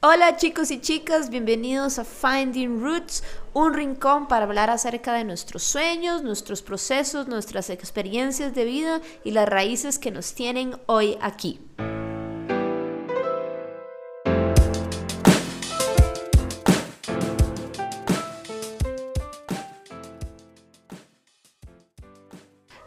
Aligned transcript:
Hola 0.00 0.36
chicos 0.36 0.70
y 0.70 0.80
chicas, 0.80 1.28
bienvenidos 1.28 1.98
a 1.98 2.04
Finding 2.04 2.80
Roots, 2.80 3.24
un 3.52 3.74
rincón 3.74 4.28
para 4.28 4.44
hablar 4.44 4.70
acerca 4.70 5.12
de 5.12 5.24
nuestros 5.24 5.64
sueños, 5.64 6.22
nuestros 6.22 6.62
procesos, 6.62 7.26
nuestras 7.26 7.68
experiencias 7.68 8.54
de 8.54 8.64
vida 8.64 9.00
y 9.24 9.32
las 9.32 9.48
raíces 9.48 9.98
que 9.98 10.12
nos 10.12 10.34
tienen 10.34 10.76
hoy 10.86 11.18
aquí. 11.20 11.58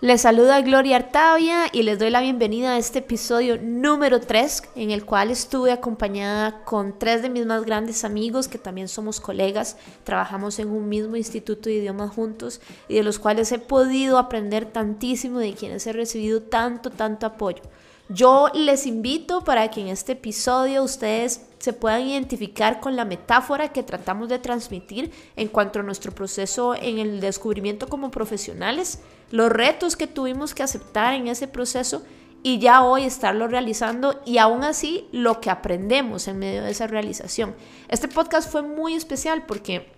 Les 0.02 0.22
saluda 0.22 0.60
Gloria 0.62 0.96
Artavia 0.96 1.68
y 1.72 1.84
les 1.84 2.00
doy 2.00 2.10
la 2.10 2.22
bienvenida 2.22 2.74
a 2.74 2.80
este 2.80 3.00
episodio 3.00 3.60
número 3.62 4.20
3 4.20 4.64
en 4.76 4.90
el 4.90 5.06
cual 5.06 5.30
estuve 5.30 5.72
acompañada 5.72 6.64
con 6.64 6.98
tres 6.98 7.22
de 7.22 7.30
mis 7.30 7.46
más 7.46 7.66
grandes 7.66 8.04
amigos 8.04 8.48
que 8.48 8.58
también 8.58 8.88
somos 8.88 9.20
colegas, 9.20 9.78
trabajamos 10.04 10.58
en 10.58 10.70
un 10.70 10.90
mismo 10.90 11.18
instituto 11.18 11.70
de 11.70 11.76
idiomas 11.76 12.10
juntos 12.16 12.62
y 12.88 12.96
de 12.96 13.04
los 13.04 13.20
cuales 13.20 13.52
he 13.52 13.60
podido 13.60 14.18
aprender 14.18 14.66
tantísimo 14.66 15.38
de 15.38 15.54
quienes 15.54 15.86
he 15.86 15.94
recibido 15.94 16.42
tanto, 16.42 16.90
tanto 16.90 17.28
apoyo. 17.28 17.62
Yo 18.10 18.50
les 18.56 18.88
invito 18.88 19.44
para 19.44 19.70
que 19.70 19.82
en 19.82 19.88
este 19.88 20.14
episodio 20.14 20.82
ustedes 20.84 21.46
se 21.60 21.74
puedan 21.74 22.02
identificar 22.02 22.80
con 22.80 22.96
la 22.96 23.06
metáfora 23.06 23.72
que 23.72 23.84
tratamos 23.84 24.30
de 24.30 24.40
transmitir 24.40 25.12
en 25.36 25.48
cuanto 25.48 25.80
a 25.80 25.84
nuestro 25.84 26.12
proceso 26.12 26.74
en 26.74 26.98
el 26.98 27.22
descubrimiento 27.22 27.88
como 27.88 28.10
profesionales 28.10 29.00
los 29.32 29.50
retos 29.50 29.96
que 29.96 30.08
tuvimos 30.08 30.54
que 30.54 30.64
aceptar 30.64 31.14
en 31.14 31.28
ese 31.28 31.48
proceso 31.48 32.04
y 32.44 32.60
ya 32.60 32.84
hoy 32.84 33.04
estarlo 33.04 33.48
realizando 33.48 34.22
y 34.26 34.38
aún 34.38 34.64
así 34.64 35.08
lo 35.12 35.42
que 35.42 35.50
aprendemos 35.50 36.28
en 36.28 36.40
medio 36.40 36.64
de 36.64 36.72
esa 36.72 36.88
realización. 36.88 37.56
Este 37.88 38.08
podcast 38.08 38.52
fue 38.52 38.62
muy 38.62 38.94
especial 38.94 39.46
porque 39.46 39.92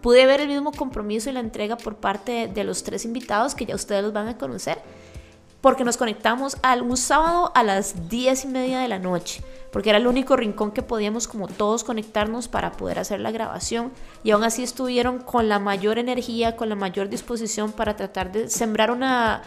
pude 0.00 0.26
ver 0.26 0.40
el 0.40 0.48
mismo 0.48 0.72
compromiso 0.72 1.30
y 1.30 1.32
la 1.32 1.40
entrega 1.40 1.76
por 1.76 1.96
parte 1.96 2.48
de, 2.48 2.64
los 2.64 2.82
tres 2.82 3.04
invitados 3.04 3.54
que 3.54 3.66
ya 3.66 3.74
ustedes 3.74 4.02
los 4.02 4.12
van 4.12 4.28
a 4.28 4.38
conocer 4.38 4.78
porque 5.60 5.84
nos 5.84 5.96
conectamos 5.96 6.56
al, 6.62 6.82
un 6.82 6.96
sábado 6.96 7.52
a 7.54 7.62
las 7.62 8.08
10 8.08 8.44
y 8.44 8.48
media 8.48 8.78
de 8.80 8.88
la 8.88 8.98
noche 8.98 9.42
porque 9.76 9.90
era 9.90 9.98
el 9.98 10.06
único 10.06 10.36
rincón 10.36 10.72
que 10.72 10.80
podíamos 10.80 11.28
como 11.28 11.48
todos 11.48 11.84
conectarnos 11.84 12.48
para 12.48 12.72
poder 12.72 12.98
hacer 12.98 13.20
la 13.20 13.30
grabación 13.30 13.92
y 14.24 14.30
aún 14.30 14.42
así 14.42 14.62
estuvieron 14.62 15.18
con 15.18 15.50
la 15.50 15.58
mayor 15.58 15.98
energía, 15.98 16.56
con 16.56 16.70
la 16.70 16.76
mayor 16.76 17.10
disposición 17.10 17.72
para 17.72 17.94
tratar 17.94 18.32
de 18.32 18.48
sembrar 18.48 18.90
una, 18.90 19.42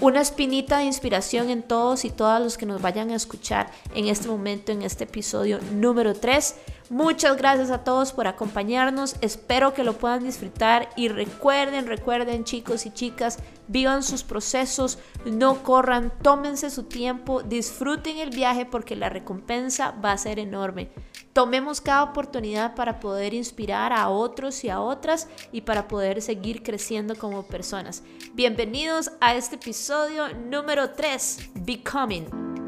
una 0.00 0.22
espinita 0.22 0.78
de 0.78 0.84
inspiración 0.84 1.50
en 1.50 1.62
todos 1.62 2.06
y 2.06 2.10
todas 2.10 2.40
los 2.40 2.56
que 2.56 2.64
nos 2.64 2.80
vayan 2.80 3.10
a 3.10 3.16
escuchar 3.16 3.70
en 3.94 4.06
este 4.06 4.28
momento, 4.28 4.72
en 4.72 4.80
este 4.80 5.04
episodio 5.04 5.58
número 5.72 6.14
3. 6.14 6.54
Muchas 6.88 7.36
gracias 7.36 7.72
a 7.72 7.82
todos 7.82 8.12
por 8.12 8.28
acompañarnos, 8.28 9.16
espero 9.20 9.74
que 9.74 9.82
lo 9.82 9.94
puedan 9.94 10.22
disfrutar 10.22 10.88
y 10.94 11.08
recuerden, 11.08 11.88
recuerden 11.88 12.44
chicos 12.44 12.86
y 12.86 12.92
chicas, 12.92 13.40
vivan 13.66 14.04
sus 14.04 14.22
procesos, 14.22 15.00
no 15.24 15.64
corran, 15.64 16.12
tómense 16.22 16.70
su 16.70 16.84
tiempo, 16.84 17.42
disfruten 17.42 18.18
el 18.18 18.30
viaje 18.30 18.66
porque 18.66 18.94
la 18.94 19.08
recompensa 19.08 19.90
va 20.04 20.12
a 20.12 20.18
ser 20.18 20.38
enorme. 20.38 20.90
Tomemos 21.32 21.80
cada 21.80 22.04
oportunidad 22.04 22.76
para 22.76 23.00
poder 23.00 23.34
inspirar 23.34 23.92
a 23.92 24.08
otros 24.08 24.62
y 24.62 24.70
a 24.70 24.80
otras 24.80 25.28
y 25.50 25.62
para 25.62 25.88
poder 25.88 26.22
seguir 26.22 26.62
creciendo 26.62 27.16
como 27.16 27.42
personas. 27.42 28.04
Bienvenidos 28.34 29.10
a 29.20 29.34
este 29.34 29.56
episodio 29.56 30.32
número 30.34 30.90
3, 30.92 31.50
Becoming. 31.56 32.65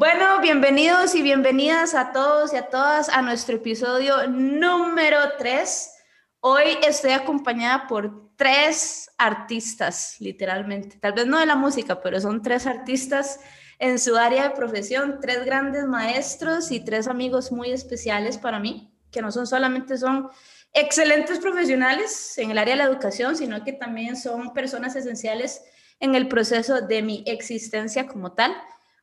Bueno, 0.00 0.40
bienvenidos 0.40 1.16
y 1.16 1.22
bienvenidas 1.22 1.96
a 1.96 2.12
todos 2.12 2.52
y 2.52 2.56
a 2.56 2.68
todas 2.68 3.08
a 3.08 3.20
nuestro 3.20 3.56
episodio 3.56 4.28
número 4.28 5.18
3. 5.38 5.92
Hoy 6.38 6.78
estoy 6.86 7.10
acompañada 7.10 7.88
por 7.88 8.30
tres 8.36 9.10
artistas, 9.18 10.14
literalmente. 10.20 10.98
Tal 10.98 11.14
vez 11.14 11.26
no 11.26 11.40
de 11.40 11.46
la 11.46 11.56
música, 11.56 12.00
pero 12.00 12.20
son 12.20 12.42
tres 12.42 12.68
artistas 12.68 13.40
en 13.80 13.98
su 13.98 14.14
área 14.14 14.44
de 14.44 14.54
profesión, 14.54 15.18
tres 15.20 15.44
grandes 15.44 15.84
maestros 15.84 16.70
y 16.70 16.78
tres 16.78 17.08
amigos 17.08 17.50
muy 17.50 17.72
especiales 17.72 18.38
para 18.38 18.60
mí, 18.60 18.94
que 19.10 19.20
no 19.20 19.32
son 19.32 19.48
solamente 19.48 19.98
son 19.98 20.28
excelentes 20.74 21.40
profesionales 21.40 22.38
en 22.38 22.52
el 22.52 22.58
área 22.58 22.74
de 22.74 22.84
la 22.84 22.88
educación, 22.88 23.34
sino 23.34 23.64
que 23.64 23.72
también 23.72 24.16
son 24.16 24.54
personas 24.54 24.94
esenciales 24.94 25.60
en 25.98 26.14
el 26.14 26.28
proceso 26.28 26.82
de 26.82 27.02
mi 27.02 27.24
existencia 27.26 28.06
como 28.06 28.34
tal. 28.34 28.54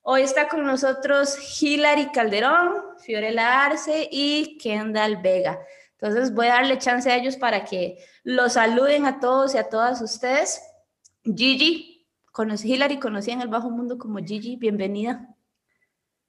Hoy 0.08 0.22
está 0.22 0.48
con 0.48 0.64
nosotros 0.64 1.36
Hilary 1.60 2.12
Calderón, 2.12 2.96
Fiorella 3.00 3.66
Arce 3.66 4.08
y 4.12 4.56
Kendall 4.60 5.18
Vega. 5.18 5.60
Entonces 5.94 6.32
voy 6.32 6.46
a 6.46 6.58
darle 6.58 6.78
chance 6.78 7.12
a 7.12 7.18
ellos 7.18 7.38
para 7.38 7.66
que 7.66 7.98
los 8.24 8.54
saluden 8.54 9.08
a 9.08 9.20
todos 9.20 9.56
y 9.56 9.58
a 9.58 9.68
todas 9.68 10.04
ustedes. 10.04 10.62
Gigi, 11.24 12.08
conocí, 12.32 12.72
Hilary 12.72 13.00
conocí 13.00 13.32
en 13.32 13.42
el 13.42 13.48
bajo 13.48 13.72
mundo 13.72 13.98
como 13.98 14.20
Gigi, 14.20 14.58
bienvenida. 14.58 15.28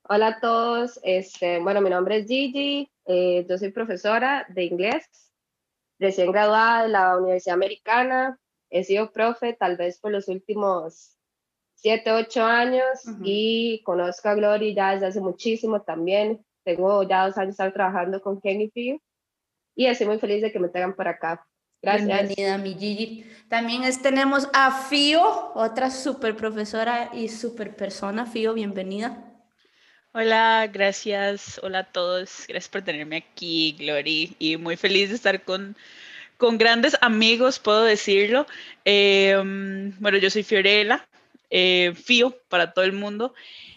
Hola 0.05 0.29
a 0.29 0.41
todos, 0.41 0.99
este, 1.03 1.59
bueno, 1.59 1.83
mi 1.83 1.91
nombre 1.91 2.17
es 2.17 2.27
Gigi, 2.27 2.91
eh, 3.05 3.45
yo 3.47 3.59
soy 3.59 3.73
profesora 3.73 4.47
de 4.49 4.65
inglés, 4.65 5.05
recién 5.99 6.33
graduada 6.33 6.85
de 6.85 6.89
la 6.89 7.19
Universidad 7.19 7.57
Americana, 7.57 8.41
he 8.71 8.85
sido 8.85 9.13
profe 9.13 9.53
tal 9.53 9.77
vez 9.77 9.99
por 9.99 10.13
los 10.13 10.29
últimos 10.29 11.16
siete, 11.77 12.11
ocho 12.11 12.45
años 12.45 13.01
y 13.23 13.83
conozco 13.85 14.29
a 14.29 14.35
Glory 14.35 14.75
ya 14.75 14.93
desde 14.93 15.07
hace 15.07 15.21
muchísimo 15.21 15.83
también. 15.83 16.45
Tengo 16.65 17.05
ya 17.05 17.27
dos 17.27 17.39
años 17.39 17.53
estar 17.53 17.73
trabajando 17.73 18.21
con 18.21 18.41
Kenny 18.41 18.71
Fio 18.71 19.01
y 19.77 19.87
estoy 19.87 20.09
muy 20.09 20.19
feliz 20.19 20.43
de 20.43 20.51
que 20.51 20.59
me 20.59 20.69
tengan 20.69 20.97
por 20.97 21.07
acá. 21.07 21.47
Gracias. 21.83 22.09
Bienvenida, 22.09 22.59
mi 22.59 22.75
Gigi. 22.75 23.27
También 23.49 23.83
tenemos 24.03 24.49
a 24.53 24.87
Fio, 24.89 25.53
otra 25.55 25.91
super 25.91 26.35
profesora 26.35 27.11
y 27.13 27.29
super 27.29 27.77
persona. 27.77 28.27
Fio, 28.27 28.55
bienvenida. 28.55 29.23
Hola, 30.13 30.69
gracias. 30.73 31.61
Hola 31.63 31.81
a 31.81 31.85
todos. 31.85 32.47
Gracias 32.49 32.71
por 32.71 32.83
tenerme 32.83 33.19
aquí, 33.19 33.77
Glory. 33.79 34.35
Y 34.39 34.57
muy 34.57 34.77
feliz 34.77 35.11
de 35.11 35.15
estar 35.15 35.45
con, 35.45 35.77
con 36.39 36.57
grandes 36.57 36.97
amigos, 37.03 37.59
puedo 37.59 37.85
decirlo. 37.85 38.47
Em, 38.87 39.93
bueno, 40.01 40.17
yo 40.17 40.31
soy 40.31 40.43
Fiorella, 40.43 41.07
eh, 41.51 41.93
FIO 41.95 42.37
para 42.49 42.73
todo 42.73 42.85
el 42.85 42.93
mundo. 42.93 43.35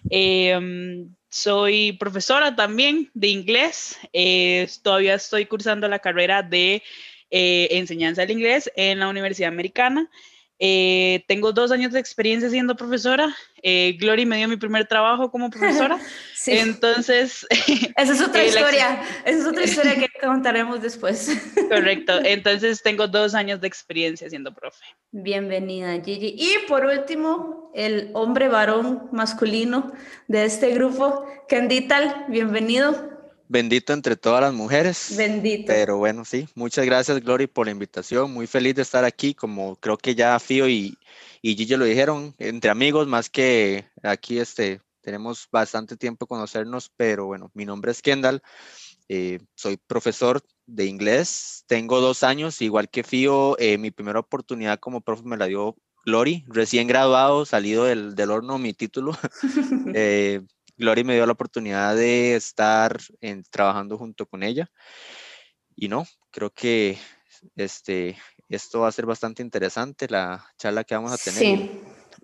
Em, 0.09 1.13
soy 1.29 1.93
profesora 1.93 2.55
también 2.55 3.11
de 3.13 3.27
inglés. 3.27 3.97
Eh, 4.13 4.67
todavía 4.83 5.15
estoy 5.15 5.45
cursando 5.45 5.87
la 5.87 5.99
carrera 5.99 6.41
de 6.41 6.81
eh, 7.29 7.67
enseñanza 7.71 8.21
del 8.21 8.31
inglés 8.31 8.71
en 8.75 8.99
la 8.99 9.09
Universidad 9.09 9.49
Americana. 9.49 10.09
Eh, 10.61 11.23
tengo 11.27 11.53
dos 11.53 11.71
años 11.71 11.93
de 11.93 11.99
experiencia 11.99 12.49
siendo 12.49 12.75
profesora. 12.75 13.33
Eh, 13.63 13.95
Glory 13.99 14.25
me 14.25 14.37
dio 14.37 14.47
mi 14.49 14.57
primer 14.57 14.85
trabajo 14.87 15.31
como 15.31 15.49
profesora. 15.49 15.97
sí. 16.35 16.51
Entonces. 16.51 17.47
Esa 17.95 18.13
es 18.13 18.21
otra 18.21 18.43
historia. 18.43 19.01
Esa 19.25 19.39
es 19.39 19.45
otra 19.45 19.63
historia 19.63 19.95
que 19.95 20.07
contaremos 20.21 20.81
después. 20.81 21.31
Correcto. 21.69 22.19
Entonces 22.23 22.83
tengo 22.83 23.07
dos 23.07 23.33
años 23.35 23.61
de 23.61 23.67
experiencia 23.67 24.29
siendo 24.29 24.53
profe. 24.53 24.83
Bienvenida, 25.11 25.93
Gigi. 26.03 26.35
Y 26.37 26.67
por 26.67 26.85
último, 26.85 27.71
el 27.73 28.11
hombre 28.13 28.49
varón 28.49 29.07
masculino 29.11 29.93
de 30.27 30.43
este 30.45 30.71
grupo, 30.73 31.25
Kendital. 31.47 32.25
Bienvenido. 32.27 33.18
Bendito 33.51 33.93
entre 33.93 34.15
todas 34.15 34.41
las 34.41 34.53
mujeres. 34.53 35.15
Bendito. 35.17 35.65
Pero 35.65 35.97
bueno, 35.97 36.23
sí, 36.23 36.47
muchas 36.53 36.85
gracias, 36.85 37.19
Glory, 37.19 37.47
por 37.47 37.65
la 37.65 37.71
invitación. 37.71 38.31
Muy 38.31 38.45
feliz 38.45 38.75
de 38.75 38.83
estar 38.83 39.03
aquí, 39.03 39.33
como 39.33 39.75
creo 39.77 39.97
que 39.97 40.13
ya 40.13 40.37
Fío 40.39 40.69
y, 40.69 40.95
y 41.41 41.55
Gigi 41.55 41.75
lo 41.75 41.85
dijeron, 41.85 42.35
entre 42.37 42.69
amigos, 42.69 43.07
más 43.07 43.27
que 43.31 43.85
aquí 44.03 44.37
este, 44.37 44.81
tenemos 45.01 45.47
bastante 45.51 45.97
tiempo 45.97 46.27
conocernos, 46.27 46.91
pero 46.95 47.25
bueno, 47.25 47.49
mi 47.55 47.65
nombre 47.65 47.91
es 47.91 48.03
Kendall, 48.03 48.43
eh, 49.07 49.39
soy 49.55 49.77
profesor 49.77 50.43
de 50.67 50.85
inglés, 50.85 51.63
tengo 51.65 52.01
dos 52.01 52.21
años, 52.21 52.61
igual 52.61 52.87
que 52.87 53.03
Fío, 53.03 53.57
eh, 53.57 53.79
mi 53.79 53.89
primera 53.89 54.19
oportunidad 54.19 54.77
como 54.79 55.01
profe 55.01 55.23
me 55.23 55.37
la 55.37 55.47
dio 55.47 55.75
Glory, 56.05 56.45
recién 56.47 56.87
graduado, 56.87 57.45
salido 57.45 57.85
del, 57.85 58.13
del 58.13 58.29
horno 58.29 58.59
mi 58.59 58.73
título. 58.73 59.17
eh, 59.95 60.41
Gloria 60.79 61.03
me 61.03 61.13
dio 61.13 61.25
la 61.25 61.33
oportunidad 61.33 61.93
de 61.93 62.35
estar 62.35 62.97
en, 63.19 63.43
trabajando 63.43 63.97
junto 63.97 64.25
con 64.25 64.43
ella. 64.43 64.71
Y 65.75 65.89
no, 65.89 66.05
creo 66.31 66.51
que 66.51 66.97
este, 67.57 68.17
esto 68.47 68.79
va 68.79 68.87
a 68.87 68.93
ser 68.93 69.05
bastante 69.05 69.43
interesante, 69.43 70.07
la 70.09 70.45
charla 70.57 70.85
que 70.85 70.95
vamos 70.95 71.11
a 71.11 71.17
tener. 71.17 71.41
Sí. 71.41 71.81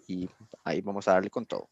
Y 0.07 0.29
ahí 0.63 0.79
vamos 0.79 1.05
a 1.09 1.13
darle 1.13 1.29
con 1.29 1.45
todo. 1.45 1.69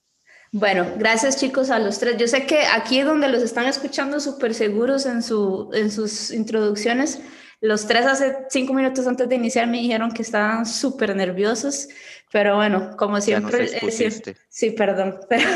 Bueno, 0.51 0.85
gracias 0.97 1.39
chicos 1.39 1.69
a 1.69 1.79
los 1.79 1.99
tres. 1.99 2.17
Yo 2.17 2.27
sé 2.27 2.45
que 2.45 2.65
aquí 2.65 2.99
es 2.99 3.05
donde 3.05 3.29
los 3.29 3.41
están 3.41 3.65
escuchando 3.65 4.19
súper 4.19 4.53
seguros 4.53 5.05
en, 5.05 5.23
su, 5.23 5.71
en 5.73 5.89
sus 5.89 6.31
introducciones, 6.31 7.21
Los 7.61 7.87
tres 7.87 8.05
hace 8.05 8.39
cinco 8.49 8.73
minutos 8.73 9.07
antes 9.07 9.29
de 9.29 9.35
iniciar 9.35 9.67
me 9.67 9.77
dijeron 9.77 10.11
que 10.11 10.21
estaban 10.21 10.65
súper 10.65 11.15
nerviosos, 11.15 11.87
pero 12.29 12.57
bueno, 12.57 12.97
como 12.97 13.21
siempre... 13.21 13.69
Eh, 13.71 14.23
sí, 14.49 14.71
perdón. 14.71 15.21
Pero, 15.29 15.47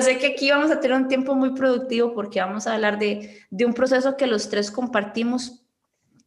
sé 0.00 0.18
que 0.18 0.28
aquí 0.28 0.50
vamos 0.50 0.70
a 0.70 0.80
tener 0.80 0.96
un 0.96 1.08
tiempo 1.08 1.34
muy 1.34 1.54
productivo 1.54 2.14
porque 2.14 2.40
vamos 2.40 2.66
a 2.66 2.74
hablar 2.74 2.98
de, 2.98 3.42
de 3.50 3.66
un 3.66 3.74
proceso 3.74 4.16
que 4.16 4.26
los 4.26 4.48
tres 4.48 4.70
compartimos, 4.70 5.64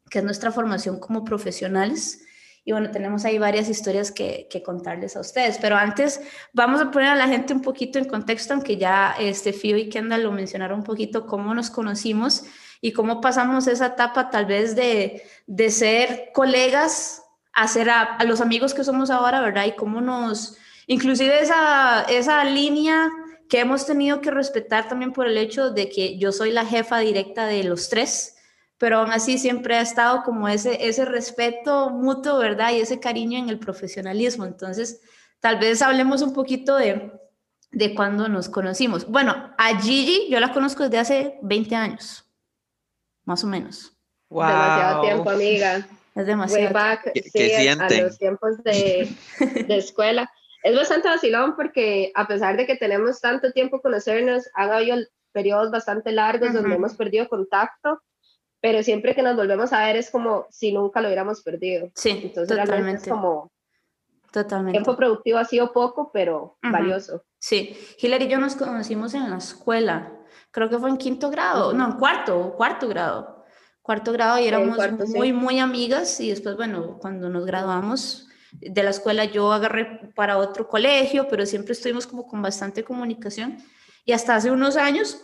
que 0.09 0.19
es 0.19 0.25
nuestra 0.25 0.51
formación 0.51 0.99
como 0.99 1.23
profesionales. 1.23 2.23
Y 2.63 2.73
bueno, 2.73 2.91
tenemos 2.91 3.23
ahí 3.23 3.37
varias 3.37 3.69
historias 3.69 4.11
que, 4.11 4.47
que, 4.49 4.61
contarles 4.61 5.15
a 5.15 5.21
ustedes. 5.21 5.57
Pero 5.59 5.77
antes 5.77 6.19
vamos 6.51 6.81
a 6.81 6.91
poner 6.91 7.09
a 7.09 7.15
la 7.15 7.27
gente 7.27 7.53
un 7.53 7.61
poquito 7.61 7.97
en 7.97 8.05
contexto, 8.05 8.53
aunque 8.53 8.75
ya 8.75 9.15
este 9.17 9.53
Fio 9.53 9.77
y 9.77 9.87
Kendall 9.87 10.23
lo 10.23 10.33
mencionaron 10.33 10.79
un 10.79 10.83
poquito, 10.83 11.25
cómo 11.25 11.53
nos 11.53 11.69
conocimos 11.69 12.43
y 12.81 12.91
cómo 12.91 13.21
pasamos 13.21 13.67
esa 13.67 13.87
etapa 13.87 14.29
tal 14.29 14.45
vez 14.45 14.75
de, 14.75 15.23
de 15.45 15.71
ser 15.71 16.31
colegas 16.33 17.23
a 17.57 17.67
ser 17.67 17.89
a, 17.89 18.23
los 18.23 18.39
amigos 18.39 18.75
que 18.75 18.83
somos 18.83 19.09
ahora, 19.09 19.41
¿verdad? 19.41 19.65
Y 19.65 19.75
cómo 19.75 19.99
nos, 19.99 20.57
inclusive 20.85 21.41
esa, 21.41 22.03
esa 22.03 22.43
línea 22.43 23.09
que 23.49 23.59
hemos 23.59 23.85
tenido 23.85 24.21
que 24.21 24.31
respetar 24.31 24.87
también 24.87 25.13
por 25.13 25.27
el 25.27 25.37
hecho 25.37 25.71
de 25.71 25.89
que 25.89 26.17
yo 26.17 26.31
soy 26.31 26.51
la 26.51 26.65
jefa 26.65 26.99
directa 26.99 27.45
de 27.45 27.63
los 27.63 27.89
tres 27.89 28.37
pero 28.77 28.99
aún 28.99 29.11
así 29.11 29.37
siempre 29.37 29.75
ha 29.75 29.81
estado 29.81 30.23
como 30.23 30.47
ese, 30.47 30.87
ese 30.87 31.05
respeto 31.05 31.89
mutuo, 31.89 32.37
¿verdad? 32.37 32.71
Y 32.73 32.81
ese 32.81 32.99
cariño 32.99 33.39
en 33.39 33.49
el 33.49 33.59
profesionalismo. 33.59 34.45
Entonces, 34.45 35.01
tal 35.39 35.57
vez 35.59 35.81
hablemos 35.81 36.21
un 36.21 36.33
poquito 36.33 36.75
de, 36.75 37.11
de 37.71 37.95
cuando 37.95 38.29
nos 38.29 38.49
conocimos. 38.49 39.07
Bueno, 39.07 39.53
a 39.57 39.79
Gigi 39.79 40.29
yo 40.29 40.39
la 40.39 40.53
conozco 40.53 40.83
desde 40.83 40.99
hace 40.99 41.39
20 41.41 41.75
años, 41.75 42.25
más 43.25 43.43
o 43.43 43.47
menos. 43.47 43.93
Wow. 44.29 44.47
Demasiado 44.47 45.01
tiempo, 45.01 45.29
amiga. 45.29 45.87
Es 46.13 46.25
demasiado. 46.25 46.73
back, 46.73 47.11
sí, 47.31 47.67
a, 47.67 47.89
los 48.01 48.17
tiempos 48.17 48.63
de, 48.63 49.07
de 49.39 49.77
escuela. 49.77 50.31
Es 50.67 50.75
bastante 50.75 51.07
vacilón 51.07 51.55
porque 51.55 52.11
a 52.15 52.27
pesar 52.27 52.57
de 52.57 52.65
que 52.65 52.75
tenemos 52.75 53.21
tanto 53.21 53.51
tiempo 53.51 53.81
conocernos, 53.81 54.49
han 54.53 54.71
habido 54.71 54.97
periodos 55.31 55.71
bastante 55.71 56.11
largos 56.11 56.53
donde 56.53 56.75
hemos 56.75 56.95
perdido 56.95 57.27
contacto 57.27 58.01
pero 58.59 58.83
siempre 58.83 59.15
que 59.15 59.21
nos 59.21 59.35
volvemos 59.35 59.71
a 59.73 59.85
ver 59.85 59.97
es 59.97 60.09
como 60.09 60.47
si 60.49 60.71
nunca 60.71 61.01
lo 61.01 61.07
hubiéramos 61.07 61.41
perdido. 61.41 61.89
Sí, 61.95 62.21
Entonces 62.23 62.57
totalmente. 62.57 63.03
es 63.03 63.09
como... 63.09 63.51
Totalmente. 64.31 64.73
Tiempo 64.73 64.95
productivo 64.97 65.37
ha 65.37 65.45
sido 65.45 65.71
poco, 65.71 66.11
pero 66.11 66.57
valioso. 66.61 67.23
Sí, 67.39 67.77
Hilary 67.99 68.25
y 68.25 68.27
yo 68.27 68.39
nos 68.39 68.55
conocimos 68.55 69.13
en 69.13 69.29
la 69.29 69.37
escuela, 69.37 70.11
creo 70.51 70.69
que 70.69 70.77
fue 70.77 70.89
en 70.89 70.97
quinto 70.97 71.29
grado, 71.29 71.71
no, 71.71 71.85
en 71.85 71.91
cuarto, 71.93 72.53
cuarto 72.57 72.89
grado, 72.89 73.45
cuarto 73.81 74.11
grado 74.11 74.37
y 74.37 74.47
éramos 74.47 74.77
muy, 75.15 75.31
muy 75.31 75.59
amigas 75.59 76.19
y 76.19 76.29
después, 76.29 76.57
bueno, 76.57 76.97
cuando 76.99 77.29
nos 77.29 77.45
graduamos 77.45 78.26
de 78.51 78.83
la 78.83 78.91
escuela 78.91 79.25
yo 79.25 79.51
agarré 79.51 80.11
para 80.15 80.37
otro 80.37 80.67
colegio, 80.67 81.27
pero 81.27 81.45
siempre 81.45 81.73
estuvimos 81.73 82.07
como 82.07 82.27
con 82.27 82.41
bastante 82.41 82.83
comunicación 82.83 83.57
y 84.05 84.13
hasta 84.13 84.35
hace 84.35 84.51
unos 84.51 84.77
años 84.77 85.21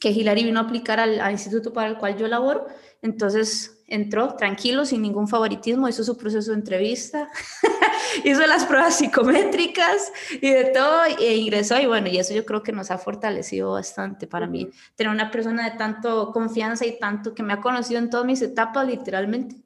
que 0.00 0.10
Hilary 0.10 0.44
vino 0.44 0.60
a 0.60 0.64
aplicar 0.64 1.00
al, 1.00 1.30
instituto 1.30 1.72
para 1.72 1.88
el 1.88 1.96
cual 1.96 2.16
yo 2.16 2.26
laboro. 2.28 2.66
Entonces 3.02 3.82
entró 3.86 4.34
tranquilo, 4.34 4.84
sin 4.84 5.00
ningún 5.00 5.28
favoritismo, 5.28 5.88
hizo 5.88 6.04
su 6.04 6.16
proceso 6.16 6.50
de 6.50 6.58
entrevista, 6.58 7.30
hizo 8.24 8.46
las 8.46 8.64
pruebas 8.64 8.96
psicométricas 8.96 10.12
y 10.40 10.50
de 10.50 10.64
todo, 10.64 11.04
e 11.18 11.36
ingresó. 11.36 11.80
Y 11.80 11.86
bueno, 11.86 12.08
y 12.08 12.18
eso 12.18 12.34
yo 12.34 12.44
creo 12.44 12.62
que 12.62 12.72
nos 12.72 12.90
ha 12.90 12.98
fortalecido 12.98 13.72
bastante 13.72 14.26
para 14.26 14.46
mí. 14.46 14.68
Tener 14.94 15.12
una 15.12 15.30
persona 15.30 15.70
de 15.70 15.78
tanto 15.78 16.32
confianza 16.32 16.84
y 16.84 16.98
tanto 16.98 17.34
que 17.34 17.42
me 17.42 17.52
ha 17.52 17.60
conocido 17.60 17.98
en 17.98 18.10
todas 18.10 18.26
mis 18.26 18.42
etapas, 18.42 18.86
literalmente. 18.86 19.61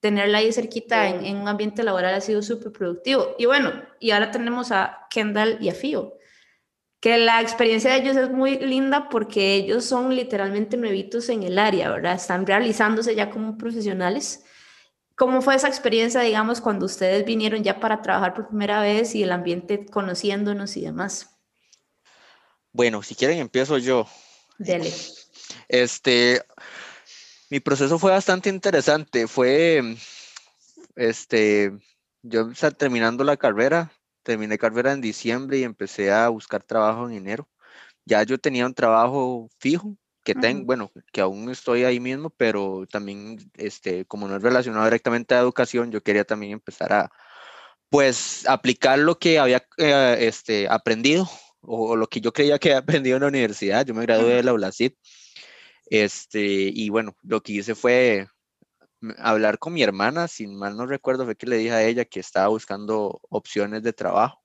Tenerla 0.00 0.38
ahí 0.38 0.52
cerquita 0.52 1.08
en, 1.08 1.24
en 1.24 1.36
un 1.36 1.48
ambiente 1.48 1.82
laboral 1.82 2.14
ha 2.14 2.20
sido 2.20 2.42
súper 2.42 2.72
productivo. 2.72 3.34
Y 3.38 3.46
bueno, 3.46 3.72
y 3.98 4.10
ahora 4.10 4.30
tenemos 4.30 4.72
a 4.72 5.06
Kendall 5.10 5.58
y 5.60 5.68
a 5.68 5.74
Fio 5.74 6.16
que 7.00 7.18
la 7.18 7.40
experiencia 7.40 7.92
de 7.92 7.98
ellos 7.98 8.16
es 8.16 8.30
muy 8.30 8.58
linda 8.58 9.08
porque 9.08 9.54
ellos 9.54 9.84
son 9.84 10.14
literalmente 10.16 10.76
nuevitos 10.76 11.28
en 11.28 11.42
el 11.42 11.58
área, 11.58 11.90
¿verdad? 11.90 12.14
Están 12.14 12.46
realizándose 12.46 13.14
ya 13.14 13.30
como 13.30 13.56
profesionales. 13.56 14.44
¿Cómo 15.14 15.40
fue 15.40 15.54
esa 15.54 15.68
experiencia, 15.68 16.20
digamos, 16.20 16.60
cuando 16.60 16.86
ustedes 16.86 17.24
vinieron 17.24 17.62
ya 17.62 17.80
para 17.80 18.02
trabajar 18.02 18.34
por 18.34 18.48
primera 18.48 18.80
vez 18.80 19.14
y 19.14 19.22
el 19.22 19.32
ambiente 19.32 19.86
conociéndonos 19.86 20.76
y 20.76 20.82
demás? 20.82 21.38
Bueno, 22.72 23.02
si 23.02 23.14
quieren 23.14 23.38
empiezo 23.38 23.78
yo. 23.78 24.08
Dele. 24.58 24.92
Este, 25.68 26.42
mi 27.50 27.60
proceso 27.60 27.98
fue 27.98 28.10
bastante 28.10 28.48
interesante. 28.48 29.26
Fue, 29.26 29.96
este, 30.96 31.72
yo 32.22 32.50
terminando 32.76 33.24
la 33.24 33.36
carrera, 33.36 33.92
terminé 34.22 34.58
carrera 34.58 34.92
en 34.92 35.00
diciembre 35.00 35.58
y 35.58 35.64
empecé 35.64 36.10
a 36.12 36.28
buscar 36.28 36.62
trabajo 36.62 37.08
en 37.08 37.16
enero. 37.16 37.48
Ya 38.04 38.22
yo 38.22 38.38
tenía 38.38 38.66
un 38.66 38.74
trabajo 38.74 39.48
fijo, 39.58 39.96
que 40.26 40.34
tengo, 40.34 40.64
bueno, 40.64 40.90
que 41.12 41.20
aún 41.20 41.50
estoy 41.50 41.84
ahí 41.84 42.00
mismo, 42.00 42.30
pero 42.30 42.84
también, 42.90 43.38
este, 43.54 44.04
como 44.06 44.26
no 44.26 44.36
es 44.36 44.42
relacionado 44.42 44.84
directamente 44.84 45.36
a 45.36 45.38
educación, 45.38 45.92
yo 45.92 46.02
quería 46.02 46.24
también 46.24 46.52
empezar 46.52 46.92
a, 46.92 47.12
pues, 47.88 48.44
aplicar 48.48 48.98
lo 48.98 49.20
que 49.20 49.38
había 49.38 49.64
eh, 49.78 50.16
este, 50.20 50.66
aprendido 50.68 51.28
o, 51.60 51.94
lo 51.94 52.08
que 52.08 52.20
yo 52.20 52.32
creía 52.32 52.58
que 52.58 52.70
había 52.70 52.78
aprendido 53.02 53.16
en 53.16 53.22
la 53.22 53.28
universidad. 53.28 53.86
Yo 53.86 53.94
me 53.94 54.02
gradué 54.02 54.34
de 54.34 54.42
la 54.42 54.52
ULACID. 54.52 54.94
Este, 55.86 56.40
y 56.40 56.88
bueno, 56.90 57.14
lo 57.22 57.42
que 57.42 57.52
hice 57.52 57.74
fue 57.74 58.26
hablar 59.18 59.58
con 59.58 59.72
mi 59.74 59.82
hermana, 59.82 60.28
si 60.28 60.46
mal 60.46 60.76
no 60.76 60.86
recuerdo, 60.86 61.24
fue 61.24 61.36
que 61.36 61.46
le 61.46 61.58
dije 61.58 61.72
a 61.72 61.84
ella 61.84 62.04
que 62.04 62.20
estaba 62.20 62.48
buscando 62.48 63.20
opciones 63.30 63.82
de 63.82 63.92
trabajo 63.92 64.42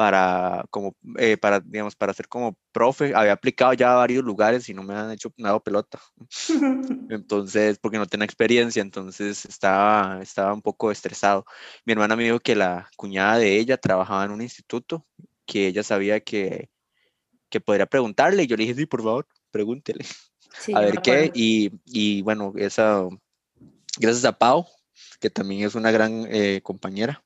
para, 0.00 0.64
como, 0.70 0.96
eh, 1.18 1.36
para, 1.36 1.60
digamos, 1.60 1.94
para 1.94 2.14
ser 2.14 2.26
como 2.26 2.56
profe. 2.72 3.14
Había 3.14 3.32
aplicado 3.32 3.74
ya 3.74 3.92
a 3.92 3.96
varios 3.96 4.24
lugares 4.24 4.66
y 4.70 4.72
no 4.74 4.82
me 4.82 4.94
han 4.94 5.10
hecho 5.10 5.30
nada 5.36 5.60
pelota. 5.60 6.00
Entonces, 7.10 7.78
porque 7.78 7.98
no 7.98 8.06
tenía 8.06 8.24
experiencia, 8.24 8.80
entonces 8.80 9.44
estaba, 9.44 10.20
estaba 10.22 10.54
un 10.54 10.62
poco 10.62 10.90
estresado. 10.90 11.44
Mi 11.84 11.92
hermana 11.92 12.16
me 12.16 12.24
dijo 12.24 12.40
que 12.40 12.56
la 12.56 12.88
cuñada 12.96 13.36
de 13.38 13.58
ella 13.58 13.76
trabajaba 13.76 14.24
en 14.24 14.30
un 14.30 14.40
instituto, 14.40 15.06
que 15.44 15.66
ella 15.66 15.82
sabía 15.82 16.20
que, 16.20 16.70
que 17.50 17.60
podría 17.60 17.86
preguntarle. 17.86 18.44
Y 18.44 18.46
yo 18.46 18.56
le 18.56 18.62
dije, 18.64 18.76
sí, 18.76 18.86
por 18.86 19.02
favor, 19.02 19.28
pregúntele. 19.50 20.06
A 20.74 20.80
ver 20.80 21.00
qué. 21.02 21.30
Y, 21.34 21.70
y 21.86 22.22
bueno, 22.22 22.52
esa 22.56 23.06
gracias 23.98 24.24
a 24.24 24.32
Pau, 24.32 24.66
que 25.20 25.30
también 25.30 25.66
es 25.66 25.74
una 25.74 25.90
gran 25.90 26.26
eh, 26.28 26.60
compañera. 26.62 27.22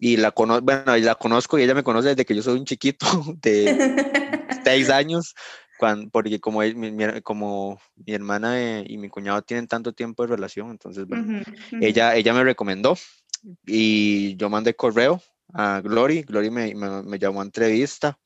Y 0.00 0.16
la, 0.16 0.32
conozco, 0.32 0.64
bueno, 0.64 0.96
la 0.96 1.14
conozco 1.14 1.58
y 1.58 1.62
ella 1.62 1.74
me 1.74 1.82
conoce 1.82 2.08
desde 2.08 2.24
que 2.24 2.34
yo 2.34 2.42
soy 2.42 2.58
un 2.58 2.64
chiquito 2.64 3.06
de 3.42 4.26
seis 4.64 4.90
años, 4.90 5.34
cuando, 5.78 6.10
porque 6.10 6.40
como, 6.40 6.60
mi, 6.60 7.20
como 7.22 7.80
mi 7.94 8.14
hermana 8.14 8.60
eh, 8.60 8.84
y 8.88 8.98
mi 8.98 9.08
cuñado 9.08 9.42
tienen 9.42 9.68
tanto 9.68 9.92
tiempo 9.92 10.22
de 10.22 10.34
relación, 10.34 10.70
entonces, 10.70 11.06
bueno, 11.06 11.42
ella, 11.80 12.16
ella 12.16 12.32
me 12.34 12.42
recomendó 12.42 12.96
y 13.64 14.34
yo 14.36 14.50
mandé 14.50 14.74
correo 14.74 15.22
a 15.54 15.80
Glory, 15.80 16.22
Glory 16.22 16.50
me, 16.50 16.74
me, 16.74 17.02
me 17.02 17.18
llamó 17.18 17.40
a 17.40 17.44
entrevista. 17.44 18.18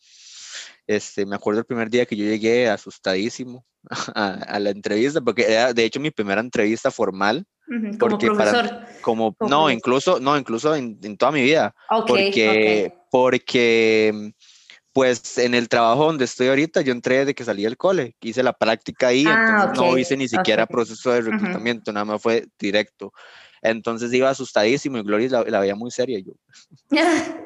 Este, 0.86 1.26
me 1.26 1.36
acuerdo 1.36 1.60
el 1.60 1.66
primer 1.66 1.90
día 1.90 2.06
que 2.06 2.16
yo 2.16 2.24
llegué 2.24 2.68
asustadísimo, 2.68 3.64
a, 4.14 4.58
la 4.58 4.70
entrevista, 4.70 5.20
porque 5.20 5.44
era 5.50 5.72
de 5.72 5.84
hecho 5.84 6.00
mi 6.00 6.10
primera 6.10 6.40
entrevista 6.40 6.90
formal. 6.90 7.44
como 7.66 7.98
porque 7.98 8.26
profesor. 8.26 8.68
Para, 8.68 9.00
como, 9.00 9.36
no, 9.40 9.70
incluso, 9.70 10.20
no, 10.20 10.36
incluso 10.36 10.74
en, 10.74 11.16
toda 11.16 11.32
mi 11.32 11.42
vida. 11.42 11.74
porque, 12.06 12.92
porque, 13.10 14.32
pues 14.92 15.38
en 15.38 15.54
el 15.54 15.68
trabajo 15.68 16.06
donde 16.06 16.24
estoy 16.24 16.48
ahorita, 16.48 16.82
yo 16.82 16.92
entré 16.92 17.18
desde 17.18 17.34
que 17.34 17.44
salí 17.44 17.62
del 17.62 17.76
cole, 17.76 18.14
hice 18.20 18.42
la 18.42 18.52
práctica 18.52 19.08
ahí, 19.08 19.24
ah, 19.26 19.64
entonces 19.66 19.78
no 19.78 19.98
hice 19.98 20.16
ni 20.16 20.28
siquiera 20.28 20.66
proceso 20.66 21.10
de 21.10 21.22
reclutamiento, 21.22 21.92
nada 21.92 22.04
más 22.04 22.22
fue 22.22 22.46
directo. 22.58 23.12
Entonces 23.62 24.12
iba 24.12 24.28
asustadísimo 24.28 24.98
y 24.98 25.02
Gloria 25.02 25.28
la, 25.30 25.44
la 25.44 25.60
veía 25.60 25.76
muy 25.76 25.90
seria 25.90 26.18
yo. 26.18 26.32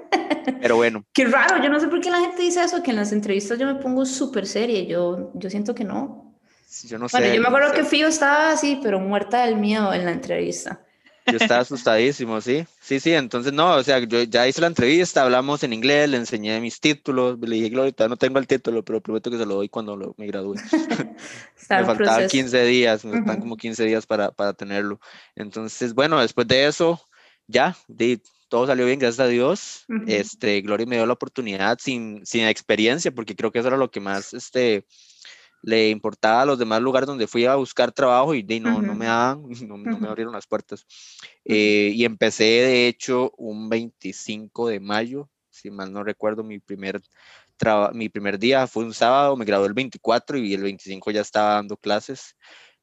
Pero 0.60 0.76
bueno. 0.76 1.04
Qué 1.12 1.24
raro, 1.24 1.62
yo 1.62 1.68
no 1.68 1.80
sé 1.80 1.88
por 1.88 2.00
qué 2.00 2.10
la 2.10 2.20
gente 2.20 2.42
dice 2.42 2.62
eso, 2.62 2.82
que 2.82 2.90
en 2.90 2.96
las 2.96 3.12
entrevistas 3.12 3.58
yo 3.58 3.66
me 3.66 3.76
pongo 3.76 4.06
súper 4.06 4.46
seria, 4.46 4.82
yo, 4.82 5.32
yo 5.34 5.50
siento 5.50 5.74
que 5.74 5.84
no. 5.84 6.34
Yo 6.84 6.98
no 6.98 7.06
bueno, 7.10 7.32
yo 7.32 7.40
me 7.40 7.48
acuerdo 7.48 7.72
que 7.72 7.84
Fío 7.84 8.08
estaba 8.08 8.50
así, 8.50 8.80
pero 8.82 9.00
muerta 9.00 9.44
del 9.44 9.56
miedo 9.56 9.92
en 9.94 10.04
la 10.04 10.12
entrevista. 10.12 10.80
Yo 11.26 11.38
estaba 11.38 11.62
asustadísimo, 11.62 12.40
sí. 12.40 12.66
Sí, 12.80 13.00
sí, 13.00 13.12
entonces 13.12 13.52
no, 13.52 13.74
o 13.74 13.82
sea, 13.82 13.98
yo 13.98 14.22
ya 14.22 14.46
hice 14.46 14.60
la 14.60 14.68
entrevista, 14.68 15.22
hablamos 15.22 15.62
en 15.64 15.72
inglés, 15.72 16.08
le 16.08 16.18
enseñé 16.18 16.60
mis 16.60 16.80
títulos, 16.80 17.38
le 17.40 17.56
dije, 17.56 17.70
Gloria, 17.70 17.92
no 18.08 18.16
tengo 18.16 18.38
el 18.38 18.46
título, 18.46 18.84
pero 18.84 19.00
prometo 19.00 19.30
que 19.30 19.38
se 19.38 19.46
lo 19.46 19.56
doy 19.56 19.68
cuando 19.68 20.14
me 20.16 20.26
gradúe. 20.26 20.54
me 21.70 21.84
faltaban 21.84 22.28
15 22.28 22.64
días, 22.64 23.04
me 23.04 23.12
faltan 23.18 23.40
como 23.40 23.56
15 23.56 23.84
días 23.84 24.06
para, 24.06 24.30
para, 24.30 24.52
tenerlo. 24.52 25.00
Entonces, 25.34 25.94
bueno, 25.94 26.20
después 26.20 26.46
de 26.46 26.66
eso, 26.66 27.00
ya, 27.48 27.76
todo 28.48 28.66
salió 28.66 28.86
bien, 28.86 28.98
gracias 28.98 29.26
a 29.26 29.28
Dios. 29.28 29.84
este, 30.06 30.60
Gloria 30.60 30.86
me 30.86 30.96
dio 30.96 31.06
la 31.06 31.12
oportunidad 31.14 31.78
sin, 31.80 32.24
sin 32.24 32.44
experiencia, 32.44 33.12
porque 33.12 33.34
creo 33.34 33.50
que 33.52 33.58
eso 33.58 33.68
era 33.68 33.76
lo 33.76 33.90
que 33.90 34.00
más, 34.00 34.34
este, 34.34 34.84
le 35.62 35.90
importaba 35.90 36.42
a 36.42 36.46
los 36.46 36.58
demás 36.58 36.80
lugares 36.80 37.06
donde 37.06 37.26
fui 37.26 37.44
a 37.44 37.56
buscar 37.56 37.92
trabajo 37.92 38.34
y 38.34 38.42
de, 38.42 38.60
no, 38.80 38.80
no 38.82 38.94
me 38.94 39.06
daban, 39.06 39.42
no, 39.66 39.76
me 39.76 40.08
abrieron 40.08 40.32
las 40.32 40.46
puertas. 40.46 40.86
Eh, 41.44 41.92
y 41.94 42.04
empecé, 42.04 42.44
de 42.44 42.88
hecho, 42.88 43.32
un 43.36 43.68
25 43.68 44.68
de 44.68 44.80
mayo, 44.80 45.28
si 45.50 45.70
mal 45.70 45.92
no 45.92 46.04
recuerdo, 46.04 46.44
mi 46.44 46.58
primer, 46.58 47.00
mi 47.94 48.08
primer 48.08 48.38
día 48.38 48.66
fue 48.66 48.84
un 48.84 48.94
sábado, 48.94 49.36
me 49.36 49.44
gradué 49.44 49.66
el 49.66 49.74
24 49.74 50.38
y 50.38 50.54
el 50.54 50.62
25 50.62 51.10
ya 51.10 51.22
estaba 51.22 51.54
dando 51.54 51.76
clases. 51.76 52.36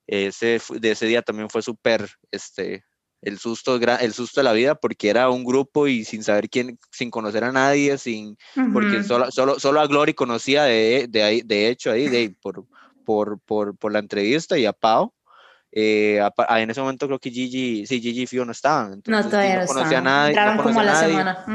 Ese, 0.06 0.60
de 0.70 0.92
ese 0.92 1.06
día 1.06 1.22
también 1.22 1.50
fue 1.50 1.62
súper, 1.62 2.10
este, 2.32 2.84
el 3.24 3.40
susto, 3.40 3.76
el 3.76 4.14
susto 4.14 4.40
de 4.40 4.44
la 4.44 4.54
vida 4.54 4.76
porque 4.76 5.10
era 5.10 5.30
un 5.30 5.44
grupo 5.44 5.88
y 5.88 6.04
sin 6.06 6.24
saber 6.24 6.50
quién, 6.50 6.78
sin 6.92 7.10
conocer 7.10 7.44
a 7.44 7.52
nadie, 7.52 7.98
sin, 7.98 8.38
porque 8.72 9.04
solo, 9.04 9.32
solo, 9.32 9.60
solo 9.60 9.80
a 9.80 9.88
Glory 9.88 10.14
conocía 10.14 10.64
de, 10.64 11.08
de, 11.10 11.24
ahí, 11.24 11.42
de 11.42 11.70
hecho 11.70 11.92
ahí, 11.92 12.10
de, 12.10 12.36
por, 12.42 12.66
por, 13.06 13.40
por, 13.40 13.78
por 13.78 13.92
la 13.92 14.00
entrevista 14.00 14.58
y 14.58 14.66
a 14.66 14.74
Pau. 14.74 15.14
Eh, 15.76 16.22
en 16.50 16.70
ese 16.70 16.82
momento 16.82 17.08
creo 17.08 17.18
que 17.18 17.32
Gigi, 17.32 17.88
sí, 17.88 18.00
Gigi 18.00 18.22
y 18.22 18.28
Fio 18.28 18.46
no 18.46 18.52
estaban. 18.52 19.02
no, 19.08 19.28
todavía 19.28 19.62
no 19.62 19.66
conocía 19.66 19.98
a 19.98 20.02
nadie. 20.02 20.36
no 20.36 20.62
como 20.62 20.80
a 20.80 20.84
la 20.84 20.96
semana. 20.96 21.46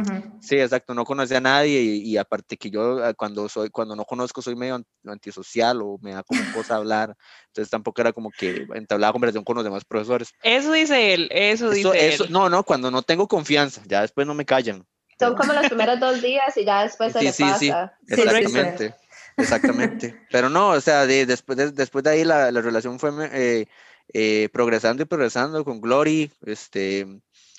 Sí, 0.40 0.56
exacto, 0.56 0.92
no 0.92 1.04
conocía 1.04 1.38
a 1.38 1.40
nadie 1.40 1.80
y, 1.80 2.16
aparte 2.16 2.56
que 2.56 2.68
yo 2.68 3.04
ah, 3.04 3.14
cuando 3.14 3.48
soy, 3.48 3.70
cuando 3.70 3.94
no 3.94 4.04
conozco 4.04 4.42
soy 4.42 4.56
medio 4.56 4.82
antisocial 5.06 5.80
o 5.82 5.98
me 6.02 6.14
da 6.14 6.24
como 6.24 6.40
cosa 6.52 6.74
hablar, 6.74 7.14
entonces 7.46 7.70
tampoco 7.70 8.00
era 8.00 8.12
como 8.12 8.32
que 8.32 8.66
entablaba 8.74 9.12
conversación 9.12 9.44
con 9.44 9.54
los 9.54 9.64
demás 9.64 9.84
profesores. 9.84 10.32
Eso 10.42 10.72
dice 10.72 11.14
él, 11.14 11.28
eso, 11.30 11.70
dice 11.70 12.14
él. 12.14 12.26
No, 12.30 12.50
no, 12.50 12.64
cuando 12.64 12.90
no 12.90 13.02
tengo 13.02 13.28
confianza, 13.28 13.82
ya 13.86 14.00
después 14.00 14.26
no 14.26 14.34
me 14.34 14.44
callan. 14.44 14.84
Son 15.16 15.36
como 15.36 15.52
los 15.52 15.68
primeros 15.68 16.00
dos 16.00 16.20
días 16.20 16.56
y 16.56 16.64
ya 16.64 16.82
después 16.82 17.12
se 17.12 17.20
sí, 17.32 17.44
le 17.44 17.50
pasa. 17.50 17.96
Sí, 18.04 18.14
exactamente. 18.14 18.94
Exactamente. 19.36 20.20
Pero 20.32 20.48
no, 20.50 20.70
o 20.70 20.80
sea, 20.80 21.06
después, 21.06 21.56
de, 21.56 21.70
después 21.70 22.02
de 22.02 22.10
ahí 22.10 22.24
la, 22.24 22.50
la 22.50 22.60
relación 22.60 22.98
fue 22.98 23.10
eh, 23.32 23.66
eh, 24.12 24.48
progresando 24.52 25.02
y 25.02 25.06
progresando 25.06 25.64
con 25.64 25.80
Glory. 25.80 26.30
Este, 26.44 27.06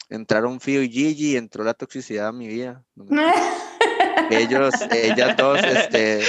entraron 0.10 0.60
Fio 0.60 0.82
y 0.82 0.90
Gigi, 0.90 1.38
entró 1.38 1.64
la 1.64 1.74
toxicidad 1.74 2.28
a 2.28 2.32
mi 2.32 2.48
vida. 2.48 2.84
Ellos, 4.32 4.74
ellas 4.92 5.36
dos, 5.38 5.60
este. 5.64 6.22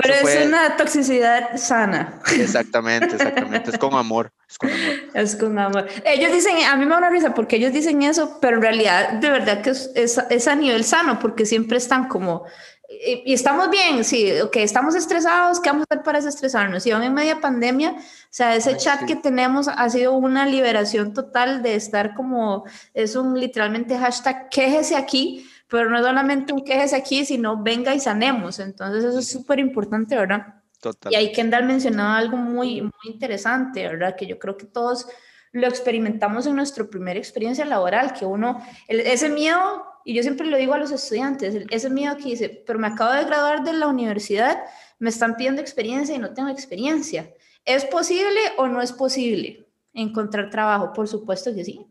Pero 0.00 0.14
es 0.14 0.46
una 0.46 0.76
toxicidad 0.76 1.56
sana. 1.56 2.20
Exactamente, 2.38 3.16
exactamente. 3.16 3.70
Es 3.70 3.78
con 3.78 3.94
amor. 3.94 4.32
Es 4.48 4.58
con 4.58 4.70
amor. 4.70 4.94
Es 5.14 5.36
con 5.36 5.58
amor. 5.58 5.88
Ellos 6.04 6.32
dicen, 6.32 6.56
a 6.64 6.76
mí 6.76 6.84
me 6.84 6.92
da 6.92 6.98
una 6.98 7.10
risa 7.10 7.34
porque 7.34 7.56
ellos 7.56 7.72
dicen 7.72 8.02
eso, 8.02 8.38
pero 8.40 8.56
en 8.56 8.62
realidad, 8.62 9.12
de 9.14 9.30
verdad 9.30 9.62
que 9.62 9.70
es, 9.70 9.90
es, 9.96 10.20
es 10.30 10.46
a 10.46 10.54
nivel 10.54 10.84
sano, 10.84 11.18
porque 11.18 11.46
siempre 11.46 11.78
están 11.78 12.06
como 12.06 12.44
y, 12.88 13.34
estamos 13.34 13.68
bien, 13.68 14.02
sí, 14.02 14.32
ok, 14.40 14.56
estamos 14.56 14.94
estresados, 14.94 15.60
¿qué 15.60 15.68
vamos 15.68 15.84
a 15.90 15.94
hacer 15.94 16.02
para 16.02 16.20
desestresarnos? 16.20 16.86
Y 16.86 16.90
aún 16.90 17.02
en 17.02 17.12
media 17.12 17.38
pandemia, 17.38 17.90
o 17.90 18.02
sea, 18.30 18.56
ese 18.56 18.78
chat 18.78 19.04
que 19.04 19.14
tenemos 19.14 19.68
ha 19.68 19.90
sido 19.90 20.14
una 20.14 20.46
liberación 20.46 21.12
total 21.12 21.62
de 21.62 21.74
estar 21.74 22.14
como, 22.14 22.64
es 22.94 23.14
un 23.14 23.38
literalmente 23.38 23.98
hashtag 23.98 24.48
quéjese 24.48 24.96
aquí, 24.96 25.46
pero 25.68 25.90
no 25.90 26.02
solamente 26.02 26.54
un 26.54 26.64
quéjese 26.64 26.96
aquí, 26.96 27.26
sino 27.26 27.62
venga 27.62 27.94
y 27.94 28.00
sanemos. 28.00 28.58
Entonces 28.58 29.04
eso 29.04 29.18
es 29.18 29.28
súper 29.28 29.58
importante, 29.58 30.16
¿verdad? 30.16 30.54
Total. 30.80 31.12
Y 31.12 31.16
ahí 31.16 31.32
Kendall 31.32 31.66
mencionaba 31.66 32.16
algo 32.16 32.38
muy, 32.38 32.80
muy 32.80 33.12
interesante, 33.12 33.86
¿verdad? 33.86 34.16
Que 34.16 34.26
yo 34.26 34.38
creo 34.38 34.56
que 34.56 34.64
todos 34.64 35.06
lo 35.52 35.66
experimentamos 35.66 36.46
en 36.46 36.56
nuestra 36.56 36.84
primera 36.84 37.18
experiencia 37.18 37.66
laboral, 37.66 38.14
que 38.14 38.24
uno, 38.24 38.64
ese 38.86 39.28
miedo 39.28 39.84
y 40.08 40.14
yo 40.14 40.22
siempre 40.22 40.46
lo 40.46 40.56
digo 40.56 40.72
a 40.72 40.78
los 40.78 40.90
estudiantes, 40.90 41.54
ese 41.68 41.90
miedo 41.90 42.16
que 42.16 42.30
dice, 42.30 42.64
pero 42.66 42.78
me 42.78 42.86
acabo 42.86 43.12
de 43.12 43.26
graduar 43.26 43.62
de 43.62 43.74
la 43.74 43.88
universidad, 43.88 44.58
me 44.98 45.10
están 45.10 45.36
pidiendo 45.36 45.60
experiencia 45.60 46.14
y 46.14 46.18
no 46.18 46.32
tengo 46.32 46.48
experiencia. 46.48 47.30
¿Es 47.62 47.84
posible 47.84 48.40
o 48.56 48.68
no 48.68 48.80
es 48.80 48.90
posible 48.90 49.66
encontrar 49.92 50.48
trabajo? 50.48 50.94
Por 50.94 51.08
supuesto 51.08 51.54
que 51.54 51.62
sí. 51.62 51.86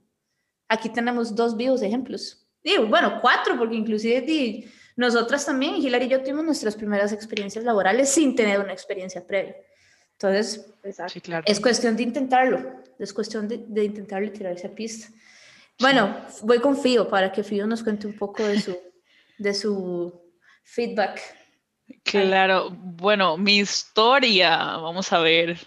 Aquí 0.67 0.89
tenemos 0.89 1.35
dos 1.35 1.55
vivos 1.55 1.83
ejemplos. 1.83 2.43
Digo, 2.63 2.87
bueno, 2.87 3.19
cuatro, 3.21 3.55
porque 3.55 3.75
inclusive 3.75 4.65
nosotras 4.95 5.45
también, 5.45 5.75
Hilary 5.75 6.07
y 6.07 6.09
yo 6.09 6.23
tuvimos 6.23 6.43
nuestras 6.43 6.75
primeras 6.75 7.11
experiencias 7.11 7.63
laborales 7.65 8.09
sin 8.09 8.35
tener 8.35 8.59
una 8.59 8.73
experiencia 8.73 9.27
previa. 9.27 9.55
Entonces, 10.13 10.73
es 11.45 11.59
cuestión 11.59 11.95
de 11.95 12.01
intentarlo, 12.01 12.81
es 12.97 13.13
cuestión 13.13 13.47
de, 13.47 13.63
de 13.67 13.83
intentarlo 13.83 14.25
y 14.25 14.31
tirarse 14.31 14.65
a 14.65 14.73
pista. 14.73 15.07
Bueno, 15.79 16.25
voy 16.41 16.59
con 16.59 16.75
Fío 16.75 17.07
para 17.07 17.31
que 17.31 17.43
Fío 17.43 17.67
nos 17.67 17.83
cuente 17.83 18.07
un 18.07 18.17
poco 18.17 18.43
de 18.43 18.59
su, 18.59 18.77
de 19.37 19.53
su 19.53 20.13
feedback. 20.63 21.21
Claro, 22.03 22.69
bueno, 22.71 23.37
mi 23.37 23.57
historia, 23.59 24.57
vamos 24.57 25.13
a 25.13 25.19
ver, 25.19 25.57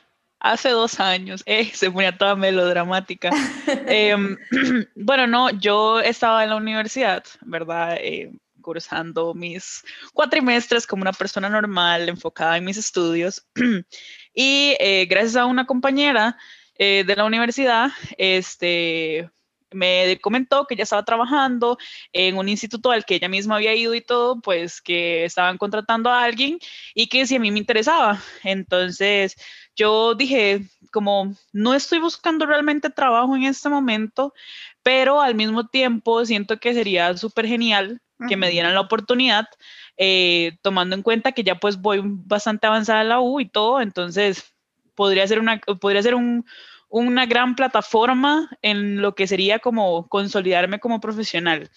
hace 0.41 0.71
dos 0.71 1.01
años, 1.01 1.43
eh, 1.47 1.71
se 1.73 1.91
ponía 1.91 2.17
toda 2.17 2.35
melodramática. 2.35 3.31
Em, 3.87 4.37
bueno, 4.97 5.27
no, 5.27 5.51
yo 5.51 6.01
estaba 6.01 6.43
en 6.45 6.51
la 6.51 6.57
universidad, 6.57 7.25
¿verdad? 7.43 7.97
Eh, 8.01 8.33
cursando 8.61 9.35
mis 9.35 9.83
cuatrimestres 10.13 10.87
como 10.87 11.03
una 11.03 11.13
persona 11.13 11.49
normal, 11.49 12.09
enfocada 12.09 12.57
en 12.57 12.65
mis 12.65 12.77
estudios. 12.77 13.47
y 14.35 14.77
eh, 14.79 15.07
gracias 15.09 15.37
a 15.37 15.47
una 15.47 15.67
compañera 15.67 16.37
eh, 16.77 17.05
de 17.07 17.17
la 17.17 17.25
universidad, 17.25 17.91
este, 18.17 19.31
me 19.73 20.19
comentó 20.21 20.67
que 20.67 20.77
ya 20.77 20.85
estaba 20.85 21.05
trabajando 21.05 21.79
en 22.13 22.37
un 22.37 22.49
instituto 22.49 22.91
al 22.91 23.05
que 23.05 23.17
ella 23.17 23.29
misma 23.29 23.57
había 23.57 23.75
ido 23.75 23.95
y 23.95 24.01
todo, 24.01 24.41
pues 24.41 24.81
que 24.81 25.25
estaban 25.25 25.59
contratando 25.59 26.11
a 26.11 26.23
alguien 26.25 26.59
y 26.95 27.09
que 27.09 27.27
si 27.27 27.37
a 27.37 27.41
mí 27.41 27.51
me 27.51 27.59
interesaba. 27.59 28.21
Entonces 28.45 29.37
yo 29.77 30.15
dije, 30.15 30.63
como 30.93 31.35
no 31.53 31.75
estoy 31.75 31.99
buscando 32.01 32.47
realmente 32.47 32.91
trabajo 32.91 33.37
en 33.37 33.45
este 33.45 33.69
momento, 33.69 34.35
pero 34.83 35.21
al 35.21 35.35
mismo 35.35 35.69
tiempo 35.69 36.25
siento 36.25 36.59
que 36.59 36.75
sería 36.75 37.17
súper 37.17 37.47
genial 37.47 38.01
que 38.29 38.37
me 38.37 38.51
dieran 38.51 38.75
la 38.75 38.83
oportunidad, 38.83 39.49
eh, 39.97 40.59
tomando 40.61 40.95
en 40.95 41.03
cuenta 41.03 41.33
que 41.33 41.43
ya 41.43 41.55
pues 41.55 41.81
voy 41.81 42.03
bastante 42.05 42.67
avanzada 42.67 43.01
en 43.01 43.09
la 43.09 43.21
U 43.21 43.41
y 43.41 43.49
todo, 43.49 43.81
entonces 43.81 44.53
podría 44.95 45.27
ser, 45.27 45.39
una, 45.39 45.59
podría 45.59 46.03
ser 46.03 46.15
un, 46.15 46.45
una 46.91 47.25
gran 47.25 47.55
plataforma 47.55 48.51
en 48.63 49.01
lo 49.01 49.15
que 49.15 49.27
sería 49.27 49.61
como 49.61 50.09
consolidarme 50.09 50.81
como 50.81 51.01
profesional. 51.01 51.71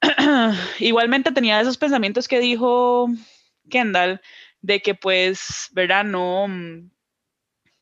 Igualmente 0.80 1.30
tenía 1.30 1.60
esos 1.60 1.78
pensamientos 1.78 2.26
que 2.26 2.40
dijo 2.40 3.08
Kendall, 3.70 4.20
de 4.60 4.80
que 4.80 4.94
pues, 4.94 5.68
¿verdad? 5.72 6.04
No, 6.04 6.48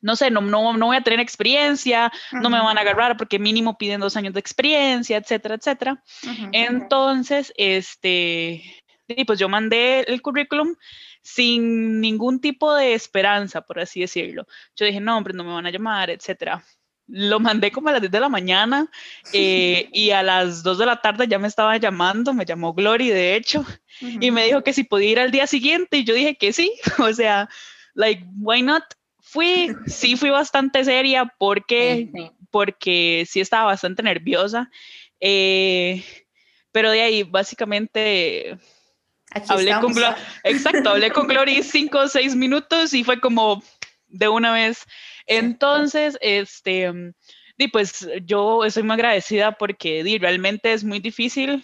no 0.01 0.15
sé, 0.17 0.29
no, 0.29 0.41
no, 0.41 0.75
no 0.75 0.87
voy 0.87 0.97
a 0.97 1.01
tener 1.01 1.21
experiencia, 1.21 2.11
no 2.33 2.49
me 2.49 2.59
van 2.59 2.77
a 2.77 2.81
agarrar 2.81 3.15
porque 3.15 3.39
mínimo 3.39 3.77
piden 3.77 4.01
dos 4.01 4.17
años 4.17 4.33
de 4.33 4.39
experiencia, 4.41 5.17
etcétera, 5.17 5.55
etcétera. 5.55 6.03
Entonces, 6.51 7.53
este, 7.55 8.83
y 9.07 9.23
pues 9.25 9.39
yo 9.39 9.47
mandé 9.47 10.01
el 10.01 10.21
currículum 10.21 10.75
sin 11.23 12.01
ningún 12.01 12.39
tipo 12.41 12.75
de 12.75 12.93
esperanza, 12.93 13.61
por 13.61 13.79
así 13.79 14.01
decirlo. 14.01 14.45
Yo 14.75 14.85
dije, 14.85 14.99
no, 14.99 15.17
hombre, 15.17 15.33
no 15.33 15.43
me 15.43 15.53
van 15.53 15.65
a 15.65 15.71
llamar, 15.71 16.09
etcétera. 16.09 16.63
Lo 17.07 17.39
mandé 17.39 17.71
como 17.71 17.89
a 17.89 17.93
las 17.93 18.01
10 18.01 18.11
de 18.11 18.19
la 18.19 18.29
mañana 18.29 18.89
eh, 19.33 19.89
y 19.91 20.11
a 20.11 20.21
las 20.21 20.63
2 20.63 20.77
de 20.77 20.85
la 20.85 21.01
tarde 21.01 21.27
ya 21.27 21.39
me 21.39 21.47
estaba 21.47 21.75
llamando, 21.77 22.33
me 22.33 22.45
llamó 22.45 22.73
Glory 22.73 23.09
de 23.09 23.35
hecho, 23.35 23.65
y 23.99 24.31
me 24.31 24.45
dijo 24.45 24.63
que 24.63 24.73
si 24.73 24.83
podía 24.83 25.11
ir 25.11 25.19
al 25.19 25.31
día 25.31 25.47
siguiente 25.47 25.97
y 25.97 26.03
yo 26.05 26.13
dije 26.13 26.35
que 26.35 26.53
sí, 26.53 26.73
o 26.99 27.11
sea, 27.13 27.49
like, 27.93 28.25
why 28.39 28.61
not? 28.61 28.83
Fui, 29.19 29.73
sí 29.87 30.15
fui 30.15 30.29
bastante 30.29 30.83
seria 30.83 31.25
porque, 31.37 32.09
porque 32.51 33.25
sí 33.29 33.41
estaba 33.41 33.65
bastante 33.65 34.03
nerviosa, 34.03 34.69
eh, 35.19 36.03
pero 36.71 36.89
de 36.89 37.01
ahí 37.01 37.23
básicamente 37.23 38.57
hablé 39.47 39.73
con 39.79 39.93
Exacto, 40.43 40.89
hablé 40.89 41.11
con 41.11 41.27
Glory 41.27 41.63
cinco 41.63 41.99
o 41.99 42.07
seis 42.07 42.35
minutos 42.35 42.93
y 42.93 43.03
fue 43.03 43.19
como 43.19 43.63
de 44.07 44.27
una 44.27 44.51
vez. 44.53 44.85
Entonces, 45.27 46.17
este, 46.21 46.91
y 47.57 47.67
pues 47.67 48.07
yo 48.25 48.65
estoy 48.65 48.83
muy 48.83 48.93
agradecida 48.93 49.53
porque 49.53 50.03
di, 50.03 50.17
realmente 50.17 50.73
es 50.73 50.83
muy 50.83 50.99
difícil 50.99 51.63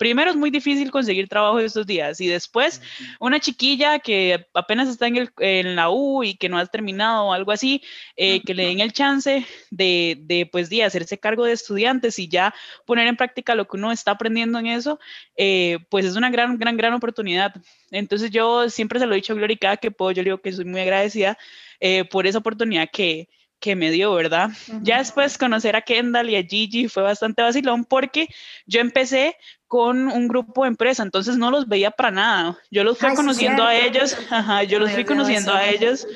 primero 0.00 0.30
es 0.30 0.36
muy 0.36 0.48
difícil 0.48 0.90
conseguir 0.90 1.28
trabajo 1.28 1.60
estos 1.60 1.86
días 1.86 2.22
y 2.22 2.26
después 2.26 2.80
una 3.20 3.38
chiquilla 3.38 3.98
que 3.98 4.46
apenas 4.54 4.88
está 4.88 5.06
en, 5.06 5.18
el, 5.18 5.30
en 5.40 5.76
la 5.76 5.90
U 5.90 6.24
y 6.24 6.36
que 6.36 6.48
no 6.48 6.56
ha 6.56 6.64
terminado 6.64 7.26
o 7.26 7.32
algo 7.34 7.52
así, 7.52 7.82
eh, 8.16 8.40
que 8.40 8.54
le 8.54 8.64
den 8.64 8.80
el 8.80 8.94
chance 8.94 9.44
de, 9.70 10.16
de, 10.22 10.46
pues, 10.46 10.70
de 10.70 10.84
hacerse 10.84 11.18
cargo 11.18 11.44
de 11.44 11.52
estudiantes 11.52 12.18
y 12.18 12.28
ya 12.28 12.54
poner 12.86 13.08
en 13.08 13.16
práctica 13.16 13.54
lo 13.54 13.68
que 13.68 13.76
uno 13.76 13.92
está 13.92 14.12
aprendiendo 14.12 14.58
en 14.58 14.68
eso, 14.68 14.98
eh, 15.36 15.80
pues 15.90 16.06
es 16.06 16.16
una 16.16 16.30
gran, 16.30 16.56
gran, 16.56 16.78
gran 16.78 16.94
oportunidad. 16.94 17.52
Entonces 17.90 18.30
yo 18.30 18.70
siempre 18.70 19.00
se 19.00 19.06
lo 19.06 19.12
he 19.12 19.16
dicho 19.16 19.34
a 19.34 19.36
Gloria 19.36 19.58
cada 19.60 19.76
que 19.76 19.90
puedo, 19.90 20.12
yo 20.12 20.24
digo 20.24 20.40
que 20.40 20.50
soy 20.50 20.64
muy 20.64 20.80
agradecida 20.80 21.36
eh, 21.78 22.06
por 22.06 22.26
esa 22.26 22.38
oportunidad 22.38 22.88
que, 22.90 23.28
que 23.60 23.76
me 23.76 23.90
dio, 23.90 24.14
¿verdad? 24.14 24.50
Ya 24.82 24.98
después 24.98 25.38
conocer 25.38 25.76
a 25.76 25.82
Kendall 25.82 26.30
y 26.30 26.36
a 26.36 26.42
Gigi 26.42 26.88
fue 26.88 27.02
bastante 27.02 27.42
vacilón 27.42 27.84
porque 27.84 28.28
yo 28.66 28.80
empecé 28.80 29.36
con 29.68 30.08
un 30.08 30.26
grupo 30.26 30.64
de 30.64 30.68
empresa, 30.68 31.02
entonces 31.02 31.36
no 31.36 31.50
los 31.50 31.68
veía 31.68 31.90
para 31.90 32.10
nada. 32.10 32.58
Yo 32.70 32.82
los 32.82 32.98
fui 32.98 33.14
conociendo 33.14 33.62
a 33.62 33.76
ellos, 33.76 34.16
ajá, 34.30 34.64
yo 34.64 34.78
los 34.78 34.90
fui 34.90 35.04
conociendo 35.04 35.52
a 35.52 35.68
ellos 35.68 36.06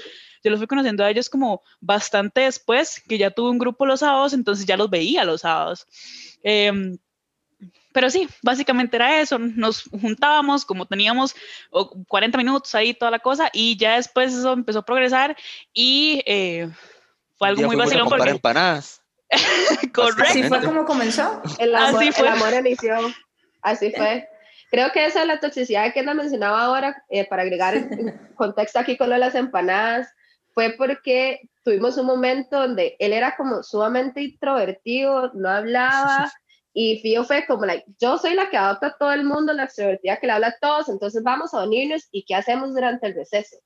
yo 0.45 0.51
los 0.51 0.61
fui 0.61 0.67
conociendo 0.67 1.03
a 1.03 1.11
ellos 1.11 1.31
como 1.31 1.63
bastante 1.81 2.43
después, 2.43 3.03
que 3.09 3.17
ya 3.17 3.31
tuve 3.31 3.51
un 3.51 3.59
grupo 3.59 3.87
los 3.87 4.01
sábados, 4.01 4.35
entonces 4.35 4.67
ya 4.67 4.77
los 4.77 4.91
veía 4.91 5.25
los 5.25 5.41
sábados. 5.41 5.87
Em, 6.43 6.99
pero 7.95 8.11
sí, 8.11 8.29
básicamente 8.43 8.97
era 8.97 9.21
eso, 9.21 9.39
nos 9.39 9.85
juntábamos, 9.85 10.67
como 10.67 10.85
teníamos 10.85 11.35
40 12.09 12.37
minutos 12.37 12.75
ahí, 12.75 12.93
toda 12.93 13.11
la 13.11 13.21
cosa, 13.21 13.49
y 13.55 13.79
ya 13.79 13.97
después 13.97 14.35
eso 14.35 14.53
empezó 14.53 14.81
a 14.81 14.85
progresar 14.85 15.35
y 15.73 16.23
eh, 16.27 16.69
fue 17.37 17.49
algo 17.49 17.62
muy 17.62 17.76
vacilón. 17.76 18.09
Porque... 18.09 18.31
empanadas. 18.31 19.03
Correcto. 19.95 20.25
Así 20.29 20.43
fue 20.45 20.62
como 20.62 20.85
comenzó. 20.85 21.43
El 21.59 21.75
amor, 21.75 22.03
Así 22.03 22.12
fue. 22.12 22.29
El 22.29 22.35
amor 22.35 22.55
inició. 22.55 22.97
Así 23.62 23.93
fue. 23.93 24.29
Creo 24.71 24.91
que 24.93 25.07
esa 25.07 25.23
es 25.23 25.26
la 25.26 25.41
toxicidad 25.41 25.93
que 25.93 26.03
nos 26.03 26.17
mencionaba 26.17 26.64
ahora, 26.64 27.05
eh, 27.09 27.26
para 27.29 27.43
agregar 27.43 27.75
contexto 28.37 28.79
aquí 28.79 28.97
con 28.97 29.09
lo 29.09 29.14
de 29.14 29.21
las 29.21 29.35
empanadas, 29.35 30.09
fue 30.53 30.75
porque 30.76 31.43
tuvimos 31.62 31.97
un 31.97 32.07
momento 32.07 32.59
donde 32.59 32.97
él 32.99 33.12
era 33.12 33.37
como 33.37 33.62
sumamente 33.62 34.23
introvertido, 34.23 35.31
no 35.35 35.49
hablaba, 35.49 36.33
y 36.73 36.99
Fío 37.00 37.25
fue 37.25 37.47
como, 37.47 37.64
like, 37.64 37.85
yo 38.00 38.19
soy 38.19 38.35
la 38.35 38.50
que 38.50 38.57
adopta 38.57 38.88
a 38.88 38.97
todo 38.99 39.12
el 39.12 39.25
mundo, 39.25 39.53
la 39.53 39.64
extrovertida 39.64 40.19
que 40.19 40.26
le 40.26 40.33
habla 40.33 40.49
a 40.49 40.59
todos, 40.61 40.88
entonces 40.88 41.23
vamos 41.23 41.55
a 41.55 41.62
unirnos 41.62 42.09
y 42.11 42.25
¿qué 42.25 42.35
hacemos 42.35 42.75
durante 42.75 43.07
el 43.07 43.14
receso? 43.14 43.57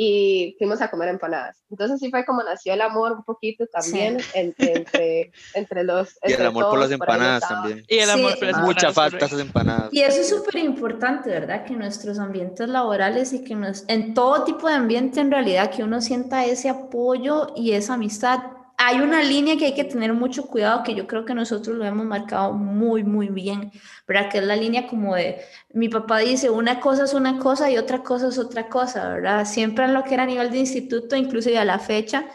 Y 0.00 0.54
fuimos 0.58 0.80
a 0.80 0.92
comer 0.92 1.08
empanadas. 1.08 1.60
Entonces 1.68 1.98
sí 1.98 2.08
fue 2.08 2.24
como 2.24 2.44
nació 2.44 2.72
el 2.72 2.82
amor 2.82 3.10
un 3.10 3.24
poquito 3.24 3.66
también 3.66 4.18
entre, 4.32 5.32
entre, 5.54 5.82
los... 5.82 6.16
y 6.24 6.34
el 6.34 6.46
amor 6.46 6.70
por 6.70 6.78
las 6.78 6.92
empanadas 6.92 7.48
también. 7.48 7.84
Y 7.88 7.98
el 7.98 8.08
amor 8.08 8.38
por 8.38 8.46
las 8.46 8.62
Mucha 8.62 8.92
falta 8.92 9.26
esas 9.26 9.40
empanadas. 9.40 9.88
Y 9.92 10.02
eso 10.02 10.20
es 10.20 10.28
súper 10.28 10.54
importante, 10.58 11.30
¿verdad? 11.30 11.64
Que 11.64 11.74
nuestros 11.74 12.20
ambientes 12.20 12.68
laborales 12.68 13.32
y 13.32 13.42
que 13.42 13.56
nos, 13.56 13.84
en 13.88 14.14
todo 14.14 14.44
tipo 14.44 14.68
de 14.68 14.74
ambiente 14.74 15.18
en 15.18 15.32
realidad 15.32 15.68
que 15.72 15.82
uno 15.82 16.00
sienta 16.00 16.44
ese 16.44 16.68
apoyo 16.68 17.48
y 17.56 17.72
esa 17.72 17.94
amistad 17.94 18.38
hay 18.80 19.00
una 19.00 19.22
línea 19.22 19.56
que 19.56 19.66
hay 19.66 19.74
que 19.74 19.84
tener 19.84 20.12
mucho 20.14 20.46
cuidado, 20.46 20.84
que 20.84 20.94
yo 20.94 21.08
creo 21.08 21.24
que 21.24 21.34
nosotros 21.34 21.76
lo 21.76 21.84
hemos 21.84 22.06
marcado 22.06 22.52
muy, 22.52 23.02
muy 23.02 23.28
bien, 23.28 23.72
¿verdad? 24.06 24.30
Que 24.30 24.38
es 24.38 24.44
la 24.44 24.54
línea 24.54 24.86
como 24.86 25.16
de, 25.16 25.40
mi 25.74 25.88
papá 25.88 26.18
dice, 26.18 26.48
una 26.48 26.78
cosa 26.78 27.04
es 27.04 27.12
una 27.12 27.38
cosa 27.40 27.68
y 27.70 27.76
otra 27.76 28.04
cosa 28.04 28.28
es 28.28 28.38
otra 28.38 28.68
cosa, 28.68 29.08
¿verdad? 29.08 29.44
Siempre 29.46 29.84
en 29.84 29.94
lo 29.94 30.04
que 30.04 30.14
era 30.14 30.22
a 30.22 30.26
nivel 30.26 30.52
de 30.52 30.58
instituto, 30.58 31.16
inclusive 31.16 31.58
a 31.58 31.64
la 31.64 31.80
fecha, 31.80 32.28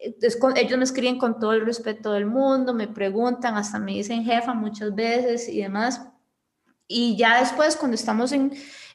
ellos 0.00 0.78
me 0.78 0.84
escriben 0.84 1.18
con 1.18 1.38
todo 1.38 1.52
el 1.52 1.66
respeto 1.66 2.12
del 2.12 2.26
mundo, 2.26 2.72
me 2.72 2.88
preguntan, 2.88 3.56
hasta 3.56 3.78
me 3.78 3.92
dicen 3.92 4.24
jefa 4.24 4.54
muchas 4.54 4.94
veces 4.94 5.48
y 5.50 5.60
demás. 5.60 6.00
Y 6.86 7.16
ya 7.16 7.40
después, 7.40 7.76
cuando 7.76 7.94
estamos 7.94 8.32
en, 8.32 8.52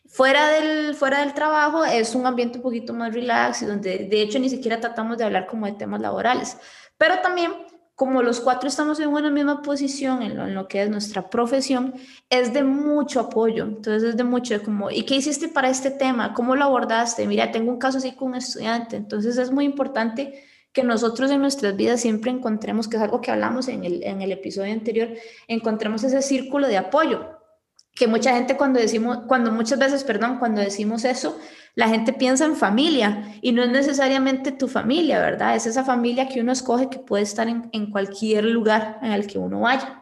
fuera, 0.10 0.50
del, 0.50 0.96
fuera 0.96 1.20
del 1.20 1.34
trabajo, 1.34 1.86
es 1.86 2.16
un 2.16 2.26
ambiente 2.26 2.58
un 2.58 2.64
poquito 2.64 2.94
más 2.94 3.14
relax 3.14 3.62
y 3.62 3.66
donde 3.66 4.00
de 4.00 4.22
hecho 4.22 4.40
ni 4.40 4.50
siquiera 4.50 4.80
tratamos 4.80 5.18
de 5.18 5.24
hablar 5.24 5.48
como 5.48 5.66
de 5.66 5.74
temas 5.74 6.02
laborales. 6.02 6.58
Pero 6.98 7.20
también, 7.22 7.54
como 7.96 8.22
los 8.24 8.40
cuatro 8.40 8.68
estamos 8.68 9.00
en 9.00 9.10
una 9.10 9.30
misma 9.30 9.62
posición 9.62 10.22
en 10.22 10.56
lo, 10.56 10.68
que 10.68 10.82
es 10.82 10.90
nuestra 10.90 11.30
profesión, 11.30 11.94
es 12.30 12.54
de 12.54 12.64
mucho 12.64 13.20
apoyo. 13.20 13.66
Entonces 13.66 14.10
es 14.10 14.18
de 14.18 14.24
mucho, 14.24 14.62
como, 14.64 14.90
¿y 14.90 15.04
qué 15.04 15.16
hiciste 15.16 15.48
para 15.48 15.70
este 15.70 15.92
tema? 15.92 16.34
¿Cómo 16.34 16.56
lo 16.56 16.66
abordaste? 16.66 17.28
Mira, 17.28 17.52
tengo 17.52 17.72
un 17.72 17.80
caso 17.80 18.00
así 18.00 18.14
con 18.14 18.30
un 18.30 18.36
estudiante. 18.36 18.96
Entonces 18.98 19.38
es 19.38 19.52
muy 19.52 19.66
importante 19.66 20.44
que 20.74 20.84
nosotros 20.84 21.30
en 21.32 21.42
nuestras 21.42 21.76
vidas 21.76 22.02
siempre 22.02 22.32
encontremos, 22.32 22.88
que 22.88 22.98
es 22.98 23.04
algo 23.04 23.22
que 23.22 23.32
hablamos 23.32 23.68
en 23.68 23.84
el, 23.84 24.04
en 24.04 24.22
el 24.22 24.32
episodio 24.32 24.74
anterior, 24.74 25.10
encontremos 25.48 26.04
ese 26.04 26.22
círculo 26.22 26.68
de 26.68 26.78
apoyo 26.78 27.39
que 28.00 28.08
mucha 28.08 28.34
gente 28.34 28.56
cuando 28.56 28.80
decimos, 28.80 29.20
cuando 29.28 29.52
muchas 29.52 29.78
veces, 29.78 30.06
perdón, 30.06 30.40
cuando 30.40 30.62
decimos 30.62 31.04
eso, 31.04 31.38
la 31.76 31.90
gente 31.90 32.14
piensa 32.14 32.46
en 32.46 32.56
familia 32.56 33.36
y 33.42 33.52
no 33.52 33.62
es 33.62 33.70
necesariamente 33.70 34.54
tu 34.54 34.70
familia, 34.70 35.20
¿verdad? 35.20 35.58
Es 35.58 35.66
esa 35.66 35.84
familia 35.84 36.30
que 36.30 36.40
uno 36.40 36.54
escoge 36.54 36.90
que 36.90 37.00
puede 37.00 37.24
estar 37.24 37.50
en, 37.50 37.70
en 37.74 37.92
cualquier 37.92 38.46
lugar 38.46 39.00
en 39.02 39.12
el 39.12 39.28
que 39.28 39.38
uno 39.38 39.60
vaya. 39.60 40.02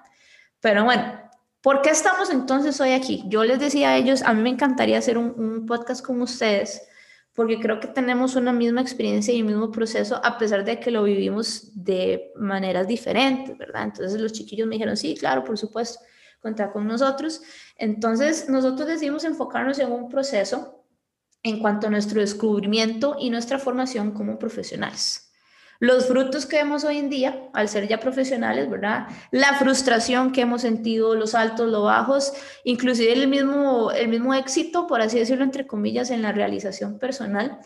Pero 0.62 0.84
bueno, 0.84 1.20
¿por 1.60 1.82
qué 1.82 1.90
estamos 1.90 2.30
entonces 2.30 2.80
hoy 2.80 2.92
aquí? 2.92 3.24
Yo 3.30 3.44
les 3.44 3.58
decía 3.58 3.90
a 3.90 3.98
ellos, 3.98 4.22
a 4.22 4.32
mí 4.36 4.44
me 4.44 4.52
encantaría 4.52 5.00
hacer 5.00 5.18
un, 5.18 5.34
un 5.36 5.66
podcast 5.66 6.06
con 6.06 6.22
ustedes 6.22 6.84
porque 7.34 7.60
creo 7.60 7.80
que 7.80 7.88
tenemos 7.88 8.36
una 8.36 8.54
misma 8.54 8.82
experiencia 8.82 9.34
y 9.34 9.40
el 9.40 9.46
mismo 9.46 9.72
proceso, 9.72 10.22
a 10.24 10.38
pesar 10.38 10.64
de 10.64 10.80
que 10.80 10.92
lo 10.92 11.02
vivimos 11.02 11.72
de 11.74 12.32
maneras 12.36 12.88
diferentes, 12.88 13.58
¿verdad? 13.58 13.86
Entonces 13.86 14.22
los 14.22 14.34
chiquillos 14.34 14.68
me 14.68 14.76
dijeron, 14.76 14.96
sí, 14.96 15.16
claro, 15.18 15.44
por 15.44 15.58
supuesto 15.58 16.00
contar 16.40 16.72
con 16.72 16.88
nosotros. 16.88 17.42
Entonces, 17.78 18.50
nosotros 18.50 18.88
decidimos 18.88 19.24
enfocarnos 19.24 19.80
en 19.80 19.92
un 19.92 20.10
proceso 20.10 20.86
en 21.44 21.60
cuanto 21.60 21.88
a 21.88 21.90
nuestro 21.90 22.22
descubrimiento 22.22 23.16
y 23.20 23.30
nuestra 23.30 23.60
formación 23.60 24.12
como 24.12 24.40
profesionales. 24.40 25.32
Los 25.80 26.08
frutos 26.08 26.48
que 26.48 26.58
vemos 26.58 26.84
hoy 26.84 26.98
en 26.98 27.10
día, 27.10 27.50
al 27.54 27.70
ser 27.70 27.88
ya 27.88 28.00
profesionales, 28.00 28.68
¿verdad? 28.70 29.08
La 29.30 29.54
frustración 29.54 30.32
que 30.32 30.42
hemos 30.42 30.64
sentido, 30.64 31.14
los 31.14 31.36
altos, 31.36 31.70
los 31.70 31.84
bajos, 31.84 32.34
inclusive 32.64 33.14
el 33.14 33.28
mismo, 33.28 33.92
el 33.92 34.08
mismo 34.08 34.34
éxito, 34.34 34.88
por 34.88 35.02
así 35.02 35.20
decirlo, 35.20 35.44
entre 35.44 35.68
comillas, 35.68 36.10
en 36.10 36.24
la 36.24 36.32
realización 36.32 36.98
personal, 36.98 37.60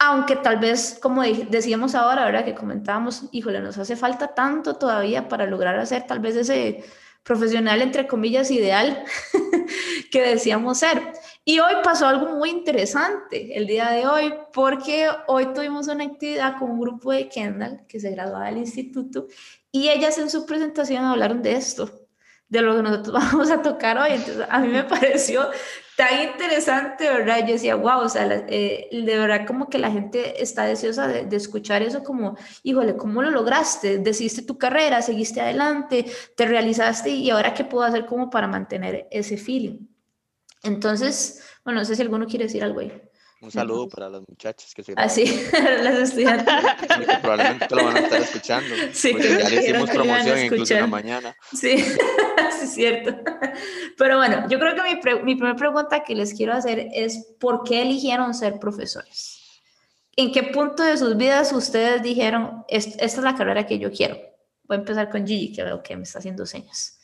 aunque 0.00 0.34
tal 0.34 0.58
vez, 0.58 0.98
como 1.00 1.22
decíamos 1.22 1.94
ahora, 1.94 2.24
¿verdad? 2.24 2.44
Que 2.44 2.56
comentábamos, 2.56 3.28
híjole, 3.30 3.60
nos 3.60 3.78
hace 3.78 3.94
falta 3.94 4.34
tanto 4.34 4.74
todavía 4.74 5.28
para 5.28 5.46
lograr 5.46 5.78
hacer 5.78 6.08
tal 6.08 6.18
vez 6.18 6.34
ese 6.34 6.82
profesional, 7.22 7.82
entre 7.82 8.06
comillas, 8.06 8.50
ideal 8.50 9.04
que 10.10 10.22
decíamos 10.22 10.78
ser. 10.78 11.12
Y 11.44 11.58
hoy 11.58 11.74
pasó 11.82 12.06
algo 12.06 12.36
muy 12.36 12.50
interesante 12.50 13.56
el 13.56 13.66
día 13.66 13.90
de 13.90 14.06
hoy, 14.06 14.34
porque 14.52 15.08
hoy 15.26 15.52
tuvimos 15.52 15.88
una 15.88 16.04
actividad 16.04 16.58
con 16.58 16.70
un 16.70 16.80
grupo 16.80 17.12
de 17.12 17.28
Kendall 17.28 17.84
que 17.88 17.98
se 17.98 18.10
graduaba 18.10 18.46
del 18.46 18.58
instituto 18.58 19.26
y 19.72 19.88
ellas 19.88 20.18
en 20.18 20.30
su 20.30 20.46
presentación 20.46 21.04
hablaron 21.04 21.42
de 21.42 21.54
esto, 21.54 22.01
de 22.52 22.60
lo 22.60 22.76
que 22.76 22.82
nosotros 22.82 23.14
vamos 23.32 23.50
a 23.50 23.62
tocar 23.62 23.96
hoy. 23.96 24.10
Entonces, 24.12 24.46
a 24.48 24.60
mí 24.60 24.68
me 24.68 24.84
pareció 24.84 25.48
tan 25.96 26.22
interesante, 26.22 27.08
¿verdad? 27.08 27.38
Yo 27.46 27.54
decía, 27.54 27.74
wow, 27.76 28.00
o 28.00 28.08
sea, 28.10 28.26
eh, 28.48 28.88
de 28.92 29.18
verdad 29.18 29.46
como 29.46 29.70
que 29.70 29.78
la 29.78 29.90
gente 29.90 30.42
está 30.42 30.64
deseosa 30.64 31.08
de, 31.08 31.34
escuchar 31.34 31.82
eso 31.82 32.04
como, 32.04 32.36
híjole, 32.62 32.96
¿cómo 32.96 33.22
lo 33.22 33.30
lograste? 33.30 33.98
Decidiste 33.98 34.42
tu 34.42 34.58
carrera, 34.58 35.00
seguiste 35.00 35.40
adelante, 35.40 36.04
te 36.36 36.44
realizaste 36.44 37.08
y 37.08 37.30
ahora 37.30 37.54
qué 37.54 37.64
puedo 37.64 37.84
hacer 37.84 38.04
como 38.04 38.28
para 38.28 38.46
mantener 38.46 39.08
ese 39.10 39.38
feeling. 39.38 39.86
Entonces, 40.62 41.42
bueno, 41.64 41.80
no 41.80 41.86
sé 41.86 41.96
si 41.96 42.02
alguno 42.02 42.26
quiere 42.26 42.44
decir 42.44 42.62
algo 42.62 42.80
ahí. 42.80 42.92
Un 43.42 43.50
saludo 43.50 43.88
para 43.88 44.08
las 44.08 44.22
muchachas 44.28 44.72
que 44.72 44.84
se 44.84 44.94
Ah, 44.96 45.08
sí, 45.08 45.24
las 45.82 45.98
estudiantes. 45.98 46.46
que 46.80 47.18
probablemente 47.18 47.74
lo 47.74 47.84
van 47.84 47.96
a 47.96 48.00
estar 48.00 48.20
escuchando. 48.20 48.74
Sí, 48.92 49.10
porque 49.10 49.28
ya 49.28 49.48
le 49.48 49.62
hicimos 49.62 49.90
promoción 49.90 50.38
incluso 50.44 50.74
en 50.74 50.80
la 50.80 50.86
mañana. 50.86 51.36
Sí, 51.50 51.76
sí, 51.78 51.98
es 52.62 52.72
cierto. 52.72 53.20
Pero 53.98 54.18
bueno, 54.18 54.48
yo 54.48 54.60
creo 54.60 54.76
que 54.76 54.82
mi, 54.82 55.24
mi 55.24 55.34
primera 55.34 55.56
pregunta 55.56 56.04
que 56.04 56.14
les 56.14 56.34
quiero 56.34 56.52
hacer 56.52 56.88
es, 56.94 57.34
¿por 57.40 57.64
qué 57.64 57.82
eligieron 57.82 58.32
ser 58.32 58.60
profesores? 58.60 59.40
¿En 60.14 60.30
qué 60.30 60.44
punto 60.44 60.84
de 60.84 60.96
sus 60.96 61.16
vidas 61.16 61.52
ustedes 61.52 62.00
dijeron, 62.00 62.64
esta 62.68 63.04
es 63.04 63.18
la 63.18 63.34
carrera 63.34 63.66
que 63.66 63.80
yo 63.80 63.90
quiero? 63.90 64.14
Voy 64.64 64.76
a 64.76 64.80
empezar 64.80 65.10
con 65.10 65.26
Gigi, 65.26 65.52
que 65.52 65.64
veo 65.64 65.82
que 65.82 65.96
me 65.96 66.04
está 66.04 66.20
haciendo 66.20 66.46
señas. 66.46 67.00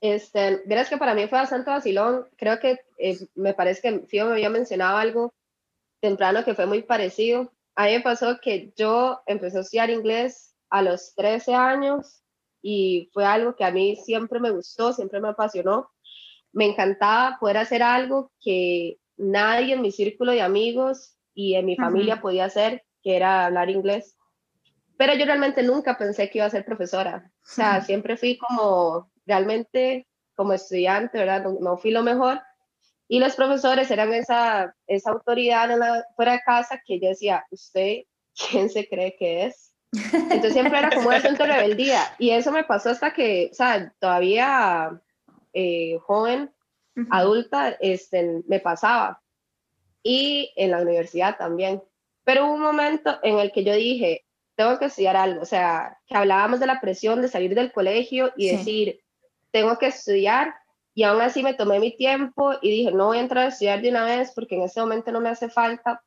Este, 0.00 0.62
verás 0.64 0.88
que 0.88 0.96
para 0.96 1.14
mí 1.14 1.26
fue 1.28 1.38
bastante 1.38 1.70
vacilón. 1.70 2.26
Creo 2.36 2.58
que 2.58 2.78
eh, 2.96 3.18
me 3.34 3.52
parece 3.52 3.82
que 3.82 4.06
Fío 4.06 4.24
me 4.24 4.32
había 4.32 4.48
mencionado 4.48 4.96
algo 4.96 5.34
temprano 6.02 6.44
que 6.44 6.54
fue 6.54 6.66
muy 6.66 6.82
parecido. 6.82 7.50
A 7.76 7.86
mí 7.86 7.92
me 7.92 8.00
pasó 8.00 8.38
que 8.42 8.74
yo 8.76 9.22
empecé 9.24 9.58
a 9.58 9.60
estudiar 9.62 9.88
inglés 9.88 10.54
a 10.68 10.82
los 10.82 11.14
13 11.14 11.54
años 11.54 12.22
y 12.60 13.08
fue 13.14 13.24
algo 13.24 13.56
que 13.56 13.64
a 13.64 13.70
mí 13.70 13.96
siempre 13.96 14.40
me 14.40 14.50
gustó, 14.50 14.92
siempre 14.92 15.20
me 15.20 15.28
apasionó. 15.28 15.90
Me 16.52 16.66
encantaba 16.66 17.38
poder 17.40 17.56
hacer 17.56 17.82
algo 17.82 18.30
que 18.40 18.98
nadie 19.16 19.74
en 19.74 19.80
mi 19.80 19.92
círculo 19.92 20.32
de 20.32 20.42
amigos 20.42 21.16
y 21.34 21.54
en 21.54 21.64
mi 21.64 21.76
familia 21.76 22.20
podía 22.20 22.44
hacer, 22.44 22.84
que 23.02 23.16
era 23.16 23.46
hablar 23.46 23.70
inglés. 23.70 24.16
Pero 24.98 25.14
yo 25.14 25.24
realmente 25.24 25.62
nunca 25.62 25.96
pensé 25.96 26.28
que 26.28 26.38
iba 26.38 26.46
a 26.46 26.50
ser 26.50 26.64
profesora. 26.64 27.30
O 27.42 27.48
sea, 27.48 27.80
siempre 27.80 28.16
fui 28.16 28.36
como 28.36 29.10
realmente 29.24 30.06
como 30.34 30.52
estudiante, 30.52 31.18
¿verdad? 31.18 31.44
No, 31.44 31.58
no 31.60 31.76
fui 31.78 31.90
lo 31.90 32.02
mejor, 32.02 32.40
y 33.12 33.20
los 33.20 33.36
profesores 33.36 33.90
eran 33.90 34.14
esa, 34.14 34.74
esa 34.86 35.10
autoridad 35.10 35.70
en 35.70 35.80
la, 35.80 36.02
fuera 36.16 36.32
de 36.32 36.40
casa 36.46 36.80
que 36.82 36.98
yo 36.98 37.10
decía, 37.10 37.44
¿usted 37.50 38.04
quién 38.34 38.70
se 38.70 38.88
cree 38.88 39.16
que 39.18 39.44
es? 39.44 39.74
Entonces 39.92 40.54
siempre 40.54 40.78
era 40.78 40.88
como 40.88 41.08
un 41.08 41.14
asunto 41.16 41.42
de 41.42 41.52
rebeldía. 41.52 42.00
Y 42.18 42.30
eso 42.30 42.50
me 42.52 42.64
pasó 42.64 42.88
hasta 42.88 43.12
que, 43.12 43.50
o 43.52 43.54
sea, 43.54 43.92
todavía 43.98 44.98
eh, 45.52 45.98
joven, 46.06 46.54
adulta, 47.10 47.76
este, 47.80 48.40
me 48.48 48.60
pasaba. 48.60 49.20
Y 50.02 50.50
en 50.56 50.70
la 50.70 50.80
universidad 50.80 51.36
también. 51.36 51.82
Pero 52.24 52.46
hubo 52.46 52.54
un 52.54 52.62
momento 52.62 53.18
en 53.22 53.38
el 53.40 53.52
que 53.52 53.62
yo 53.62 53.74
dije, 53.74 54.24
tengo 54.54 54.78
que 54.78 54.86
estudiar 54.86 55.16
algo. 55.16 55.42
O 55.42 55.44
sea, 55.44 55.98
que 56.06 56.16
hablábamos 56.16 56.60
de 56.60 56.66
la 56.66 56.80
presión 56.80 57.20
de 57.20 57.28
salir 57.28 57.54
del 57.54 57.72
colegio 57.72 58.32
y 58.38 58.56
decir, 58.56 59.00
tengo 59.50 59.76
que 59.76 59.88
estudiar 59.88 60.54
y 60.94 61.04
aún 61.04 61.20
así 61.22 61.42
me 61.42 61.54
tomé 61.54 61.80
mi 61.80 61.96
tiempo 61.96 62.52
y 62.60 62.70
dije, 62.70 62.92
no 62.92 63.06
voy 63.06 63.18
a 63.18 63.22
entrar 63.22 63.46
a 63.46 63.48
estudiar 63.48 63.80
de 63.80 63.90
una 63.90 64.04
vez 64.04 64.32
porque 64.34 64.56
en 64.56 64.62
ese 64.62 64.80
momento 64.80 65.10
no 65.10 65.20
me 65.20 65.30
hace 65.30 65.48
falta, 65.48 66.02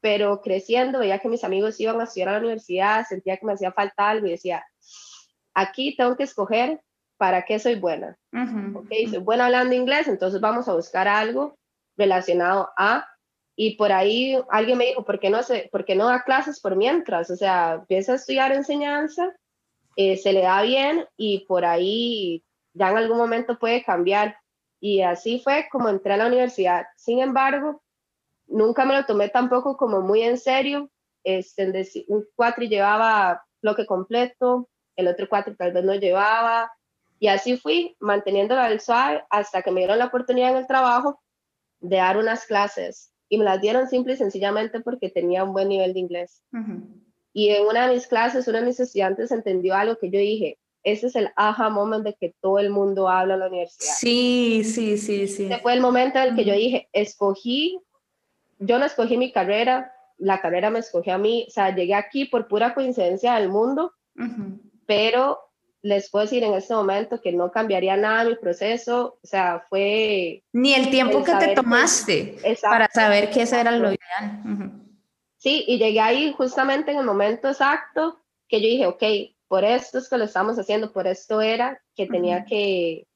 pero 0.00 0.40
creciendo 0.40 1.00
veía 1.00 1.18
que 1.18 1.28
mis 1.28 1.42
amigos 1.42 1.78
iban 1.80 2.00
a 2.00 2.04
estudiar 2.04 2.28
a 2.28 2.32
la 2.32 2.38
universidad, 2.38 3.04
sentía 3.06 3.36
que 3.36 3.46
me 3.46 3.54
hacía 3.54 3.72
falta 3.72 4.08
algo 4.08 4.26
y 4.26 4.32
decía, 4.32 4.64
aquí 5.54 5.96
tengo 5.96 6.16
que 6.16 6.22
escoger 6.22 6.80
para 7.16 7.44
qué 7.44 7.58
soy 7.58 7.74
buena. 7.74 8.16
Ok, 8.74 8.88
soy 9.10 9.18
buena 9.18 9.46
hablando 9.46 9.74
inglés, 9.74 10.06
entonces 10.06 10.40
vamos 10.40 10.68
a 10.68 10.74
buscar 10.74 11.08
algo 11.08 11.58
relacionado 11.96 12.70
a, 12.76 13.08
y 13.56 13.74
por 13.76 13.90
ahí 13.90 14.38
alguien 14.50 14.78
me 14.78 14.86
dijo, 14.86 15.04
¿por 15.04 15.18
qué 15.18 15.30
no, 15.30 15.42
se, 15.42 15.68
por 15.72 15.84
qué 15.84 15.96
no 15.96 16.06
da 16.06 16.22
clases 16.22 16.60
por 16.60 16.76
mientras? 16.76 17.28
O 17.30 17.36
sea, 17.36 17.74
empieza 17.80 18.12
a 18.12 18.16
estudiar 18.16 18.52
enseñanza, 18.52 19.34
eh, 19.96 20.16
se 20.16 20.32
le 20.32 20.42
da 20.42 20.62
bien 20.62 21.06
y 21.16 21.40
por 21.46 21.64
ahí 21.64 22.44
ya 22.78 22.90
en 22.90 22.96
algún 22.96 23.18
momento 23.18 23.58
puede 23.58 23.82
cambiar. 23.82 24.38
Y 24.80 25.02
así 25.02 25.40
fue 25.40 25.68
como 25.70 25.88
entré 25.88 26.14
a 26.14 26.16
la 26.16 26.26
universidad. 26.26 26.86
Sin 26.96 27.20
embargo, 27.20 27.82
nunca 28.46 28.84
me 28.84 28.94
lo 28.94 29.04
tomé 29.04 29.28
tampoco 29.28 29.76
como 29.76 30.00
muy 30.00 30.22
en 30.22 30.38
serio. 30.38 30.90
Este, 31.24 31.66
un 32.08 32.24
cuatri 32.36 32.68
llevaba 32.68 33.42
bloque 33.60 33.86
completo, 33.86 34.68
el 34.96 35.08
otro 35.08 35.28
cuatri 35.28 35.56
tal 35.56 35.72
vez 35.72 35.84
no 35.84 35.94
llevaba. 35.94 36.70
Y 37.18 37.26
así 37.26 37.56
fui, 37.56 37.96
manteniéndolo 37.98 38.60
al 38.60 38.80
suave 38.80 39.24
hasta 39.30 39.62
que 39.62 39.72
me 39.72 39.80
dieron 39.80 39.98
la 39.98 40.06
oportunidad 40.06 40.52
en 40.52 40.58
el 40.58 40.66
trabajo 40.68 41.20
de 41.80 41.96
dar 41.96 42.16
unas 42.16 42.46
clases. 42.46 43.12
Y 43.28 43.38
me 43.38 43.44
las 43.44 43.60
dieron 43.60 43.88
simple 43.88 44.14
y 44.14 44.16
sencillamente 44.16 44.80
porque 44.80 45.10
tenía 45.10 45.44
un 45.44 45.52
buen 45.52 45.68
nivel 45.68 45.92
de 45.92 46.00
inglés. 46.00 46.42
Y 47.32 47.50
en 47.50 47.66
una 47.66 47.86
de 47.88 47.94
mis 47.94 48.06
clases, 48.06 48.46
uno 48.48 48.58
de 48.58 48.66
mis 48.66 48.80
estudiantes 48.80 49.32
entendió 49.32 49.74
algo 49.74 49.96
que 49.98 50.10
yo 50.10 50.18
dije, 50.18 50.58
ese 50.92 51.08
es 51.08 51.16
el 51.16 51.30
aha 51.36 51.68
moment 51.68 52.04
de 52.04 52.14
que 52.14 52.34
todo 52.40 52.58
el 52.58 52.70
mundo 52.70 53.08
habla 53.08 53.34
en 53.34 53.40
la 53.40 53.48
universidad. 53.48 53.94
Sí, 53.98 54.62
sí, 54.64 54.98
sí, 54.98 55.28
sí. 55.28 55.46
Ese 55.46 55.58
fue 55.58 55.74
el 55.74 55.80
momento 55.80 56.18
en 56.18 56.28
el 56.28 56.36
que 56.36 56.44
yo 56.44 56.54
dije, 56.54 56.88
escogí 56.92 57.80
yo 58.58 58.78
no 58.78 58.84
escogí 58.84 59.16
mi 59.16 59.32
carrera, 59.32 59.92
la 60.18 60.40
carrera 60.40 60.70
me 60.70 60.80
escogió 60.80 61.14
a 61.14 61.18
mí, 61.18 61.46
o 61.48 61.50
sea, 61.50 61.74
llegué 61.74 61.94
aquí 61.94 62.24
por 62.24 62.48
pura 62.48 62.74
coincidencia 62.74 63.34
del 63.34 63.48
mundo, 63.48 63.92
pero 64.86 65.38
les 65.80 66.10
puedo 66.10 66.24
decir 66.24 66.42
en 66.42 66.54
este 66.54 66.74
momento 66.74 67.20
que 67.20 67.32
no 67.32 67.52
cambiaría 67.52 67.96
nada 67.96 68.24
mi 68.24 68.34
proceso, 68.34 69.18
o 69.22 69.26
sea, 69.26 69.64
fue... 69.68 70.42
Ni 70.52 70.74
el 70.74 70.90
tiempo 70.90 71.22
que 71.22 71.34
te 71.34 71.54
tomaste 71.54 72.36
para 72.62 72.88
saber 72.92 73.30
que 73.30 73.42
ese 73.42 73.60
era 73.60 73.70
lo 73.70 73.88
ideal. 73.88 74.72
Sí, 75.36 75.64
y 75.68 75.78
llegué 75.78 76.00
ahí 76.00 76.34
justamente 76.36 76.90
en 76.90 76.98
el 76.98 77.06
momento 77.06 77.48
exacto 77.48 78.20
que 78.48 78.60
yo 78.60 78.66
dije, 78.66 78.86
ok, 78.86 79.02
por 79.48 79.64
esto 79.64 79.98
es 79.98 80.08
que 80.08 80.18
lo 80.18 80.24
estamos 80.24 80.58
haciendo, 80.58 80.92
por 80.92 81.06
esto 81.06 81.40
era 81.40 81.82
que 81.96 82.06
tenía 82.06 82.44
que, 82.44 83.06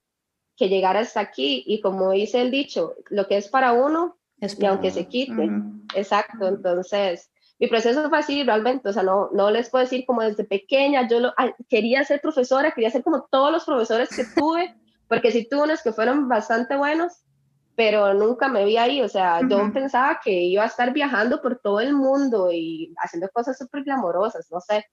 que 0.57 0.69
llegar 0.69 0.97
hasta 0.97 1.21
aquí, 1.21 1.63
y 1.67 1.81
como 1.81 2.11
dice 2.13 2.41
el 2.41 2.51
dicho, 2.51 2.95
lo 3.11 3.29
que 3.29 3.37
es 3.37 3.49
para 3.49 3.73
uno, 3.73 4.19
y 4.39 4.67
aunque 4.67 4.91
se 4.91 5.07
quite. 5.07 5.51
Exacto, 5.95 6.49
entonces 6.49 7.31
mi 7.59 7.69
proceso 7.69 8.09
fue 8.09 8.19
así 8.19 8.43
realmente, 8.43 8.89
o 8.89 8.93
sea, 8.93 9.05
no, 9.05 9.31
no 9.33 9.51
les 9.51 9.71
puedo 9.71 9.85
decir 9.85 10.05
como 10.05 10.23
desde 10.23 10.43
pequeña, 10.43 11.07
yo 11.07 11.21
lo, 11.21 11.33
quería 11.69 12.03
ser 12.03 12.21
profesora, 12.21 12.73
quería 12.73 12.91
ser 12.91 13.05
como 13.05 13.29
todos 13.31 13.53
los 13.53 13.65
profesores 13.65 14.09
que 14.09 14.25
tuve, 14.37 14.75
porque 15.07 15.31
sí 15.31 15.47
tuve 15.49 15.65
unos 15.65 15.83
que 15.83 15.93
fueron 15.93 16.29
bastante 16.29 16.77
buenos, 16.77 17.23
pero 17.77 18.15
nunca 18.15 18.49
me 18.49 18.65
vi 18.65 18.79
ahí, 18.79 19.01
o 19.01 19.09
sea, 19.09 19.41
yo 19.49 19.73
pensaba 19.73 20.21
que 20.23 20.33
iba 20.33 20.65
a 20.65 20.67
estar 20.67 20.93
viajando 20.93 21.41
por 21.41 21.59
todo 21.59 21.81
el 21.81 21.95
mundo 21.95 22.51
y 22.51 22.93
haciendo 22.99 23.29
cosas 23.29 23.57
súper 23.57 23.85
glamorosas, 23.85 24.51
no 24.51 24.61
sé, 24.61 24.85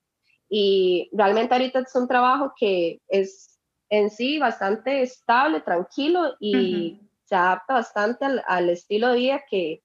y 0.49 1.09
realmente 1.13 1.53
ahorita 1.53 1.79
es 1.79 1.95
un 1.95 2.07
trabajo 2.07 2.53
que 2.59 2.99
es 3.07 3.59
en 3.89 4.09
sí 4.09 4.39
bastante 4.39 5.01
estable, 5.01 5.61
tranquilo 5.61 6.35
y 6.39 7.01
se 7.25 7.35
adapta 7.35 7.75
bastante 7.75 8.25
al, 8.47 8.69
estilo 8.69 9.09
de 9.09 9.17
vida 9.17 9.43
que, 9.49 9.83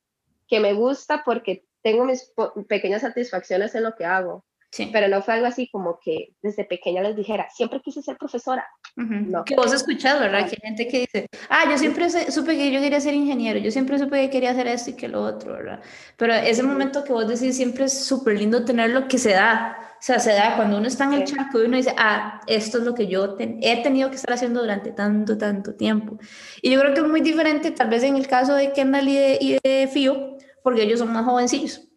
que, 0.48 0.61
me 0.61 0.72
gusta 0.72 1.22
porque 1.24 1.64
tengo 1.83 2.05
mis 2.05 2.33
pequeñas 2.68 3.03
satisfacciones 3.03 3.74
en 3.74 3.83
lo 3.83 3.94
que 3.94 4.07
hago. 4.07 4.44
Pero 4.92 5.09
no 5.09 5.22
fue 5.22 5.35
algo 5.35 5.46
así 5.46 5.68
como 5.70 6.00
que 6.03 6.35
desde 6.42 6.64
pequeña 6.64 7.00
les 7.03 7.14
dijera, 7.14 7.46
siempre 7.55 7.81
quise 7.81 8.03
ser 8.03 8.16
profesora. 8.16 8.66
no. 8.96 9.44
Que 9.44 9.55
vos 9.55 9.72
escuchás, 9.72 10.18
¿verdad? 10.18 10.48
Que 10.48 10.57
hay 10.57 10.68
gente 10.68 10.88
que 10.88 10.98
dice, 11.00 11.27
ah, 11.48 11.64
yo 11.70 11.79
siempre 11.79 12.11
supe 12.11 12.57
que 12.57 12.72
yo 12.72 12.81
quería 12.81 13.00
ser 13.00 13.14
ingeniero, 13.14 13.61
yo 13.61 13.70
siempre 13.70 13.98
supe 13.98 14.22
que 14.22 14.31
quería 14.31 14.50
hacer 14.50 14.66
esto 14.66 14.90
y 14.90 14.94
que 14.94 15.07
lo 15.07 15.22
otro, 15.22 15.53
¿verdad? 15.53 15.81
Pero 16.16 16.35
ese 16.35 16.62
momento 16.62 17.05
que 17.05 17.12
vos 17.12 17.29
decís 17.29 17.57
siempre 17.57 17.85
es 17.85 18.05
súper 18.05 18.37
lindo 18.37 18.64
tener 18.64 18.90
lo 18.90 19.07
que 19.07 19.18
se 19.18 19.31
da. 19.31 19.94
O 20.05 20.07
sea, 20.07 20.19
se 20.19 20.35
da 20.35 20.55
cuando 20.55 20.77
uno 20.77 20.87
está 20.87 21.05
en 21.05 21.14
el 21.14 21.25
charco 21.25 21.59
y 21.59 21.64
uno 21.64 21.79
dice, 21.79 21.95
ah, 21.97 22.43
esto 22.47 22.77
es 22.77 22.85
lo 22.85 22.95
que 22.95 23.07
yo 23.07 23.38
he 23.38 23.83
tenido 23.83 24.11
que 24.11 24.17
estar 24.17 24.35
haciendo 24.35 24.61
durante 24.61 24.93
tanto, 24.93 25.38
tanto 25.38 25.77
tiempo. 25.77 26.19
Y 26.61 26.71
yo 26.71 26.79
creo 26.79 26.93
que 26.93 27.01
es 27.01 27.09
muy 27.09 27.23
diferente, 27.23 27.71
tal 27.71 27.88
vez 27.88 28.03
en 28.03 28.17
el 28.17 28.27
caso 28.27 28.55
de 28.55 28.75
Kendall 28.75 29.09
y 29.09 29.14
de, 29.14 29.38
y 29.40 29.59
de 29.64 29.88
Fío, 29.90 30.37
porque 30.62 30.83
ellos 30.83 30.99
son 30.99 31.11
más 31.11 31.25
jovencillos. 31.25 31.88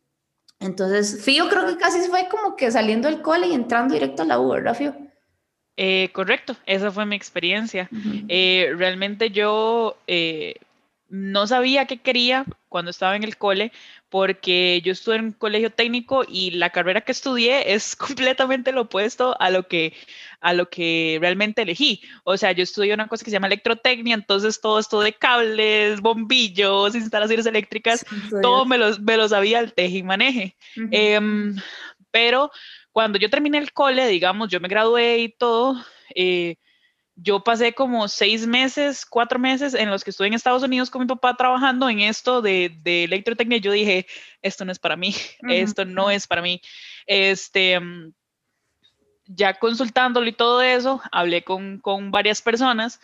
Entonces, 0.61 1.21
Fío 1.21 1.49
creo 1.49 1.67
que 1.67 1.75
casi 1.75 1.99
fue 2.07 2.29
como 2.29 2.55
que 2.55 2.71
saliendo 2.71 3.09
del 3.09 3.21
cole 3.21 3.47
y 3.47 3.53
entrando 3.53 3.93
directo 3.93 4.21
a 4.21 4.25
la 4.25 4.39
U, 4.39 4.53
¿verdad, 4.53 4.73
Fío? 4.73 4.95
Eh, 5.75 6.07
correcto, 6.13 6.55
esa 6.65 6.93
fue 6.93 7.05
mi 7.05 7.17
experiencia. 7.17 7.89
Eh, 8.29 8.73
realmente 8.77 9.31
yo 9.31 9.97
eh, 10.07 10.55
no 11.09 11.45
sabía 11.45 11.87
qué 11.87 11.97
quería 11.97 12.45
cuando 12.69 12.91
estaba 12.91 13.17
en 13.17 13.25
el 13.25 13.35
cole, 13.35 13.73
porque 14.09 14.81
yo 14.83 14.93
estuve 14.93 15.17
en 15.17 15.25
un 15.25 15.31
colegio 15.33 15.71
técnico 15.71 16.23
y 16.27 16.51
la 16.51 16.69
carrera 16.69 17.01
que 17.01 17.11
estudié 17.11 17.73
es 17.73 17.95
completamente 17.95 18.71
lo 18.71 18.81
opuesto 18.81 19.35
a 19.39 19.49
lo 19.49 19.67
que, 19.67 19.93
a 20.39 20.53
lo 20.53 20.69
que 20.69 21.17
realmente 21.19 21.63
elegí. 21.63 22.01
O 22.23 22.37
sea, 22.37 22.51
yo 22.51 22.63
estudié 22.63 22.93
una 22.93 23.07
cosa 23.07 23.23
que 23.23 23.31
se 23.31 23.35
llama 23.35 23.47
electrotecnia, 23.47 24.15
entonces 24.15 24.61
todo 24.61 24.79
esto 24.79 25.01
de 25.01 25.13
cables, 25.13 26.01
bombillos, 26.01 26.95
instalaciones 26.95 27.45
eléctricas, 27.45 28.05
todo 28.41 28.65
me 28.65 28.77
lo, 28.77 28.97
me 28.99 29.17
lo 29.17 29.27
sabía 29.27 29.59
al 29.59 29.73
teje 29.73 29.97
y 29.97 30.03
maneje. 30.03 30.55
Em, 30.91 31.55
pero 32.11 32.51
cuando 32.91 33.19
yo 33.19 33.29
terminé 33.29 33.57
el 33.57 33.73
cole, 33.73 34.07
digamos, 34.07 34.49
yo 34.49 34.59
me 34.59 34.69
gradué 34.69 35.19
y 35.19 35.29
todo, 35.29 35.75
eh, 36.15 36.55
yo 37.17 37.43
pasé 37.43 37.73
como 37.73 38.07
seis 38.07 38.45
meses, 38.45 39.05
cuatro 39.05 39.39
meses 39.39 39.73
en 39.73 39.89
los 39.89 40.03
que 40.03 40.11
estuve 40.11 40.27
en 40.27 40.35
Estados 40.35 40.61
Unidos 40.61 40.91
con 40.91 41.01
mi 41.01 41.07
papá 41.07 41.35
trabajando 41.35 41.89
en 41.89 41.99
esto 41.99 42.43
de, 42.43 42.77
de 42.83 43.05
electrotecnia. 43.05 43.57
Yo 43.57 43.71
dije, 43.71 44.05
esto 44.43 44.63
no 44.65 44.71
es 44.71 44.77
para 44.77 44.95
mí, 44.95 45.15
esto 45.49 45.83
no 45.83 46.11
es 46.11 46.27
para 46.27 46.43
mí. 46.43 46.61
Este, 47.07 47.79
mm, 47.79 48.13
ya 49.25 49.55
consultándolo 49.55 50.27
y 50.27 50.33
todo 50.33 50.61
eso, 50.61 51.01
hablé 51.11 51.43
con, 51.43 51.79
con 51.79 52.11
varias 52.11 52.41
personas 52.41 52.99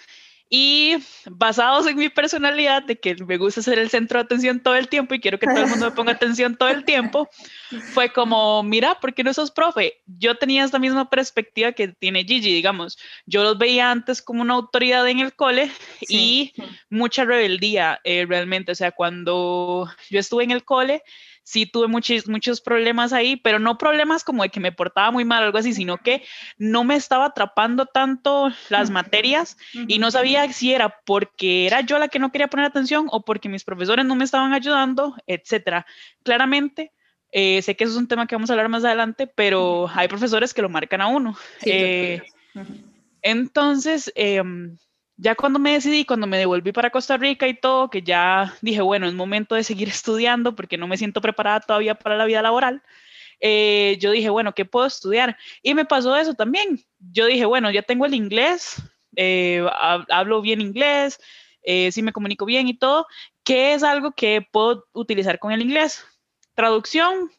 y 0.55 0.97
basados 1.25 1.87
en 1.87 1.97
mi 1.97 2.09
personalidad 2.09 2.83
de 2.83 2.99
que 2.99 3.15
me 3.25 3.37
gusta 3.37 3.63
ser 3.63 3.79
el 3.79 3.89
centro 3.89 4.19
de 4.19 4.25
atención 4.25 4.59
todo 4.59 4.75
el 4.75 4.87
tiempo 4.87 5.15
y 5.15 5.19
quiero 5.19 5.39
que 5.39 5.47
todo 5.47 5.63
el 5.63 5.67
mundo 5.67 5.87
me 5.87 5.95
ponga 5.95 6.11
atención 6.11 6.55
todo 6.55 6.69
el 6.69 6.85
tiempo, 6.85 7.27
fue 7.95 8.13
como, 8.13 8.61
mira, 8.61 8.99
¿por 8.99 9.15
qué 9.15 9.23
no 9.23 9.33
sos 9.33 9.49
profe? 9.49 10.03
Yo 10.05 10.35
tenía 10.37 10.63
esta 10.63 10.77
misma 10.77 11.09
perspectiva 11.09 11.71
que 11.71 11.87
tiene 11.87 12.23
Gigi, 12.23 12.53
digamos. 12.53 12.99
Yo 13.25 13.41
los 13.41 13.57
veía 13.57 13.89
antes 13.89 14.21
como 14.21 14.43
una 14.43 14.53
autoridad 14.53 15.07
en 15.07 15.21
el 15.21 15.33
cole 15.33 15.71
y 16.07 16.53
mucha 16.87 17.25
rebeldía 17.25 17.99
eh, 18.03 18.27
realmente. 18.29 18.73
O 18.73 18.75
sea, 18.75 18.91
cuando 18.91 19.89
yo 20.11 20.19
estuve 20.19 20.43
en 20.43 20.51
el 20.51 20.63
cole, 20.63 21.01
sí 21.43 21.65
tuve 21.65 21.87
muchos, 21.87 22.27
muchos 22.27 22.61
problemas 22.61 23.13
ahí, 23.13 23.35
pero 23.35 23.59
no 23.59 23.77
problemas 23.77 24.23
como 24.23 24.43
de 24.43 24.49
que 24.49 24.59
me 24.59 24.71
portaba 24.71 25.11
muy 25.11 25.25
mal 25.25 25.43
o 25.43 25.45
algo 25.45 25.57
así, 25.57 25.73
sino 25.73 25.97
que 25.97 26.23
no 26.57 26.83
me 26.83 26.95
estaba 26.95 27.25
atrapando 27.25 27.85
tanto 27.85 28.51
las 28.69 28.89
materias 28.89 29.57
y 29.87 29.99
no 29.99 30.09
sabía 30.09 30.51
si 30.51 30.73
era 30.73 31.01
porque 31.05 31.67
era 31.67 31.81
yo 31.81 31.99
la 31.99 32.07
que 32.07 32.19
no 32.19 32.31
quería 32.31 32.47
poner 32.47 32.65
atención 32.65 33.07
o 33.11 33.23
porque 33.23 33.49
mis 33.49 33.63
profesores 33.63 34.05
no 34.05 34.15
me 34.15 34.23
estaban 34.23 34.53
ayudando, 34.53 35.15
etcétera. 35.27 35.85
Claramente, 36.23 36.91
eh, 37.31 37.61
sé 37.61 37.75
que 37.75 37.83
eso 37.83 37.93
es 37.93 37.99
un 37.99 38.07
tema 38.07 38.27
que 38.27 38.35
vamos 38.35 38.49
a 38.49 38.53
hablar 38.53 38.69
más 38.69 38.85
adelante, 38.85 39.27
pero 39.27 39.89
hay 39.93 40.07
profesores 40.07 40.53
que 40.53 40.61
lo 40.61 40.69
marcan 40.69 41.01
a 41.01 41.07
uno. 41.07 41.35
Eh, 41.65 42.21
entonces, 43.21 44.11
em, 44.15 44.77
ya 45.17 45.35
cuando 45.35 45.59
me 45.59 45.73
decidí, 45.73 46.05
cuando 46.05 46.27
me 46.27 46.37
devolví 46.37 46.71
para 46.71 46.89
Costa 46.89 47.17
Rica 47.17 47.47
y 47.47 47.53
todo, 47.53 47.89
que 47.89 48.01
ya 48.01 48.53
dije, 48.61 48.81
bueno, 48.81 49.07
es 49.07 49.13
momento 49.13 49.55
de 49.55 49.63
seguir 49.63 49.87
estudiando 49.89 50.55
porque 50.55 50.77
no 50.77 50.87
me 50.87 50.97
siento 50.97 51.21
preparada 51.21 51.59
todavía 51.61 51.95
para 51.95 52.17
la 52.17 52.25
vida 52.25 52.41
laboral, 52.41 52.81
eh, 53.39 53.97
yo 53.99 54.11
dije, 54.11 54.29
bueno, 54.29 54.53
¿qué 54.53 54.65
puedo 54.65 54.85
estudiar? 54.85 55.37
Y 55.61 55.73
me 55.73 55.85
pasó 55.85 56.15
eso 56.15 56.33
también. 56.33 56.79
Yo 57.11 57.25
dije, 57.25 57.45
bueno, 57.45 57.69
ya 57.71 57.81
tengo 57.81 58.05
el 58.05 58.13
inglés, 58.13 58.81
eh, 59.15 59.65
hablo 60.09 60.41
bien 60.41 60.61
inglés, 60.61 61.19
eh, 61.63 61.91
sí 61.91 62.01
me 62.01 62.13
comunico 62.13 62.45
bien 62.45 62.67
y 62.67 62.77
todo, 62.77 63.07
¿qué 63.43 63.73
es 63.73 63.83
algo 63.83 64.11
que 64.11 64.45
puedo 64.51 64.85
utilizar 64.93 65.39
con 65.39 65.51
el 65.51 65.61
inglés? 65.61 66.05
Traducción, 66.55 67.31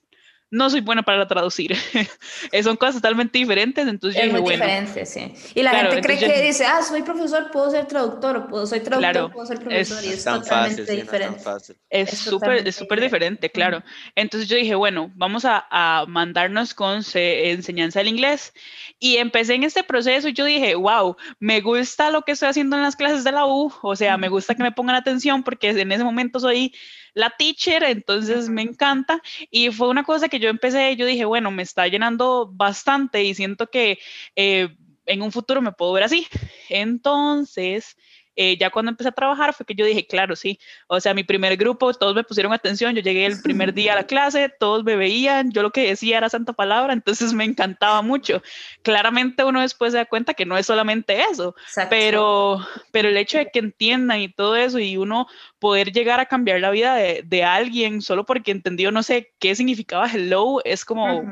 no 0.55 0.71
soy 0.71 0.81
buena 0.81 1.03
para 1.03 1.27
traducir. 1.27 1.77
Son 2.62 2.77
cosas 2.77 2.97
totalmente 2.97 3.38
diferentes, 3.38 3.87
entonces 3.87 4.23
es 4.23 4.33
yo 4.33 4.40
muy 4.40 4.53
diferente, 4.53 5.05
sí. 5.05 5.35
Y 5.55 5.62
la 5.62 5.73
gente 5.73 6.01
cree 6.01 6.19
que 6.19 6.43
dice, 6.43 6.64
ah, 6.64 6.81
soy 6.81 7.03
profesor, 7.03 7.51
puedo 7.51 7.71
ser 7.71 7.87
traductor, 7.87 8.37
o 8.37 8.47
puedo, 8.47 8.67
soy 8.67 8.81
traductor, 8.81 9.33
puedo 9.33 9.47
ser 9.47 9.59
profesor, 9.59 9.99
es, 9.99 10.05
y 10.05 10.12
es 10.12 10.25
totalmente 10.25 10.85
diferente. 10.85 11.43
es 11.90 12.19
súper 12.19 12.67
es 12.67 12.77
súper 12.77 13.01
diferente, 13.01 13.51
claro. 13.51 13.83
Entonces 14.14 14.49
yo 14.49 14.57
dije, 14.57 14.77
bueno, 14.77 15.11
vamos 15.17 15.45
a, 15.45 15.67
a 15.71 16.07
mandarnos 16.07 16.73
con 16.73 17.03
enseñanza 17.14 17.99
del 17.99 18.09
inglés. 18.09 18.53
Y 19.01 19.17
empecé 19.17 19.55
en 19.55 19.64
este 19.64 19.83
proceso 19.83 20.29
y 20.29 20.33
yo 20.35 20.45
dije, 20.45 20.77
wow, 20.77 21.17
me 21.40 21.61
gusta 21.61 22.11
lo 22.11 22.23
que 22.23 22.33
estoy 22.33 22.49
haciendo 22.49 22.77
en 22.77 22.83
las 22.83 22.95
clases 22.95 23.25
de 23.25 23.33
la 23.33 23.45
U, 23.45 23.73
o 23.83 23.97
sea, 23.97 24.17
me 24.17 24.29
gusta 24.29 24.55
que 24.55 24.62
me 24.62 24.73
pongan 24.73 24.95
atención 24.95 25.43
porque 25.43 25.71
en 25.71 25.90
ese 25.90 26.05
momento 26.05 26.38
soy 26.38 26.73
la 27.14 27.31
teacher, 27.31 27.83
entonces 27.85 28.48
me 28.48 28.62
encanta. 28.62 29.22
Y 29.50 29.70
fue 29.70 29.88
una 29.88 30.05
cosa 30.05 30.29
que 30.29 30.38
yo 30.38 30.48
empecé, 30.48 30.96
yo 30.96 31.07
dije, 31.07 31.24
bueno, 31.24 31.50
me 31.50 31.62
está 31.62 31.88
llenando 31.88 32.50
bastante 32.53 33.24
y 33.24 33.35
siento 33.35 33.68
que 33.68 33.98
eh, 34.37 34.77
en 35.07 35.22
un 35.22 35.33
futuro 35.33 35.62
me 35.62 35.72
puedo 35.72 35.92
ver 35.92 36.05
así. 36.05 36.27
Entonces, 36.68 37.96
eh, 38.37 38.57
ya 38.59 38.70
cuando 38.70 38.90
empecé 38.90 39.09
a 39.09 39.12
trabajar 39.12 39.55
fue 39.55 39.64
que 39.66 39.75
yo 39.75 39.85
dije, 39.85 40.07
claro, 40.07 40.35
sí, 40.37 40.59
o 40.88 41.01
sea, 41.01 41.14
mi 41.14 41.25
primer 41.25 41.57
grupo, 41.57 41.92
todos 41.94 42.14
me 42.14 42.25
pusieron 42.25 42.53
atención, 42.53 42.94
yo 42.94 43.03
llegué 43.03 43.27
el 43.27 43.40
primer 43.42 43.73
día 43.75 43.92
a 43.92 43.97
la 43.97 44.07
clase, 44.07 44.53
todos 44.59 44.85
me 44.85 44.97
veían, 44.97 45.53
yo 45.53 45.62
lo 45.62 45.70
que 45.70 45.88
decía 45.88 46.18
era 46.18 46.29
santa 46.29 46.53
palabra, 46.53 46.92
entonces 46.92 47.33
me 47.33 47.44
encantaba 47.44 48.03
mucho. 48.03 48.42
Claramente 48.83 49.44
uno 49.44 49.61
después 49.61 49.92
se 49.92 49.99
da 49.99 50.07
cuenta 50.07 50.35
que 50.35 50.47
no 50.47 50.59
es 50.59 50.66
solamente 50.66 51.23
eso, 51.31 51.55
pero, 51.90 52.61
pero 52.90 53.09
el 53.09 53.16
hecho 53.16 53.38
de 53.38 53.51
que 53.51 53.59
entiendan 53.59 54.20
y 54.20 54.29
todo 54.29 54.57
eso 54.57 54.79
y 54.79 54.97
uno 54.97 55.27
poder 55.59 55.92
llegar 55.92 56.20
a 56.20 56.27
cambiar 56.27 56.61
la 56.61 56.70
vida 56.70 56.94
de, 56.97 57.23
de 57.25 57.44
alguien 57.44 58.03
solo 58.03 58.25
porque 58.25 58.51
entendió, 58.51 58.90
no 58.90 59.03
sé, 59.03 59.33
qué 59.38 59.55
significaba 59.55 60.11
hello, 60.11 60.61
es 60.64 60.85
como, 60.85 61.23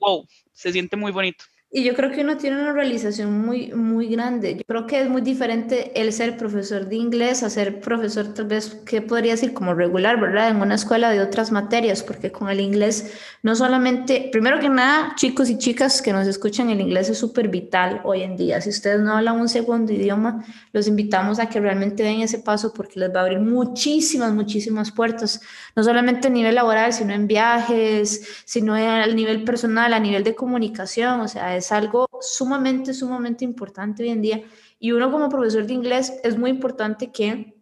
wow, 0.00 0.26
se 0.52 0.72
siente 0.72 0.96
muy 0.96 1.12
bonito. 1.12 1.44
Y 1.74 1.84
yo 1.84 1.94
creo 1.94 2.10
que 2.10 2.20
uno 2.20 2.36
tiene 2.36 2.60
una 2.60 2.74
realización 2.74 3.40
muy, 3.40 3.72
muy 3.72 4.06
grande. 4.08 4.56
Yo 4.56 4.64
creo 4.66 4.86
que 4.86 5.00
es 5.00 5.08
muy 5.08 5.22
diferente 5.22 5.98
el 5.98 6.12
ser 6.12 6.36
profesor 6.36 6.86
de 6.86 6.96
inglés 6.96 7.42
a 7.42 7.48
ser 7.48 7.80
profesor 7.80 8.34
tal 8.34 8.44
vez, 8.44 8.76
que 8.84 9.00
podría 9.00 9.32
decir 9.32 9.54
como 9.54 9.72
regular, 9.72 10.20
¿verdad? 10.20 10.50
En 10.50 10.56
una 10.56 10.74
escuela 10.74 11.08
de 11.08 11.22
otras 11.22 11.50
materias, 11.50 12.02
porque 12.02 12.30
con 12.30 12.50
el 12.50 12.60
inglés 12.60 13.14
no 13.42 13.56
solamente, 13.56 14.28
primero 14.30 14.60
que 14.60 14.68
nada, 14.68 15.14
chicos 15.16 15.48
y 15.48 15.56
chicas 15.56 16.02
que 16.02 16.12
nos 16.12 16.26
escuchan, 16.26 16.68
el 16.68 16.78
inglés 16.78 17.08
es 17.08 17.16
súper 17.16 17.48
vital 17.48 18.02
hoy 18.04 18.20
en 18.20 18.36
día. 18.36 18.60
Si 18.60 18.68
ustedes 18.68 19.00
no 19.00 19.16
hablan 19.16 19.40
un 19.40 19.48
segundo 19.48 19.94
idioma, 19.94 20.44
los 20.74 20.86
invitamos 20.88 21.38
a 21.38 21.48
que 21.48 21.58
realmente 21.58 22.02
den 22.02 22.20
ese 22.20 22.40
paso 22.40 22.74
porque 22.74 23.00
les 23.00 23.08
va 23.14 23.20
a 23.20 23.22
abrir 23.22 23.40
muchísimas, 23.40 24.34
muchísimas 24.34 24.92
puertas, 24.92 25.40
no 25.74 25.82
solamente 25.82 26.28
a 26.28 26.30
nivel 26.30 26.54
laboral, 26.54 26.92
sino 26.92 27.14
en 27.14 27.26
viajes, 27.26 28.42
sino 28.44 28.74
a 28.74 29.06
nivel 29.06 29.42
personal, 29.44 29.94
a 29.94 30.00
nivel 30.00 30.22
de 30.22 30.34
comunicación, 30.34 31.20
o 31.20 31.28
sea, 31.28 31.56
es 31.56 31.61
algo 31.70 32.08
sumamente, 32.20 32.94
sumamente 32.94 33.44
importante 33.44 34.02
hoy 34.02 34.08
en 34.08 34.22
día. 34.22 34.42
Y 34.80 34.90
uno 34.92 35.12
como 35.12 35.28
profesor 35.28 35.66
de 35.66 35.74
inglés 35.74 36.14
es 36.24 36.36
muy 36.36 36.50
importante 36.50 37.12
que 37.12 37.54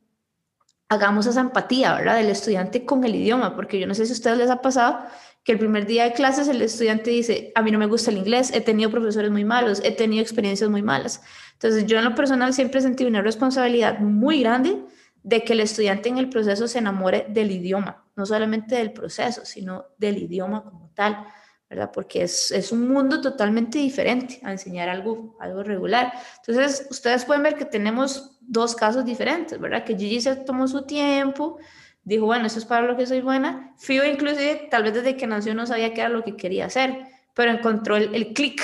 hagamos 0.89 1.27
esa 1.27 1.41
empatía, 1.41 1.95
¿verdad? 1.95 2.17
Del 2.17 2.31
estudiante 2.31 2.85
con 2.87 3.05
el 3.05 3.15
idioma, 3.15 3.55
porque 3.55 3.79
yo 3.79 3.87
no 3.87 3.95
sé 3.95 4.07
si 4.07 4.13
a 4.13 4.15
ustedes 4.15 4.39
les 4.39 4.51
ha 4.51 4.63
pasado 4.63 5.01
que 5.45 5.53
el 5.53 5.59
primer 5.59 5.87
día 5.87 6.05
de 6.05 6.13
clases 6.13 6.49
el 6.49 6.61
estudiante 6.61 7.11
dice, 7.11 7.53
a 7.55 7.63
mí 7.63 7.71
no 7.71 7.79
me 7.79 7.87
gusta 7.87 8.11
el 8.11 8.19
inglés, 8.19 8.53
he 8.53 8.61
tenido 8.61 8.91
profesores 8.91 9.31
muy 9.31 9.45
malos, 9.45 9.81
he 9.85 9.93
tenido 9.93 10.23
experiencias 10.23 10.69
muy 10.69 10.83
malas. 10.83 11.23
Entonces 11.55 11.87
yo 11.87 11.99
en 11.99 12.05
lo 12.05 12.15
personal 12.15 12.53
siempre 12.53 12.81
he 12.81 12.83
sentido 12.83 13.09
una 13.09 13.23
responsabilidad 13.23 14.01
muy 14.01 14.41
grande 14.41 14.83
de 15.23 15.43
que 15.45 15.53
el 15.53 15.61
estudiante 15.61 16.09
en 16.09 16.19
el 16.19 16.29
proceso 16.29 16.67
se 16.67 16.79
enamore 16.79 17.27
del 17.29 17.51
idioma, 17.51 18.05
no 18.17 18.27
solamente 18.27 18.77
del 18.77 18.93
proceso, 18.93 19.45
sino 19.45 19.87
del 19.99 20.19
idioma 20.19 20.65
como 20.65 20.91
tal. 20.95 21.25
¿Verdad? 21.71 21.93
Porque 21.95 22.25
es, 22.25 22.51
es, 22.51 22.73
un 22.73 22.89
mundo 22.89 23.21
totalmente 23.21 23.79
diferente 23.79 24.41
a 24.43 24.51
enseñar 24.51 24.89
algo, 24.89 25.37
algo 25.39 25.63
regular. 25.63 26.13
Entonces, 26.39 26.89
ustedes 26.91 27.25
pueden 27.25 27.45
ver 27.45 27.55
que 27.55 27.65
tenemos 27.65 28.37
dos 28.41 28.75
casos 28.75 29.05
diferentes, 29.05 29.59
¿verdad? 29.61 29.85
Que 29.85 29.97
Gigi 29.97 30.21
se 30.21 30.35
tomó 30.35 30.67
su 30.67 30.83
tiempo, 30.83 31.59
dijo, 32.03 32.27
bueno, 32.27 32.47
eso 32.47 32.59
es 32.59 32.65
para 32.65 32.87
lo 32.87 32.97
que 32.97 33.07
soy 33.07 33.21
buena. 33.21 33.73
Fio 33.79 34.05
inclusive, 34.05 34.67
tal 34.69 34.83
vez 34.83 34.95
desde 34.95 35.17
que 35.17 35.29
nació 35.29 35.55
no 35.55 35.65
sabía 35.65 35.95
qué 35.95 36.01
era 36.01 36.11
lo 36.11 36.25
que 36.25 36.37
quería 36.37 36.67
hacer, 36.67 37.07
pero 37.35 37.53
encontró 37.53 37.97
el, 37.97 38.13
el 38.17 38.33
clic, 38.33 38.61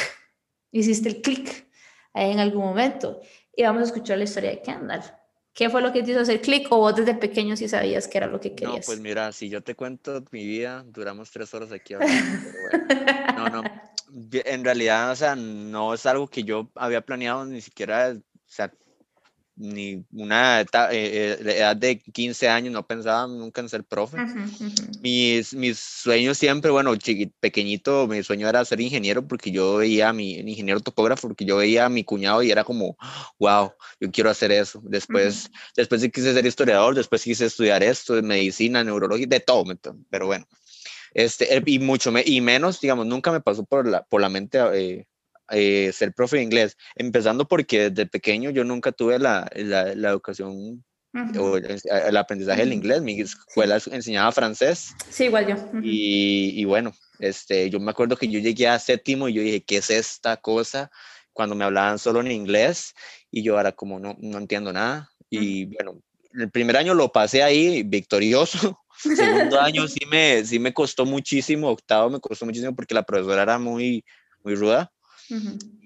hiciste 0.72 1.08
el 1.08 1.22
clic 1.22 1.68
ahí 2.12 2.32
en 2.32 2.40
algún 2.40 2.64
momento. 2.64 3.20
Y 3.54 3.62
vamos 3.62 3.82
a 3.82 3.86
escuchar 3.86 4.18
la 4.18 4.24
historia 4.24 4.50
de 4.50 4.62
Kendall. 4.62 5.02
¿Qué 5.56 5.70
fue 5.70 5.80
lo 5.80 5.90
que 5.90 6.02
te 6.02 6.10
hizo 6.10 6.20
hacer 6.20 6.42
clic 6.42 6.70
o 6.70 6.76
vos 6.76 6.94
desde 6.94 7.14
pequeño 7.14 7.56
sí 7.56 7.66
sabías 7.66 8.06
que 8.06 8.18
era 8.18 8.26
lo 8.26 8.38
que 8.38 8.54
querías? 8.54 8.74
No, 8.74 8.80
pues 8.84 9.00
mira, 9.00 9.32
si 9.32 9.48
yo 9.48 9.62
te 9.62 9.74
cuento 9.74 10.22
mi 10.30 10.46
vida, 10.46 10.84
duramos 10.86 11.30
tres 11.30 11.52
horas 11.54 11.72
aquí 11.72 11.94
hablando, 11.94 12.38
pero 12.44 12.84
bueno. 12.84 13.50
No, 13.50 13.62
no, 13.62 13.70
en 14.44 14.64
realidad, 14.64 15.10
o 15.10 15.16
sea, 15.16 15.34
no 15.34 15.94
es 15.94 16.04
algo 16.04 16.28
que 16.28 16.44
yo 16.44 16.70
había 16.74 17.00
planeado 17.00 17.46
ni 17.46 17.62
siquiera, 17.62 18.14
o 18.14 18.20
sea, 18.44 18.70
ni 19.56 20.04
una 20.12 20.60
eh, 20.60 20.66
eh, 20.92 21.38
edad 21.40 21.76
de 21.76 21.98
15 21.98 22.48
años, 22.48 22.72
no 22.72 22.86
pensaba 22.86 23.26
nunca 23.26 23.62
en 23.62 23.68
ser 23.68 23.84
profe. 23.84 24.18
Mis, 25.00 25.54
mis 25.54 25.78
sueños 25.78 26.36
siempre, 26.36 26.70
bueno, 26.70 26.92
pequeñito, 27.40 28.06
mi 28.06 28.22
sueño 28.22 28.48
era 28.48 28.64
ser 28.64 28.80
ingeniero 28.80 29.26
porque 29.26 29.50
yo 29.50 29.76
veía 29.76 30.10
a 30.10 30.12
mi 30.12 30.34
ingeniero 30.34 30.80
topógrafo, 30.80 31.28
porque 31.28 31.46
yo 31.46 31.56
veía 31.56 31.86
a 31.86 31.88
mi 31.88 32.04
cuñado 32.04 32.42
y 32.42 32.50
era 32.50 32.64
como, 32.64 32.96
wow, 33.38 33.72
yo 33.98 34.10
quiero 34.10 34.28
hacer 34.28 34.52
eso. 34.52 34.80
Después, 34.84 35.50
después 35.74 36.02
sí 36.02 36.10
quise 36.10 36.34
ser 36.34 36.44
historiador, 36.44 36.94
después 36.94 37.22
quise 37.22 37.46
estudiar 37.46 37.82
esto, 37.82 38.22
medicina, 38.22 38.84
neurología, 38.84 39.26
de 39.26 39.40
todo, 39.40 39.64
pero 40.10 40.26
bueno. 40.26 40.46
Este, 41.14 41.62
y 41.64 41.78
mucho 41.78 42.12
y 42.26 42.40
menos, 42.42 42.78
digamos, 42.78 43.06
nunca 43.06 43.32
me 43.32 43.40
pasó 43.40 43.64
por 43.64 43.88
la, 43.88 44.02
por 44.04 44.20
la 44.20 44.28
mente 44.28 44.58
eh, 44.74 45.06
eh, 45.50 45.90
ser 45.92 46.12
profe 46.12 46.36
de 46.36 46.42
inglés, 46.42 46.76
empezando 46.94 47.46
porque 47.46 47.90
desde 47.90 48.06
pequeño 48.06 48.50
yo 48.50 48.64
nunca 48.64 48.92
tuve 48.92 49.18
la, 49.18 49.50
la, 49.54 50.10
educación 50.10 50.84
o 51.38 51.56
el, 51.56 52.16
aprendizaje 52.16 52.62
del 52.62 52.72
inglés, 52.72 53.00
mi 53.02 53.20
escuela 53.20 53.78
enseñaba 53.90 54.32
francés. 54.32 54.94
Sí, 55.08 55.24
igual 55.24 55.46
yo. 55.46 55.56
y, 55.82 56.60
y, 56.60 56.64
bueno, 56.64 56.92
este, 57.18 57.70
yo 57.70 57.80
me 57.80 57.90
acuerdo 57.90 58.16
que 58.16 58.28
yo 58.28 58.38
llegué 58.38 58.68
a 58.68 58.78
séptimo 58.78 59.28
y 59.28 59.34
yo 59.34 59.42
dije, 59.42 59.64
¿qué 59.64 59.78
es 59.78 59.90
esta 59.90 60.36
cosa? 60.36 60.90
Cuando 61.32 61.54
me 61.54 61.64
hablaban 61.64 61.98
solo 61.98 62.20
en 62.20 62.30
inglés 62.30 62.94
y 63.30 63.42
yo 63.42 63.58
era 63.58 63.72
como, 63.72 63.98
no, 63.98 64.16
no 64.18 64.38
entiendo 64.38 64.72
nada. 64.72 65.10
Y 65.30 65.66
bueno, 65.66 66.00
el 66.32 66.50
primer 66.50 66.76
año 66.76 66.94
lo 66.94 67.10
pasé 67.10 67.42
ahí 67.42 67.82
victorioso. 67.82 68.82
Segundo 68.96 69.60
año 69.60 69.86
sí 69.88 70.00
me, 70.10 70.44
sí 70.44 70.58
me 70.58 70.72
costó 70.72 71.04
muchísimo, 71.04 71.70
octavo 71.70 72.10
me 72.10 72.20
costó 72.20 72.46
muchísimo 72.46 72.74
porque 72.74 72.94
la 72.94 73.02
profesora 73.02 73.42
era 73.42 73.58
muy, 73.58 74.04
muy 74.42 74.54
ruda. 74.54 74.90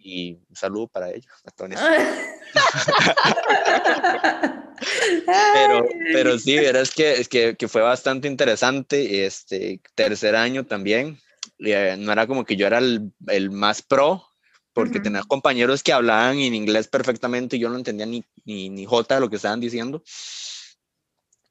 Y 0.03 0.39
un 0.49 0.57
saludo 0.57 0.89
para 0.89 1.11
ellos, 1.11 1.31
pero, 5.55 5.87
pero 6.13 6.39
sí, 6.39 6.57
verás 6.57 6.91
que, 6.91 7.21
es 7.21 7.29
que, 7.29 7.57
que, 7.57 7.69
fue 7.69 7.83
bastante 7.83 8.29
interesante. 8.29 9.27
Este 9.27 9.81
tercer 9.95 10.37
año 10.37 10.65
también, 10.65 11.19
eh, 11.59 11.97
no 11.99 12.13
era 12.13 12.27
como 12.27 12.45
que 12.45 12.57
yo 12.57 12.67
era 12.67 12.79
el, 12.79 13.13
el 13.29 13.51
más 13.51 13.83
pro, 13.83 14.25
porque 14.73 15.01
tenía 15.01 15.23
compañeros 15.23 15.83
que 15.83 15.93
hablaban 15.93 16.39
en 16.39 16.55
inglés 16.55 16.89
perfectamente 16.89 17.57
y 17.57 17.61
yo 17.61 17.69
no 17.69 17.77
entendía 17.77 18.07
ni, 18.07 18.25
ni, 18.45 18.71
ni 18.71 18.87
jota 18.87 19.17
de 19.17 19.21
lo 19.21 19.31
que 19.31 19.37
estaban 19.37 19.61
diciendo. 19.61 20.03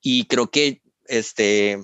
Y 0.02 0.26
creo 0.26 0.50
que 0.50 0.82
este, 1.08 1.80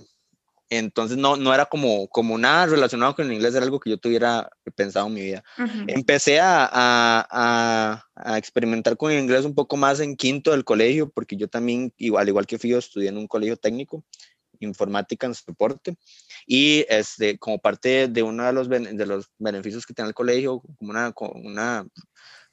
entonces 0.69 1.17
no, 1.17 1.36
no 1.36 1.54
era 1.54 1.65
como, 1.65 2.08
como 2.08 2.38
nada 2.38 2.65
relacionado 2.65 3.15
con 3.15 3.25
el 3.25 3.34
inglés, 3.34 3.54
era 3.54 3.65
algo 3.65 3.80
que 3.80 3.91
yo 3.91 3.97
tuviera 3.97 4.49
pensado 4.75 5.08
en 5.08 5.13
mi 5.13 5.21
vida. 5.21 5.43
Empecé 5.88 6.39
a, 6.39 6.67
a, 6.71 8.04
a, 8.15 8.38
experimentar 8.38 8.97
con 8.97 9.12
el 9.12 9.19
inglés 9.19 9.45
un 9.45 9.54
poco 9.54 9.78
más 9.78 9.99
en 9.99 10.15
quinto 10.15 10.51
del 10.51 10.63
colegio, 10.63 11.10
porque 11.10 11.36
yo 11.36 11.47
también, 11.47 11.93
igual, 11.97 12.28
igual 12.28 12.47
que 12.47 12.58
Fío, 12.58 12.80
estudié 12.80 13.10
en 13.10 13.17
un 13.17 13.28
colegio 13.28 13.58
técnico, 13.58 14.04
informática 14.60 15.28
en 15.28 15.36
soporte, 15.36 15.97
y 16.47 16.86
este, 16.89 17.38
como 17.38 17.60
parte 17.60 18.08
de 18.08 18.23
uno 18.23 18.45
de 18.45 18.54
los, 18.54 18.67
de 18.69 19.06
los 19.06 19.30
beneficios 19.38 19.86
que 19.86 19.93
tiene 19.93 20.10
el 20.10 20.15
colegio, 20.15 20.62
como 20.78 20.91
una, 20.91 21.13
una 21.36 21.88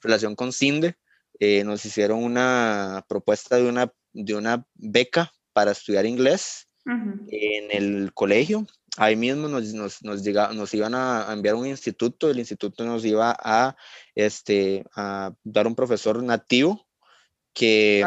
relación 0.01 0.35
con 0.35 0.53
CINDE, 0.53 0.97
eh, 1.39 1.63
nos 1.63 1.83
hicieron 1.83 2.23
una 2.23 3.03
propuesta 3.07 3.55
de 3.55 3.67
una, 3.67 3.91
de 4.13 4.35
una 4.35 4.67
beca 4.75 5.31
para 5.51 5.71
estudiar 5.71 6.05
inglés 6.05 6.67
en 6.85 7.71
el 7.71 8.13
colegio. 8.13 8.65
Ahí 8.97 9.15
mismo 9.15 9.47
nos, 9.47 9.73
nos, 9.73 10.03
nos, 10.03 10.23
nos 10.23 10.73
iban 10.73 10.93
a, 10.93 11.27
enviar 11.31 11.55
un 11.55 11.65
instituto, 11.65 12.29
el 12.29 12.39
instituto 12.39 12.85
nos 12.85 13.03
iba 13.05 13.35
a, 13.39 13.75
este, 14.13 14.85
a 14.95 15.33
dar 15.43 15.65
un 15.65 15.75
profesor 15.75 16.21
nativo 16.21 16.85
que, 17.53 18.05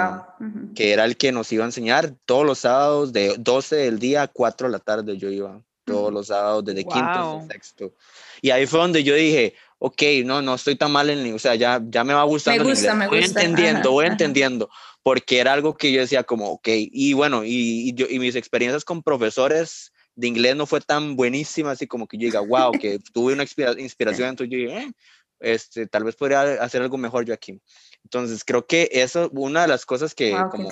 que 0.75 0.93
era 0.93 1.05
el 1.05 1.17
que 1.17 1.33
nos 1.33 1.53
iba 1.53 1.65
a 1.65 1.69
enseñar 1.69 2.15
todos 2.25 2.45
los 2.45 2.61
sábados 2.61 3.13
de 3.13 3.35
12 3.39 3.77
del 3.77 3.99
día 3.99 4.23
a 4.23 4.29
4 4.29 4.69
de 4.69 4.73
la 4.73 4.79
tarde 4.79 5.17
yo 5.17 5.31
iba 5.31 5.63
todos 5.85 6.13
los 6.13 6.27
sábados 6.27 6.65
desde 6.65 6.83
quinto 6.85 6.99
hasta 6.99 7.47
sexto. 7.55 7.95
Y 8.43 8.51
ahí 8.51 8.67
fue 8.67 8.81
donde 8.81 9.05
yo 9.05 9.15
dije, 9.15 9.55
ok, 9.79 10.03
no, 10.25 10.43
no 10.43 10.55
estoy 10.55 10.77
tan 10.77 10.93
mal 10.93 11.11
en 11.11 11.35
o 11.35 11.39
sea, 11.39 11.55
ya, 11.55 11.81
ya 11.85 12.05
me 12.05 12.15
va 12.15 12.23
gustando. 12.25 12.65
Me 12.65 12.71
gusta, 12.71 12.95
me 12.95 13.09
voy 13.09 13.25
entendiendo, 13.25 13.93
voy 13.93 14.07
entendiendo, 14.07 14.71
porque 15.03 15.39
era 15.39 15.53
algo 15.53 15.77
que 15.77 15.93
yo 15.93 16.01
decía 16.01 16.25
como, 16.25 16.51
ok, 16.51 16.69
y 16.69 17.13
bueno, 17.13 17.43
y, 17.45 17.93
yo, 17.95 18.07
y 18.09 18.19
mis 18.19 18.37
experiencias 18.37 18.85
con 18.85 19.03
profesores 19.03 19.93
de 20.15 20.29
inglés 20.29 20.57
no 20.57 20.67
fue 20.67 20.81
tan 20.81 21.15
buenísima, 21.15 21.73
así 21.73 21.87
como 21.87 22.07
que 22.07 22.17
yo 22.17 22.27
diga, 22.27 22.41
wow, 22.41 22.73
que 22.73 22.99
tuve 23.13 23.35
una 23.35 23.43
inspiración, 23.43 23.79
entonces 24.31 24.49
yo 24.51 24.59
dije, 24.59 24.79
eh, 24.79 24.93
este, 25.41 25.87
tal 25.87 26.05
vez 26.05 26.17
podría 26.17 26.43
hacer 26.63 26.83
algo 26.83 26.97
mejor 26.97 27.25
yo 27.27 27.35
aquí. 27.35 27.61
Entonces, 28.07 28.45
creo 28.45 28.69
que 28.69 28.89
eso, 28.93 29.29
una 29.33 29.63
de 29.63 29.67
las 29.67 29.85
cosas 29.85 30.15
que, 30.15 30.31
como, 30.31 30.69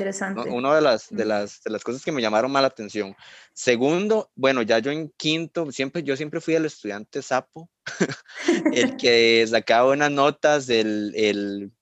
una 0.56 0.72
de 0.72 0.80
las, 0.80 1.08
de, 1.10 1.24
las, 1.24 1.64
de 1.64 1.70
las 1.72 1.82
cosas 1.82 2.04
que 2.04 2.12
me 2.12 2.22
llamaron 2.22 2.52
más 2.52 2.62
la 2.62 2.68
atención. 2.68 3.16
Segundo, 3.52 4.30
bueno, 4.36 4.62
ya 4.62 4.78
yo 4.78 4.92
en 4.92 5.12
quinto, 5.16 5.72
siempre, 5.72 6.04
yo 6.04 6.16
siempre 6.16 6.40
fui 6.40 6.54
el 6.54 6.64
estudiante 6.64 7.22
sapo, 7.22 7.68
el 8.72 8.96
que 8.96 9.44
sacaba 9.48 9.86
buenas 9.86 10.12
notas, 10.12 10.68
el, 10.68 11.12
el 11.16 11.72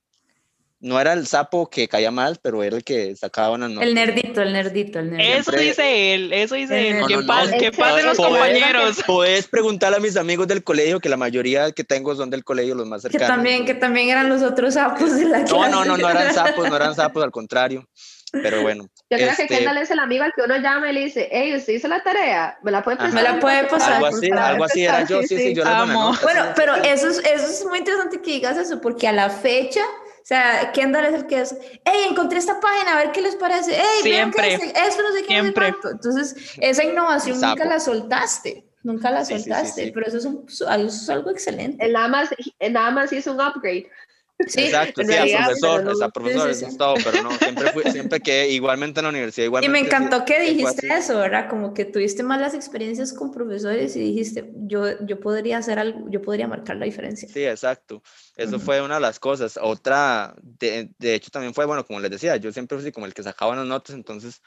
no 0.82 1.00
era 1.00 1.12
el 1.12 1.28
sapo 1.28 1.70
que 1.70 1.86
caía 1.86 2.10
mal, 2.10 2.40
pero 2.42 2.64
era 2.64 2.76
el 2.76 2.82
que 2.82 3.14
sacaba 3.14 3.52
una 3.52 3.68
nota. 3.68 3.86
El 3.86 3.94
nerdito, 3.94 4.42
el 4.42 4.52
nerdito, 4.52 4.98
el 4.98 5.12
nerdito. 5.12 5.38
Eso 5.38 5.52
dice 5.52 6.14
él, 6.14 6.32
eso 6.32 6.56
dice 6.56 6.88
él. 6.90 7.04
¿Qué, 7.06 7.18
pasa, 7.22 7.56
¿qué 7.56 7.70
los 8.02 8.16
compañeros? 8.16 9.00
Puedes 9.06 9.46
preguntar 9.46 9.94
a 9.94 10.00
mis 10.00 10.16
amigos 10.16 10.48
del 10.48 10.64
colegio, 10.64 10.98
que 10.98 11.08
la 11.08 11.16
mayoría 11.16 11.70
que 11.70 11.84
tengo 11.84 12.16
son 12.16 12.30
del 12.30 12.42
colegio, 12.42 12.74
los 12.74 12.88
más 12.88 13.02
cercanos. 13.02 13.28
Que 13.28 13.32
también, 13.32 13.64
que 13.64 13.74
también 13.74 14.08
eran 14.08 14.28
los 14.28 14.42
otros 14.42 14.74
sapos 14.74 15.14
de 15.14 15.26
la 15.26 15.44
clase. 15.44 15.54
No, 15.54 15.68
no, 15.68 15.84
no, 15.84 15.96
no 15.96 16.08
eran 16.10 16.34
sapos, 16.34 16.68
no 16.68 16.74
eran 16.74 16.94
sapos, 16.96 17.22
al 17.22 17.30
contrario. 17.30 17.88
Pero 18.32 18.62
bueno. 18.62 18.84
Yo 19.10 19.18
creo 19.18 19.36
que 19.36 19.42
este 19.42 19.46
Kendall 19.46 19.76
es 19.76 19.90
el 19.90 19.98
amigo 20.00 20.24
al 20.24 20.32
que 20.32 20.40
uno 20.40 20.56
llama 20.56 20.90
y 20.90 20.94
le 20.94 21.00
dice, 21.04 21.28
hey, 21.30 21.54
¿usted 21.54 21.74
hizo 21.74 21.86
la 21.86 22.02
tarea? 22.02 22.58
¿Me 22.62 22.72
la 22.72 22.82
puede 22.82 22.96
pasar? 22.96 23.12
Me 23.12 23.22
la 23.22 23.38
puede 23.38 23.64
pasar. 23.64 23.92
Algo 23.92 24.06
así, 24.06 24.30
algo 24.30 24.64
así 24.64 24.84
era 24.84 25.06
yo, 25.06 25.22
sí, 25.22 25.36
sí, 25.36 25.54
yo 25.54 25.62
le 25.64 25.70
Bueno, 25.70 26.44
pero 26.56 26.74
eso 26.76 27.08
es, 27.08 27.18
eso 27.18 27.46
es 27.46 27.64
muy 27.66 27.78
interesante 27.78 28.20
que 28.20 28.32
digas 28.32 28.56
eso, 28.56 28.80
porque 28.80 29.06
a 29.06 29.12
la 29.12 29.28
fecha 29.28 29.82
o 30.22 30.24
sea, 30.24 30.70
Kendall 30.72 31.06
es 31.06 31.14
el 31.14 31.26
que 31.26 31.40
es, 31.40 31.56
hey, 31.84 32.06
encontré 32.08 32.38
esta 32.38 32.60
página, 32.60 32.92
a 32.92 32.96
ver 32.96 33.12
qué 33.12 33.20
les 33.20 33.34
parece. 33.34 33.72
Hey, 33.74 34.02
Siempre. 34.02 34.54
esto 34.54 35.02
no 35.02 35.12
sé 35.12 35.22
qué. 35.22 35.40
Siempre. 35.40 35.74
Entonces, 35.90 36.36
esa 36.58 36.84
innovación 36.84 37.40
nunca 37.40 37.64
la 37.64 37.80
soltaste. 37.80 38.64
Nunca 38.84 39.10
la 39.10 39.24
soltaste, 39.24 39.90
pero 39.92 40.06
eso 40.06 40.18
es, 40.18 40.24
un, 40.24 40.44
eso 40.48 40.68
es, 40.70 41.08
algo 41.10 41.30
excelente. 41.30 41.88
nada 41.88 42.08
más, 42.08 42.30
nada 42.70 42.90
más 42.92 43.12
hizo 43.12 43.32
un 43.32 43.40
upgrade. 43.40 43.88
Sí, 44.46 44.62
Exacto, 44.62 45.02
sí, 45.04 45.14
a 45.14 45.44
profesor, 45.44 45.84
no, 45.84 46.04
a 46.04 46.08
profesor, 46.10 46.50
eso 46.50 46.66
es 46.66 46.76
todo, 46.76 46.94
pero 47.04 47.22
no, 47.22 47.30
siempre, 47.38 47.70
fui, 47.72 47.84
siempre 47.84 48.20
que 48.20 48.48
igualmente 48.50 49.00
en 49.00 49.04
la 49.04 49.10
universidad. 49.10 49.46
Igualmente, 49.46 49.78
y 49.78 49.82
me 49.82 49.86
encantó 49.86 50.24
que 50.24 50.40
dijiste 50.40 50.88
eso, 50.92 51.18
¿verdad? 51.18 51.48
Como 51.48 51.72
que 51.74 51.84
tuviste 51.84 52.22
malas 52.22 52.54
experiencias 52.54 53.12
con 53.12 53.30
profesores 53.30 53.94
y 53.94 54.00
dijiste, 54.00 54.50
yo, 54.54 55.00
yo 55.06 55.20
podría 55.20 55.58
hacer 55.58 55.78
algo, 55.78 56.10
yo 56.10 56.20
podría 56.20 56.48
marcar 56.48 56.76
la 56.76 56.86
diferencia. 56.86 57.28
Sí, 57.28 57.44
exacto. 57.44 58.02
Eso 58.36 58.58
fue 58.58 58.82
una 58.82 58.96
de 58.96 59.00
las 59.00 59.20
cosas. 59.20 59.58
Otra, 59.60 60.34
de, 60.42 60.90
de, 60.98 61.14
hecho, 61.14 61.30
también 61.30 61.54
fue, 61.54 61.64
bueno, 61.64 61.84
como 61.86 62.00
les 62.00 62.10
decía, 62.10 62.36
yo 62.36 62.52
siempre 62.52 62.78
fui 62.78 62.90
como 62.90 63.06
el 63.06 63.14
que 63.14 63.22
sacaba 63.22 63.54
las 63.54 63.66
notas, 63.66 63.94
entonces 63.94 64.42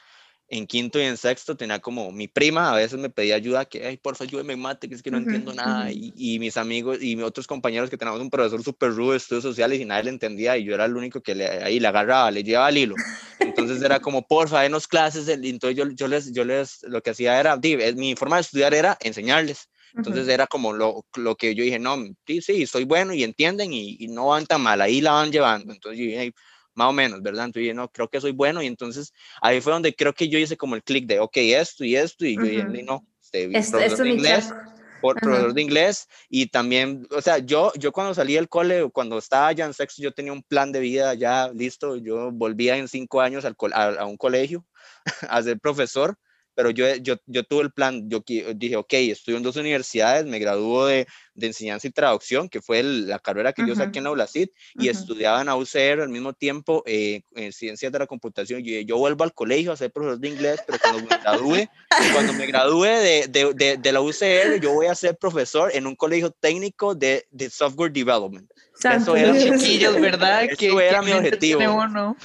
en 0.48 0.66
quinto 0.66 1.00
y 1.00 1.02
en 1.02 1.16
sexto 1.16 1.56
tenía 1.56 1.80
como 1.80 2.12
mi 2.12 2.28
prima, 2.28 2.70
a 2.70 2.76
veces 2.76 2.98
me 2.98 3.10
pedía 3.10 3.34
ayuda, 3.34 3.64
que, 3.64 3.84
ay, 3.84 3.96
porfa, 3.96 4.24
ayúdeme 4.24 4.52
en 4.52 4.60
mate, 4.60 4.88
que 4.88 4.94
es 4.94 5.02
que 5.02 5.10
no 5.10 5.18
entiendo 5.18 5.52
nada, 5.52 5.90
y, 5.90 6.12
y, 6.16 6.38
mis 6.38 6.56
amigos 6.56 6.98
y 7.00 7.16
mis 7.16 7.24
otros 7.24 7.46
compañeros 7.46 7.90
que 7.90 7.96
teníamos 7.96 8.20
un 8.20 8.30
profesor 8.30 8.62
súper 8.62 8.92
rudo 8.92 9.12
de 9.12 9.16
estudios 9.16 9.42
sociales 9.42 9.80
y 9.80 9.84
nadie 9.84 10.04
le 10.04 10.10
entendía, 10.10 10.56
y 10.56 10.64
yo 10.64 10.74
era 10.74 10.84
el 10.84 10.96
único 10.96 11.20
que 11.20 11.34
le, 11.34 11.48
ahí 11.48 11.80
le 11.80 11.88
agarraba, 11.88 12.30
le 12.30 12.44
llevaba 12.44 12.68
el 12.68 12.78
hilo. 12.78 12.94
Entonces 13.40 13.82
era 13.82 13.98
como, 13.98 14.26
porfa, 14.26 14.62
denos 14.62 14.86
clases, 14.86 15.28
entonces 15.28 15.76
yo, 15.76 15.90
yo, 15.90 16.06
les, 16.06 16.32
yo 16.32 16.44
les, 16.44 16.82
lo 16.84 17.02
que 17.02 17.10
hacía 17.10 17.40
era, 17.40 17.58
mi 17.96 18.14
forma 18.14 18.36
de 18.36 18.42
estudiar 18.42 18.72
era 18.74 18.96
enseñarles. 19.00 19.68
Entonces 19.94 20.28
era 20.28 20.46
como 20.46 20.74
lo, 20.74 21.06
lo, 21.16 21.36
que 21.36 21.54
yo 21.54 21.64
dije, 21.64 21.78
no, 21.78 21.96
sí, 22.26 22.42
sí, 22.42 22.66
soy 22.66 22.84
bueno 22.84 23.14
y 23.14 23.24
entienden 23.24 23.72
y, 23.72 23.96
y 23.98 24.08
no 24.08 24.26
van 24.26 24.44
tan 24.44 24.60
mal, 24.60 24.82
ahí 24.82 25.00
la 25.00 25.12
van 25.12 25.32
llevando. 25.32 25.72
Entonces 25.72 25.98
yo 25.98 26.04
dije, 26.04 26.34
más 26.76 26.88
o 26.88 26.92
menos, 26.92 27.22
¿verdad? 27.22 27.46
Entonces, 27.46 27.74
no, 27.74 27.88
creo 27.88 28.08
que 28.08 28.20
soy 28.20 28.32
bueno 28.32 28.62
y 28.62 28.66
entonces 28.66 29.12
ahí 29.40 29.60
fue 29.60 29.72
donde 29.72 29.94
creo 29.94 30.12
que 30.12 30.28
yo 30.28 30.38
hice 30.38 30.56
como 30.56 30.76
el 30.76 30.84
clic 30.84 31.06
de, 31.06 31.18
ok, 31.18 31.36
esto 31.38 31.84
y 31.84 31.96
esto, 31.96 32.24
y 32.24 32.36
yo 32.36 32.42
dije, 32.42 32.82
no, 32.84 33.04
este, 33.20 33.48
profesor 33.48 34.04
de 34.04 34.10
inglés, 34.10 34.54
por 35.00 35.16
profesor 35.16 35.54
de 35.54 35.62
inglés, 35.62 36.06
y 36.28 36.46
también, 36.46 37.06
o 37.10 37.20
sea, 37.20 37.38
yo, 37.38 37.72
yo 37.76 37.92
cuando 37.92 38.14
salí 38.14 38.34
del 38.34 38.48
cole, 38.48 38.88
cuando 38.92 39.18
estaba 39.18 39.50
ya 39.52 39.64
en 39.64 39.74
sexto, 39.74 40.02
yo 40.02 40.12
tenía 40.12 40.32
un 40.32 40.42
plan 40.42 40.70
de 40.70 40.80
vida 40.80 41.14
ya 41.14 41.50
listo, 41.52 41.96
yo 41.96 42.30
volvía 42.30 42.76
en 42.76 42.88
cinco 42.88 43.20
años 43.20 43.44
al, 43.44 43.56
a, 43.72 43.84
a 44.00 44.06
un 44.06 44.16
colegio 44.16 44.64
a 45.28 45.42
ser 45.42 45.58
profesor, 45.58 46.18
pero 46.56 46.70
yo, 46.70 46.96
yo, 46.96 47.16
yo 47.26 47.44
tuve 47.44 47.64
el 47.64 47.70
plan, 47.70 48.08
yo 48.08 48.24
dije, 48.54 48.76
ok, 48.76 48.94
estudio 48.94 49.36
en 49.36 49.42
dos 49.44 49.56
universidades, 49.56 50.24
me 50.24 50.38
graduó 50.38 50.86
de, 50.86 51.06
de 51.34 51.48
enseñanza 51.48 51.86
y 51.86 51.90
traducción, 51.90 52.48
que 52.48 52.62
fue 52.62 52.82
la 52.82 53.18
carrera 53.18 53.52
que 53.52 53.66
yo 53.66 53.74
saqué 53.74 53.98
en 53.98 54.04
la 54.04 54.10
ULACID, 54.10 54.48
y 54.76 54.88
estudiaba 54.88 55.42
en 55.42 55.50
UCR 55.50 56.00
al 56.00 56.08
mismo 56.08 56.32
tiempo 56.32 56.82
eh, 56.86 57.20
en 57.34 57.52
ciencias 57.52 57.92
de 57.92 57.98
la 57.98 58.06
computación. 58.06 58.64
Yo, 58.64 58.80
yo 58.80 58.96
vuelvo 58.96 59.22
al 59.22 59.34
colegio 59.34 59.70
a 59.70 59.76
ser 59.76 59.92
profesor 59.92 60.18
de 60.18 60.28
inglés, 60.28 60.62
pero 60.66 60.78
cuando 60.80 61.02
me 61.02 61.18
gradúe, 61.18 61.68
cuando 62.14 62.32
me 62.32 62.46
gradúe 62.46 62.84
de, 62.84 63.26
de, 63.28 63.76
de, 63.76 63.92
la 63.92 64.00
UCR, 64.00 64.58
yo 64.58 64.72
voy 64.72 64.86
a 64.86 64.94
ser 64.94 65.18
profesor 65.18 65.70
en 65.74 65.86
un 65.86 65.94
colegio 65.94 66.30
técnico 66.30 66.94
de, 66.94 67.26
de 67.30 67.50
software 67.50 67.92
development. 67.92 68.50
eso 68.82 69.14
era, 69.14 69.38
chiquillos, 69.38 70.00
¿verdad? 70.00 70.44
Eso 70.44 70.56
que, 70.56 70.88
era 70.88 71.02
mi 71.02 71.12
objetivo. 71.12 71.60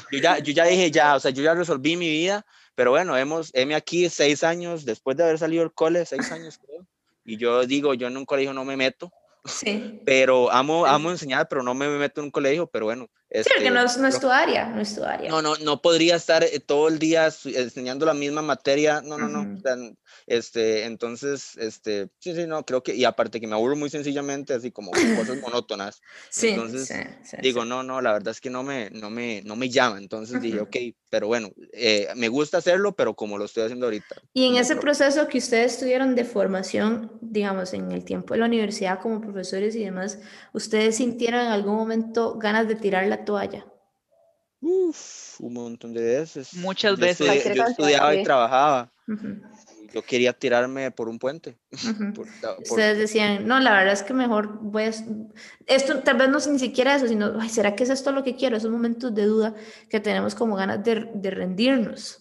Yo 0.10 0.20
ya, 0.20 0.40
yo 0.40 0.54
ya 0.54 0.64
dije, 0.64 0.90
ya, 0.90 1.18
o 1.18 1.20
sea, 1.20 1.32
yo 1.32 1.44
ya 1.44 1.54
resolví 1.54 1.98
mi 1.98 2.10
vida 2.10 2.46
pero 2.82 2.90
bueno, 2.90 3.16
hemos, 3.16 3.52
heme 3.54 3.76
aquí 3.76 4.10
seis 4.10 4.44
años 4.44 4.86
después 4.86 5.16
de 5.16 5.22
haber 5.22 5.38
salido 5.38 5.62
del 5.62 5.72
cole, 5.72 6.04
seis 6.04 6.32
años 6.32 6.58
creo. 6.58 6.84
Y 7.24 7.38
yo 7.38 7.64
digo, 7.68 7.94
yo 7.94 8.08
en 8.08 8.18
un 8.18 8.26
colegio 8.26 8.54
no 8.54 8.66
me 8.66 8.76
meto. 8.76 9.12
Sí. 9.46 10.02
Pero 10.04 10.52
amo, 10.52 10.88
amo 10.88 11.12
enseñar, 11.12 11.48
pero 11.48 11.62
no 11.62 11.76
me 11.76 11.88
meto 11.88 12.22
en 12.22 12.26
un 12.26 12.32
colegio, 12.32 12.66
pero 12.66 12.86
bueno. 12.86 13.08
Sí, 13.34 13.44
porque 13.56 13.68
este, 13.68 13.72
no 13.72 13.82
es, 13.84 13.98
no 13.98 14.08
es, 14.08 14.20
tu 14.20 14.30
área, 14.30 14.68
no 14.68 14.82
es 14.82 14.94
tu 14.94 15.04
área. 15.04 15.30
No, 15.30 15.42
no, 15.42 15.56
no 15.58 15.82
podría 15.82 16.16
estar 16.16 16.44
eh, 16.44 16.60
todo 16.60 16.90
el 16.90 17.00
día 17.00 17.30
enseñando 17.46 18.06
la 18.06 18.14
misma 18.14 18.42
materia, 18.42 19.02
no, 19.02 19.18
no, 19.18 19.30
no. 19.30 19.60
Este, 20.28 20.84
entonces, 20.84 21.58
este, 21.58 22.10
sí, 22.20 22.36
sí, 22.36 22.46
no, 22.46 22.66
creo 22.66 22.84
que, 22.84 22.94
y 22.94 23.06
aparte 23.06 23.40
que 23.40 23.48
me 23.48 23.56
aburro 23.56 23.76
muy 23.76 23.90
sencillamente, 23.90 24.54
así 24.54 24.72
como 24.72 24.92
cosas 24.92 25.38
monótonas. 25.42 26.02
Sí, 26.30 26.50
entonces, 26.50 26.94
digo, 27.42 27.64
no, 27.64 27.84
no, 27.84 28.02
la 28.02 28.14
verdad 28.14 28.32
es 28.32 28.42
que 28.42 28.50
no 28.50 28.64
me, 28.64 28.90
no 28.90 29.10
me, 29.10 29.42
no 29.44 29.56
me 29.56 29.70
llama. 29.70 29.98
Entonces 29.98 30.42
dije, 30.42 30.60
ok, 30.60 30.76
pero 31.10 31.28
bueno, 31.28 31.52
eh, 31.74 32.08
me 32.16 32.28
gusta 32.28 32.58
hacerlo, 32.58 32.96
pero 32.96 33.16
como 33.16 33.38
lo 33.38 33.46
estoy 33.46 33.64
haciendo 33.64 33.86
ahorita. 33.86 34.16
Y 34.34 34.48
en 34.48 34.56
ese 34.56 34.76
proceso 34.76 35.28
que 35.28 35.38
ustedes 35.38 35.80
tuvieron 35.80 36.16
de 36.16 36.26
formación, 36.26 37.12
digamos, 37.22 37.74
en 37.74 37.92
el 37.92 38.04
tiempo 38.04 38.34
de 38.34 38.42
la 38.42 38.46
universidad 38.46 39.00
como 39.00 39.22
profesores 39.22 39.76
y 39.76 39.84
demás, 39.84 40.20
¿ustedes 40.54 40.98
sintieron 40.98 41.42
en 41.42 41.48
algún 41.48 41.76
momento 41.76 42.38
ganas 42.38 42.68
de 42.68 42.76
tirar 42.76 43.08
la 43.08 43.21
toalla? 43.26 43.66
Uf, 44.60 45.40
un 45.40 45.54
montón 45.54 45.94
de 45.94 46.02
veces. 46.02 46.54
Muchas 46.54 47.00
veces. 47.00 47.56
yo 47.56 47.64
estudiaba 47.64 48.16
y 48.16 48.24
trabajaba 48.24 48.92
yo 49.94 50.04
quería 50.04 50.34
tirarme 50.34 50.92
por 50.92 51.10
un 51.10 51.20
puente. 51.20 51.58
Ustedes 52.60 52.98
decían, 52.98 53.48
no, 53.48 53.60
la 53.60 53.72
verdad 53.72 53.94
es 53.94 54.04
que 54.04 54.14
mejor 54.14 54.60
voy 54.62 54.84
a... 54.84 54.92
Esto 55.68 56.00
tal 56.00 56.18
vez 56.18 56.30
no 56.30 56.38
es 56.38 56.48
ni 56.48 56.60
siquiera 56.60 56.96
eso, 56.96 57.08
sino, 57.08 57.40
Ay, 57.40 57.50
¿será 57.50 57.76
que 57.76 57.84
es 57.84 57.90
esto 57.90 58.12
lo 58.12 58.24
que 58.24 58.36
quiero? 58.36 58.58
Esos 58.58 58.72
momentos 58.72 59.14
de 59.14 59.26
duda 59.26 59.56
que 59.90 60.00
tenemos 60.00 60.36
como 60.36 60.56
ganas 60.56 60.84
de, 60.84 61.10
de 61.14 61.32
rendirnos. 61.32 62.21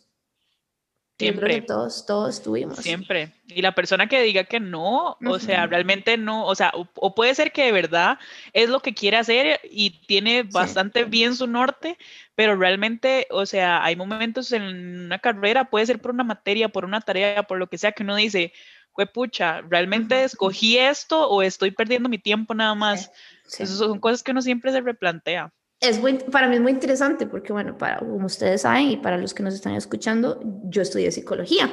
Siempre. 1.21 1.61
todos, 1.63 2.07
todos 2.07 2.43
tuvimos. 2.43 2.79
Siempre. 2.79 3.33
Y 3.47 3.61
la 3.63 3.75
persona 3.75 4.09
que 4.09 4.23
diga 4.23 4.45
que 4.45 4.59
no, 4.59 5.19
o 5.25 5.39
sea, 5.39 5.67
realmente 5.67 6.17
no, 6.17 6.47
o 6.47 6.55
sea, 6.55 6.73
o, 6.75 7.15
puede 7.15 7.35
ser 7.35 7.53
que 7.53 7.65
de 7.65 7.73
verdad 7.73 8.19
es 8.53 8.71
lo 8.71 8.81
que 8.81 8.95
quiere 8.95 9.19
hacer 9.19 9.61
y 9.71 10.07
tiene 10.07 10.45
bastante 10.45 11.05
bien 11.05 11.37
su 11.37 11.47
norte, 11.47 11.99
pero 12.35 12.57
realmente, 12.57 13.27
o 13.31 13.45
sea, 13.45 13.85
hay 13.85 13.97
momentos 13.97 14.51
en 14.53 14.63
una 14.63 15.19
carrera, 15.19 15.69
puede 15.69 15.87
ser 15.87 16.01
por 16.01 16.13
una 16.13 16.25
materia, 16.25 16.71
por 16.71 16.85
una 16.85 17.01
tarea, 17.01 17.43
por 17.43 17.59
lo 17.59 17.69
que 17.69 17.79
sea, 17.79 17.93
que 17.93 18.03
uno 18.03 18.17
dice, 18.17 18.53
fue 18.95 19.07
pucha, 19.07 19.61
¿realmente 19.63 20.25
escogí 20.25 20.79
esto 20.79 21.29
o 21.29 21.43
estoy 21.43 21.71
perdiendo 21.71 22.09
mi 22.09 22.19
tiempo 22.19 22.55
nada 22.55 22.75
más? 22.75 23.11
Esas 23.47 23.77
son 23.77 24.01
cosas 24.01 24.23
que 24.23 24.31
uno 24.31 24.43
siempre 24.43 24.73
se 24.73 24.81
replantea 24.81 25.53
es 25.81 25.99
para 26.31 26.47
mí 26.47 26.57
es 26.57 26.61
muy 26.61 26.73
interesante 26.73 27.27
porque, 27.27 27.53
bueno, 27.53 27.79
para, 27.79 27.99
como 27.99 28.27
ustedes 28.27 28.63
saben 28.63 28.91
y 28.91 28.97
para 28.99 29.17
los 29.17 29.33
que 29.33 29.43
nos 29.43 29.55
están 29.55 29.75
escuchando, 29.75 30.41
yo 30.65 30.83
estudié 30.83 31.11
psicología, 31.11 31.73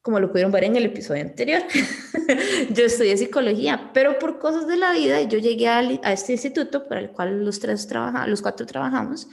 como 0.00 0.18
lo 0.18 0.30
pudieron 0.30 0.50
ver 0.50 0.64
en 0.64 0.76
el 0.76 0.86
episodio 0.86 1.22
anterior. 1.22 1.62
yo 2.70 2.84
estudié 2.86 3.16
psicología, 3.18 3.90
pero 3.92 4.18
por 4.18 4.38
cosas 4.38 4.66
de 4.66 4.76
la 4.76 4.92
vida 4.92 5.20
yo 5.22 5.38
llegué 5.38 5.68
a, 5.68 5.82
este 6.12 6.32
instituto 6.32 6.88
para 6.88 7.00
el 7.00 7.10
cual 7.10 7.44
los 7.44 7.60
tres 7.60 7.86
trabajamos, 7.86 8.28
los 8.28 8.40
cuatro 8.40 8.64
trabajamos. 8.64 9.28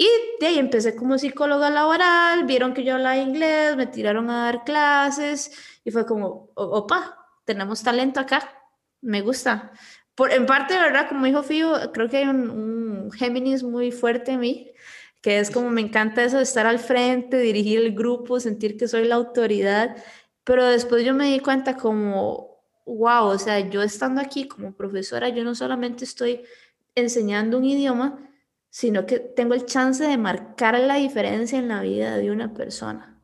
Y 0.00 0.06
de 0.40 0.46
ahí 0.46 0.58
empecé 0.60 0.94
como 0.94 1.18
psicóloga 1.18 1.70
laboral, 1.70 2.44
vieron 2.44 2.72
que 2.72 2.84
yo 2.84 2.94
hablaba 2.94 3.16
inglés, 3.16 3.76
me 3.76 3.86
tiraron 3.86 4.30
a 4.30 4.44
dar 4.44 4.62
clases 4.62 5.50
y 5.84 5.90
fue 5.90 6.06
como, 6.06 6.50
opa, 6.54 7.16
tenemos 7.44 7.82
talento 7.82 8.20
acá, 8.20 8.48
me 9.00 9.22
gusta 9.22 9.72
en 10.26 10.46
parte, 10.46 10.74
¿verdad? 10.74 11.08
Como 11.08 11.26
dijo 11.26 11.42
Fío, 11.42 11.92
creo 11.92 12.08
que 12.08 12.18
hay 12.18 12.28
un, 12.28 12.50
un, 12.50 13.10
Géminis 13.12 13.62
muy 13.62 13.92
fuerte 13.92 14.32
en 14.32 14.40
mí, 14.40 14.72
que 15.22 15.38
es 15.38 15.50
como 15.50 15.70
me 15.70 15.80
encanta 15.80 16.24
eso 16.24 16.36
de 16.38 16.42
estar 16.42 16.66
al 16.66 16.78
frente, 16.78 17.38
dirigir 17.38 17.78
el 17.80 17.94
grupo, 17.94 18.40
sentir 18.40 18.76
que 18.76 18.88
soy 18.88 19.06
la 19.06 19.14
autoridad, 19.14 19.96
pero 20.44 20.66
después 20.66 21.04
yo 21.04 21.14
me 21.14 21.32
di 21.32 21.40
cuenta 21.40 21.76
como, 21.76 22.62
wow, 22.86 23.26
o 23.26 23.38
sea, 23.38 23.60
yo 23.60 23.82
estando 23.82 24.20
aquí 24.20 24.48
como 24.48 24.74
profesora, 24.74 25.28
yo 25.28 25.44
no 25.44 25.54
solamente 25.54 26.04
estoy 26.04 26.42
enseñando 26.94 27.58
un 27.58 27.64
idioma, 27.64 28.28
sino 28.70 29.06
que 29.06 29.18
tengo 29.18 29.54
el 29.54 29.66
chance 29.66 30.04
de 30.04 30.18
marcar 30.18 30.78
la 30.78 30.96
diferencia 30.96 31.58
en 31.58 31.68
la 31.68 31.80
vida 31.80 32.16
de 32.16 32.30
una 32.30 32.54
persona. 32.54 33.17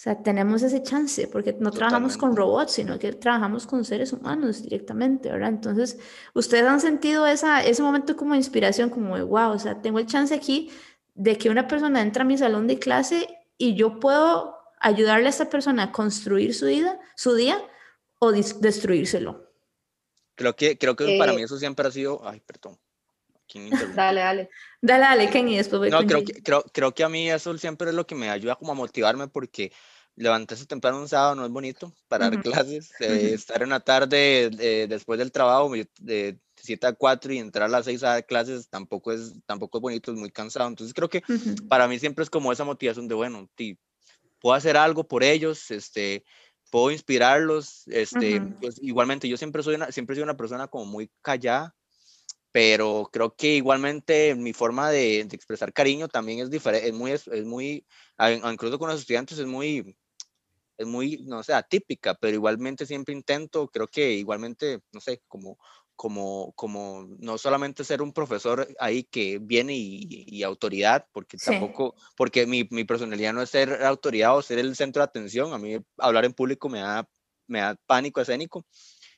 O 0.00 0.02
sea, 0.02 0.22
tenemos 0.22 0.62
ese 0.62 0.82
chance 0.82 1.28
porque 1.28 1.54
no 1.60 1.70
trabajamos 1.70 2.16
con 2.16 2.34
robots, 2.34 2.72
sino 2.72 2.98
que 2.98 3.12
trabajamos 3.12 3.66
con 3.66 3.84
seres 3.84 4.14
humanos 4.14 4.62
directamente, 4.62 5.28
¿verdad? 5.30 5.50
Entonces, 5.50 5.98
ustedes 6.32 6.64
han 6.64 6.80
sentido 6.80 7.26
esa, 7.26 7.62
ese 7.62 7.82
momento 7.82 8.16
como 8.16 8.34
inspiración, 8.34 8.88
como 8.88 9.18
de, 9.18 9.24
wow, 9.24 9.50
o 9.50 9.58
sea, 9.58 9.82
tengo 9.82 9.98
el 9.98 10.06
chance 10.06 10.34
aquí 10.34 10.70
de 11.12 11.36
que 11.36 11.50
una 11.50 11.68
persona 11.68 12.00
entra 12.00 12.22
a 12.22 12.24
mi 12.24 12.38
salón 12.38 12.66
de 12.66 12.78
clase 12.78 13.28
y 13.58 13.74
yo 13.74 14.00
puedo 14.00 14.56
ayudarle 14.80 15.26
a 15.26 15.28
esta 15.28 15.50
persona 15.50 15.82
a 15.82 15.92
construir 15.92 16.54
su 16.54 16.64
vida, 16.64 16.98
su 17.14 17.34
día 17.34 17.62
o 18.18 18.32
destruírselo. 18.32 19.52
Creo 20.34 20.56
que, 20.56 20.78
creo 20.78 20.96
que 20.96 21.18
para 21.18 21.34
mí 21.34 21.42
eso 21.42 21.58
siempre 21.58 21.86
ha 21.86 21.90
sido, 21.90 22.26
ay, 22.26 22.40
perdón. 22.40 22.78
dale, 23.94 24.20
dale. 24.20 24.50
Dale, 24.80 25.04
dale, 25.04 25.30
Kenny, 25.30 25.56
después 25.56 25.80
voy 25.80 25.90
No, 25.90 26.06
creo 26.06 26.24
que, 26.24 26.42
creo, 26.42 26.64
creo 26.72 26.94
que 26.94 27.04
a 27.04 27.08
mí 27.08 27.30
eso 27.30 27.56
siempre 27.58 27.90
es 27.90 27.94
lo 27.94 28.06
que 28.06 28.14
me 28.14 28.30
ayuda 28.30 28.56
como 28.56 28.72
a 28.72 28.74
motivarme 28.74 29.28
porque 29.28 29.72
levantarse 30.16 30.66
temprano 30.66 31.00
un 31.00 31.08
sábado 31.08 31.34
no 31.34 31.44
es 31.44 31.50
bonito 31.50 31.92
para 32.08 32.28
dar 32.28 32.42
clases, 32.42 32.92
eh, 33.00 33.32
estar 33.34 33.62
en 33.62 33.70
la 33.70 33.80
tarde 33.80 34.50
eh, 34.58 34.86
después 34.88 35.18
del 35.18 35.32
trabajo 35.32 35.72
de 35.98 36.38
7 36.56 36.86
a 36.86 36.92
4 36.92 37.32
y 37.32 37.38
entrar 37.38 37.66
a 37.66 37.70
las 37.70 37.86
6 37.86 38.02
a 38.02 38.08
dar 38.10 38.26
clases 38.26 38.68
tampoco 38.68 39.12
es, 39.12 39.32
tampoco 39.46 39.78
es 39.78 39.82
bonito, 39.82 40.12
es 40.12 40.18
muy 40.18 40.30
cansado. 40.30 40.68
Entonces 40.68 40.94
creo 40.94 41.08
que 41.08 41.22
para 41.68 41.88
mí 41.88 41.98
siempre 41.98 42.22
es 42.22 42.30
como 42.30 42.52
esa 42.52 42.64
motivación 42.64 43.08
de, 43.08 43.14
bueno, 43.14 43.48
puedo 44.40 44.54
hacer 44.54 44.76
algo 44.76 45.04
por 45.04 45.24
ellos, 45.24 45.70
este, 45.70 46.24
puedo 46.70 46.90
inspirarlos, 46.90 47.86
este, 47.88 48.40
pues, 48.60 48.78
igualmente 48.82 49.28
yo 49.28 49.36
siempre 49.36 49.62
soy 49.62 49.76
una, 49.76 49.90
siempre 49.90 50.16
soy 50.16 50.22
una 50.22 50.36
persona 50.36 50.68
como 50.68 50.84
muy 50.84 51.10
callada, 51.22 51.74
pero 52.52 53.08
creo 53.12 53.34
que 53.34 53.56
igualmente 53.56 54.34
mi 54.34 54.52
forma 54.52 54.90
de, 54.90 55.20
expresar 55.20 55.72
cariño 55.72 56.08
también 56.08 56.40
es 56.40 56.50
diferente, 56.50 56.88
es 56.88 56.94
muy, 56.94 57.12
es, 57.12 57.44
muy, 57.44 57.86
incluso 58.50 58.78
con 58.78 58.88
los 58.88 59.00
estudiantes 59.00 59.38
es 59.38 59.46
muy, 59.46 59.96
es 60.76 60.86
muy, 60.86 61.18
no 61.26 61.42
sé, 61.42 61.52
atípica, 61.54 62.14
pero 62.14 62.34
igualmente 62.34 62.86
siempre 62.86 63.14
intento, 63.14 63.68
creo 63.68 63.86
que 63.86 64.12
igualmente, 64.12 64.80
no 64.92 65.00
sé, 65.00 65.22
como, 65.28 65.58
como, 65.94 66.52
como 66.56 67.06
no 67.18 67.38
solamente 67.38 67.84
ser 67.84 68.02
un 68.02 68.12
profesor 68.12 68.66
ahí 68.80 69.04
que 69.04 69.38
viene 69.38 69.74
y, 69.76 70.42
autoridad, 70.42 71.06
porque 71.12 71.36
tampoco, 71.36 71.94
porque 72.16 72.46
mi, 72.46 72.66
mi, 72.70 72.84
personalidad 72.84 73.34
no 73.34 73.42
es 73.42 73.50
ser 73.50 73.84
autoridad 73.84 74.36
o 74.36 74.42
ser 74.42 74.58
el 74.58 74.74
centro 74.74 75.02
de 75.02 75.04
atención, 75.04 75.52
a 75.52 75.58
mí 75.58 75.76
hablar 75.98 76.24
en 76.24 76.32
público 76.32 76.68
me 76.68 76.80
da, 76.80 77.08
me 77.46 77.60
da 77.60 77.76
pánico 77.86 78.20
escénico, 78.20 78.66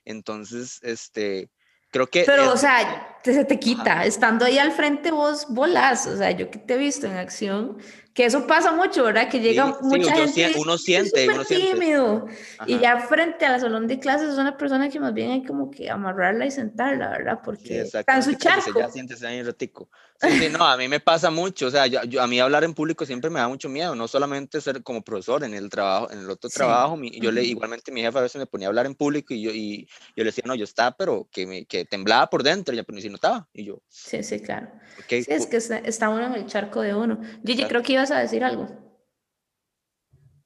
entonces, 0.05 0.81
este, 0.83 1.49
creo 1.93 2.09
que... 2.09 2.25
Pero, 2.25 2.53
o 2.53 2.57
sea, 2.57 3.12
se 3.25 3.45
te 3.45 3.59
quita, 3.59 4.05
estando 4.05 4.45
ahí 4.45 4.59
al 4.59 4.73
frente 4.73 5.11
vos 5.11 5.47
volás, 5.49 6.07
o 6.07 6.17
sea, 6.17 6.31
yo 6.33 6.51
que 6.51 6.59
te 6.59 6.75
he 6.75 6.79
visto 6.79 7.07
en 7.07 7.17
acción, 7.17 7.79
que 8.15 8.27
eso 8.27 8.47
pasa 8.47 8.73
mucho, 8.73 9.05
¿verdad? 9.05 9.29
Que 9.31 9.41
llega 9.41 9.79
mucha 9.81 10.15
gente. 10.15 10.53
uno 10.59 10.77
siente, 10.77 11.29
uno 11.29 11.45
tímido. 11.45 12.27
Y 12.67 12.79
ya 12.79 12.99
frente 13.01 13.47
a 13.47 13.53
la 13.53 13.59
salón 13.59 13.87
de 13.87 13.99
clases 13.99 14.31
es 14.31 14.39
una 14.39 14.57
persona 14.59 14.91
que 14.91 15.01
más 15.01 15.15
bien 15.15 15.31
hay 15.31 15.45
como 15.45 15.71
que 15.71 15.89
amarrarla 15.89 16.45
y 16.45 16.51
sentarla, 16.51 17.11
¿verdad? 17.11 17.41
Porque 17.43 17.83
está 17.83 18.17
en 18.17 18.23
su 18.23 18.35
charco. 18.35 18.79
Ya 18.79 18.91
sientes 18.91 19.23
ahí 19.23 19.43
ratico. 19.43 19.89
Sí, 20.21 20.39
sí, 20.39 20.49
no, 20.51 20.65
a 20.65 20.77
mí 20.77 20.87
me 20.87 21.01
pasa 21.01 21.31
mucho, 21.31 21.67
o 21.67 21.71
sea, 21.71 21.89
yo, 21.89 22.23
a 22.23 22.29
mí 22.29 22.39
hablar 22.39 22.63
en 22.63 22.75
público 22.75 23.05
siempre 23.05 23.29
me 23.29 23.41
da 23.41 23.49
mucho 23.49 23.69
miedo, 23.69 23.97
no 23.97 24.07
solamente 24.07 24.61
ser 24.61 24.81
como 24.85 25.03
profesor 25.03 25.43
en 25.43 25.53
el 25.53 25.69
trabajo, 25.69 26.13
en 26.13 26.21
el 26.21 26.31
otro 26.31 26.49
trabajo, 26.49 26.97
yo 27.03 27.33
le, 27.33 27.43
igualmente 27.43 27.91
mi 27.91 28.03
jefe 28.03 28.19
a 28.19 28.23
veces 28.23 28.39
me 28.39 28.47
ponía 28.47 28.69
a 28.69 28.71
hablar 28.71 28.87
en 28.87 28.95
público 28.95 29.35
y 29.35 29.43
yo, 29.43 29.51
y 29.51 29.89
yo 30.15 30.23
le 30.23 30.27
decía, 30.27 30.45
no, 30.47 30.55
yo 30.55 30.63
estaba, 30.63 30.97
pero 30.97 31.27
que, 31.33 31.45
me, 31.45 31.65
que 31.65 31.85
temblaba 31.87 32.31
por 32.31 32.45
dentro, 32.45 32.73
ya, 32.73 32.85
pero 32.85 32.95
si 33.13 33.13
no 33.13 33.17
estaba, 33.17 33.49
y 33.53 33.65
yo. 33.65 33.83
Sí, 33.89 34.23
sí, 34.23 34.41
claro. 34.41 34.69
sí, 35.09 35.25
es 35.29 35.47
que 35.47 35.57
está, 35.57 36.09
uno 36.09 36.27
en 36.27 36.35
el 36.35 36.47
charco 36.47 36.81
de 36.81 36.95
uno. 36.95 37.21
Gigi, 37.45 37.65
creo 37.65 37.83
que 37.83 37.95
ibas 37.95 38.11
a 38.11 38.19
decir 38.19 38.43
algo. 38.43 38.69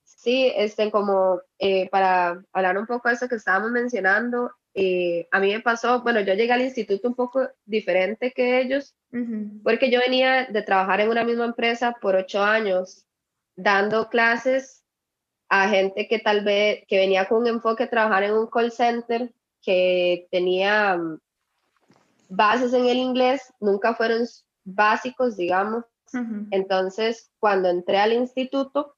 Sí, 0.04 0.52
este, 0.56 0.90
como 0.90 1.40
eh, 1.58 1.88
para 1.90 2.42
hablar 2.52 2.78
un 2.78 2.86
poco 2.86 3.08
de 3.08 3.14
eso 3.14 3.28
que 3.28 3.36
estábamos 3.36 3.70
mencionando, 3.70 4.50
eh, 4.74 5.28
a 5.30 5.38
mí 5.38 5.52
me 5.52 5.60
pasó, 5.60 6.02
bueno, 6.02 6.20
yo 6.20 6.34
llegué 6.34 6.52
al 6.52 6.62
instituto 6.62 7.08
un 7.08 7.14
poco 7.14 7.48
diferente 7.64 8.32
que 8.32 8.60
ellos, 8.60 8.94
porque 9.62 9.90
yo 9.90 10.00
venía 10.00 10.46
de 10.46 10.62
trabajar 10.62 11.00
en 11.00 11.08
una 11.08 11.24
misma 11.24 11.46
empresa 11.46 11.94
por 12.02 12.16
ocho 12.16 12.42
años, 12.42 13.06
dando 13.54 14.10
clases 14.10 14.84
a 15.48 15.68
gente 15.68 16.08
que 16.08 16.18
tal 16.18 16.44
vez, 16.44 16.84
que 16.88 16.98
venía 16.98 17.26
con 17.26 17.38
un 17.38 17.46
enfoque 17.46 17.84
a 17.84 17.90
trabajar 17.90 18.24
en 18.24 18.32
un 18.32 18.48
call 18.48 18.72
center, 18.72 19.32
que 19.62 20.28
tenía 20.30 21.00
bases 22.28 22.72
en 22.72 22.86
el 22.86 22.96
inglés, 22.96 23.52
nunca 23.60 23.94
fueron 23.94 24.26
básicos, 24.64 25.36
digamos. 25.36 25.84
Entonces, 26.50 27.30
cuando 27.38 27.68
entré 27.68 27.98
al 27.98 28.12
instituto, 28.12 28.96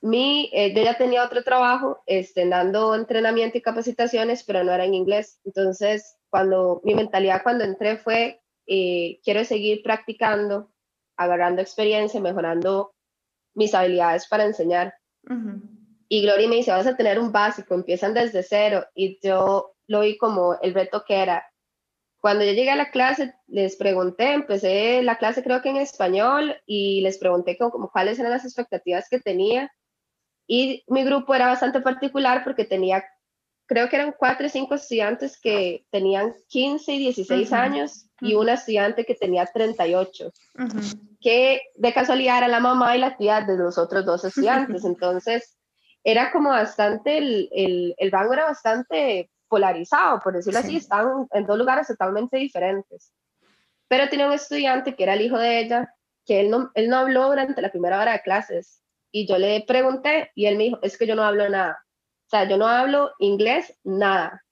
mi, 0.00 0.50
eh, 0.52 0.74
yo 0.74 0.82
ya 0.82 0.98
tenía 0.98 1.24
otro 1.24 1.42
trabajo, 1.42 2.02
este, 2.06 2.46
dando 2.46 2.94
entrenamiento 2.94 3.58
y 3.58 3.62
capacitaciones, 3.62 4.44
pero 4.44 4.62
no 4.62 4.72
era 4.72 4.84
en 4.84 4.94
inglés. 4.94 5.40
Entonces, 5.44 6.16
cuando 6.30 6.80
mi 6.84 6.94
mentalidad 6.94 7.42
cuando 7.42 7.64
entré 7.64 7.96
fue, 7.96 8.40
eh, 8.66 9.18
quiero 9.24 9.44
seguir 9.44 9.82
practicando, 9.82 10.70
agarrando 11.16 11.62
experiencia, 11.62 12.20
mejorando 12.20 12.94
mis 13.54 13.74
habilidades 13.74 14.28
para 14.28 14.44
enseñar. 14.44 14.94
Y 16.08 16.22
Gloria 16.22 16.48
me 16.48 16.56
dice, 16.56 16.70
vas 16.70 16.86
a 16.86 16.96
tener 16.96 17.18
un 17.18 17.32
básico, 17.32 17.74
empiezan 17.74 18.14
desde 18.14 18.42
cero. 18.42 18.86
Y 18.94 19.18
yo 19.22 19.74
lo 19.86 20.00
vi 20.00 20.16
como 20.16 20.58
el 20.60 20.74
reto 20.74 21.04
que 21.06 21.16
era. 21.16 21.44
Cuando 22.20 22.44
yo 22.44 22.52
llegué 22.52 22.70
a 22.70 22.76
la 22.76 22.90
clase, 22.90 23.34
les 23.46 23.76
pregunté, 23.76 24.32
empecé 24.32 25.02
la 25.02 25.18
clase 25.18 25.42
creo 25.42 25.62
que 25.62 25.68
en 25.68 25.76
español 25.76 26.56
y 26.66 27.00
les 27.02 27.18
pregunté 27.18 27.56
como 27.56 27.90
cuáles 27.90 28.18
eran 28.18 28.32
las 28.32 28.44
expectativas 28.44 29.08
que 29.08 29.20
tenía. 29.20 29.72
Y 30.46 30.82
mi 30.88 31.04
grupo 31.04 31.34
era 31.34 31.46
bastante 31.46 31.80
particular 31.80 32.42
porque 32.42 32.64
tenía, 32.64 33.04
creo 33.66 33.88
que 33.88 33.96
eran 33.96 34.14
cuatro 34.18 34.46
o 34.46 34.50
cinco 34.50 34.74
estudiantes 34.74 35.38
que 35.40 35.86
tenían 35.90 36.34
15 36.48 36.92
y 36.92 36.98
16 36.98 37.52
años 37.52 38.06
y 38.20 38.34
una 38.34 38.54
estudiante 38.54 39.04
que 39.04 39.14
tenía 39.14 39.46
38, 39.46 40.32
que 41.20 41.60
de 41.76 41.92
casualidad 41.92 42.38
era 42.38 42.48
la 42.48 42.60
mamá 42.60 42.96
y 42.96 43.00
la 43.00 43.16
tía 43.16 43.42
de 43.42 43.56
los 43.56 43.78
otros 43.78 44.04
dos 44.04 44.24
estudiantes. 44.24 44.84
Entonces, 44.84 45.56
era 46.02 46.32
como 46.32 46.50
bastante, 46.50 47.18
el, 47.18 47.48
el, 47.52 47.94
el 47.96 48.10
rango 48.10 48.32
era 48.32 48.46
bastante 48.46 49.30
polarizado, 49.48 50.20
por 50.20 50.34
decirlo 50.34 50.60
así, 50.60 50.76
estaban 50.76 51.26
en 51.32 51.46
dos 51.46 51.58
lugares 51.58 51.86
totalmente 51.86 52.36
diferentes. 52.36 53.12
Pero 53.88 54.08
tenía 54.08 54.26
un 54.26 54.34
estudiante 54.34 54.94
que 54.94 55.02
era 55.02 55.14
el 55.14 55.22
hijo 55.22 55.38
de 55.38 55.60
ella, 55.60 55.94
que 56.24 56.40
él 56.40 56.50
no, 56.50 56.70
él 56.74 56.88
no 56.88 56.98
habló 56.98 57.26
durante 57.28 57.62
la 57.62 57.70
primera 57.70 58.00
hora 58.00 58.12
de 58.12 58.22
clases 58.22 58.82
y 59.10 59.26
yo 59.26 59.38
le 59.38 59.62
pregunté 59.62 60.30
y 60.34 60.46
él 60.46 60.56
me 60.56 60.64
dijo, 60.64 60.78
es 60.82 60.98
que 60.98 61.06
yo 61.06 61.14
no 61.14 61.24
hablo 61.24 61.48
nada. 61.48 61.84
O 62.26 62.30
sea, 62.30 62.48
yo 62.48 62.58
no 62.58 62.66
hablo 62.66 63.10
inglés, 63.18 63.78
nada. 63.84 64.44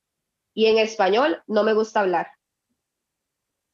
Y 0.54 0.66
en 0.66 0.78
español 0.78 1.42
no 1.46 1.62
me 1.62 1.74
gusta 1.74 2.00
hablar. 2.00 2.28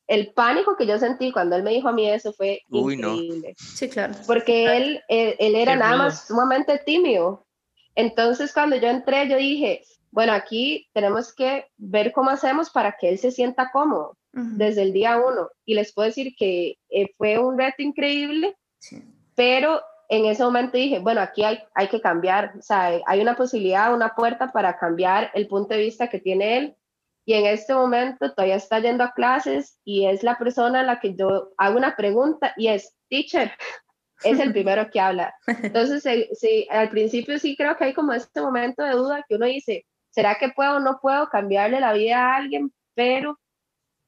El 0.08 0.32
pánico 0.34 0.76
que 0.76 0.86
yo 0.86 0.98
sentí 0.98 1.30
cuando 1.30 1.54
él 1.54 1.62
me 1.62 1.70
dijo 1.70 1.88
a 1.88 1.92
mí 1.92 2.10
eso 2.10 2.32
fue 2.32 2.62
increíble. 2.68 3.54
Sí, 3.56 3.88
claro. 3.88 4.14
Porque 4.26 4.76
él, 4.76 5.00
él, 5.08 5.54
era 5.54 5.76
nada 5.76 5.96
más 5.96 6.26
sumamente 6.26 6.78
tímido. 6.84 7.46
Entonces, 7.94 8.52
cuando 8.52 8.76
yo 8.76 8.88
entré, 8.88 9.28
yo 9.28 9.36
dije, 9.36 9.84
bueno, 10.12 10.34
aquí 10.34 10.88
tenemos 10.92 11.34
que 11.34 11.66
ver 11.78 12.12
cómo 12.12 12.30
hacemos 12.30 12.70
para 12.70 12.92
que 12.92 13.08
él 13.08 13.18
se 13.18 13.30
sienta 13.30 13.70
cómodo 13.72 14.16
desde 14.32 14.82
el 14.82 14.92
día 14.92 15.16
uno. 15.16 15.48
Y 15.64 15.74
les 15.74 15.92
puedo 15.92 16.06
decir 16.06 16.34
que 16.36 16.76
eh, 16.90 17.12
fue 17.16 17.38
un 17.38 17.58
reto 17.58 17.82
increíble, 17.82 18.54
sí. 18.78 19.02
pero 19.34 19.80
en 20.10 20.26
ese 20.26 20.44
momento 20.44 20.76
dije, 20.76 20.98
bueno, 20.98 21.22
aquí 21.22 21.42
hay, 21.42 21.60
hay 21.74 21.88
que 21.88 22.00
cambiar, 22.00 22.52
o 22.58 22.62
sea, 22.62 23.00
hay 23.06 23.20
una 23.20 23.34
posibilidad, 23.34 23.94
una 23.94 24.14
puerta 24.14 24.52
para 24.52 24.78
cambiar 24.78 25.30
el 25.32 25.48
punto 25.48 25.74
de 25.74 25.80
vista 25.80 26.08
que 26.08 26.20
tiene 26.20 26.58
él. 26.58 26.76
Y 27.24 27.32
en 27.32 27.46
este 27.46 27.72
momento 27.72 28.32
todavía 28.34 28.56
está 28.56 28.80
yendo 28.80 29.04
a 29.04 29.12
clases 29.12 29.78
y 29.84 30.06
es 30.06 30.22
la 30.22 30.36
persona 30.36 30.80
a 30.80 30.84
la 30.84 31.00
que 31.00 31.14
yo 31.14 31.52
hago 31.56 31.78
una 31.78 31.96
pregunta 31.96 32.52
y 32.58 32.68
es, 32.68 32.94
teacher, 33.08 33.52
es 34.24 34.38
el 34.38 34.52
primero 34.52 34.90
que 34.90 35.00
habla. 35.00 35.34
Entonces, 35.46 36.28
sí, 36.38 36.66
al 36.70 36.90
principio 36.90 37.38
sí 37.38 37.56
creo 37.56 37.78
que 37.78 37.84
hay 37.84 37.94
como 37.94 38.12
este 38.12 38.42
momento 38.42 38.82
de 38.82 38.92
duda 38.92 39.24
que 39.26 39.36
uno 39.36 39.46
dice, 39.46 39.86
¿será 40.12 40.36
que 40.36 40.50
puedo 40.50 40.76
o 40.76 40.80
no 40.80 41.00
puedo 41.00 41.28
cambiarle 41.28 41.80
la 41.80 41.92
vida 41.92 42.18
a 42.18 42.36
alguien? 42.36 42.72
Pero 42.94 43.38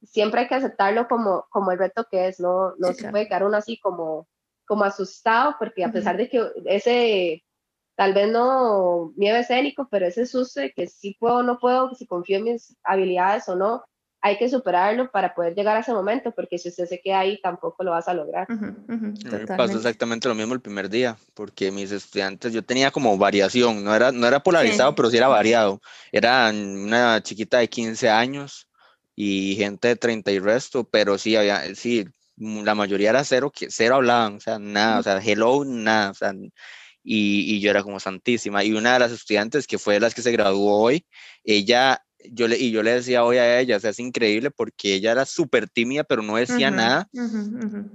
siempre 0.02 0.42
hay 0.42 0.48
que 0.48 0.55
aceptarlo 0.55 1.09
como, 1.09 1.46
como 1.50 1.72
el 1.72 1.78
reto 1.78 2.07
que 2.11 2.28
es, 2.28 2.38
no, 2.38 2.74
no 2.78 2.92
se 2.92 3.11
puede 3.11 3.26
quedar 3.26 3.44
uno 3.44 3.57
así 3.57 3.78
como 3.80 4.28
como 4.66 4.84
asustado, 4.84 5.57
porque 5.59 5.84
a 5.84 5.92
pesar 5.92 6.16
de 6.16 6.28
que 6.28 6.42
ese, 6.66 7.44
tal 7.96 8.14
vez 8.14 8.30
no 8.30 9.12
miedo 9.16 9.36
escénico, 9.36 9.88
pero 9.90 10.07
ese 10.07 10.26
susto 10.26 10.61
de 10.61 10.72
que 10.72 10.86
sí 10.86 11.16
puedo 11.18 11.36
o 11.36 11.42
no 11.42 11.59
puedo, 11.59 11.94
si 11.94 12.07
confío 12.07 12.38
en 12.38 12.44
mis 12.44 12.76
habilidades 12.82 13.48
o 13.48 13.57
no, 13.57 13.84
hay 14.25 14.39
que 14.39 14.49
superarlo 14.49 15.11
para 15.11 15.35
poder 15.35 15.55
llegar 15.55 15.77
a 15.77 15.81
ese 15.81 15.93
momento, 15.93 16.33
porque 16.35 16.57
si 16.57 16.70
usted 16.70 16.87
se 16.87 16.99
queda 16.99 17.18
ahí, 17.18 17.39
tampoco 17.43 17.85
lo 17.85 17.91
vas 17.91 18.09
a 18.09 18.14
lograr. 18.14 18.47
me 18.49 19.47
pasó 19.47 19.77
exactamente 19.77 20.29
lo 20.29 20.35
mismo 20.35 20.55
el 20.55 20.62
primer 20.62 20.89
día, 20.89 21.18
porque 21.35 21.70
mis 21.70 21.93
estudiantes, 21.93 22.51
yo 22.55 22.64
tenía 22.64 22.91
como 22.91 23.18
variación, 23.18 23.85
no 23.85 23.95
era, 23.95 24.12
no 24.12 24.27
era 24.27 24.43
polarizado, 24.43 24.95
pero 24.95 25.11
sí 25.11 25.18
era 25.18 25.29
variado. 25.29 25.83
Era 26.11 26.51
una 26.51 27.22
chiquita 27.22 27.59
de 27.59 27.68
15 27.68 28.09
años 28.09 28.66
y 29.14 29.57
gente 29.57 29.89
de 29.89 29.97
30 29.97 30.33
y 30.33 30.39
resto, 30.39 30.85
pero 30.85 31.18
sí, 31.18 31.37
había, 31.37 31.75
sí, 31.75 32.07
la 32.39 32.75
mayoría 32.75 33.11
era 33.11 33.25
cero, 33.25 33.53
que 33.55 33.66
cero 33.70 33.97
hablaban, 33.97 34.37
o 34.37 34.41
sea, 34.41 34.59
nada, 34.59 35.01
o 35.01 35.03
sea, 35.03 35.18
hello, 35.22 35.66
nada, 35.66 36.12
o 36.12 36.14
sea, 36.14 36.33
y, 37.03 37.61
yo 37.61 37.70
era 37.70 37.83
como 37.83 38.01
santísima. 38.01 38.64
Y 38.64 38.72
una 38.72 38.95
de 38.95 39.01
las 39.01 39.12
estudiantes 39.12 39.66
que 39.66 39.79
fue 39.79 39.95
de 39.95 40.01
las 40.01 40.14
que 40.14 40.22
se 40.22 40.33
graduó 40.33 40.81
hoy, 40.81 41.05
ella, 41.45 42.03
yo 42.33 42.49
le, 42.49 42.59
y 42.59 42.70
yo 42.70 42.83
le 42.83 42.95
decía 42.95 43.25
hoy 43.25 43.39
a 43.39 43.61
ella, 43.61 43.77
o 43.77 43.81
sea, 43.81 43.91
es 43.91 43.99
increíble 43.99 44.51
porque 44.51 44.95
ella 44.95 45.12
era 45.12 45.25
súper 45.25 45.68
tímida, 45.68 46.05
pero 46.05 46.22
no 46.22 46.37
decía 46.37 46.70
nada. 46.70 47.09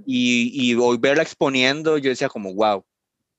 Y, 0.06 0.50
y 0.52 0.74
hoy 0.74 0.98
verla 0.98 1.22
exponiendo, 1.22 1.98
yo 1.98 2.10
decía 2.10 2.28
como, 2.28 2.54
wow, 2.54 2.84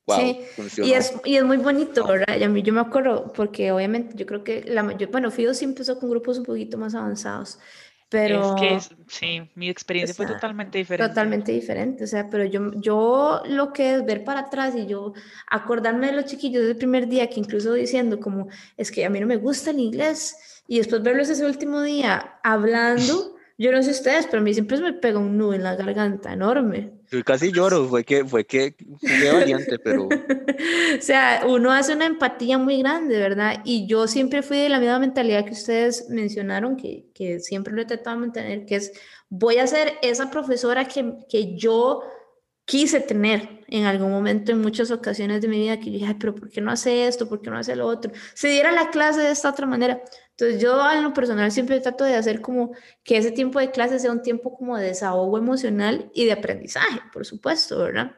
Wow, 0.07 0.17
sí, 0.17 0.81
y 0.83 0.93
es, 0.93 1.13
y 1.25 1.35
es 1.35 1.43
muy 1.43 1.57
bonito, 1.57 2.05
¿verdad? 2.07 2.35
Y 2.35 2.43
a 2.43 2.49
mí 2.49 2.63
yo 2.63 2.73
me 2.73 2.81
acuerdo, 2.81 3.31
porque 3.33 3.71
obviamente 3.71 4.15
yo 4.15 4.25
creo 4.25 4.43
que, 4.43 4.63
la, 4.63 4.97
yo, 4.97 5.07
bueno, 5.09 5.29
Fido 5.29 5.53
sí 5.53 5.63
empezó 5.63 5.99
con 5.99 6.09
grupos 6.09 6.39
un 6.39 6.43
poquito 6.43 6.75
más 6.79 6.95
avanzados, 6.95 7.59
pero... 8.09 8.55
Es 8.57 8.87
que, 8.87 8.95
sí, 9.07 9.51
mi 9.53 9.69
experiencia 9.69 10.15
fue 10.15 10.25
totalmente 10.25 10.79
diferente. 10.79 11.07
Totalmente 11.07 11.51
diferente, 11.51 12.03
o 12.03 12.07
sea, 12.07 12.31
pero 12.31 12.45
yo, 12.45 12.71
yo 12.81 13.43
lo 13.45 13.71
que 13.73 13.93
es 13.93 14.05
ver 14.05 14.23
para 14.23 14.39
atrás 14.39 14.73
y 14.75 14.87
yo 14.87 15.13
acordarme 15.47 16.07
de 16.07 16.13
los 16.13 16.25
chiquillos 16.25 16.63
del 16.63 16.77
primer 16.77 17.07
día, 17.07 17.29
que 17.29 17.39
incluso 17.39 17.71
diciendo 17.73 18.19
como, 18.19 18.47
es 18.77 18.91
que 18.91 19.05
a 19.05 19.09
mí 19.11 19.19
no 19.19 19.27
me 19.27 19.37
gusta 19.37 19.69
el 19.69 19.79
inglés, 19.79 20.35
y 20.67 20.77
después 20.77 21.01
verlos 21.03 21.29
ese 21.29 21.45
último 21.45 21.81
día 21.81 22.39
hablando, 22.43 23.35
yo 23.57 23.71
no 23.71 23.83
sé 23.83 23.91
ustedes, 23.91 24.25
pero 24.25 24.39
a 24.39 24.43
mí 24.43 24.53
siempre 24.53 24.79
me 24.79 24.93
pega 24.93 25.19
un 25.19 25.37
nudo 25.37 25.53
en 25.53 25.63
la 25.63 25.75
garganta 25.75 26.33
enorme. 26.33 26.93
Yo 27.11 27.23
casi 27.23 27.51
lloro, 27.51 27.87
fue 27.87 28.03
que, 28.03 28.25
fue 28.25 28.45
que 28.45 28.75
fue 28.99 29.31
valiente, 29.33 29.77
pero... 29.77 30.05
o 30.07 31.01
sea, 31.01 31.43
uno 31.47 31.71
hace 31.71 31.93
una 31.93 32.05
empatía 32.05 32.57
muy 32.57 32.79
grande, 32.79 33.19
¿verdad? 33.19 33.61
Y 33.63 33.85
yo 33.85 34.07
siempre 34.07 34.41
fui 34.41 34.57
de 34.57 34.69
la 34.69 34.79
misma 34.79 34.97
mentalidad 34.97 35.45
que 35.45 35.51
ustedes 35.51 36.09
mencionaron, 36.09 36.75
que, 36.75 37.05
que 37.13 37.39
siempre 37.39 37.73
lo 37.73 37.81
he 37.81 37.85
tratado 37.85 38.15
de 38.15 38.21
mantener, 38.21 38.65
que 38.65 38.77
es, 38.77 38.93
voy 39.29 39.57
a 39.57 39.67
ser 39.67 39.93
esa 40.01 40.31
profesora 40.31 40.85
que, 40.85 41.17
que 41.29 41.55
yo 41.55 42.01
quise 42.65 43.01
tener 43.01 43.61
en 43.67 43.85
algún 43.85 44.11
momento, 44.11 44.51
en 44.51 44.61
muchas 44.61 44.91
ocasiones 44.91 45.41
de 45.41 45.47
mi 45.47 45.59
vida, 45.59 45.79
que 45.79 45.91
yo 45.91 45.99
dije, 45.99 46.15
pero 46.19 46.33
¿por 46.33 46.49
qué 46.49 46.61
no 46.61 46.71
hace 46.71 47.07
esto? 47.07 47.27
¿Por 47.27 47.41
qué 47.41 47.49
no 47.49 47.57
hace 47.57 47.75
lo 47.75 47.85
otro? 47.85 48.11
Se 48.33 48.47
diera 48.47 48.71
la 48.71 48.89
clase 48.89 49.21
de 49.21 49.31
esta 49.31 49.49
otra 49.49 49.65
manera. 49.65 50.01
Entonces 50.41 50.59
yo 50.59 50.81
a 50.81 50.95
lo 50.95 51.13
personal 51.13 51.51
siempre 51.51 51.79
trato 51.81 52.03
de 52.03 52.15
hacer 52.15 52.41
como 52.41 52.71
que 53.03 53.17
ese 53.17 53.31
tiempo 53.31 53.59
de 53.59 53.69
clase 53.69 53.99
sea 53.99 54.11
un 54.11 54.23
tiempo 54.23 54.57
como 54.57 54.75
de 54.75 54.87
desahogo 54.87 55.37
emocional 55.37 56.09
y 56.15 56.25
de 56.25 56.31
aprendizaje, 56.31 56.99
por 57.13 57.27
supuesto, 57.27 57.77
¿verdad? 57.77 58.15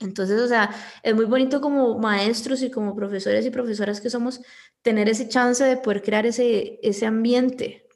Entonces, 0.00 0.40
o 0.40 0.48
sea, 0.48 0.74
es 1.04 1.14
muy 1.14 1.26
bonito 1.26 1.60
como 1.60 1.96
maestros 2.00 2.62
y 2.62 2.70
como 2.72 2.96
profesores 2.96 3.46
y 3.46 3.50
profesoras 3.50 4.00
que 4.00 4.10
somos 4.10 4.40
tener 4.82 5.08
ese 5.08 5.28
chance 5.28 5.62
de 5.62 5.76
poder 5.76 6.02
crear 6.02 6.26
ese, 6.26 6.80
ese 6.82 7.06
ambiente, 7.06 7.86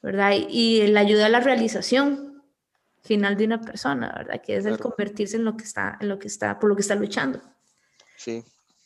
¿verdad? 0.00 0.32
Y, 0.48 0.86
la 0.86 1.00
ayuda 1.00 1.26
a 1.26 1.28
la 1.28 1.40
realización, 1.40 2.42
final 3.02 3.36
de 3.36 3.44
una 3.44 3.60
persona, 3.60 4.14
¿verdad? 4.16 4.40
Que 4.42 4.56
es 4.56 4.64
el 4.64 4.78
convertirse 4.78 5.36
en 5.36 5.44
lo 5.44 5.58
que 5.58 5.64
está, 5.64 5.98
en 6.00 6.08
lo 6.08 6.18
que 6.18 6.28
está, 6.28 6.58
por 6.58 6.70
lo 6.70 6.76
que 6.76 6.82
está 6.82 6.94
luchando. 6.94 7.42
Sí. 8.16 8.42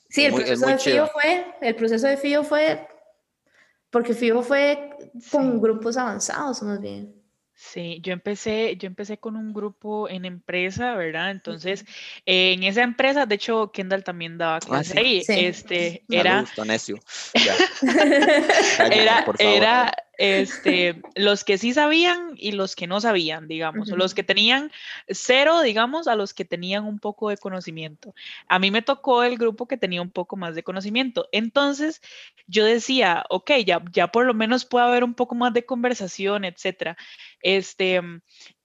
Sí, 0.09 0.25
el 0.25 0.35
proceso 0.35 0.67
de 0.67 0.79
FIO 0.79 1.07
fue, 1.07 1.47
el 1.61 1.77
proceso 1.77 2.07
de 2.09 2.17
FIO 2.17 2.43
fue, 2.43 2.89
porque 3.95 4.13
FIO 4.13 4.43
fue 4.43 4.91
con 5.31 5.61
grupos 5.61 5.97
avanzados 5.97 6.61
más 6.65 6.81
bien. 6.81 7.15
Sí, 7.73 7.99
yo 8.03 8.13
empecé, 8.13 8.77
yo 8.77 8.87
empecé 8.87 9.19
con 9.19 9.37
un 9.37 9.55
grupo 9.55 10.09
en 10.09 10.27
empresa, 10.27 10.95
¿verdad? 10.97 11.31
Entonces, 11.31 11.87
en 12.27 12.63
esa 12.63 12.83
empresa, 12.83 13.25
de 13.25 13.37
hecho, 13.37 13.73
Kendall 13.73 14.05
también 14.05 14.37
daba 14.37 14.57
ah, 14.57 14.61
clases 14.61 14.97
ahí. 14.97 15.23
Este, 15.27 16.05
era, 16.11 16.45
era, 18.93 19.25
era, 19.39 19.95
este, 20.19 21.01
los 21.17 21.43
que 21.43 21.59
sí 21.59 21.73
sabían 21.73 22.35
y 22.37 22.53
los 22.53 22.77
que 22.77 22.87
no 22.87 23.01
sabían, 23.01 23.49
digamos, 23.49 23.89
los 23.89 24.15
que 24.15 24.23
tenían 24.23 24.71
cero, 25.09 25.63
digamos, 25.63 26.07
a 26.07 26.15
los 26.15 26.35
que 26.35 26.45
tenían 26.45 26.85
un 26.85 26.99
poco 26.99 27.31
de 27.31 27.39
conocimiento. 27.39 28.15
A 28.47 28.59
mí 28.59 28.71
me 28.71 28.83
tocó 28.83 29.25
el 29.25 29.39
grupo 29.39 29.67
que 29.67 29.77
tenía 29.77 30.03
un 30.03 30.11
poco 30.11 30.37
más 30.37 30.55
de 30.55 30.63
conocimiento. 30.63 31.29
Entonces, 31.33 32.03
yo 32.47 32.65
decía, 32.65 33.25
ok, 33.31 33.53
ya, 33.65 33.83
ya 33.91 34.09
por 34.09 34.27
lo 34.27 34.35
menos 34.35 34.65
puede 34.65 34.87
haber 34.87 35.03
un 35.03 35.15
poco 35.15 35.35
más 35.35 35.53
de 35.55 35.65
conversación, 35.65 36.45
etcétera. 36.45 36.97
Este, 37.45 38.01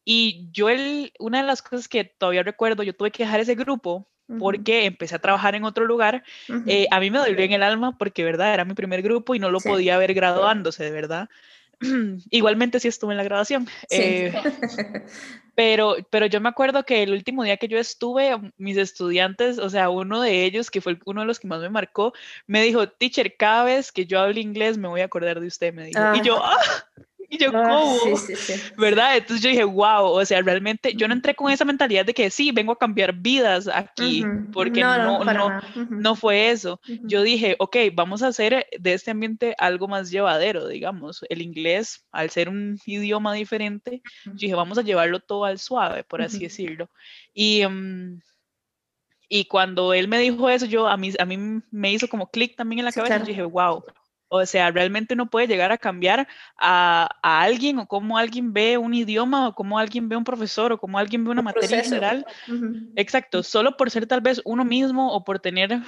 y 0.03 0.49
yo, 0.51 0.69
el, 0.69 1.13
una 1.19 1.41
de 1.41 1.47
las 1.47 1.61
cosas 1.61 1.87
que 1.87 2.05
todavía 2.05 2.41
recuerdo, 2.41 2.81
yo 2.81 2.95
tuve 2.95 3.11
que 3.11 3.23
dejar 3.23 3.41
ese 3.41 3.53
grupo 3.53 4.07
porque 4.39 4.85
empecé 4.85 5.15
a 5.15 5.19
trabajar 5.19 5.55
en 5.55 5.63
otro 5.63 5.85
lugar. 5.85 6.23
Eh, 6.67 6.87
a 6.91 6.99
mí 6.99 7.09
me 7.09 7.17
dolió 7.17 7.39
en 7.39 7.51
el 7.51 7.63
alma 7.63 7.97
porque, 7.97 8.23
verdad, 8.23 8.53
era 8.53 8.63
mi 8.63 8.75
primer 8.75 9.01
grupo 9.01 9.33
y 9.35 9.39
no 9.39 9.49
lo 9.49 9.59
podía 9.59 9.97
ver 9.97 10.13
graduándose, 10.13 10.83
de 10.83 10.91
verdad. 10.91 11.29
Igualmente 12.29 12.79
sí 12.79 12.87
estuve 12.87 13.13
en 13.13 13.17
la 13.17 13.23
graduación. 13.23 13.67
Eh, 13.89 14.31
pero, 15.55 15.95
pero 16.11 16.27
yo 16.27 16.41
me 16.41 16.49
acuerdo 16.49 16.85
que 16.85 17.03
el 17.03 17.11
último 17.11 17.43
día 17.43 17.57
que 17.57 17.67
yo 17.67 17.79
estuve, 17.79 18.35
mis 18.57 18.77
estudiantes, 18.77 19.57
o 19.57 19.69
sea, 19.69 19.89
uno 19.89 20.21
de 20.21 20.45
ellos, 20.45 20.69
que 20.69 20.81
fue 20.81 20.99
uno 21.05 21.21
de 21.21 21.27
los 21.27 21.39
que 21.39 21.47
más 21.47 21.61
me 21.61 21.69
marcó, 21.69 22.13
me 22.45 22.61
dijo, 22.61 22.87
teacher, 22.87 23.35
cada 23.35 23.63
vez 23.63 23.91
que 23.91 24.05
yo 24.05 24.19
hable 24.19 24.41
inglés 24.41 24.77
me 24.77 24.87
voy 24.87 25.01
a 25.01 25.05
acordar 25.05 25.39
de 25.39 25.47
usted, 25.47 25.73
me 25.73 25.85
dijo. 25.85 25.99
Y 26.15 26.21
yo, 26.21 26.39
¡ah! 26.43 26.57
Y 27.31 27.37
yo, 27.37 27.51
ah, 27.53 27.63
¿cómo? 27.69 28.17
¿Verdad? 28.77 29.17
Entonces 29.17 29.43
yo 29.43 29.49
dije, 29.49 29.63
wow, 29.63 30.05
o 30.05 30.25
sea, 30.25 30.41
realmente 30.41 30.95
yo 30.95 31.07
no 31.07 31.13
entré 31.13 31.35
con 31.35 31.51
esa 31.51 31.63
mentalidad 31.63 32.03
de 32.05 32.13
que 32.13 32.31
sí, 32.31 32.51
vengo 32.51 32.71
a 32.71 32.77
cambiar 32.77 33.13
vidas 33.13 33.69
aquí, 33.71 34.25
porque 34.51 34.81
no, 34.81 35.23
no, 35.23 35.61
no, 35.89 36.15
fue 36.15 36.49
eso. 36.49 36.81
Yo 37.03 37.21
dije, 37.21 37.55
ok, 37.59 37.77
vamos 37.93 38.23
a 38.23 38.27
hacer 38.27 38.65
de 38.79 38.93
este 38.93 39.11
ambiente 39.11 39.55
algo 39.59 39.87
más 39.87 40.09
llevadero, 40.09 40.67
digamos. 40.67 41.23
El 41.29 41.43
inglés, 41.43 42.03
al 42.11 42.31
ser 42.31 42.49
un 42.49 42.79
idioma 42.85 43.33
diferente, 43.33 44.01
yo 44.25 44.33
dije, 44.33 44.55
vamos 44.55 44.79
a 44.79 44.81
llevarlo 44.81 45.19
todo 45.19 45.45
al 45.45 45.59
suave, 45.59 46.03
por 46.03 46.21
así 46.21 46.39
decirlo. 46.39 46.89
Y... 47.33 47.65
Mm, 47.65 48.21
y 49.31 49.45
cuando 49.45 49.93
él 49.93 50.07
me 50.07 50.17
dijo 50.17 50.49
eso, 50.49 50.65
yo 50.65 50.87
a 50.87 50.97
mí, 50.97 51.13
a 51.19 51.23
mí 51.23 51.61
me 51.69 51.91
hizo 51.91 52.07
como 52.07 52.31
clic 52.31 52.55
también 52.55 52.79
en 52.79 52.85
la 52.85 52.91
cabeza. 52.91 53.19
Yo 53.19 53.25
dije, 53.25 53.43
wow, 53.43 53.83
o 54.29 54.45
sea, 54.45 54.71
realmente 54.71 55.15
uno 55.15 55.29
puede 55.29 55.47
llegar 55.47 55.71
a 55.71 55.77
cambiar 55.77 56.27
a, 56.57 57.09
alguien 57.21 57.79
o 57.79 57.87
cómo 57.87 58.17
alguien 58.17 58.53
ve 58.53 58.77
un 58.77 58.93
idioma 58.93 59.49
o 59.49 59.55
cómo 59.55 59.77
alguien 59.77 60.07
ve 60.07 60.15
un 60.15 60.23
profesor 60.23 60.71
o 60.71 60.77
cómo 60.77 60.97
alguien 60.97 61.23
ve 61.23 61.31
una 61.31 61.41
materia 61.41 61.83
general. 61.83 62.25
Exacto, 62.95 63.43
solo 63.43 63.75
por 63.75 63.89
ser 63.89 64.05
tal 64.05 64.21
vez 64.21 64.41
uno 64.45 64.63
mismo 64.63 65.13
o 65.13 65.23
por 65.23 65.39
tener 65.39 65.81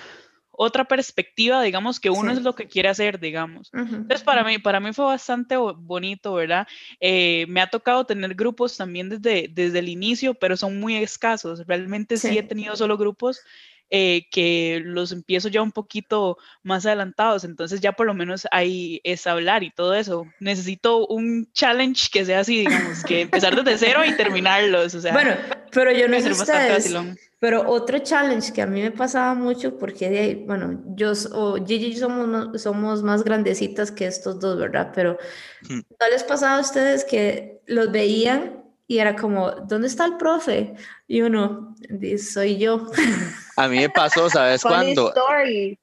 otra 0.54 0.86
perspectiva, 0.86 1.62
digamos, 1.62 2.00
que 2.00 2.10
uno 2.10 2.32
es 2.32 2.42
lo 2.42 2.54
que 2.54 2.68
quiere 2.68 2.90
hacer, 2.90 3.20
digamos. 3.20 3.72
Entonces, 3.74 4.22
para 4.24 4.44
mí, 4.44 4.60
para 4.60 4.80
mí 4.80 4.94
fue 4.94 5.06
bastante 5.06 5.56
bonito, 5.58 6.34
¿verdad? 6.34 6.68
Eh, 7.00 7.46
me 7.48 7.62
ha 7.62 7.68
tocado 7.68 8.06
tener 8.06 8.36
grupos 8.36 8.78
también 8.78 9.10
desde, 9.10 9.48
desde 9.50 9.80
el 9.80 9.90
inicio, 9.90 10.34
pero 10.34 10.58
son 10.58 10.80
muy 10.80 10.98
escasos. 10.98 11.66
Realmente 11.66 12.18
sí 12.18 12.38
he 12.38 12.44
tenido 12.44 12.76
solo 12.76 12.98
grupos 12.98 13.42
eh, 13.94 14.30
que 14.32 14.82
los 14.86 15.12
empiezo 15.12 15.50
ya 15.50 15.62
un 15.62 15.74
poquito 15.74 16.38
más 16.64 16.86
adelantados, 16.86 17.44
entonces 17.44 17.82
ya 17.82 17.92
por 17.92 18.08
lo 18.08 18.14
menos 18.14 18.48
ahí 18.50 19.02
es 19.04 19.28
hablar 19.28 19.64
y 19.64 19.72
todo 19.72 19.94
eso. 19.96 20.26
Necesito 20.40 21.06
un 21.08 21.52
challenge 21.52 22.08
que 22.10 22.24
sea 22.24 22.40
así, 22.40 22.60
digamos, 22.60 23.04
que 23.04 23.22
empezar 23.24 23.54
desde 23.54 23.78
cero 23.78 24.00
y 24.08 24.16
terminarlos. 24.16 24.96
O 24.96 25.02
sea, 25.02 25.12
bueno, 25.12 25.36
pero 25.72 25.92
yo 25.92 26.08
no 26.08 26.22
sé 26.22 26.32
ustedes, 26.32 26.96
pero 27.40 27.70
otro 27.70 28.00
challenge 28.00 28.54
que 28.54 28.62
a 28.62 28.66
mí 28.66 28.82
me 28.82 28.92
pasaba 28.92 29.34
mucho, 29.34 29.78
porque, 29.78 30.42
bueno, 30.48 30.82
yo 30.96 31.12
o 31.34 31.56
Gigi 31.66 31.98
somos, 31.98 32.62
somos 32.62 33.04
más 33.04 33.26
grandecitas 33.26 33.92
que 33.92 34.08
estos 34.08 34.40
dos, 34.40 34.58
¿verdad? 34.58 34.94
Pero 34.96 35.18
¿no 35.70 36.08
les 36.10 36.24
pasaba 36.24 36.56
a 36.56 36.62
ustedes 36.62 37.04
que 37.04 37.60
los 37.66 37.92
veían 37.92 38.64
y 38.88 39.00
era 39.00 39.18
como, 39.18 39.52
¿dónde 39.52 39.88
está 39.88 40.06
el 40.06 40.16
profe? 40.16 40.76
Y 41.08 41.24
uno, 41.24 41.76
soy 42.18 42.58
yo. 42.58 42.90
A 43.62 43.68
mí 43.68 43.78
me 43.78 43.90
pasó, 43.90 44.28
¿sabes 44.28 44.64
cuándo? 44.64 45.10
Story. 45.10 45.80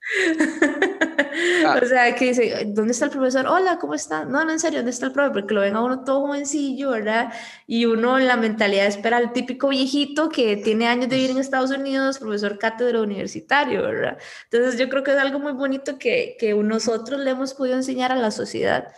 Ah. 1.64 1.78
O 1.80 1.86
sea, 1.86 2.14
que 2.14 2.26
dice, 2.26 2.64
¿dónde 2.66 2.92
está 2.92 3.04
el 3.04 3.10
profesor? 3.12 3.46
Hola, 3.46 3.78
¿cómo 3.78 3.94
está? 3.94 4.24
No, 4.24 4.44
no, 4.44 4.50
en 4.50 4.58
serio, 4.58 4.80
¿dónde 4.80 4.90
está 4.90 5.06
el 5.06 5.12
profe? 5.12 5.30
Porque 5.30 5.54
lo 5.54 5.60
ven 5.60 5.76
a 5.76 5.82
uno 5.82 6.02
todo 6.02 6.22
jovencillo, 6.22 6.90
¿verdad? 6.90 7.32
Y 7.66 7.84
uno 7.84 8.18
en 8.18 8.26
la 8.26 8.36
mentalidad 8.36 8.86
espera 8.86 9.18
al 9.18 9.32
típico 9.32 9.68
viejito 9.68 10.28
que 10.30 10.56
tiene 10.56 10.88
años 10.88 11.08
de 11.08 11.16
vivir 11.16 11.30
en 11.30 11.38
Estados 11.38 11.70
Unidos, 11.70 12.18
profesor 12.18 12.58
cátedra 12.58 13.00
universitario, 13.00 13.82
¿verdad? 13.82 14.18
Entonces 14.50 14.80
yo 14.80 14.88
creo 14.88 15.04
que 15.04 15.12
es 15.12 15.18
algo 15.18 15.38
muy 15.38 15.52
bonito 15.52 15.98
que, 15.98 16.36
que 16.40 16.54
nosotros 16.54 17.20
le 17.20 17.30
hemos 17.30 17.54
podido 17.54 17.76
enseñar 17.76 18.10
a 18.10 18.16
la 18.16 18.32
sociedad 18.32 18.88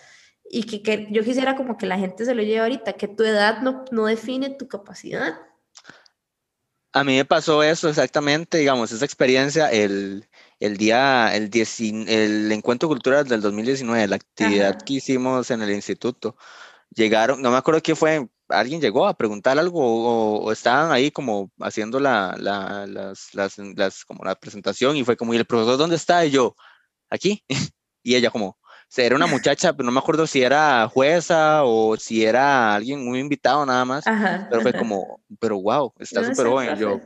y 0.48 0.64
que, 0.64 0.82
que, 0.82 1.08
yo 1.10 1.22
quisiera 1.22 1.56
como 1.56 1.76
que 1.76 1.86
la 1.86 1.98
gente 1.98 2.24
se 2.24 2.34
lo 2.34 2.42
lleve 2.42 2.60
ahorita, 2.60 2.94
que 2.94 3.08
tu 3.08 3.22
edad 3.22 3.60
no, 3.60 3.84
no 3.90 4.06
define 4.06 4.50
tu 4.50 4.66
capacidad. 4.66 5.34
A 6.92 7.04
mí 7.04 7.16
me 7.16 7.24
pasó 7.24 7.62
eso 7.62 7.88
exactamente, 7.88 8.58
digamos, 8.58 8.90
esa 8.90 9.04
experiencia 9.04 9.70
el, 9.70 10.28
el 10.58 10.76
día, 10.76 11.34
el, 11.36 11.50
el 12.08 12.52
encuentro 12.52 12.88
cultural 12.88 13.26
del 13.28 13.40
2019, 13.40 14.08
la 14.08 14.16
actividad 14.16 14.82
que 14.82 14.94
hicimos 14.94 15.50
en 15.50 15.62
el 15.62 15.70
instituto. 15.70 16.36
Llegaron, 16.90 17.40
no 17.42 17.50
me 17.52 17.56
acuerdo 17.58 17.80
quién 17.82 17.96
fue, 17.96 18.28
alguien 18.48 18.80
llegó 18.80 19.06
a 19.06 19.16
preguntar 19.16 19.58
algo 19.58 20.42
o, 20.42 20.52
estaban 20.52 20.92
ahí 20.92 21.10
como 21.10 21.52
haciendo 21.60 22.00
la, 22.00 22.34
la, 22.38 22.86
las, 22.86 23.34
las, 23.34 23.58
las, 23.58 24.04
como 24.04 24.24
la 24.24 24.34
presentación 24.34 24.96
y 24.96 25.04
fue 25.04 25.16
como, 25.16 25.32
¿y 25.34 25.36
el 25.36 25.46
profesor 25.46 25.78
dónde 25.78 25.96
está? 25.96 26.26
Y 26.26 26.30
yo, 26.30 26.56
aquí. 27.10 27.44
y 28.02 28.16
ella 28.16 28.30
como, 28.30 28.58
era 28.96 29.16
una 29.16 29.26
muchacha, 29.26 29.72
pero 29.72 29.86
no 29.86 29.92
me 29.92 30.00
acuerdo 30.00 30.26
si 30.26 30.42
era 30.42 30.88
jueza 30.88 31.64
o 31.64 31.96
si 31.96 32.24
era 32.24 32.74
alguien 32.74 33.04
muy 33.04 33.18
invitado 33.20 33.64
nada 33.64 33.84
más, 33.84 34.04
pero 34.48 34.62
fue 34.62 34.72
como, 34.72 35.20
pero 35.38 35.60
wow, 35.60 35.92
está 35.98 36.24
súper 36.24 36.46
joven. 36.46 36.76
Yo, 36.76 37.00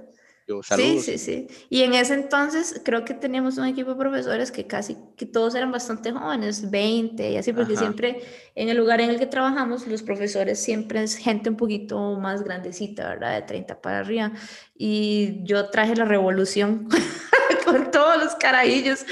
Sí, 0.77 1.01
sí, 1.01 1.17
sí. 1.17 1.47
Y 1.71 1.83
en 1.83 1.95
ese 1.95 2.13
entonces 2.13 2.83
creo 2.85 3.07
que 3.07 3.15
teníamos 3.15 3.57
un 3.57 3.65
equipo 3.65 3.91
de 3.91 3.97
profesores 3.97 4.53
que 4.53 4.67
casi, 4.67 4.99
que 5.17 5.25
todos 5.25 5.55
eran 5.55 5.73
bastante 5.73 6.13
jóvenes, 6.13 6.71
20 6.71 7.31
y 7.31 7.37
así, 7.39 7.55
porque 7.55 7.79
siempre 7.79 8.21
en 8.55 8.69
el 8.69 8.77
lugar 8.77 9.01
en 9.01 9.09
el 9.09 9.19
que 9.19 9.25
trabajamos, 9.25 9.87
los 9.87 10.03
profesores 10.03 10.61
siempre 10.61 11.03
es 11.03 11.17
gente 11.17 11.49
un 11.49 11.57
poquito 11.57 12.19
más 12.21 12.45
grandecita, 12.45 13.09
¿verdad? 13.09 13.37
De 13.37 13.43
30 13.43 13.81
para 13.81 14.01
arriba. 14.01 14.33
Y 14.77 15.43
yo 15.45 15.71
traje 15.71 15.97
la 15.97 16.05
revolución 16.05 16.89
todos 17.83 18.23
los 18.23 18.35
carajillos. 18.37 19.05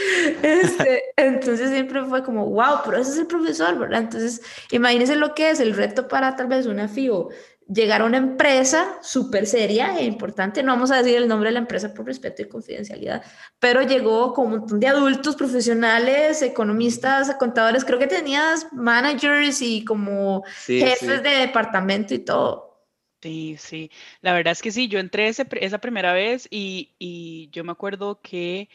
Este, 0.42 1.02
entonces 1.16 1.70
siempre 1.70 2.04
fue 2.04 2.22
como, 2.22 2.46
wow, 2.46 2.80
pero 2.84 2.98
ese 2.98 3.12
es 3.12 3.18
el 3.18 3.26
profesor, 3.26 3.78
¿verdad? 3.78 4.00
Entonces, 4.00 4.42
imagínense 4.70 5.16
lo 5.16 5.34
que 5.34 5.50
es 5.50 5.60
el 5.60 5.74
reto 5.74 6.08
para 6.08 6.36
tal 6.36 6.46
vez 6.46 6.66
una 6.66 6.88
FIO 6.88 7.30
llegar 7.72 8.02
a 8.02 8.04
una 8.04 8.18
empresa 8.18 8.98
súper 9.02 9.46
seria 9.46 9.98
e 9.98 10.04
importante, 10.04 10.62
no 10.62 10.72
vamos 10.72 10.90
a 10.90 10.96
decir 10.96 11.16
el 11.16 11.28
nombre 11.28 11.48
de 11.48 11.54
la 11.54 11.60
empresa 11.60 11.94
por 11.94 12.06
respeto 12.06 12.42
y 12.42 12.48
confidencialidad, 12.48 13.22
pero 13.58 13.82
llegó 13.82 14.34
con 14.34 14.46
un 14.46 14.50
montón 14.58 14.80
de 14.80 14.88
adultos 14.88 15.36
profesionales, 15.36 16.42
economistas, 16.42 17.34
contadores, 17.36 17.84
creo 17.84 17.98
que 17.98 18.06
tenías 18.06 18.66
managers 18.72 19.62
y 19.62 19.84
como 19.84 20.44
jefes 20.66 21.22
de 21.22 21.30
departamento 21.30 22.14
y 22.14 22.18
todo. 22.18 22.71
Sí, 23.22 23.56
sí, 23.56 23.90
la 24.20 24.32
verdad 24.32 24.50
es 24.50 24.62
que 24.62 24.72
sí, 24.72 24.88
yo 24.88 24.98
entré 24.98 25.28
esa 25.28 25.78
primera 25.78 26.12
vez 26.12 26.48
y, 26.50 26.90
y 26.98 27.48
yo 27.52 27.62
me 27.62 27.70
acuerdo 27.70 28.20
que 28.20 28.68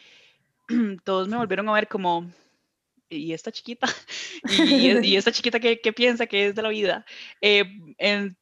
todos 1.04 1.28
me 1.28 1.36
volvieron 1.36 1.68
a 1.68 1.74
ver 1.74 1.86
como, 1.86 2.26
y 3.10 3.32
esta 3.32 3.52
chiquita, 3.52 3.86
y, 5.04 5.16
esta 5.16 5.32
chiquita 5.32 5.60
que, 5.60 5.76
piensa 5.92 6.26
que 6.26 6.46
es 6.46 6.54
de 6.54 6.62
la 6.62 6.68
vida. 6.70 7.04
Eh, 7.40 7.64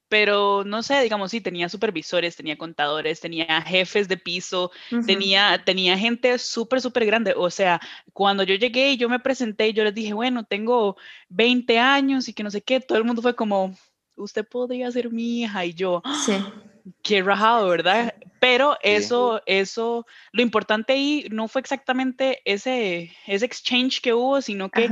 pero 0.08 0.62
no 0.64 0.82
sé, 0.84 1.02
digamos, 1.02 1.32
sí, 1.32 1.40
tenía 1.40 1.68
supervisores, 1.68 2.36
tenía 2.36 2.56
contadores, 2.56 3.20
tenía 3.20 3.60
jefes 3.62 4.06
de 4.06 4.16
piso, 4.16 4.70
tenía, 5.06 5.62
tenía 5.64 5.98
gente 5.98 6.38
súper, 6.38 6.80
súper 6.80 7.06
grande. 7.06 7.34
O 7.36 7.50
sea, 7.50 7.80
cuando 8.12 8.44
yo 8.44 8.54
llegué 8.54 8.92
y 8.92 8.96
yo 8.96 9.08
me 9.08 9.18
presenté, 9.18 9.72
yo 9.72 9.82
les 9.82 9.94
dije, 9.94 10.12
bueno, 10.12 10.44
tengo 10.44 10.96
20 11.28 11.78
años 11.78 12.28
y 12.28 12.32
que 12.32 12.44
no 12.44 12.50
sé 12.50 12.62
qué, 12.62 12.80
todo 12.80 12.98
el 12.98 13.04
mundo 13.04 13.22
fue 13.22 13.34
como, 13.34 13.76
usted 14.16 14.46
podría 14.46 14.90
ser 14.90 15.10
mi 15.10 15.42
hija 15.42 15.64
y 15.64 15.74
yo. 15.74 16.02
Sí. 16.24 16.32
Qué 17.02 17.22
rajado, 17.22 17.68
¿verdad? 17.68 18.14
Pero 18.38 18.76
eso, 18.80 19.42
eso, 19.46 20.06
lo 20.30 20.42
importante 20.42 20.92
ahí 20.92 21.26
no 21.30 21.48
fue 21.48 21.60
exactamente 21.60 22.42
ese, 22.44 23.10
ese 23.26 23.44
exchange 23.44 24.00
que 24.00 24.14
hubo, 24.14 24.40
sino 24.40 24.70
que 24.70 24.88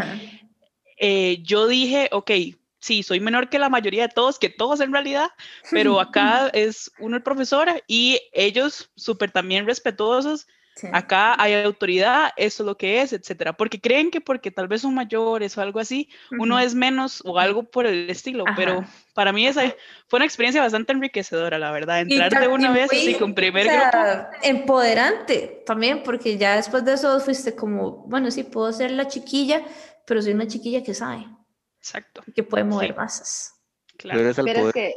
eh, 0.97 1.39
yo 1.43 1.69
dije, 1.69 2.09
ok, 2.11 2.31
sí, 2.81 3.03
soy 3.03 3.21
menor 3.21 3.49
que 3.49 3.61
la 3.61 3.69
mayoría 3.69 4.09
de 4.09 4.15
todos, 4.15 4.39
que 4.41 4.51
todos 4.51 4.81
en 4.81 4.93
realidad, 4.93 5.31
pero 5.71 6.01
acá 6.01 6.49
es 6.49 6.91
uno 6.99 7.17
el 7.17 7.23
profesor 7.23 7.69
y 7.87 8.21
ellos 8.33 8.91
súper 8.97 9.31
también 9.31 9.67
respetuosos 9.67 10.49
Acá 10.93 11.41
hay 11.41 11.55
autoridad, 11.55 12.33
eso 12.37 12.63
es 12.63 12.67
lo 12.67 12.77
que 12.77 13.01
es, 13.01 13.13
etcétera. 13.13 13.53
Porque 13.53 13.81
creen 13.81 14.11
que 14.11 14.21
porque 14.21 14.51
tal 14.51 14.67
vez 14.67 14.83
son 14.83 14.95
mayores 14.95 15.57
o 15.57 15.61
algo 15.61 15.79
así, 15.79 16.09
uno 16.33 16.59
es 16.59 16.75
menos 16.75 17.23
o 17.25 17.39
algo 17.39 17.63
por 17.63 17.87
el 17.87 18.11
estilo. 18.11 18.45
Pero 18.57 18.85
para 19.15 19.33
mí 19.33 19.47
esa 19.47 19.63
fue 20.09 20.19
una 20.19 20.27
experiencia 20.27 20.61
bastante 20.61 20.93
enriquecedora, 20.93 21.59
la 21.59 21.71
verdad. 21.71 22.01
Entrar 22.01 22.41
de 22.41 22.49
una 22.49 22.73
vez 22.73 22.91
así 22.93 23.15
con 23.15 23.35
primer 23.35 23.67
grupo. 23.69 24.29
Empoderante 24.43 25.63
también, 25.65 26.03
porque 26.03 26.37
ya 26.37 26.57
después 26.57 26.85
de 26.85 26.95
eso 26.95 27.21
fuiste 27.21 27.55
como, 27.55 28.05
bueno, 28.09 28.31
sí, 28.31 28.43
puedo 28.43 28.73
ser 28.73 28.91
la 28.91 29.07
chiquilla, 29.07 29.65
pero 30.07 30.21
soy 30.21 30.33
una 30.33 30.49
chiquilla 30.49 30.83
que 30.83 30.95
sabe. 30.95 31.27
Exacto. 31.79 32.23
Que 32.35 32.43
puede 32.43 32.65
mover 32.65 32.97
masas. 32.97 33.55
Claro. 33.97 34.33
Pero 34.35 34.69
es 34.69 34.73
que 34.75 34.97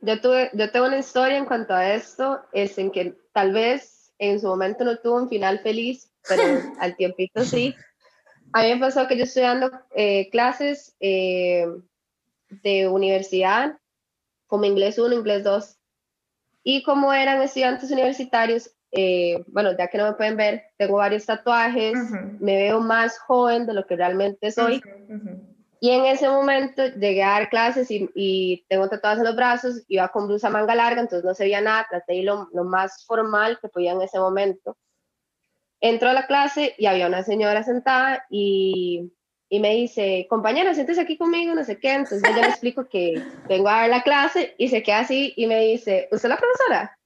yo, 0.00 0.20
tuve, 0.20 0.50
yo 0.52 0.70
tengo 0.72 0.86
una 0.86 0.98
historia 0.98 1.38
en 1.38 1.44
cuanto 1.44 1.74
a 1.74 1.92
esto, 1.94 2.44
es 2.52 2.76
en 2.78 2.90
que 2.90 3.16
tal 3.32 3.52
vez 3.52 3.93
en 4.18 4.40
su 4.40 4.46
momento 4.46 4.84
no 4.84 4.98
tuvo 4.98 5.16
un 5.16 5.28
final 5.28 5.60
feliz, 5.60 6.10
pero 6.28 6.42
al 6.80 6.96
tiempito 6.96 7.44
sí. 7.44 7.74
A 8.52 8.62
mí 8.62 8.74
me 8.74 8.80
pasó 8.80 9.08
que 9.08 9.16
yo 9.16 9.24
estoy 9.24 9.42
dando 9.42 9.70
eh, 9.94 10.30
clases 10.30 10.96
eh, 11.00 11.66
de 12.62 12.88
universidad, 12.88 13.78
como 14.46 14.64
inglés 14.64 14.98
1, 14.98 15.14
inglés 15.14 15.42
2, 15.42 15.76
y 16.62 16.82
como 16.82 17.12
eran 17.12 17.42
estudiantes 17.42 17.90
universitarios, 17.90 18.70
eh, 18.92 19.44
bueno, 19.48 19.76
ya 19.76 19.88
que 19.88 19.98
no 19.98 20.04
me 20.04 20.12
pueden 20.12 20.36
ver, 20.36 20.62
tengo 20.78 20.98
varios 20.98 21.26
tatuajes, 21.26 21.94
me 22.38 22.56
veo 22.56 22.80
más 22.80 23.18
joven 23.18 23.66
de 23.66 23.74
lo 23.74 23.86
que 23.86 23.96
realmente 23.96 24.52
soy. 24.52 24.80
Y 25.84 25.90
en 25.90 26.06
ese 26.06 26.30
momento 26.30 26.82
llegué 26.86 27.22
a 27.22 27.32
dar 27.32 27.50
clases 27.50 27.90
y, 27.90 28.08
y, 28.14 28.64
tengo 28.70 28.88
tatuajes 28.88 29.18
en 29.18 29.26
los 29.26 29.36
brazos, 29.36 29.82
iba 29.88 30.08
con 30.08 30.26
blusa 30.26 30.48
manga 30.48 30.74
larga, 30.74 31.02
entonces 31.02 31.26
no 31.26 31.34
se 31.34 31.44
veía 31.44 31.60
nada, 31.60 31.86
traté 31.90 32.14
de 32.14 32.18
ir 32.20 32.24
lo, 32.24 32.48
lo, 32.54 32.64
más 32.64 33.04
formal 33.04 33.58
que 33.60 33.68
podía 33.68 33.92
en 33.92 34.00
ese 34.00 34.18
momento. 34.18 34.78
Entro 35.82 36.08
a 36.08 36.14
la 36.14 36.26
clase 36.26 36.74
y 36.78 36.86
había 36.86 37.06
una 37.06 37.22
señora 37.22 37.62
sentada 37.64 38.24
y, 38.30 39.12
y 39.50 39.60
me 39.60 39.74
dice, 39.74 40.26
compañera, 40.30 40.72
siéntese 40.72 41.02
aquí 41.02 41.18
conmigo, 41.18 41.54
no 41.54 41.62
sé 41.64 41.78
qué. 41.78 41.92
Entonces 41.92 42.22
yo 42.34 42.40
le 42.40 42.48
explico 42.48 42.88
que 42.88 43.22
vengo 43.46 43.68
a 43.68 43.80
dar 43.82 43.90
la 43.90 44.02
clase 44.02 44.54
y 44.56 44.68
se 44.68 44.82
queda 44.82 45.00
así 45.00 45.34
y 45.36 45.46
me 45.46 45.60
dice, 45.60 46.08
¿usted 46.10 46.30
es 46.30 46.30
la 46.30 46.38
profesora? 46.38 46.98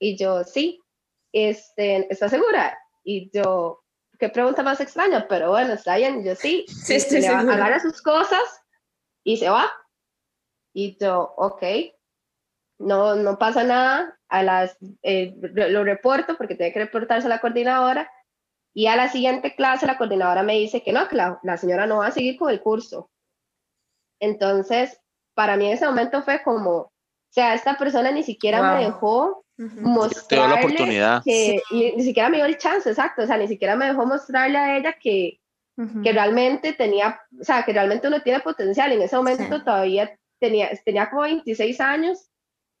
Y 0.00 0.16
yo, 0.16 0.42
sí. 0.42 0.80
Este, 1.32 2.12
¿Está 2.12 2.28
segura? 2.28 2.76
Y 3.04 3.30
yo, 3.30 3.84
qué 4.18 4.28
pregunta 4.28 4.62
más 4.62 4.80
extraña, 4.80 5.26
pero 5.28 5.50
bueno, 5.50 5.74
está 5.74 5.96
bien, 5.96 6.24
yo 6.24 6.34
sí. 6.34 6.64
Sí, 6.68 6.94
estoy 6.94 7.22
se 7.22 7.28
agarra 7.28 7.80
sus 7.80 8.02
cosas 8.02 8.42
y 9.24 9.36
se 9.36 9.48
va. 9.48 9.70
Y 10.74 10.96
yo, 10.98 11.34
ok, 11.36 11.62
no, 12.78 13.16
no 13.16 13.38
pasa 13.38 13.64
nada, 13.64 14.18
a 14.28 14.42
las, 14.42 14.76
eh, 15.02 15.34
lo 15.40 15.84
reporto 15.84 16.36
porque 16.36 16.54
tiene 16.54 16.72
que 16.72 16.80
reportarse 16.80 17.26
a 17.26 17.30
la 17.30 17.40
coordinadora 17.40 18.10
y 18.74 18.86
a 18.86 18.96
la 18.96 19.08
siguiente 19.08 19.54
clase 19.54 19.86
la 19.86 19.96
coordinadora 19.96 20.42
me 20.42 20.54
dice 20.54 20.82
que 20.82 20.92
no, 20.92 21.08
que 21.08 21.16
la, 21.16 21.40
la 21.42 21.56
señora 21.56 21.86
no 21.86 21.98
va 21.98 22.08
a 22.08 22.12
seguir 22.12 22.38
con 22.38 22.50
el 22.50 22.60
curso. 22.60 23.10
Entonces, 24.20 25.00
para 25.34 25.56
mí 25.56 25.66
en 25.66 25.72
ese 25.72 25.86
momento 25.86 26.22
fue 26.22 26.42
como, 26.42 26.70
o 26.70 26.92
sea, 27.30 27.54
esta 27.54 27.78
persona 27.78 28.10
ni 28.10 28.22
siquiera 28.22 28.74
me 28.74 28.84
dejó 28.84 29.44
mostrarle 29.58 30.54
la 30.54 30.60
oportunidad. 30.60 31.22
que 31.24 31.60
ni, 31.72 32.02
siquiera 32.02 32.28
me 32.28 32.36
dio 32.36 32.46
el 32.46 32.58
chance, 32.58 32.88
exacto, 32.88 33.22
o 33.22 33.26
sea, 33.26 33.36
ni 33.36 33.48
siquiera 33.48 33.76
me 33.76 33.86
dejó 33.86 34.06
mostrarle 34.06 34.58
a 34.58 34.76
ella 34.76 34.94
que, 35.00 35.40
que 36.02 36.12
realmente 36.12 36.72
tenía, 36.72 37.20
o 37.40 37.44
sea, 37.44 37.64
que 37.64 37.72
realmente 37.72 38.08
uno 38.08 38.22
tiene 38.22 38.40
potencial. 38.40 38.92
En 38.92 39.02
ese 39.02 39.16
momento 39.16 39.62
todavía 39.62 40.16
tenía, 40.38 40.70
tenía 40.84 41.10
como 41.10 41.22
26 41.22 41.80
años 41.80 42.30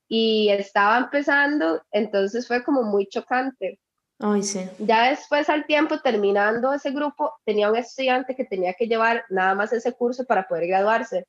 y 0.08 0.48
estaba 0.50 0.98
empezando, 0.98 1.82
entonces 1.90 2.46
fue 2.46 2.62
como 2.62 2.82
muy 2.82 3.06
chocante. 3.08 3.80
Ay, 4.20 4.42
sí. 4.42 4.68
Ya 4.78 5.10
después 5.10 5.48
al 5.48 5.66
tiempo, 5.66 6.00
terminando 6.00 6.72
ese 6.72 6.90
grupo, 6.90 7.34
tenía 7.44 7.70
un 7.70 7.76
estudiante 7.76 8.34
que 8.34 8.44
tenía 8.44 8.74
que 8.74 8.86
llevar 8.86 9.24
nada 9.30 9.54
más 9.54 9.72
ese 9.72 9.92
curso 9.92 10.24
para 10.24 10.48
poder 10.48 10.66
graduarse 10.66 11.26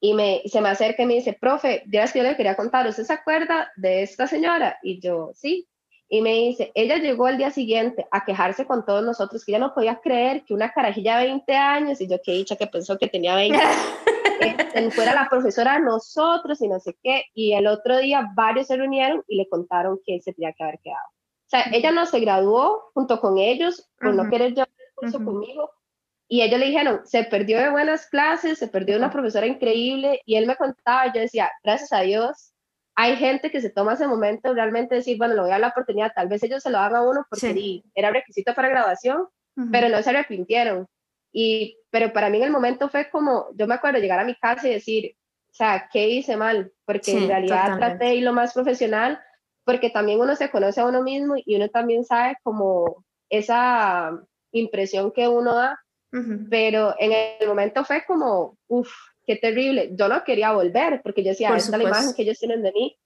y, 0.00 0.14
me, 0.14 0.42
se 0.46 0.60
me 0.60 0.68
acerca 0.68 1.02
y 1.02 1.06
me 1.06 1.14
dice, 1.14 1.32
profe, 1.32 1.82
dirás 1.86 2.12
que 2.12 2.18
yo 2.18 2.24
le 2.24 2.36
quería 2.36 2.56
contar, 2.56 2.86
¿usted 2.86 3.04
se 3.04 3.12
acuerda 3.12 3.70
de 3.76 4.02
esta 4.02 4.26
señora? 4.26 4.78
Y 4.82 5.00
yo, 5.00 5.30
sí. 5.34 5.68
Y 6.08 6.22
me 6.22 6.32
dice, 6.34 6.70
ella 6.74 6.98
llegó 6.98 7.26
al 7.26 7.38
día 7.38 7.50
siguiente 7.50 8.06
a 8.12 8.24
quejarse 8.24 8.64
con 8.64 8.84
todos 8.84 9.04
nosotros, 9.04 9.44
que 9.44 9.52
ella 9.52 9.58
no 9.58 9.74
podía 9.74 10.00
creer 10.00 10.44
que 10.44 10.54
una 10.54 10.70
carajilla 10.70 11.18
de 11.18 11.26
20 11.26 11.56
años, 11.56 12.00
y 12.00 12.08
yo 12.08 12.18
que 12.22 12.32
dicha 12.32 12.56
que 12.56 12.68
pensó 12.68 12.96
que 12.96 13.08
tenía 13.08 13.34
20, 13.34 13.58
este, 14.40 14.90
fuera 14.92 15.14
la 15.14 15.28
profesora 15.28 15.74
de 15.74 15.80
nosotros 15.80 16.60
y 16.60 16.68
no 16.68 16.78
sé 16.78 16.96
qué. 17.02 17.24
Y 17.34 17.54
el 17.54 17.66
otro 17.66 17.98
día 17.98 18.30
varios 18.36 18.68
se 18.68 18.76
reunieron 18.76 19.24
y 19.26 19.36
le 19.36 19.48
contaron 19.48 19.98
que 20.04 20.20
se 20.20 20.32
tenía 20.32 20.52
que 20.52 20.62
haber 20.62 20.78
quedado. 20.78 21.08
O 21.08 21.48
sea, 21.48 21.64
ella 21.72 21.90
no 21.90 22.06
se 22.06 22.20
graduó 22.20 22.90
junto 22.94 23.20
con 23.20 23.38
ellos 23.38 23.88
por 24.00 24.14
no 24.14 24.28
querer 24.28 24.50
llevar 24.50 24.68
el 24.68 24.94
curso 24.94 25.24
conmigo, 25.24 25.70
y 26.28 26.42
ellos 26.42 26.58
le 26.58 26.66
dijeron, 26.66 27.00
se 27.04 27.24
perdió 27.24 27.58
de 27.58 27.70
buenas 27.70 28.06
clases, 28.06 28.58
se 28.58 28.68
perdió 28.68 28.94
de 28.94 29.00
una 29.00 29.10
profesora 29.10 29.46
increíble, 29.46 30.20
y 30.24 30.36
él 30.36 30.46
me 30.46 30.56
contaba, 30.56 31.12
yo 31.12 31.20
decía, 31.20 31.50
gracias 31.62 31.92
a 31.92 32.00
Dios, 32.00 32.52
hay 32.96 33.16
gente 33.16 33.50
que 33.50 33.60
se 33.60 33.70
toma 33.70 33.92
ese 33.92 34.08
momento 34.08 34.54
realmente 34.54 34.96
decir, 34.96 35.18
bueno, 35.18 35.34
le 35.34 35.40
voy 35.40 35.50
a 35.50 35.52
dar 35.52 35.60
la 35.60 35.68
oportunidad, 35.68 36.12
tal 36.14 36.28
vez 36.28 36.42
ellos 36.42 36.62
se 36.62 36.70
lo 36.70 36.78
hagan 36.78 36.96
a 36.96 37.08
uno 37.08 37.26
porque 37.28 37.82
era 37.94 38.10
requisito 38.10 38.54
para 38.54 38.70
graduación, 38.70 39.28
pero 39.70 39.88
no 39.88 40.02
se 40.02 40.10
arrepintieron. 40.10 40.86
Y, 41.30 41.78
pero 41.90 42.12
para 42.12 42.30
mí 42.30 42.38
en 42.38 42.44
el 42.44 42.50
momento 42.50 42.88
fue 42.88 43.10
como, 43.10 43.48
yo 43.54 43.66
me 43.66 43.74
acuerdo 43.74 43.98
llegar 43.98 44.18
a 44.18 44.24
mi 44.24 44.34
casa 44.34 44.66
y 44.66 44.72
decir, 44.72 45.14
o 45.50 45.54
sea, 45.54 45.88
¿qué 45.92 46.08
hice 46.08 46.36
mal? 46.36 46.72
Porque 46.86 47.12
en 47.12 47.28
realidad 47.28 47.76
traté 47.78 48.06
de 48.06 48.14
ir 48.14 48.24
lo 48.24 48.32
más 48.32 48.54
profesional, 48.54 49.20
porque 49.64 49.90
también 49.90 50.20
uno 50.20 50.34
se 50.34 50.50
conoce 50.50 50.80
a 50.80 50.86
uno 50.86 51.02
mismo 51.02 51.34
y 51.36 51.56
uno 51.56 51.68
también 51.68 52.04
sabe 52.04 52.36
como 52.42 53.04
esa 53.28 54.18
impresión 54.52 55.12
que 55.12 55.28
uno 55.28 55.54
da 55.54 55.78
pero 56.50 56.94
en 56.98 57.12
el 57.12 57.48
momento 57.48 57.84
fue 57.84 58.04
como, 58.06 58.56
uff, 58.68 58.90
qué 59.26 59.36
terrible. 59.36 59.90
Yo 59.92 60.08
no 60.08 60.24
quería 60.24 60.52
volver 60.52 61.00
porque 61.02 61.22
yo 61.22 61.30
decía, 61.30 61.56
esta 61.56 61.76
es 61.76 61.82
la 61.82 61.88
imagen 61.88 62.14
que 62.14 62.22
ellos 62.22 62.38
tienen 62.38 62.62
de 62.62 62.72
mí. 62.72 62.96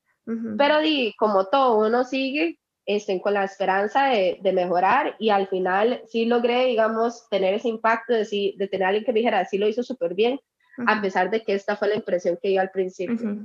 Pero 0.56 0.80
di, 0.80 1.12
como 1.18 1.46
todo, 1.46 1.84
uno 1.84 2.04
sigue 2.04 2.60
este, 2.86 3.20
con 3.20 3.34
la 3.34 3.44
esperanza 3.44 4.06
de, 4.06 4.38
de, 4.40 4.52
mejorar 4.52 5.16
y 5.18 5.30
al 5.30 5.48
final 5.48 6.02
sí 6.06 6.24
logré, 6.24 6.66
digamos, 6.66 7.28
tener 7.28 7.54
ese 7.54 7.68
impacto 7.68 8.12
de, 8.12 8.54
de 8.56 8.68
tener 8.68 8.84
a 8.84 8.88
alguien 8.88 9.04
que 9.04 9.12
me 9.12 9.20
dijera, 9.20 9.44
sí 9.44 9.58
lo 9.58 9.66
hizo 9.66 9.82
súper 9.82 10.14
bien. 10.14 10.38
A 10.86 11.00
pesar 11.00 11.30
de 11.30 11.42
que 11.42 11.54
esta 11.54 11.76
fue 11.76 11.88
la 11.88 11.96
impresión 11.96 12.38
que 12.40 12.48
dio 12.48 12.60
al 12.60 12.70
principio. 12.70 13.36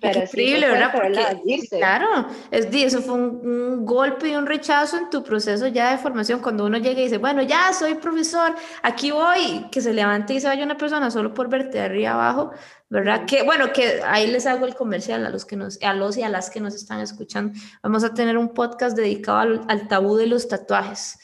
Pero 0.00 0.20
es 0.20 0.30
increíble, 0.30 0.68
¿verdad? 0.68 0.90
Porque, 0.92 1.68
claro, 1.70 2.28
es, 2.50 2.66
eso 2.72 3.02
fue 3.02 3.14
un, 3.14 3.84
golpe 3.84 4.28
y 4.28 4.34
un 4.34 4.46
rechazo 4.46 4.98
en 4.98 5.10
tu 5.10 5.22
proceso 5.22 5.66
ya 5.68 5.92
de 5.92 5.98
formación, 5.98 6.40
cuando 6.40 6.66
uno 6.66 6.78
llega 6.78 7.00
y 7.00 7.04
dice, 7.04 7.18
bueno, 7.18 7.42
ya 7.42 7.72
soy 7.72 7.94
profesor, 7.94 8.54
aquí 8.82 9.10
voy, 9.10 9.66
que 9.70 9.80
se 9.80 9.92
levante 9.92 10.34
y 10.34 10.40
se 10.40 10.46
vaya 10.46 10.64
una 10.64 10.76
persona 10.76 11.10
solo 11.10 11.32
por 11.32 11.48
verte 11.48 11.80
arriba 11.80 12.12
abajo, 12.12 12.50
¿verdad? 12.88 13.24
Que 13.26 13.42
bueno, 13.42 13.72
que 13.72 14.00
ahí 14.04 14.26
les 14.26 14.46
hago 14.46 14.66
el 14.66 14.74
comercial 14.74 15.24
a 15.26 15.30
los, 15.30 15.44
que 15.44 15.56
nos, 15.56 15.80
a 15.82 15.94
los 15.94 16.16
y 16.16 16.22
a 16.22 16.28
las 16.28 16.50
que 16.50 16.60
nos 16.60 16.74
están 16.74 17.00
escuchando. 17.00 17.58
Vamos 17.82 18.04
a 18.04 18.14
tener 18.14 18.36
un 18.36 18.54
podcast 18.54 18.96
dedicado 18.96 19.38
al, 19.38 19.60
al 19.68 19.88
tabú 19.88 20.16
de 20.16 20.26
los 20.26 20.48
tatuajes. 20.48 21.18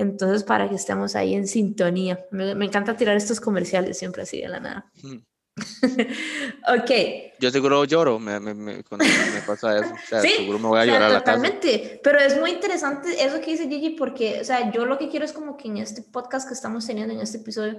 Entonces, 0.00 0.44
para 0.44 0.66
que 0.66 0.76
estemos 0.76 1.14
ahí 1.14 1.34
en 1.34 1.46
sintonía. 1.46 2.18
Me, 2.30 2.64
encanta 2.64 2.96
tirar 2.96 3.16
estos 3.16 3.38
comerciales 3.38 3.98
siempre 3.98 4.22
así 4.22 4.40
de 4.40 4.48
la 4.48 4.58
nada. 4.58 4.90
ok. 5.54 6.90
Yo 7.38 7.50
seguro 7.50 7.84
lloro 7.84 8.18
me, 8.18 8.40
me, 8.40 8.82
cuando 8.82 9.04
me 9.04 9.42
pasa 9.46 9.78
eso. 9.78 9.92
O 9.92 10.08
sea, 10.08 10.22
seguro 10.22 10.58
me 10.58 10.68
voy 10.68 10.80
a 10.80 10.86
llorar 10.86 11.12
totalmente. 11.18 11.68
a 11.68 11.72
la 11.72 11.82
casa. 11.82 12.00
Pero 12.02 12.18
es 12.18 12.40
muy 12.40 12.50
interesante 12.50 13.22
eso 13.22 13.42
que 13.42 13.50
dice 13.50 13.68
Gigi, 13.68 13.90
porque, 13.90 14.40
o 14.40 14.44
sea, 14.44 14.72
yo 14.72 14.86
lo 14.86 14.96
que 14.96 15.10
quiero 15.10 15.26
es 15.26 15.34
como 15.34 15.58
que 15.58 15.68
en 15.68 15.76
este 15.76 16.00
podcast 16.00 16.48
que 16.48 16.54
estamos 16.54 16.86
teniendo, 16.86 17.12
en 17.12 17.20
este 17.20 17.36
episodio, 17.36 17.78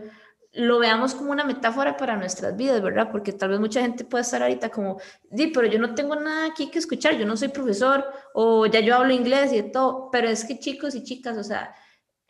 lo 0.54 0.78
veamos 0.78 1.16
como 1.16 1.32
una 1.32 1.44
metáfora 1.44 1.98
para 1.98 2.18
nuestras 2.18 2.56
vidas, 2.56 2.84
¿verdad? 2.84 3.10
Porque 3.12 3.34
tal 3.34 3.50
vez 3.50 3.60
mucha 3.60 3.82
gente 3.82 4.06
puede 4.06 4.22
estar 4.22 4.44
ahorita 4.44 4.70
como, 4.70 5.00
sí, 5.36 5.48
pero 5.48 5.66
yo 5.66 5.80
no 5.80 5.96
tengo 5.96 6.16
nada 6.16 6.46
aquí 6.46 6.70
que 6.70 6.78
escuchar, 6.78 7.18
yo 7.18 7.26
no 7.26 7.36
soy 7.36 7.48
profesor, 7.48 8.06
o 8.36 8.68
ya 8.68 8.82
yo 8.82 8.96
hablo 8.96 9.12
inglés 9.12 9.52
y 9.54 9.56
de 9.56 9.64
todo, 9.64 10.10
pero 10.12 10.30
es 10.30 10.46
que 10.46 10.60
chicos 10.60 10.94
y 10.94 11.04
chicas, 11.04 11.36
o 11.36 11.44
sea, 11.44 11.74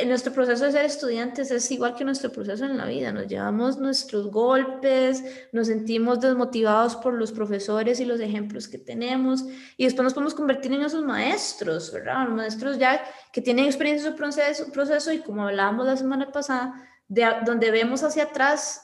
nuestro 0.05 0.33
proceso 0.33 0.65
de 0.65 0.71
ser 0.71 0.85
estudiantes 0.85 1.51
es 1.51 1.69
igual 1.71 1.95
que 1.95 2.03
nuestro 2.03 2.31
proceso 2.31 2.65
en 2.65 2.77
la 2.77 2.85
vida. 2.85 3.11
Nos 3.11 3.27
llevamos 3.27 3.77
nuestros 3.77 4.31
golpes, 4.31 5.23
nos 5.51 5.67
sentimos 5.67 6.19
desmotivados 6.19 6.95
por 6.95 7.13
los 7.13 7.31
profesores 7.31 7.99
y 7.99 8.05
los 8.05 8.19
ejemplos 8.19 8.67
que 8.67 8.77
tenemos 8.77 9.45
y 9.77 9.85
después 9.85 10.03
nos 10.03 10.13
podemos 10.13 10.33
convertir 10.33 10.73
en 10.73 10.83
esos 10.83 11.03
maestros, 11.03 11.91
¿verdad? 11.91 12.27
Maestros 12.27 12.77
ya 12.77 13.01
que 13.31 13.41
tienen 13.41 13.65
experiencia 13.65 14.07
en 14.07 14.13
su 14.13 14.17
proceso, 14.17 14.71
proceso 14.71 15.11
y 15.11 15.19
como 15.19 15.47
hablábamos 15.47 15.85
la 15.85 15.97
semana 15.97 16.31
pasada, 16.31 16.73
de, 17.07 17.25
donde 17.45 17.71
vemos 17.71 18.03
hacia 18.03 18.23
atrás 18.23 18.81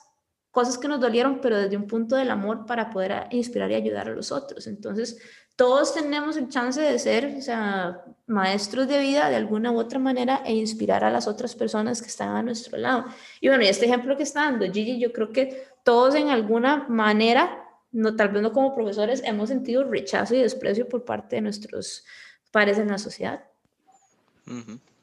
cosas 0.52 0.78
que 0.78 0.88
nos 0.88 1.00
dolieron, 1.00 1.40
pero 1.42 1.58
desde 1.58 1.78
un 1.78 1.88
punto 1.88 2.16
del 2.16 2.32
amor 2.32 2.66
para 2.66 2.90
poder 2.90 3.28
inspirar 3.32 3.70
y 3.72 3.76
ayudar 3.76 4.10
a 4.10 4.14
los 4.14 4.32
otros. 4.32 4.66
Entonces, 4.68 5.20
todos 5.58 5.96
tenemos 5.96 6.38
el 6.38 6.50
chance 6.50 6.80
de 6.80 6.98
ser 7.00 7.36
o 7.38 7.42
sea, 7.42 8.06
maestros 8.28 8.88
de 8.88 9.00
vida 9.00 9.28
de 9.28 9.36
alguna 9.36 9.72
u 9.72 9.80
otra 9.80 9.98
manera 9.98 10.44
e 10.46 10.54
inspirar 10.56 11.04
a 11.04 11.10
las 11.10 11.28
otras 11.28 11.56
personas 11.56 12.00
que 12.00 12.08
están 12.08 12.30
a 12.36 12.44
nuestro 12.44 12.78
lado. 12.78 13.06
Y 13.42 13.48
bueno, 13.50 13.64
y 13.64 13.68
este 13.68 13.88
ejemplo 13.88 14.16
que 14.16 14.24
está 14.24 14.42
dando 14.44 14.72
Gigi, 14.72 15.00
yo 15.00 15.12
creo 15.12 15.32
que 15.32 15.66
todos 15.84 16.14
en 16.14 16.30
alguna 16.30 16.86
manera, 16.88 17.66
no, 17.92 18.16
tal 18.16 18.30
vez 18.30 18.44
no 18.44 18.54
como 18.54 18.76
profesores, 18.76 19.24
hemos 19.26 19.50
sentido 19.50 19.84
rechazo 19.84 20.36
y 20.36 20.40
desprecio 20.44 20.88
por 20.88 21.04
parte 21.04 21.38
de 21.38 21.42
nuestros 21.42 22.06
pares 22.52 22.78
en 22.78 22.90
la 22.90 23.00
sociedad. 23.00 23.44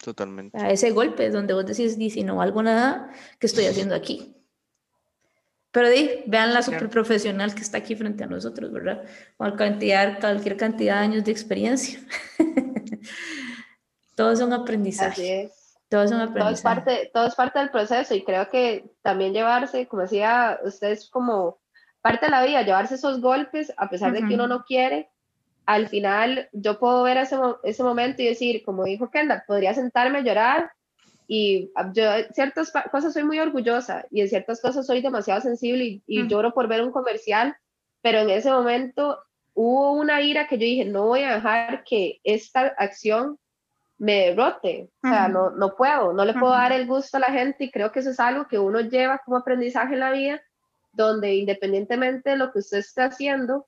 totalmente. 0.02 0.56
A 0.56 0.70
ese 0.70 0.92
golpe 0.92 1.30
donde 1.30 1.52
vos 1.52 1.66
decís, 1.66 1.94
si 1.94 2.22
no 2.22 2.36
valgo 2.36 2.62
nada, 2.62 3.10
¿qué 3.40 3.46
estoy 3.48 3.66
haciendo 3.66 3.96
aquí? 3.96 4.36
Pero 5.74 5.90
di, 5.90 6.22
vean 6.26 6.54
la 6.54 6.62
super 6.62 6.88
profesional 6.88 7.52
que 7.52 7.62
está 7.62 7.78
aquí 7.78 7.96
frente 7.96 8.22
a 8.22 8.28
nosotros, 8.28 8.70
¿verdad? 8.70 9.02
Con 9.36 9.56
cantidad, 9.56 10.20
cualquier 10.20 10.56
cantidad 10.56 10.94
de 10.94 11.00
años 11.00 11.24
de 11.24 11.32
experiencia. 11.32 11.98
todo 14.14 14.30
es 14.30 14.40
un 14.40 14.52
aprendizaje. 14.52 15.50
Todo 15.88 16.04
es 16.04 16.12
un 16.12 16.20
aprendizaje. 16.20 16.44
Todo 16.44 16.54
es, 16.54 16.62
parte, 16.62 17.10
todo 17.12 17.26
es 17.26 17.34
parte 17.34 17.58
del 17.58 17.70
proceso 17.70 18.14
y 18.14 18.22
creo 18.22 18.48
que 18.50 18.88
también 19.02 19.32
llevarse, 19.32 19.88
como 19.88 20.02
decía, 20.02 20.60
ustedes 20.62 21.10
como 21.10 21.58
parte 22.00 22.26
de 22.26 22.30
la 22.30 22.44
vida, 22.44 22.62
llevarse 22.62 22.94
esos 22.94 23.20
golpes, 23.20 23.72
a 23.76 23.90
pesar 23.90 24.12
de 24.12 24.24
que 24.24 24.34
uno 24.34 24.46
no 24.46 24.64
quiere, 24.64 25.10
al 25.66 25.88
final 25.88 26.48
yo 26.52 26.78
puedo 26.78 27.02
ver 27.02 27.16
ese, 27.16 27.36
ese 27.64 27.82
momento 27.82 28.22
y 28.22 28.26
decir, 28.26 28.62
como 28.64 28.84
dijo 28.84 29.10
Kendall, 29.10 29.42
podría 29.44 29.74
sentarme 29.74 30.18
a 30.18 30.22
llorar 30.22 30.70
y 31.26 31.72
ah, 31.74 31.90
yo 31.92 32.02
ciertas 32.32 32.72
cosas 32.90 33.12
soy 33.12 33.24
muy 33.24 33.38
orgullosa 33.38 34.04
y 34.10 34.20
en 34.20 34.28
ciertas 34.28 34.60
cosas 34.60 34.86
soy 34.86 35.00
demasiado 35.00 35.40
sensible 35.40 36.02
y, 36.06 36.28
lloro 36.28 36.52
por 36.52 36.68
ver 36.68 36.82
un 36.82 36.92
comercial, 36.92 37.56
pero 38.02 38.18
en 38.18 38.30
ese 38.30 38.50
momento 38.50 39.18
hubo 39.54 39.92
una 39.92 40.20
ira 40.20 40.46
que 40.46 40.58
yo 40.58 40.64
dije, 40.64 40.84
no 40.84 41.06
voy 41.06 41.22
a 41.22 41.34
dejar 41.34 41.84
que 41.84 42.20
esta 42.24 42.74
acción 42.78 43.38
me 43.96 44.26
derrote, 44.26 44.90
o 45.02 45.08
sea, 45.08 45.28
no, 45.28 45.50
no 45.50 45.76
puedo, 45.76 46.12
no 46.12 46.24
le 46.24 46.34
puedo 46.34 46.52
dar 46.52 46.72
el 46.72 46.86
gusto 46.86 47.16
a 47.16 47.20
la 47.20 47.30
gente 47.30 47.64
y 47.64 47.70
creo 47.70 47.92
que 47.92 48.00
eso 48.00 48.10
es 48.10 48.20
algo 48.20 48.48
que 48.48 48.58
uno 48.58 48.80
lleva 48.80 49.22
como 49.24 49.36
aprendizaje 49.36 49.94
en 49.94 50.00
la 50.00 50.10
vida, 50.10 50.42
donde 50.92 51.34
independientemente 51.34 52.30
de 52.30 52.36
lo 52.36 52.52
que 52.52 52.58
usted 52.58 52.78
esté 52.78 53.02
haciendo, 53.02 53.66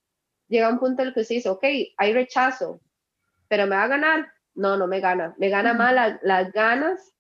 llega 0.48 0.68
un 0.68 0.78
punto 0.78 1.02
en 1.02 1.08
el 1.08 1.14
que 1.14 1.20
usted 1.20 1.36
dice, 1.36 1.48
ok, 1.48 1.64
hay 1.96 2.12
rechazo, 2.12 2.80
pero 3.48 3.66
me 3.66 3.76
va 3.76 3.84
a 3.84 3.88
ganar. 3.88 4.32
No, 4.54 4.76
no 4.76 4.86
me 4.86 5.00
gana, 5.00 5.34
me 5.36 5.50
gana 5.50 5.74
más 5.74 6.18
las 6.22 6.52
ganas 6.52 7.15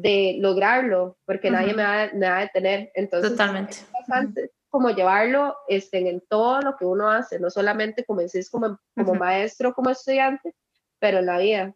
de 0.00 0.36
lograrlo, 0.38 1.18
porque 1.26 1.50
nadie 1.50 1.74
me 1.74 1.82
va, 1.82 2.08
me 2.14 2.28
va, 2.28 2.38
a 2.38 2.40
detener. 2.40 2.90
Entonces, 2.94 3.30
Totalmente. 3.30 3.76
Es 3.76 4.50
como 4.68 4.90
llevarlo 4.90 5.56
este, 5.68 6.08
en 6.08 6.22
todo 6.28 6.60
lo 6.60 6.76
que 6.76 6.84
uno 6.84 7.10
hace, 7.10 7.38
no 7.38 7.50
solamente 7.50 8.04
como 8.04 8.20
decís 8.20 8.48
como, 8.48 8.78
como 8.94 9.14
maestro, 9.14 9.74
como 9.74 9.90
estudiante, 9.90 10.54
pero 11.00 11.18
en 11.18 11.26
la 11.26 11.38
vida. 11.38 11.74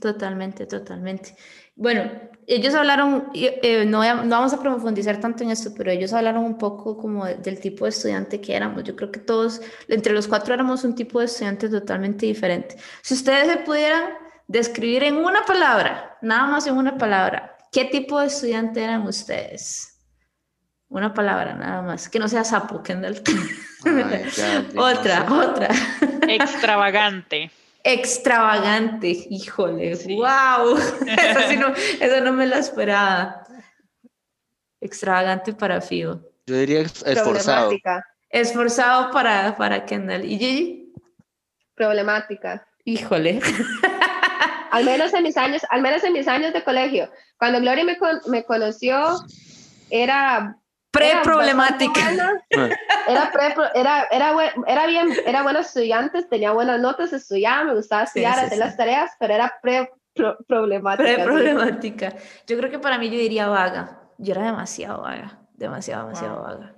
Totalmente, 0.00 0.66
totalmente. 0.66 1.34
Bueno, 1.74 2.10
ellos 2.46 2.74
hablaron, 2.74 3.28
eh, 3.34 3.84
no, 3.86 4.02
no, 4.24 4.30
vamos 4.30 4.52
a 4.52 4.60
profundizar 4.60 5.18
tanto 5.18 5.42
en 5.42 5.50
esto, 5.50 5.72
pero 5.76 5.90
ellos 5.90 6.12
hablaron 6.12 6.44
un 6.44 6.58
poco 6.58 6.96
como 6.96 7.24
del 7.26 7.58
tipo 7.58 7.86
de 7.86 7.90
estudiante 7.90 8.40
que 8.40 8.54
éramos. 8.54 8.84
Yo 8.84 8.94
creo 8.94 9.10
que 9.10 9.18
todos, 9.18 9.60
entre 9.88 10.12
los 10.12 10.28
cuatro 10.28 10.54
éramos 10.54 10.84
un 10.84 10.94
tipo 10.94 11.18
de 11.18 11.24
estudiante 11.24 11.68
totalmente 11.68 12.26
diferente. 12.26 12.76
Si 13.02 13.14
ustedes 13.14 13.48
se 13.48 13.56
pudieran 13.58 14.21
describir 14.52 15.02
en 15.02 15.16
una 15.16 15.44
palabra, 15.44 16.18
nada 16.20 16.46
más 16.46 16.66
en 16.66 16.76
una 16.76 16.98
palabra, 16.98 17.56
¿qué 17.72 17.86
tipo 17.86 18.20
de 18.20 18.26
estudiante 18.26 18.84
eran 18.84 19.02
ustedes? 19.06 19.98
Una 20.88 21.14
palabra, 21.14 21.54
nada 21.54 21.80
más. 21.80 22.06
Que 22.06 22.18
no 22.18 22.28
sea 22.28 22.44
sapo, 22.44 22.82
Kendall. 22.82 23.22
otra, 24.76 25.26
otra. 25.32 25.68
Extravagante. 26.28 27.50
Extravagante, 27.84 29.08
híjole, 29.30 29.96
wow. 30.14 30.76
Eso, 32.00 32.20
no, 32.20 32.32
me 32.32 32.46
lo 32.46 32.56
esperaba. 32.56 33.44
Extravagante 34.82 35.54
para 35.54 35.80
Fio. 35.80 36.30
Yo 36.46 36.56
diría 36.56 36.82
esforzado. 36.82 37.72
Esforzado 38.28 39.10
para, 39.10 39.56
para 39.56 39.86
Kendall. 39.86 40.26
¿Y 40.26 40.38
Gigi? 40.38 40.92
Problemática. 41.74 42.66
Híjole. 42.84 43.40
Al 44.72 44.84
menos 44.84 45.12
en 45.12 45.22
mis 45.22 45.36
años, 45.36 45.62
al 45.68 45.82
menos 45.82 46.02
en 46.02 46.14
mis 46.14 46.26
años 46.26 46.52
de 46.54 46.64
colegio. 46.64 47.10
Cuando 47.38 47.60
Gloria 47.60 47.84
me, 47.84 47.98
me 48.26 48.42
conoció, 48.44 49.16
era 49.90 50.56
pre-problemática. 50.90 52.00
Era, 53.06 53.30
pre, 53.32 53.54
era, 53.74 54.06
era, 54.10 54.34
era, 54.66 54.86
bien, 54.86 55.08
era 55.26 55.42
buena 55.42 55.60
estudiante, 55.60 56.22
tenía 56.22 56.52
buenas 56.52 56.80
notas, 56.80 57.12
estudiaba, 57.12 57.64
me 57.64 57.74
gustaba 57.74 58.04
estudiar, 58.04 58.38
hacer 58.38 58.58
las 58.58 58.76
tareas, 58.76 59.10
pero 59.18 59.34
era 59.34 59.52
pre-problemática. 59.60 61.04
Pre-problemática. 61.04 62.14
Yo 62.46 62.56
creo 62.56 62.70
que 62.70 62.78
para 62.78 62.96
mí 62.96 63.10
yo 63.10 63.18
diría 63.18 63.48
vaga. 63.48 64.00
Yo 64.16 64.32
era 64.32 64.44
demasiado 64.44 65.02
vaga, 65.02 65.38
demasiado, 65.52 66.06
demasiado 66.06 66.42
vaga. 66.42 66.76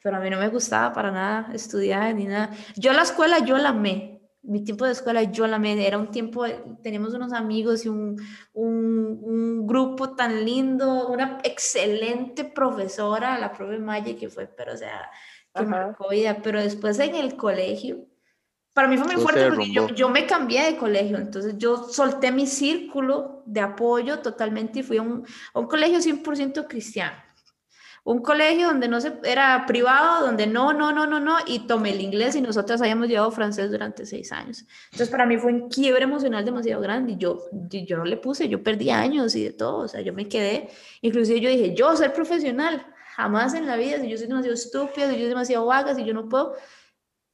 Pero 0.00 0.16
a 0.16 0.20
mí 0.20 0.30
no 0.30 0.38
me 0.38 0.48
gustaba 0.48 0.92
para 0.92 1.10
nada 1.10 1.48
estudiar 1.52 2.14
ni 2.14 2.26
nada. 2.26 2.50
Yo 2.76 2.92
la 2.92 3.02
escuela, 3.02 3.40
yo 3.40 3.58
la 3.58 3.70
amé 3.70 4.21
mi 4.42 4.64
tiempo 4.64 4.84
de 4.84 4.92
escuela 4.92 5.22
yo 5.22 5.46
la 5.46 5.58
me 5.58 5.86
era 5.86 5.98
un 5.98 6.10
tiempo, 6.10 6.44
teníamos 6.82 7.14
unos 7.14 7.32
amigos 7.32 7.84
y 7.84 7.88
un, 7.88 8.20
un, 8.52 9.18
un, 9.22 9.66
grupo 9.66 10.16
tan 10.16 10.44
lindo, 10.44 11.08
una 11.08 11.38
excelente 11.44 12.44
profesora, 12.44 13.38
la 13.38 13.52
profe 13.52 13.78
Maya, 13.78 14.16
que 14.16 14.28
fue, 14.28 14.46
pero 14.48 14.74
o 14.74 14.76
sea, 14.76 15.10
que 15.54 15.62
marcó 15.62 16.08
vida, 16.10 16.40
pero 16.42 16.60
después 16.60 16.98
en 16.98 17.14
el 17.14 17.36
colegio, 17.36 18.04
para 18.74 18.88
mí 18.88 18.96
fue 18.96 19.14
muy 19.14 19.22
fuerte 19.22 19.48
porque 19.48 19.70
yo, 19.70 19.88
yo, 19.88 20.08
me 20.08 20.26
cambié 20.26 20.64
de 20.64 20.76
colegio, 20.76 21.18
entonces 21.18 21.56
yo 21.58 21.84
solté 21.84 22.32
mi 22.32 22.46
círculo 22.46 23.42
de 23.46 23.60
apoyo 23.60 24.20
totalmente 24.20 24.80
y 24.80 24.82
fui 24.82 24.96
a 24.96 25.02
un, 25.02 25.24
a 25.54 25.60
un 25.60 25.66
colegio 25.66 25.98
100% 25.98 26.66
cristiano 26.66 27.16
un 28.04 28.20
colegio 28.20 28.66
donde 28.66 28.88
no 28.88 29.00
se, 29.00 29.12
era 29.24 29.64
privado, 29.66 30.26
donde 30.26 30.46
no, 30.46 30.72
no, 30.72 30.92
no, 30.92 31.06
no, 31.06 31.20
no, 31.20 31.36
y 31.46 31.60
tomé 31.66 31.92
el 31.92 32.00
inglés 32.00 32.34
y 32.34 32.40
nosotros 32.40 32.80
habíamos 32.80 33.08
llevado 33.08 33.30
francés 33.30 33.70
durante 33.70 34.06
seis 34.06 34.32
años. 34.32 34.64
Entonces 34.86 35.08
para 35.08 35.24
mí 35.24 35.38
fue 35.38 35.52
un 35.52 35.68
quiebre 35.68 36.04
emocional 36.04 36.44
demasiado 36.44 36.82
grande 36.82 37.12
y 37.12 37.16
yo, 37.16 37.44
yo 37.52 37.96
no 37.96 38.04
le 38.04 38.16
puse, 38.16 38.48
yo 38.48 38.62
perdí 38.62 38.90
años 38.90 39.36
y 39.36 39.44
de 39.44 39.52
todo, 39.52 39.78
o 39.78 39.88
sea, 39.88 40.00
yo 40.00 40.12
me 40.12 40.28
quedé, 40.28 40.68
inclusive 41.00 41.40
yo 41.40 41.48
dije, 41.48 41.74
yo 41.74 41.94
ser 41.96 42.12
profesional, 42.12 42.84
jamás 43.14 43.54
en 43.54 43.66
la 43.66 43.76
vida, 43.76 44.00
si 44.00 44.08
yo 44.08 44.18
soy 44.18 44.26
demasiado 44.26 44.54
estúpida, 44.54 45.06
si 45.08 45.14
yo 45.14 45.20
soy 45.20 45.28
demasiado 45.28 45.66
vaga, 45.66 45.94
si 45.94 46.04
yo 46.04 46.12
no 46.12 46.28
puedo, 46.28 46.56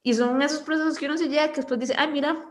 y 0.03 0.13
son 0.13 0.41
esos 0.43 0.61
procesos 0.61 0.99
que 0.99 1.07
uno 1.07 1.17
se 1.17 1.29
llega 1.29 1.49
que 1.49 1.57
después 1.57 1.81
dice, 1.81 1.95
ay, 1.97 2.09
mira, 2.09 2.45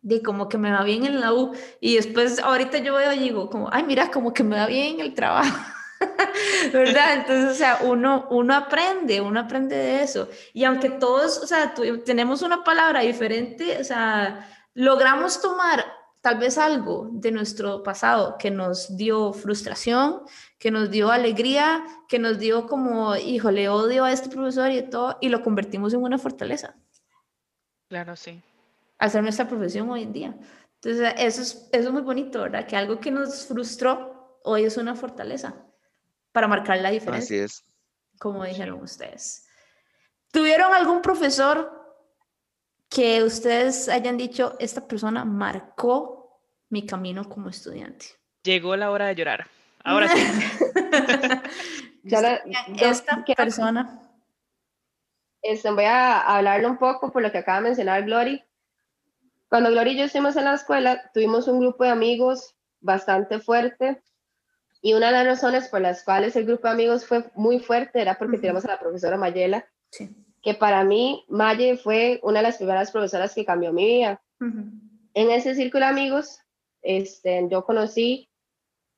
de 0.00 0.20
como 0.22 0.48
que 0.48 0.58
me 0.58 0.72
va 0.72 0.82
bien 0.82 1.06
en 1.06 1.20
la 1.20 1.32
U, 1.32 1.52
y 1.80 1.94
después 1.94 2.40
ahorita 2.40 2.78
yo 2.78 2.96
veo 2.96 3.12
y 3.12 3.20
digo, 3.20 3.48
como, 3.48 3.68
ay, 3.72 3.84
mira, 3.84 4.10
como 4.10 4.32
que 4.32 4.42
me 4.42 4.56
va 4.56 4.66
bien 4.66 4.98
el 4.98 5.14
trabajo. 5.14 5.56
¿Verdad? 6.72 7.14
Entonces, 7.14 7.50
o 7.50 7.54
sea, 7.54 7.78
uno, 7.82 8.26
uno 8.30 8.54
aprende, 8.54 9.20
uno 9.20 9.40
aprende 9.40 9.76
de 9.76 10.02
eso. 10.02 10.28
Y 10.52 10.64
aunque 10.64 10.90
todos, 10.90 11.38
o 11.38 11.46
sea, 11.46 11.74
tenemos 12.04 12.42
una 12.42 12.64
palabra 12.64 13.00
diferente, 13.00 13.78
o 13.80 13.84
sea, 13.84 14.48
logramos 14.74 15.40
tomar 15.40 15.84
tal 16.20 16.38
vez 16.38 16.56
algo 16.56 17.08
de 17.10 17.32
nuestro 17.32 17.82
pasado 17.82 18.36
que 18.38 18.50
nos 18.50 18.96
dio 18.96 19.32
frustración, 19.32 20.22
que 20.58 20.70
nos 20.70 20.90
dio 20.90 21.10
alegría, 21.10 21.84
que 22.08 22.18
nos 22.18 22.38
dio 22.38 22.66
como, 22.66 23.16
híjole, 23.16 23.68
odio 23.68 24.04
a 24.04 24.12
este 24.12 24.28
profesor 24.28 24.70
y 24.70 24.82
todo, 24.88 25.18
y 25.20 25.28
lo 25.28 25.42
convertimos 25.42 25.94
en 25.94 26.02
una 26.02 26.18
fortaleza. 26.18 26.76
Claro, 27.88 28.14
sí. 28.16 28.40
Hacer 28.98 29.22
nuestra 29.22 29.48
profesión 29.48 29.90
hoy 29.90 30.04
en 30.04 30.12
día. 30.12 30.36
Entonces, 30.80 31.12
eso 31.18 31.42
es, 31.42 31.68
eso 31.72 31.88
es 31.88 31.92
muy 31.92 32.02
bonito, 32.02 32.40
¿verdad? 32.40 32.66
Que 32.66 32.76
algo 32.76 33.00
que 33.00 33.10
nos 33.10 33.46
frustró 33.46 34.38
hoy 34.44 34.64
es 34.64 34.76
una 34.76 34.94
fortaleza 34.94 35.54
para 36.32 36.48
marcar 36.48 36.78
la 36.78 36.90
diferencia. 36.90 37.36
Así 37.36 37.44
es. 37.44 37.64
Como 38.18 38.44
dijeron 38.44 38.82
ustedes. 38.82 39.46
¿Tuvieron 40.32 40.72
algún 40.72 41.02
profesor 41.02 41.70
que 42.88 43.22
ustedes 43.22 43.88
hayan 43.88 44.16
dicho, 44.16 44.56
esta 44.58 44.86
persona 44.86 45.24
marcó 45.24 46.40
mi 46.70 46.86
camino 46.86 47.28
como 47.28 47.50
estudiante? 47.50 48.06
Llegó 48.42 48.76
la 48.76 48.90
hora 48.90 49.06
de 49.06 49.14
llorar. 49.14 49.46
Ahora 49.84 50.08
sí. 50.08 50.20
esta 52.80 53.24
persona. 53.36 54.00
Este, 55.42 55.70
voy 55.70 55.84
a 55.84 56.20
hablarle 56.20 56.66
un 56.66 56.78
poco 56.78 57.10
por 57.10 57.22
lo 57.22 57.32
que 57.32 57.38
acaba 57.38 57.58
de 57.58 57.64
mencionar 57.64 58.04
Glory. 58.04 58.42
Cuando 59.48 59.70
Glory 59.70 59.90
y 59.90 59.98
yo 59.98 60.04
estuvimos 60.04 60.36
en 60.36 60.44
la 60.44 60.54
escuela, 60.54 61.10
tuvimos 61.12 61.48
un 61.48 61.60
grupo 61.60 61.84
de 61.84 61.90
amigos 61.90 62.54
bastante 62.80 63.38
fuerte 63.38 64.02
y 64.82 64.94
una 64.94 65.06
de 65.06 65.12
las 65.12 65.26
razones 65.26 65.68
por 65.68 65.80
las 65.80 66.04
cuales 66.04 66.36
el 66.36 66.44
grupo 66.44 66.68
de 66.68 66.74
amigos 66.74 67.06
fue 67.06 67.24
muy 67.34 67.60
fuerte 67.60 68.02
era 68.02 68.18
porque 68.18 68.36
teníamos 68.36 68.64
a 68.66 68.72
la 68.72 68.80
profesora 68.80 69.16
Mayela. 69.16 69.66
Sí 69.90 70.10
que 70.42 70.54
para 70.54 70.84
mí 70.84 71.24
Maye 71.28 71.76
fue 71.76 72.20
una 72.22 72.40
de 72.40 72.48
las 72.48 72.56
primeras 72.56 72.90
profesoras 72.90 73.34
que 73.34 73.44
cambió 73.44 73.72
mi 73.72 73.84
vida. 73.86 74.20
En 74.40 75.30
ese 75.30 75.54
círculo 75.54 75.86
de 75.86 75.92
amigos, 75.92 76.40
este, 76.82 77.46
yo 77.48 77.64
conocí 77.64 78.28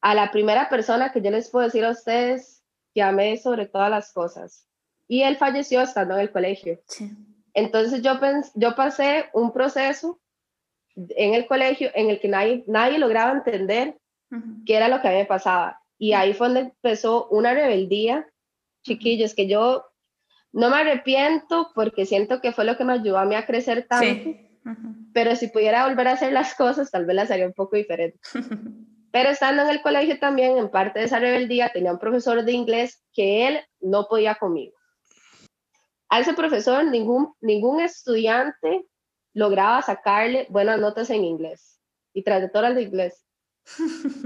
a 0.01 0.15
la 0.15 0.31
primera 0.31 0.71
persona 0.71 1.13
que 1.13 1.21
yo 1.21 1.31
les 1.31 1.51
puedo 1.51 1.67
decir 1.67 1.85
a 1.85 1.91
ustedes 1.91 2.63
que 2.95 3.03
amé 3.03 3.37
sobre 3.37 3.67
todas 3.67 3.91
las 3.91 4.13
cosas. 4.13 4.67
Y 5.07 5.23
él 5.23 5.37
falleció 5.37 5.83
estando 5.83 6.15
en 6.15 6.21
el 6.21 6.33
colegio. 6.33 6.81
Entonces 7.53 8.01
yo, 8.01 8.19
yo 8.55 8.75
pasé 8.75 9.27
un 9.35 9.53
proceso 9.53 10.19
en 10.97 11.35
el 11.35 11.47
colegio 11.47 11.91
en 11.95 12.09
el 12.09 12.21
que 12.21 12.29
nadie, 12.29 12.65
nadie 12.67 12.99
lograba 12.99 13.33
entender 13.33 13.99
qué 14.67 14.77
era 14.77 14.89
lo 14.89 15.01
que 15.01 15.09
a 15.09 15.11
mí 15.13 15.17
me 15.19 15.25
pasaba. 15.27 15.81
Y 15.99 16.13
ahí 16.13 16.35
fue 16.35 16.49
donde 16.49 16.61
empezó 16.61 17.29
una 17.29 17.55
rebeldía, 17.55 18.27
chiquillos, 18.83 19.35
que 19.35 19.47
yo 19.47 19.85
no 20.53 20.71
me 20.71 20.77
arrepiento 20.77 21.71
porque 21.75 22.07
siento 22.07 22.41
que 22.41 22.53
fue 22.53 22.65
lo 22.65 22.77
que 22.77 22.85
me 22.85 22.93
ayudó 22.93 23.19
a 23.19 23.25
mí 23.25 23.35
a 23.35 23.47
crecer 23.47 23.87
tanto, 23.89 24.31
pero 25.13 25.37
si 25.37 25.49
pudiera 25.49 25.87
volver 25.89 26.09
a 26.09 26.13
hacer 26.13 26.33
las 26.33 26.55
cosas, 26.55 26.91
tal 26.91 27.07
vez 27.07 27.17
las 27.17 27.31
haría 27.31 27.47
un 27.47 27.53
poco 27.53 27.77
diferente. 27.77 28.19
pero 29.13 29.31
estando 29.31 29.63
en 29.63 29.69
el 29.69 29.83
colegio 29.83 30.19
también, 30.19 30.59
en 30.59 30.71
parte 30.71 30.99
de 30.99 31.07
esa 31.07 31.21
rebeldía, 31.21 31.71
tenía 31.73 31.93
un 31.93 31.99
profesor 31.99 32.45
de 32.45 32.53
inglés 32.53 33.05
que 33.13 33.47
él 33.47 33.61
no 33.81 34.07
podía 34.09 34.35
conmigo. 34.35 34.77
A 36.09 36.21
ese 36.21 36.35
profesor 36.35 36.85
ningún, 36.85 37.33
ningún 37.41 37.81
estudiante 37.81 38.87
lograba 39.33 39.83
sacarle 39.83 40.47
buenas 40.51 40.81
notas 40.81 41.11
en 41.11 41.25
inglés 41.25 41.81
y 42.13 42.23
todas 42.23 42.75
de 42.75 42.83
inglés. 42.83 43.24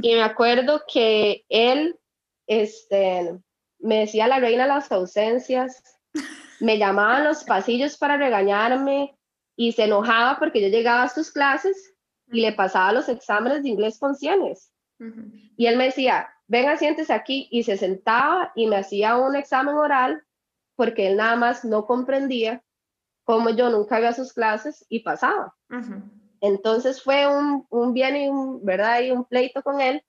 Y 0.03 0.15
me 0.15 0.23
acuerdo 0.23 0.83
que 0.93 1.45
él 1.49 1.99
este, 2.47 3.39
me 3.79 4.01
decía 4.01 4.27
la 4.27 4.41
reina 4.41 4.67
las 4.67 4.91
ausencias, 4.91 5.83
me 6.61 6.79
llamaba 6.79 7.19
a 7.19 7.25
los 7.25 7.45
pasillos 7.45 7.97
para 7.97 8.17
regañarme 8.17 9.17
y 9.57 9.73
se 9.73 9.85
enojaba 9.85 10.39
porque 10.39 10.61
yo 10.61 10.69
llegaba 10.69 11.05
a 11.05 11.09
sus 11.09 11.31
clases 11.31 11.95
y 12.29 12.41
le 12.41 12.53
pasaba 12.53 12.93
los 12.93 13.09
exámenes 13.09 13.63
de 13.63 13.69
inglés 13.69 13.99
con 13.99 14.15
cienes. 14.15 14.73
Y 15.57 15.67
él 15.67 15.77
me 15.77 15.85
decía, 15.85 16.29
venga, 16.49 16.77
siéntese 16.77 17.13
aquí, 17.13 17.47
y 17.53 17.63
se 17.63 17.77
sentaba 17.77 18.53
y 18.57 18.67
me 18.67 18.77
hacía 18.77 19.17
un 19.17 19.37
examen 19.37 19.77
oral 19.77 20.25
porque 20.75 21.09
él 21.09 21.17
nada 21.17 21.37
más 21.37 21.65
no 21.65 21.87
comprendía 21.87 22.63
cómo 23.25 23.51
yo 23.51 23.71
nunca 23.71 23.97
había 23.97 24.13
sus 24.13 24.33
clases 24.33 24.85
y 24.89 25.01
pasaba. 25.01 25.55
Entonces 26.41 27.03
fue 27.03 27.27
un, 27.27 27.67
un 27.71 27.93
bien 27.93 28.17
y 28.17 28.29
un, 28.29 28.65
¿verdad? 28.65 29.01
y 29.03 29.11
un 29.11 29.25
pleito 29.25 29.63
con 29.63 29.81
él. 29.81 30.03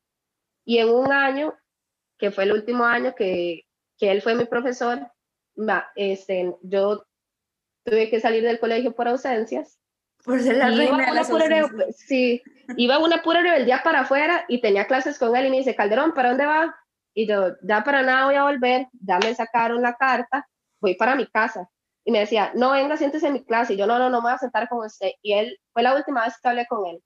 Y 0.66 0.78
en 0.78 0.90
un 0.90 1.12
año, 1.12 1.54
que 2.18 2.32
fue 2.32 2.44
el 2.44 2.54
último 2.54 2.86
año 2.86 3.16
que, 3.16 3.66
que 3.98 4.12
él 4.12 4.22
fue 4.22 4.36
mi 4.36 4.46
profesor, 4.46 5.12
este, 5.96 6.56
yo 6.62 7.06
tuve 7.84 8.10
que 8.10 8.20
salir 8.20 8.44
del 8.44 8.60
colegio 8.60 8.94
por 8.94 9.08
ausencias. 9.08 9.80
Por 10.24 10.42
ser 10.42 10.58
la 10.58 10.70
reina 10.70 11.06
de 11.06 11.14
las 11.14 11.30
ausencias. 11.30 11.96
Sí, 11.96 12.42
iba 12.78 13.00
una 13.00 13.22
pura 13.22 13.42
rebeldía 13.42 13.82
para 13.84 14.02
afuera 14.02 14.46
y 14.48 14.62
tenía 14.62 14.86
clases 14.86 15.18
con 15.18 15.36
él 15.36 15.48
y 15.48 15.50
me 15.50 15.58
dice, 15.58 15.76
Calderón, 15.76 16.14
¿para 16.14 16.30
dónde 16.30 16.46
va? 16.46 16.76
Y 17.14 17.28
yo, 17.28 17.56
ya 17.64 17.84
para 17.84 18.04
nada 18.04 18.26
voy 18.26 18.36
a 18.36 18.44
volver, 18.44 18.88
ya 19.02 19.20
me 19.20 19.34
sacaron 19.34 19.82
la 19.82 19.96
carta, 19.96 20.48
voy 20.80 20.96
para 20.96 21.16
mi 21.16 21.26
casa. 21.28 21.70
Y 22.10 22.12
me 22.12 22.22
decía, 22.22 22.52
no, 22.56 22.72
venga, 22.72 22.98
siéntese 22.98 23.28
en 23.28 23.34
mi 23.34 23.44
clase. 23.44 23.76
Y 23.76 23.78
yo, 23.78 23.86
no, 23.86 24.00
no, 24.00 24.10
no 24.10 24.18
me 24.18 24.30
voy 24.30 24.32
a 24.32 24.40
sentar 24.40 24.68
con 24.68 24.84
usted. 24.84 25.12
Y 25.22 25.34
él, 25.34 25.60
fue 25.74 25.84
la 25.84 25.96
última 25.96 26.26
vez 26.26 26.34
que 26.42 26.50
hablé 26.50 26.66
con 26.66 26.88
él. 26.88 27.04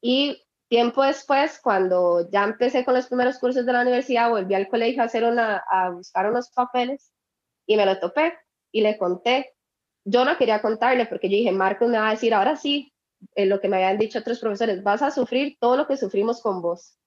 Y 0.00 0.42
Tiempo 0.68 1.04
después, 1.04 1.60
cuando 1.62 2.28
ya 2.32 2.42
empecé 2.42 2.84
con 2.84 2.94
los 2.94 3.06
primeros 3.06 3.38
cursos 3.38 3.64
de 3.64 3.72
la 3.72 3.82
universidad, 3.82 4.28
volví 4.28 4.54
al 4.56 4.66
colegio 4.66 5.02
a, 5.02 5.06
hacer 5.06 5.22
una, 5.22 5.62
a 5.70 5.90
buscar 5.90 6.28
unos 6.28 6.50
papeles 6.50 7.12
y 7.64 7.76
me 7.76 7.86
lo 7.86 8.00
topé 8.00 8.34
y 8.72 8.80
le 8.80 8.98
conté. 8.98 9.54
Yo 10.04 10.24
no 10.24 10.36
quería 10.36 10.60
contarle 10.60 11.06
porque 11.06 11.30
yo 11.30 11.36
dije, 11.36 11.52
Marco 11.52 11.86
me 11.86 11.98
va 11.98 12.08
a 12.08 12.10
decir, 12.10 12.34
ahora 12.34 12.56
sí, 12.56 12.92
eh, 13.36 13.46
lo 13.46 13.60
que 13.60 13.68
me 13.68 13.76
habían 13.76 13.98
dicho 13.98 14.18
otros 14.18 14.40
profesores, 14.40 14.82
vas 14.82 15.00
a 15.00 15.12
sufrir 15.12 15.56
todo 15.60 15.76
lo 15.76 15.86
que 15.86 15.96
sufrimos 15.96 16.42
con 16.42 16.60
vos. 16.60 16.98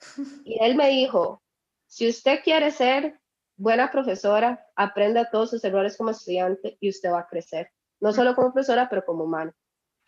Y 0.44 0.62
él 0.64 0.76
me 0.76 0.88
dijo, 0.88 1.42
si 1.88 2.08
usted 2.08 2.44
quiere 2.44 2.70
ser 2.70 3.20
buena 3.60 3.90
profesora, 3.90 4.66
aprenda 4.74 5.30
todos 5.30 5.50
sus 5.50 5.62
errores 5.64 5.96
como 5.96 6.10
estudiante 6.10 6.78
y 6.80 6.88
usted 6.88 7.12
va 7.12 7.20
a 7.20 7.28
crecer, 7.28 7.70
no 8.00 8.12
solo 8.12 8.34
como 8.34 8.52
profesora, 8.52 8.88
pero 8.88 9.04
como 9.04 9.24
humano. 9.24 9.52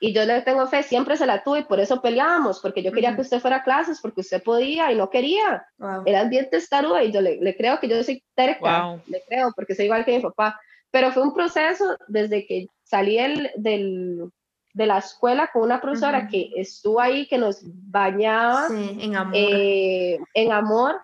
Y 0.01 0.13
yo 0.15 0.25
le 0.25 0.41
tengo 0.41 0.67
fe, 0.67 0.83
siempre 0.83 1.17
se 1.17 1.27
la 1.27 1.45
tuve 1.45 1.61
y 1.61 1.65
por 1.65 1.79
eso 1.79 2.01
peleábamos, 2.01 2.61
porque 2.61 2.83
yo 2.83 2.91
quería 2.91 3.15
que 3.15 3.21
usted 3.21 3.41
fuera 3.41 3.59
a 3.59 3.63
clases, 3.63 4.01
porque 4.01 4.23
usted 4.23 4.43
podía 4.43 4.91
y 4.91 4.97
no 4.97 5.11
quería. 5.11 5.65
Era 6.07 6.25
bien 6.25 6.49
y 6.51 7.13
yo 7.13 7.21
le, 7.21 7.37
le, 7.37 7.57
creo 7.57 7.79
que 7.79 7.87
yo 7.87 8.03
soy 8.03 8.25
terca, 8.35 8.99
le 9.07 9.23
creo, 9.29 9.53
porque 9.55 9.77
soy 9.77 9.85
igual 9.85 10.05
que 10.05 10.17
mi 10.17 10.23
papá. 10.23 10.59
Pero 10.91 11.13
fue 11.13 11.23
un 11.23 11.33
proceso 11.33 11.97
desde 12.09 12.47
que 12.47 12.67
salí 12.83 13.19
el, 13.19 13.51
del, 13.57 14.31
de 14.73 14.87
la 14.87 14.99
escuela 14.99 15.51
con 15.53 15.63
una 15.63 15.81
profesora 15.81 16.27
que 16.27 16.51
estuvo 16.57 16.99
ahí, 16.99 17.29
que 17.29 17.39
nos 17.39 17.61
bañaba 17.63 18.69
en 18.71 19.15
amor. 19.15 19.37
Eh, 19.37 20.19
en 20.35 20.53
amor 20.53 21.01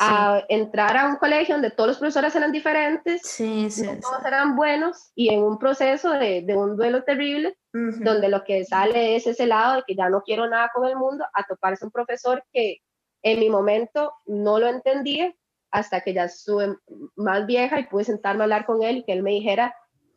a 0.00 0.44
entrar 0.48 0.96
a 0.96 1.06
un 1.06 1.16
colegio 1.16 1.54
donde 1.54 1.70
todos 1.70 1.88
los 1.88 1.98
profesores 1.98 2.34
eran 2.34 2.52
diferentes, 2.52 3.20
sí, 3.22 3.68
todos 4.00 4.24
eran 4.24 4.56
buenos 4.56 5.12
y 5.14 5.28
en 5.28 5.42
un 5.42 5.58
proceso 5.58 6.10
de, 6.12 6.40
de 6.40 6.56
un 6.56 6.76
duelo 6.76 7.04
terrible, 7.04 7.56
donde 7.72 8.28
lo 8.28 8.42
que 8.42 8.64
sale 8.64 9.14
es 9.14 9.26
ese 9.26 9.46
lado 9.46 9.76
de 9.76 9.82
que 9.86 9.94
ya 9.94 10.08
no 10.08 10.22
quiero 10.22 10.48
nada 10.48 10.70
con 10.74 10.86
el 10.88 10.96
mundo, 10.96 11.24
a 11.34 11.44
toparse 11.44 11.84
un 11.84 11.90
profesor 11.90 12.42
que 12.50 12.78
en 13.22 13.40
mi 13.40 13.50
momento 13.50 14.14
no 14.24 14.58
lo 14.58 14.68
entendía 14.68 15.34
hasta 15.70 16.00
que 16.00 16.14
ya 16.14 16.24
estuve 16.24 16.76
más 17.16 17.46
vieja 17.46 17.78
y 17.78 17.86
pude 17.86 18.04
sentarme 18.04 18.42
a 18.42 18.44
hablar 18.44 18.64
con 18.64 18.82
él 18.82 18.98
y 18.98 19.04
que 19.04 19.12
él 19.12 19.22
me 19.22 19.32
dijera, 19.32 19.74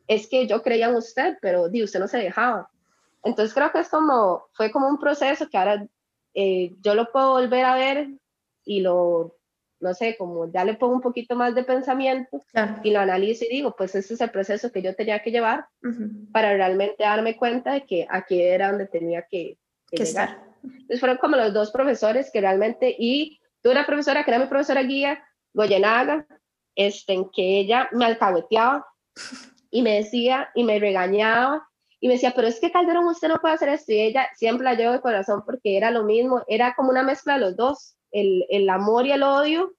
es 0.08 0.26
que 0.28 0.46
yo 0.46 0.62
creía 0.62 0.88
en 0.88 0.96
usted, 0.96 1.36
pero 1.42 1.68
di, 1.68 1.82
usted 1.82 2.00
no 2.00 2.08
se 2.08 2.18
dejaba. 2.18 2.70
Entonces 3.22 3.54
creo 3.54 3.70
que 3.70 3.80
es 3.80 3.88
como, 3.90 4.46
fue 4.54 4.72
como 4.72 4.88
un 4.88 4.98
proceso 4.98 5.48
que 5.48 5.58
ahora 5.58 5.86
eh, 6.32 6.74
yo 6.80 6.94
lo 6.94 7.12
puedo 7.12 7.32
volver 7.32 7.64
a 7.66 7.74
ver 7.74 8.08
y 8.64 8.80
lo 8.80 9.36
no 9.84 9.92
sé, 9.92 10.16
como 10.16 10.50
ya 10.50 10.64
le 10.64 10.74
pongo 10.74 10.94
un 10.94 11.02
poquito 11.02 11.36
más 11.36 11.54
de 11.54 11.62
pensamiento 11.62 12.42
y 12.82 12.90
lo 12.90 13.00
analizo 13.00 13.44
y 13.44 13.48
digo, 13.48 13.76
pues 13.76 13.94
ese 13.94 14.14
es 14.14 14.20
el 14.22 14.30
proceso 14.30 14.72
que 14.72 14.80
yo 14.80 14.94
tenía 14.94 15.22
que 15.22 15.30
llevar 15.30 15.66
para 16.32 16.54
realmente 16.54 17.04
darme 17.04 17.36
cuenta 17.36 17.74
de 17.74 17.84
que 17.84 18.06
aquí 18.08 18.40
era 18.40 18.70
donde 18.70 18.86
tenía 18.86 19.26
que, 19.30 19.58
estar. 19.90 20.42
Entonces 20.64 20.98
fueron 20.98 21.18
como 21.18 21.36
los 21.36 21.52
dos 21.52 21.70
profesores 21.70 22.30
que 22.32 22.40
realmente, 22.40 22.96
y 22.98 23.38
tuve 23.60 23.74
una 23.74 23.86
profesora 23.86 24.24
que 24.24 24.30
era 24.30 24.40
mi 24.40 24.46
profesora 24.46 24.82
guía, 24.82 25.22
Goyenaga, 25.52 26.26
este, 26.74 27.12
en 27.12 27.30
que 27.30 27.60
ella 27.60 27.88
me 27.92 28.06
alcahueteaba 28.06 28.86
y 29.70 29.82
me 29.82 29.96
decía 29.96 30.48
y 30.54 30.64
me 30.64 30.78
regañaba 30.78 31.68
y 32.00 32.08
me 32.08 32.14
decía, 32.14 32.32
pero 32.34 32.48
es 32.48 32.58
que 32.58 32.72
Calderón 32.72 33.04
usted 33.04 33.28
no 33.28 33.38
puede 33.38 33.54
hacer 33.54 33.68
esto 33.68 33.92
y 33.92 34.00
ella 34.00 34.28
siempre 34.34 34.64
la 34.64 34.74
llevo 34.74 34.92
de 34.92 35.00
corazón 35.00 35.42
porque 35.44 35.76
era 35.76 35.90
lo 35.90 36.04
mismo, 36.04 36.42
era 36.48 36.74
como 36.74 36.88
una 36.88 37.02
mezcla 37.02 37.34
de 37.34 37.40
los 37.40 37.56
dos 37.56 37.96
el, 38.14 38.46
el 38.48 38.70
amor 38.70 39.06
y 39.06 39.12
el 39.12 39.22
odio 39.22 39.74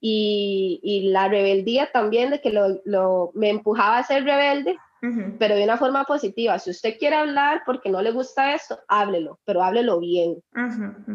y, 0.00 0.80
y, 0.82 1.10
la 1.10 1.28
rebeldía 1.28 1.90
también 1.92 2.30
de 2.30 2.40
que 2.40 2.50
lo, 2.50 2.80
lo, 2.84 3.30
me 3.34 3.50
empujaba 3.50 3.98
a 3.98 4.04
ser 4.04 4.24
rebelde 4.24 4.76
pero 5.38 5.54
de 5.56 5.64
una 5.64 5.78
forma 5.78 6.04
positiva. 6.04 6.58
Si 6.58 6.70
usted 6.70 6.98
quiere 6.98 7.16
hablar 7.16 7.62
porque 7.64 7.88
no 7.88 8.02
le 8.02 8.10
gusta 8.10 8.54
esto, 8.54 8.78
háblelo, 8.86 9.40
pero 9.44 9.62
háblelo 9.62 9.98
bien. 9.98 10.42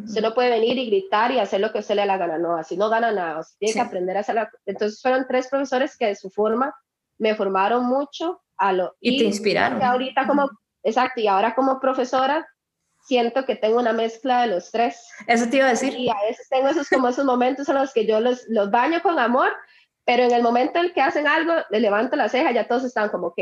Usted 0.03 0.21
no 0.21 0.33
puede 0.33 0.49
venir 0.49 0.77
y 0.77 0.87
gritar 0.87 1.31
y 1.31 1.39
hacer 1.39 1.61
lo 1.61 1.71
que 1.71 1.79
usted 1.79 1.95
le 1.95 2.05
la 2.05 2.17
gana, 2.17 2.37
no, 2.37 2.55
así 2.55 2.77
no 2.77 2.89
gana 2.89 3.11
nada, 3.11 3.39
usted 3.39 3.57
tiene 3.59 3.73
que 3.73 3.81
aprender 3.81 4.17
a 4.17 4.21
hacerlo. 4.21 4.47
Entonces 4.65 4.99
fueron 5.01 5.25
tres 5.27 5.47
profesores 5.49 5.95
que 5.97 6.07
de 6.07 6.15
su 6.15 6.31
forma 6.31 6.73
me 7.19 7.35
formaron 7.35 7.85
mucho 7.85 8.41
a 8.57 8.73
lo... 8.73 8.95
Y, 8.99 9.19
te 9.19 9.25
inspiraron. 9.25 9.81
ahorita 9.83 10.25
como, 10.25 10.49
exacto, 10.83 11.21
y 11.21 11.27
ahora 11.27 11.53
como 11.53 11.79
profesora 11.79 12.45
siento 13.05 13.45
que 13.45 13.55
tengo 13.55 13.79
una 13.79 13.93
mezcla 13.93 14.41
de 14.41 14.47
los 14.47 14.71
tres. 14.71 15.09
Eso 15.27 15.47
te 15.49 15.57
iba 15.57 15.67
a 15.67 15.71
decir. 15.71 15.95
Y 15.97 16.09
a 16.09 16.21
veces 16.27 16.47
tengo 16.49 16.67
esos 16.67 16.89
como 16.89 17.07
esos 17.07 17.25
momentos 17.25 17.69
en 17.69 17.75
los 17.75 17.93
que 17.93 18.05
yo 18.05 18.19
los, 18.19 18.45
los 18.47 18.71
baño 18.71 19.01
con 19.01 19.19
amor, 19.19 19.51
pero 20.03 20.23
en 20.23 20.31
el 20.31 20.43
momento 20.43 20.79
en 20.79 20.93
que 20.93 21.01
hacen 21.01 21.27
algo, 21.27 21.53
le 21.69 21.79
levanto 21.79 22.15
la 22.15 22.29
ceja, 22.29 22.51
ya 22.51 22.67
todos 22.67 22.83
están 22.83 23.09
como, 23.09 23.27
ok, 23.27 23.39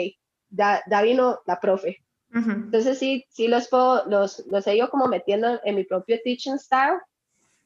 ya, 0.49 0.84
ya 0.89 1.01
vino 1.01 1.39
la 1.45 1.59
profe. 1.59 2.03
Entonces 2.36 2.97
sí, 2.97 3.28
sí 3.30 3.47
los 3.47 3.68
puedo, 3.68 4.05
los, 4.07 4.43
los 4.47 4.66
he 4.66 4.76
ido 4.76 4.89
como 4.89 5.07
metiendo 5.07 5.61
en 5.64 5.76
mi 5.76 5.84
propio 5.84 6.18
teaching 6.24 6.57
style 6.57 6.97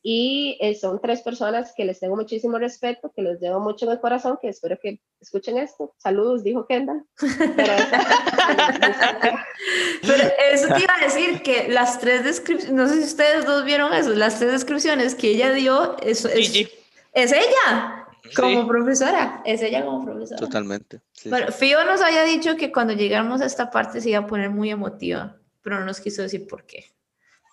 y 0.09 0.57
eh, 0.61 0.73
son 0.73 1.01
tres 1.01 1.21
personas 1.21 1.73
que 1.75 1.83
les 1.83 1.99
tengo 1.99 2.15
muchísimo 2.15 2.57
respeto, 2.57 3.11
que 3.13 3.21
los 3.21 3.41
llevo 3.41 3.59
mucho 3.59 3.83
en 3.85 3.91
el 3.91 3.99
corazón, 3.99 4.39
que 4.41 4.47
espero 4.47 4.79
que 4.81 5.01
escuchen 5.19 5.57
esto. 5.57 5.95
Saludos, 5.97 6.45
dijo 6.45 6.65
Kendall. 6.65 7.03
Pero, 7.57 7.73
eso 10.53 10.73
te 10.73 10.81
iba 10.81 10.95
a 10.97 11.03
decir 11.03 11.41
que 11.43 11.67
las 11.67 11.99
tres 11.99 12.23
descripciones, 12.23 12.73
no 12.73 12.87
sé 12.87 12.99
si 12.99 13.03
ustedes 13.03 13.45
dos 13.45 13.65
vieron 13.65 13.93
eso, 13.93 14.11
las 14.11 14.39
tres 14.39 14.53
descripciones 14.53 15.13
que 15.13 15.27
ella 15.27 15.51
dio, 15.51 15.97
eso 16.01 16.29
es, 16.29 16.55
es 17.11 17.31
ella. 17.33 18.07
Como 18.33 18.65
profesora, 18.65 19.41
es 19.43 19.61
ella 19.61 19.83
como 19.83 20.05
profesora. 20.05 20.39
Totalmente. 20.39 21.01
Bueno, 21.25 21.51
Fío 21.51 21.83
nos 21.83 21.99
había 21.99 22.23
dicho 22.23 22.55
que 22.55 22.71
cuando 22.71 22.93
llegáramos 22.93 23.41
a 23.41 23.45
esta 23.45 23.69
parte 23.71 23.99
se 23.99 24.11
iba 24.11 24.19
a 24.19 24.27
poner 24.27 24.51
muy 24.51 24.69
emotiva, 24.69 25.35
pero 25.61 25.81
no 25.81 25.85
nos 25.85 25.99
quiso 25.99 26.21
decir 26.21 26.47
por 26.47 26.65
qué. 26.65 26.85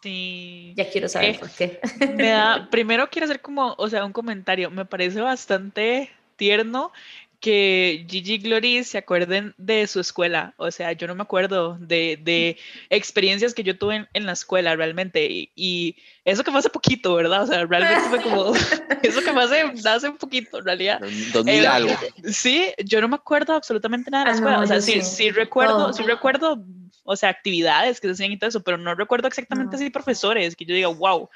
Sí. 0.04 0.74
Ya 0.76 0.90
quiero 0.90 1.08
saber 1.08 1.36
eh, 1.36 1.38
por 1.38 1.50
qué. 1.50 1.80
Me 2.14 2.28
da, 2.28 2.68
primero 2.70 3.08
quiero 3.08 3.24
hacer 3.24 3.40
como, 3.40 3.74
o 3.78 3.88
sea, 3.88 4.04
un 4.04 4.12
comentario. 4.12 4.70
Me 4.70 4.84
parece 4.84 5.22
bastante 5.22 6.10
tierno 6.36 6.92
que 7.40 8.04
Gigi 8.06 8.34
y 8.34 8.38
Glory 8.38 8.84
se 8.84 8.98
acuerden 8.98 9.54
de 9.56 9.86
su 9.86 10.00
escuela. 10.00 10.52
O 10.58 10.70
sea, 10.70 10.92
yo 10.92 11.06
no 11.06 11.14
me 11.14 11.22
acuerdo 11.22 11.78
de, 11.80 12.18
de 12.22 12.58
experiencias 12.90 13.54
que 13.54 13.62
yo 13.62 13.78
tuve 13.78 14.06
en, 14.12 14.26
la 14.26 14.32
escuela 14.32 14.76
realmente. 14.76 15.50
Y, 15.56 15.96
eso 16.26 16.44
que 16.44 16.50
fue 16.50 16.60
hace 16.60 16.68
poquito, 16.68 17.14
¿verdad? 17.14 17.44
O 17.44 17.46
sea, 17.46 17.64
realmente 17.64 18.02
fue 18.10 18.20
como 18.20 18.52
eso 19.02 19.22
que 19.22 19.32
fue 19.32 19.42
hace, 19.42 19.88
hace 19.88 20.08
un 20.10 20.18
poquito, 20.18 20.58
en 20.58 20.66
realidad. 20.66 21.00
2000 21.32 21.54
eh, 21.54 21.66
algo. 21.66 21.94
Sí, 22.30 22.74
yo 22.84 23.00
no 23.00 23.08
me 23.08 23.16
acuerdo 23.16 23.54
absolutamente 23.54 24.10
nada 24.10 24.24
de 24.24 24.28
la 24.28 24.32
ah, 24.32 24.36
escuela. 24.36 24.60
o 24.60 24.66
sea, 24.66 24.82
sí, 24.82 25.00
sí, 25.00 25.30
recuerdo, 25.30 25.94
sí 25.94 26.02
recuerdo, 26.02 26.62
o 27.04 27.16
sea, 27.16 27.28
actividades 27.28 28.00
que 28.00 28.08
se 28.08 28.12
hacían 28.12 28.32
y 28.32 28.38
todo 28.38 28.48
eso, 28.48 28.62
pero 28.62 28.78
no 28.78 28.94
recuerdo 28.94 29.28
exactamente 29.28 29.78
si 29.78 29.90
profesores 29.90 30.56
que 30.56 30.64
yo 30.64 30.74
diga, 30.74 30.88
wow. 30.88 31.28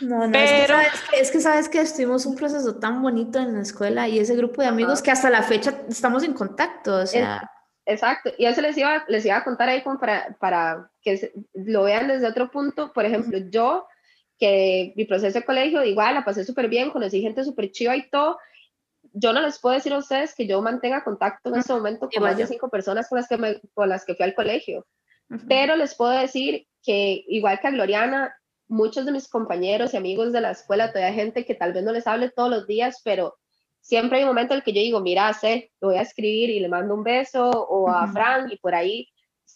No, 0.00 0.28
no, 0.28 0.38
es, 0.38 0.50
que 0.50 0.66
sabes 0.66 1.00
que, 1.10 1.20
es 1.20 1.30
que 1.30 1.40
sabes 1.40 1.68
que 1.68 1.80
estuvimos 1.80 2.26
un 2.26 2.36
proceso 2.36 2.76
tan 2.76 3.02
bonito 3.02 3.38
en 3.38 3.54
la 3.54 3.62
escuela 3.62 4.06
y 4.06 4.18
ese 4.18 4.36
grupo 4.36 4.62
de 4.62 4.68
amigos 4.68 5.02
que 5.02 5.10
hasta 5.10 5.30
la 5.30 5.42
fecha 5.42 5.82
estamos 5.88 6.22
en 6.22 6.34
contacto, 6.34 6.96
o 6.96 7.06
sea... 7.06 7.50
exacto, 7.86 8.30
y 8.38 8.44
eso 8.44 8.60
les 8.60 8.76
iba, 8.76 9.04
les 9.08 9.24
iba 9.24 9.36
a 9.36 9.44
contar 9.44 9.70
ahí 9.70 9.82
como 9.82 9.98
para, 9.98 10.36
para 10.38 10.90
que 11.02 11.32
lo 11.54 11.84
vean 11.84 12.06
desde 12.06 12.28
otro 12.28 12.50
punto. 12.50 12.92
Por 12.92 13.06
ejemplo, 13.06 13.38
yo, 13.50 13.86
que 14.38 14.92
mi 14.94 15.06
proceso 15.06 15.38
de 15.38 15.44
colegio, 15.44 15.82
igual, 15.82 16.14
la 16.14 16.24
pasé 16.24 16.44
súper 16.44 16.68
bien, 16.68 16.90
conocí 16.90 17.20
gente 17.22 17.42
súper 17.42 17.72
chiva 17.72 17.96
y 17.96 18.08
todo, 18.10 18.38
yo 19.12 19.32
no 19.32 19.40
les 19.40 19.58
puedo 19.58 19.74
decir 19.74 19.92
a 19.92 19.98
ustedes 19.98 20.34
que 20.34 20.46
yo 20.46 20.60
mantenga 20.62 21.04
contacto 21.04 21.48
en 21.48 21.56
este 21.56 21.72
momento 21.72 22.08
con 22.12 22.22
más 22.22 22.36
de 22.36 22.46
cinco 22.46 22.68
personas 22.68 23.08
con 23.08 23.18
las 23.18 23.28
que, 23.28 23.36
me, 23.36 23.60
con 23.74 23.88
las 23.88 24.04
que 24.04 24.14
fui 24.14 24.24
al 24.24 24.34
colegio, 24.34 24.86
pero 25.48 25.76
les 25.76 25.94
puedo 25.94 26.12
decir 26.12 26.66
que 26.82 27.24
igual 27.28 27.60
que 27.60 27.68
a 27.68 27.70
Gloriana, 27.70 28.34
muchos 28.66 29.06
de 29.06 29.12
mis 29.12 29.28
compañeros 29.28 29.92
y 29.92 29.96
amigos 29.96 30.32
de 30.32 30.40
la 30.40 30.50
escuela, 30.50 30.88
todavía 30.88 31.08
hay 31.08 31.14
gente 31.14 31.44
que 31.44 31.54
tal 31.54 31.72
vez 31.72 31.84
no 31.84 31.92
les 31.92 32.06
hable 32.06 32.30
todos 32.30 32.50
los 32.50 32.66
días, 32.66 33.00
pero 33.04 33.36
siempre 33.80 34.18
hay 34.18 34.24
un 34.24 34.30
momento 34.30 34.54
en 34.54 34.58
el 34.58 34.64
que 34.64 34.72
yo 34.72 34.80
digo, 34.80 35.00
mira, 35.00 35.32
sé, 35.32 35.72
lo 35.80 35.88
voy 35.88 35.96
a 35.96 36.02
escribir 36.02 36.50
y 36.50 36.60
le 36.60 36.68
mando 36.68 36.94
un 36.94 37.02
beso 37.02 37.48
o 37.48 37.88
a 37.88 38.06
Frank 38.12 38.52
y 38.52 38.58
por 38.58 38.74
ahí. 38.74 39.08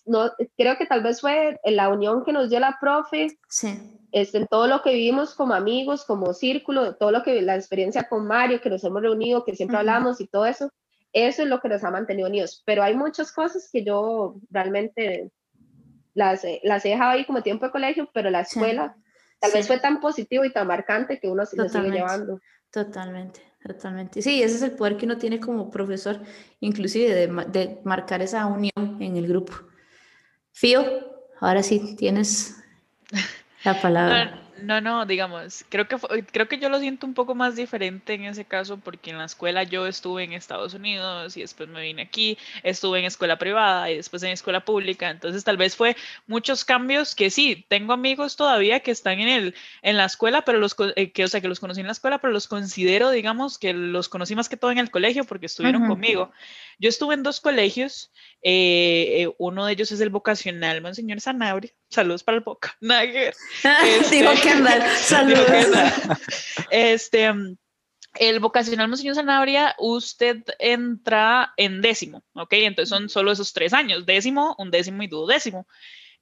No, 0.04 0.30
creo 0.56 0.76
que 0.76 0.86
tal 0.86 1.02
vez 1.02 1.20
fue 1.20 1.60
la 1.64 1.88
unión 1.88 2.24
que 2.24 2.32
nos 2.32 2.50
dio 2.50 2.58
la 2.58 2.78
profe, 2.80 3.28
sí. 3.48 3.78
este, 4.10 4.38
en 4.38 4.46
todo 4.46 4.66
lo 4.66 4.82
que 4.82 4.94
vivimos 4.94 5.34
como 5.34 5.54
amigos, 5.54 6.04
como 6.04 6.32
círculo, 6.32 6.96
todo 6.96 7.12
lo 7.12 7.22
que 7.22 7.40
la 7.42 7.56
experiencia 7.56 8.08
con 8.08 8.26
Mario, 8.26 8.60
que 8.60 8.70
nos 8.70 8.82
hemos 8.84 9.02
reunido, 9.02 9.44
que 9.44 9.54
siempre 9.54 9.76
hablamos 9.76 10.20
y 10.20 10.26
todo 10.26 10.46
eso, 10.46 10.70
eso 11.12 11.42
es 11.42 11.48
lo 11.48 11.60
que 11.60 11.68
nos 11.68 11.84
ha 11.84 11.90
mantenido 11.90 12.28
unidos. 12.28 12.62
Pero 12.64 12.82
hay 12.82 12.96
muchas 12.96 13.32
cosas 13.32 13.68
que 13.70 13.84
yo 13.84 14.36
realmente 14.50 15.30
las, 16.14 16.42
las 16.62 16.84
he 16.84 16.90
dejado 16.90 17.12
ahí 17.12 17.24
como 17.24 17.42
tiempo 17.42 17.66
de 17.66 17.72
colegio, 17.72 18.10
pero 18.12 18.30
la 18.30 18.40
escuela 18.40 18.96
tal 19.40 19.52
vez 19.52 19.66
fue 19.66 19.78
tan 19.78 20.00
positivo 20.00 20.44
y 20.44 20.52
tan 20.52 20.66
marcante 20.66 21.18
que 21.18 21.28
uno 21.28 21.44
se 21.46 21.56
lo 21.56 21.68
sigue 21.68 21.90
llevando. 21.90 22.40
Totalmente, 22.70 23.40
totalmente. 23.64 24.22
Sí, 24.22 24.42
ese 24.42 24.56
es 24.56 24.62
el 24.62 24.72
poder 24.72 24.96
que 24.96 25.06
uno 25.06 25.18
tiene 25.18 25.40
como 25.40 25.70
profesor, 25.70 26.20
inclusive 26.60 27.14
de, 27.14 27.26
de 27.48 27.80
marcar 27.84 28.22
esa 28.22 28.46
unión 28.46 28.98
en 29.00 29.16
el 29.16 29.26
grupo. 29.26 29.52
Fío, 30.52 30.84
ahora 31.40 31.62
sí 31.62 31.96
tienes 31.96 32.56
la 33.64 33.74
palabra. 33.82 34.41
No, 34.62 34.80
no, 34.80 35.06
digamos, 35.06 35.64
creo 35.68 35.88
que, 35.88 35.96
creo 36.30 36.48
que 36.48 36.58
yo 36.58 36.68
lo 36.68 36.78
siento 36.78 37.06
un 37.06 37.14
poco 37.14 37.34
más 37.34 37.56
diferente 37.56 38.14
en 38.14 38.24
ese 38.24 38.44
caso 38.44 38.78
porque 38.78 39.10
en 39.10 39.18
la 39.18 39.24
escuela 39.24 39.64
yo 39.64 39.86
estuve 39.86 40.22
en 40.22 40.32
Estados 40.32 40.74
Unidos 40.74 41.36
y 41.36 41.40
después 41.40 41.68
me 41.68 41.82
vine 41.82 42.02
aquí, 42.02 42.38
estuve 42.62 43.00
en 43.00 43.06
escuela 43.06 43.38
privada 43.38 43.90
y 43.90 43.96
después 43.96 44.22
en 44.22 44.30
escuela 44.30 44.64
pública, 44.64 45.10
entonces 45.10 45.42
tal 45.42 45.56
vez 45.56 45.74
fue 45.74 45.96
muchos 46.26 46.64
cambios 46.64 47.14
que 47.14 47.30
sí, 47.30 47.64
tengo 47.68 47.92
amigos 47.92 48.36
todavía 48.36 48.80
que 48.80 48.92
están 48.92 49.18
en, 49.18 49.28
el, 49.28 49.54
en 49.82 49.96
la 49.96 50.04
escuela, 50.04 50.42
pero 50.42 50.58
los, 50.58 50.76
eh, 50.96 51.10
que, 51.10 51.24
o 51.24 51.28
sea, 51.28 51.40
que 51.40 51.48
los 51.48 51.58
conocí 51.58 51.80
en 51.80 51.86
la 51.86 51.92
escuela, 51.92 52.18
pero 52.18 52.32
los 52.32 52.46
considero, 52.46 53.10
digamos, 53.10 53.58
que 53.58 53.72
los 53.72 54.08
conocí 54.08 54.36
más 54.36 54.48
que 54.48 54.56
todo 54.56 54.70
en 54.70 54.78
el 54.78 54.90
colegio 54.90 55.24
porque 55.24 55.46
estuvieron 55.46 55.88
conmigo. 55.88 56.30
Yo 56.78 56.88
estuve 56.88 57.14
en 57.14 57.22
dos 57.22 57.40
colegios, 57.40 58.12
eh, 58.42 59.22
eh, 59.22 59.34
uno 59.38 59.66
de 59.66 59.72
ellos 59.72 59.92
es 59.92 60.00
el 60.00 60.10
vocacional 60.10 60.82
Monseñor 60.82 61.20
Sanabria, 61.20 61.72
saludos 61.88 62.24
para 62.24 62.38
el 62.38 62.44
Boca, 62.44 62.76
Nagger. 62.80 63.34
Este, 63.84 64.16
Digo 64.16 64.32
que 64.42 64.50
andar, 64.50 64.88
saludos. 64.96 65.66
Este, 66.70 67.30
el 68.14 68.40
vocacional 68.40 68.88
Monseñor 68.88 69.14
Sanabria, 69.14 69.74
usted 69.78 70.42
entra 70.58 71.54
en 71.56 71.80
décimo, 71.80 72.24
¿ok? 72.34 72.52
Entonces 72.54 72.88
son 72.90 73.08
solo 73.08 73.32
esos 73.32 73.52
tres 73.52 73.72
años, 73.72 74.04
décimo, 74.04 74.54
un 74.58 74.70
décimo 74.70 75.02
y 75.02 75.06
duodécimo. 75.06 75.66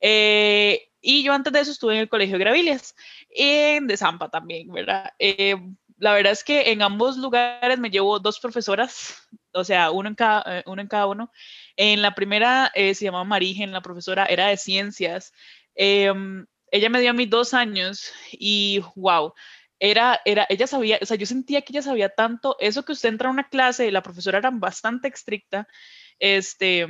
Eh, 0.00 0.88
y 1.00 1.22
yo 1.22 1.32
antes 1.32 1.52
de 1.52 1.60
eso 1.60 1.72
estuve 1.72 1.94
en 1.94 2.00
el 2.00 2.08
Colegio 2.08 2.36
de 2.36 2.44
Gravilias, 2.44 2.94
en 3.30 3.86
De 3.86 3.96
Zampa 3.96 4.28
también, 4.28 4.70
¿verdad? 4.70 5.12
Eh, 5.18 5.56
la 5.98 6.14
verdad 6.14 6.32
es 6.32 6.44
que 6.44 6.72
en 6.72 6.82
ambos 6.82 7.16
lugares 7.16 7.78
me 7.78 7.90
llevo 7.90 8.18
dos 8.18 8.40
profesoras, 8.40 9.28
o 9.52 9.64
sea, 9.64 9.90
uno 9.90 10.08
en 10.08 10.14
cada, 10.14 10.60
eh, 10.60 10.62
uno, 10.66 10.80
en 10.80 10.88
cada 10.88 11.06
uno. 11.06 11.30
En 11.82 12.02
la 12.02 12.14
primera 12.14 12.70
eh, 12.74 12.94
se 12.94 13.06
llamaba 13.06 13.24
Marigen, 13.24 13.72
la 13.72 13.80
profesora 13.80 14.26
era 14.26 14.48
de 14.48 14.58
ciencias. 14.58 15.32
Em, 15.74 16.44
ella 16.70 16.90
me 16.90 17.00
dio 17.00 17.08
a 17.08 17.14
mí 17.14 17.24
dos 17.24 17.54
años 17.54 18.12
y 18.32 18.82
wow, 18.96 19.32
era, 19.78 20.20
era, 20.26 20.46
ella 20.50 20.66
sabía, 20.66 20.98
o 21.00 21.06
sea, 21.06 21.16
yo 21.16 21.24
sentía 21.24 21.62
que 21.62 21.72
ella 21.72 21.80
sabía 21.80 22.10
tanto, 22.10 22.58
eso 22.60 22.84
que 22.84 22.92
usted 22.92 23.08
entra 23.08 23.30
a 23.30 23.32
una 23.32 23.48
clase, 23.48 23.90
la 23.90 24.02
profesora 24.02 24.36
era 24.36 24.50
bastante 24.50 25.08
estricta, 25.08 25.66
este, 26.18 26.86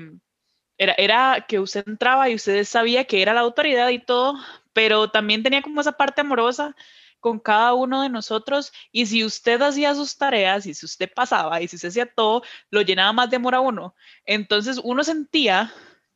era, 0.77 0.95
era 0.99 1.47
que 1.49 1.61
usted 1.61 1.85
entraba 1.87 2.29
y 2.29 2.35
usted 2.35 2.65
sabía 2.65 3.05
que 3.05 3.23
era 3.23 3.33
la 3.33 3.43
autoridad 3.43 3.91
y 3.91 4.01
todo, 4.01 4.41
pero 4.73 5.09
también 5.13 5.45
tenía 5.45 5.63
como 5.63 5.83
esa 5.83 5.93
parte 5.93 6.23
amorosa 6.23 6.75
con 7.21 7.39
cada 7.39 7.75
uno 7.75 8.03
de 8.03 8.09
nosotros 8.09 8.73
y 8.93 9.07
si 9.07 9.25
usted 9.25 9.61
hacía 9.63 9.95
sus 9.95 10.17
tareas 10.17 10.67
y 10.67 10.75
si 10.75 10.87
usted 10.87 11.11
pasaba 11.15 11.61
y 11.63 11.69
si 11.69 11.79
se 11.79 11.89
hacía 11.89 12.13
todo, 12.13 12.43
lo 12.71 12.83
llenaba 12.83 13.13
más 13.13 13.31
de 13.31 13.37
amor 13.37 13.55
a 13.55 13.61
uno. 13.61 13.95
Entonces 14.25 14.81
uno 14.83 15.05
sentía 15.05 15.73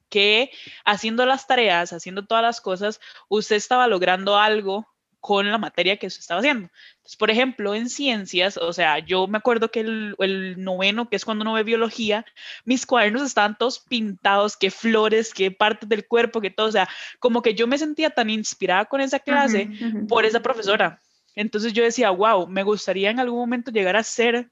que 0.08 0.50
haciendo 0.84 1.26
las 1.26 1.46
tareas, 1.46 1.92
haciendo 1.92 2.26
todas 2.26 2.42
las 2.42 2.60
cosas, 2.60 3.00
usted 3.28 3.56
estaba 3.56 3.86
logrando 3.88 4.36
algo 4.36 4.93
con 5.24 5.50
la 5.50 5.56
materia 5.56 5.96
que 5.96 6.06
usted 6.06 6.20
estaba 6.20 6.40
haciendo. 6.40 6.68
Entonces, 6.96 7.16
por 7.16 7.30
ejemplo, 7.30 7.74
en 7.74 7.88
ciencias, 7.88 8.58
o 8.58 8.74
sea, 8.74 8.98
yo 8.98 9.26
me 9.26 9.38
acuerdo 9.38 9.70
que 9.70 9.80
el, 9.80 10.14
el, 10.18 10.62
noveno, 10.62 11.08
que 11.08 11.16
es 11.16 11.24
cuando 11.24 11.40
uno 11.44 11.54
ve 11.54 11.62
biología, 11.62 12.26
mis 12.66 12.84
cuadernos 12.84 13.22
estaban 13.22 13.56
todos 13.56 13.78
pintados, 13.78 14.54
qué 14.54 14.70
flores, 14.70 15.32
qué 15.32 15.50
partes 15.50 15.88
del 15.88 16.06
cuerpo, 16.06 16.42
que 16.42 16.50
todo, 16.50 16.66
o 16.66 16.72
sea, 16.72 16.90
como 17.20 17.40
que 17.40 17.54
yo 17.54 17.66
me 17.66 17.78
sentía 17.78 18.10
tan 18.10 18.28
inspirada 18.28 18.84
con 18.84 19.00
esa 19.00 19.18
clase 19.18 19.70
por 20.10 20.26
esa 20.26 20.40
profesora. 20.40 21.00
Entonces 21.34 21.72
yo 21.72 21.82
decía, 21.82 22.10
wow, 22.10 22.46
me 22.46 22.62
gustaría 22.62 23.08
en 23.08 23.18
algún 23.18 23.38
momento 23.38 23.70
llegar 23.70 23.96
a 23.96 24.02
ser 24.02 24.50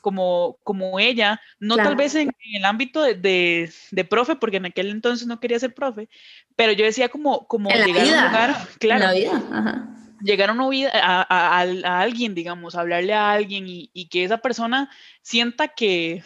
como, 0.00 0.56
como 0.62 0.98
ella, 0.98 1.42
no 1.58 1.76
tal 1.76 1.94
vez 1.94 2.14
en, 2.14 2.30
el 2.54 2.64
ámbito 2.64 3.02
de, 3.02 3.70
de, 3.90 4.04
profe, 4.06 4.34
porque 4.36 4.56
en 4.56 4.64
aquel 4.64 4.88
entonces 4.88 5.26
no 5.26 5.40
quería 5.40 5.58
ser 5.58 5.74
profe, 5.74 6.08
pero 6.54 6.72
yo 6.72 6.86
decía 6.86 7.10
como, 7.10 7.46
como 7.46 7.68
llegar 7.68 8.00
a 8.00 8.18
un 8.18 8.24
lugar, 8.28 8.68
claro. 8.78 9.04
En 9.04 9.10
la 9.10 9.12
vida, 9.12 9.42
Ajá 9.52 9.96
llegar 10.20 10.50
a, 10.50 10.52
una 10.52 10.68
vida, 10.68 10.90
a, 10.94 11.22
a, 11.22 12.00
alguien, 12.00 12.34
digamos, 12.34 12.74
hablarle 12.74 13.12
a 13.12 13.32
alguien 13.32 13.68
y, 13.68 13.90
y, 13.92 14.08
que 14.08 14.24
esa 14.24 14.38
persona 14.38 14.90
sienta 15.22 15.68
que, 15.68 16.22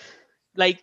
like, 0.55 0.83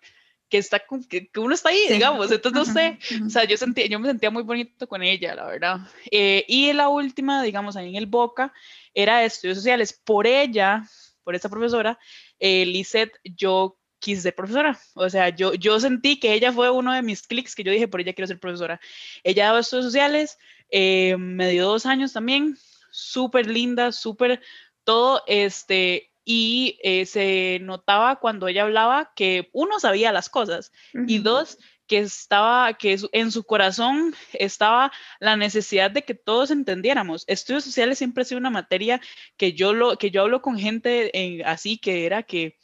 que, 0.50 0.58
está, 0.58 0.82
que, 1.10 1.28
que 1.28 1.40
uno 1.40 1.54
está 1.54 1.70
ahí, 1.70 1.88
digamos, 1.90 2.32
entonces 2.32 2.68
no 2.68 2.74
sé, 2.74 3.00
o 3.26 3.30
sea, 3.30 3.44
yo, 3.44 3.58
sentí, 3.58 3.88
yo 3.90 4.00
me 4.00 4.08
sentía 4.08 4.30
muy 4.32 4.44
bonito 4.44 4.88
con 4.88 5.04
ella, 5.04 5.36
la 5.36 5.46
verdad. 5.46 5.80
Eh, 6.12 6.46
y 6.48 6.72
la 6.74 6.90
última, 6.90 7.44
digamos, 7.44 7.76
ahí 7.76 7.90
en 7.90 7.96
el 7.96 8.06
Boca, 8.06 8.54
era 8.94 9.24
estudios 9.24 9.58
sociales. 9.58 9.94
Por 9.94 10.26
ella, 10.26 10.84
por 11.24 11.36
esta 11.36 11.50
profesora, 11.50 12.00
eh, 12.40 12.66
Lisette, 12.66 13.20
yo 13.24 13.78
quise 14.00 14.22
ser 14.22 14.36
profesora. 14.36 14.80
O 14.94 15.10
sea, 15.10 15.30
yo, 15.30 15.54
yo 15.54 15.80
sentí 15.80 16.20
que 16.20 16.34
ella 16.34 16.52
fue 16.52 16.70
uno 16.70 16.94
de 16.94 17.02
mis 17.02 17.22
clics 17.24 17.56
que 17.56 17.64
yo 17.64 17.72
dije, 17.72 17.88
por 17.88 18.02
ella 18.02 18.14
quiero 18.14 18.28
ser 18.28 18.40
profesora. 18.40 18.80
Ella 19.24 19.46
daba 19.46 19.60
estudios 19.60 19.86
sociales, 19.86 20.38
eh, 20.70 21.16
me 21.18 21.50
dio 21.50 21.68
dos 21.68 21.86
años 21.86 22.14
también, 22.14 22.58
súper 22.92 23.48
linda, 23.48 23.92
súper 23.92 24.42
todo, 24.84 25.24
este, 25.28 26.12
y 26.24 26.80
eh, 26.84 27.06
se 27.06 27.60
notaba 27.62 28.18
cuando 28.18 28.48
ella 28.48 28.64
hablaba 28.64 29.14
que 29.16 29.50
uno 29.54 29.80
sabía 29.80 30.12
las 30.12 30.30
cosas 30.30 30.72
y 30.94 31.20
dos, 31.20 31.58
que 31.88 32.00
estaba, 32.00 32.74
que 32.74 32.98
en 33.14 33.32
su 33.32 33.46
corazón 33.46 34.14
estaba 34.34 34.92
la 35.20 35.38
necesidad 35.38 35.90
de 35.90 36.04
que 36.04 36.14
todos 36.14 36.52
entendiéramos. 36.52 37.24
Estudios 37.28 37.64
sociales 37.64 37.98
siempre 37.98 38.22
ha 38.22 38.26
sido 38.26 38.40
una 38.40 38.50
materia 38.50 39.02
que 39.38 39.54
yo, 39.54 39.74
lo, 39.74 39.98
que 39.98 40.12
yo 40.12 40.24
hablo 40.24 40.42
con 40.42 40.60
gente 40.60 41.44
así, 41.46 41.78
que 41.78 42.06
era 42.06 42.24
que 42.24 42.58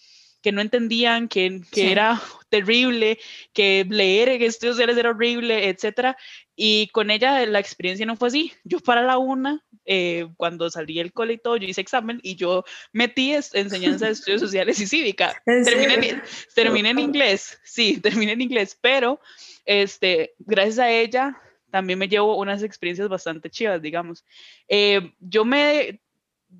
que 0.43 0.51
no 0.51 0.61
entendían, 0.61 1.29
que, 1.29 1.61
que 1.71 1.91
era 1.91 2.21
terrible, 2.49 3.17
que 3.53 3.87
leer 3.89 4.29
en 4.29 4.43
estudios 4.43 4.75
sociales 4.75 4.97
era 4.97 5.11
horrible, 5.11 5.69
etcétera. 5.69 6.17
Y 6.55 6.89
con 6.89 7.09
ella 7.09 7.43
la 7.47 7.59
experiencia 7.59 8.05
no 8.05 8.17
fue 8.17 8.27
así. 8.27 8.51
Yo 8.65 8.79
para 8.79 9.01
la 9.01 9.17
una, 9.17 9.63
eh, 9.85 10.27
cuando 10.37 10.69
salí 10.69 10.95
del 10.95 11.13
cole 11.13 11.33
y 11.33 11.37
todo, 11.37 11.57
yo 11.57 11.67
hice 11.67 11.81
examen 11.81 12.19
y 12.21 12.35
yo 12.35 12.65
metí 12.91 13.33
enseñanza 13.33 14.05
de 14.05 14.11
estudios 14.11 14.41
sociales 14.41 14.79
y 14.81 14.85
cívica. 14.85 15.41
terminé, 15.45 16.09
en, 16.09 16.23
terminé 16.53 16.89
en 16.89 16.99
inglés, 16.99 17.59
sí, 17.63 17.99
terminé 18.01 18.33
en 18.33 18.41
inglés, 18.41 18.77
pero 18.79 19.21
este, 19.65 20.33
gracias 20.39 20.79
a 20.79 20.91
ella 20.91 21.41
también 21.71 21.97
me 21.97 22.07
llevo 22.07 22.37
unas 22.37 22.61
experiencias 22.61 23.09
bastante 23.09 23.49
chivas, 23.49 23.81
digamos. 23.81 24.23
Eh, 24.67 25.13
yo 25.19 25.43
me 25.43 26.02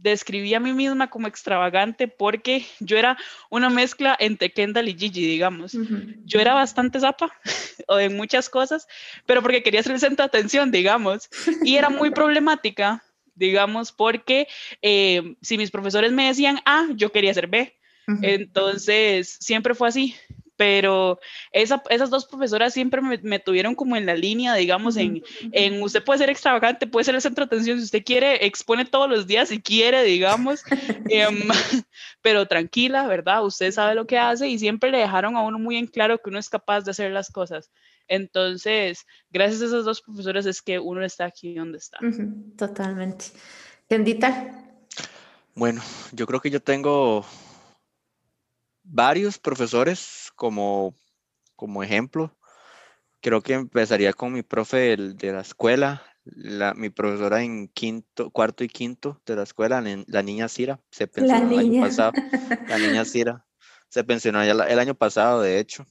describí 0.02 0.54
a 0.54 0.60
mí 0.60 0.74
misma 0.74 1.10
como 1.10 1.28
extravagante 1.28 2.08
porque 2.08 2.66
yo 2.80 2.98
era 2.98 3.18
una 3.50 3.70
mezcla 3.70 4.16
entre 4.20 4.52
Kendall 4.52 4.90
y 4.90 4.98
Gigi, 4.98 5.26
digamos. 5.26 5.78
Yo 6.26 6.40
era 6.40 6.54
bastante 6.54 7.00
zapa 7.00 7.32
o 7.88 8.00
en 8.00 8.16
muchas 8.16 8.50
cosas, 8.50 8.88
pero 9.26 9.42
porque 9.42 9.64
quería 9.64 9.84
ser 9.84 9.94
el 9.94 10.00
centro 10.00 10.24
de 10.24 10.28
atención, 10.28 10.72
digamos. 10.72 11.30
Y 11.64 11.78
era 11.78 11.90
muy 11.90 12.12
problemática, 12.12 13.04
digamos, 13.36 13.92
porque 13.92 14.48
eh, 14.82 15.36
si 15.42 15.58
mis 15.58 15.72
profesores 15.72 16.12
me 16.12 16.28
decían 16.28 16.60
A, 16.66 16.88
yo 16.96 17.12
quería 17.12 17.34
ser 17.34 17.48
B. 17.48 17.74
Entonces, 18.22 19.38
siempre 19.40 19.74
fue 19.74 19.88
así 19.88 20.14
pero 20.64 21.20
esas 21.52 22.10
dos 22.10 22.26
profesoras 22.26 22.74
siempre 22.74 23.02
me, 23.02 23.40
tuvieron 23.40 23.76
como 23.76 23.98
en 23.98 24.06
la 24.06 24.16
línea, 24.16 24.56
digamos, 24.56 24.96
en, 24.96 25.22
en, 25.52 25.84
usted 25.84 26.02
puede 26.02 26.20
ser 26.20 26.30
extravagante, 26.30 26.88
puede 26.88 27.04
ser 27.04 27.16
el 27.16 27.22
centro 27.22 27.46
de 27.46 27.48
atención, 27.48 27.80
si 27.80 27.84
usted 27.84 28.02
quiere, 28.06 28.46
expone 28.46 28.86
todos 28.86 29.10
los 29.10 29.28
días 29.28 29.50
si 29.50 29.62
quiere, 29.62 30.04
digamos, 30.04 30.64
em, 31.10 31.50
pero 32.22 32.48
tranquila, 32.48 33.06
¿verdad? 33.08 33.44
Usted 33.44 33.74
sabe 33.74 33.94
lo 33.94 34.08
que 34.08 34.18
hace 34.18 34.48
y 34.48 34.58
siempre 34.58 34.90
le 34.90 35.00
dejaron 35.00 35.36
a 35.36 35.42
uno 35.42 35.60
muy 35.60 35.76
en 35.76 35.86
claro 35.86 36.18
que 36.20 36.30
uno 36.30 36.40
es 36.40 36.48
capaz 36.48 36.86
de 36.86 36.92
hacer 36.92 37.12
las 37.12 37.30
cosas. 37.30 37.70
Entonces, 38.08 39.06
gracias 39.32 39.64
a 39.64 39.66
esas 39.66 39.84
dos 39.84 40.02
profesoras 40.02 40.46
es 40.46 40.62
que 40.62 40.80
uno 40.80 41.04
está 41.04 41.26
aquí 41.26 41.56
donde 41.56 41.80
está. 41.80 41.98
Totalmente. 42.58 43.26
Bueno, 45.56 45.82
yo 46.14 46.26
creo 46.26 46.40
que 46.40 46.50
yo 46.50 46.62
tengo 46.62 47.26
varios 48.94 49.40
profesores 49.40 50.32
como, 50.36 50.96
como 51.56 51.84
ejemplo. 51.84 52.38
Creo 53.22 53.42
que 53.42 53.54
empezaría 53.54 54.14
con 54.14 54.34
mi 54.34 54.44
profe 54.44 54.96
de, 54.98 55.32
la 55.32 55.42
escuela, 55.42 56.04
la, 56.24 56.74
mi 56.74 56.90
profesora 56.90 57.42
en 57.42 57.70
quinto, 57.70 58.30
cuarto 58.30 58.64
y 58.64 58.68
quinto 58.68 59.22
de 59.26 59.36
la 59.36 59.44
escuela, 59.44 59.82
la 59.82 60.24
niña 60.24 60.48
Cira, 60.48 60.80
se 60.92 61.08
pensionó 61.08 61.52
el 61.52 61.60
año 61.60 61.82
pasado. 61.82 62.12
La 62.68 62.78
niña 62.78 63.06
Cira 63.06 63.46
se 63.90 64.04
pensionó 64.04 64.44
ya 64.44 64.52
el 64.52 64.80
año 64.80 64.96
pasado, 64.96 65.42
de 65.42 65.60
hecho. 65.60 65.86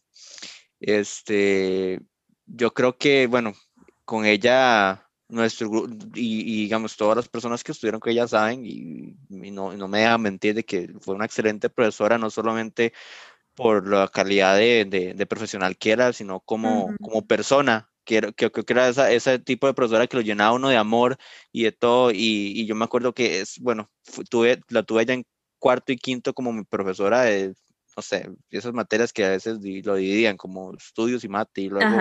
Este, 0.80 2.00
yo 2.46 2.74
creo 2.74 2.98
que, 2.98 3.26
bueno, 3.26 3.55
con 4.05 4.26
ella 4.26 5.09
nuestro 5.33 5.87
y, 6.14 6.41
y, 6.43 6.62
digamos 6.62 6.97
todas 6.97 7.16
las 7.16 7.28
personas 7.28 7.64
que 7.64 7.72
estuvieron 7.72 8.01
que 8.01 8.14
ya 8.14 8.28
saben 8.28 8.64
y, 8.64 9.16
no, 9.28 9.72
no, 9.72 9.89
me 9.89 10.01
dejan 10.01 10.20
mentir 10.20 10.55
de 10.55 10.64
que 10.64 10.93
fue 11.01 11.14
una 11.14 11.24
excelente 11.24 11.70
profesora 11.70 12.18
no 12.18 12.30
solamente 12.30 12.93
por 13.55 13.89
la 13.89 14.09
calidad 14.09 14.57
de, 14.57 15.14
de, 15.16 15.26
profesional 15.26 15.76
que 15.76 15.93
era 15.93 16.12
sino 16.12 16.41
como, 16.41 16.95
como 17.01 17.26
persona 17.26 17.89
que, 18.05 18.33
que, 18.37 18.51
que 18.51 18.72
era 18.72 18.89
esa, 18.89 19.11
ese 19.11 19.39
tipo 19.39 19.66
de 19.66 19.74
profesora 19.74 20.07
que 20.07 20.16
lo 20.16 20.22
llenaba 20.22 20.53
uno 20.53 20.68
de 20.68 20.76
amor 20.76 21.16
y 21.53 21.62
de 21.64 21.72
todo. 21.72 22.11
Y, 22.11 22.53
y 22.55 22.66
yo 22.66 22.74
me 22.74 22.85
acuerdo 22.85 23.12
que 23.14 23.41
es 23.41 23.59
bueno 23.61 23.91
tuve 24.28 24.61
la 24.68 24.83
tuve 24.83 25.07
ya 25.07 25.14
en 25.14 25.24
cuarto 25.59 25.93
y 25.93 25.97
quinto 25.97 26.35
como 26.35 26.53
mi 26.53 26.64
profesora 26.64 27.22
de 27.22 27.55
no 27.97 28.03
sé 28.03 28.28
esas 28.51 28.72
materias 28.72 29.12
que 29.12 29.24
a 29.24 29.30
veces 29.30 29.59
lo 29.85 29.95
dividían 29.95 30.37
como 30.37 30.74
estudios 30.74 31.24
y 31.24 31.28
mate 31.28 31.62
y 31.62 31.68
luego 31.68 31.97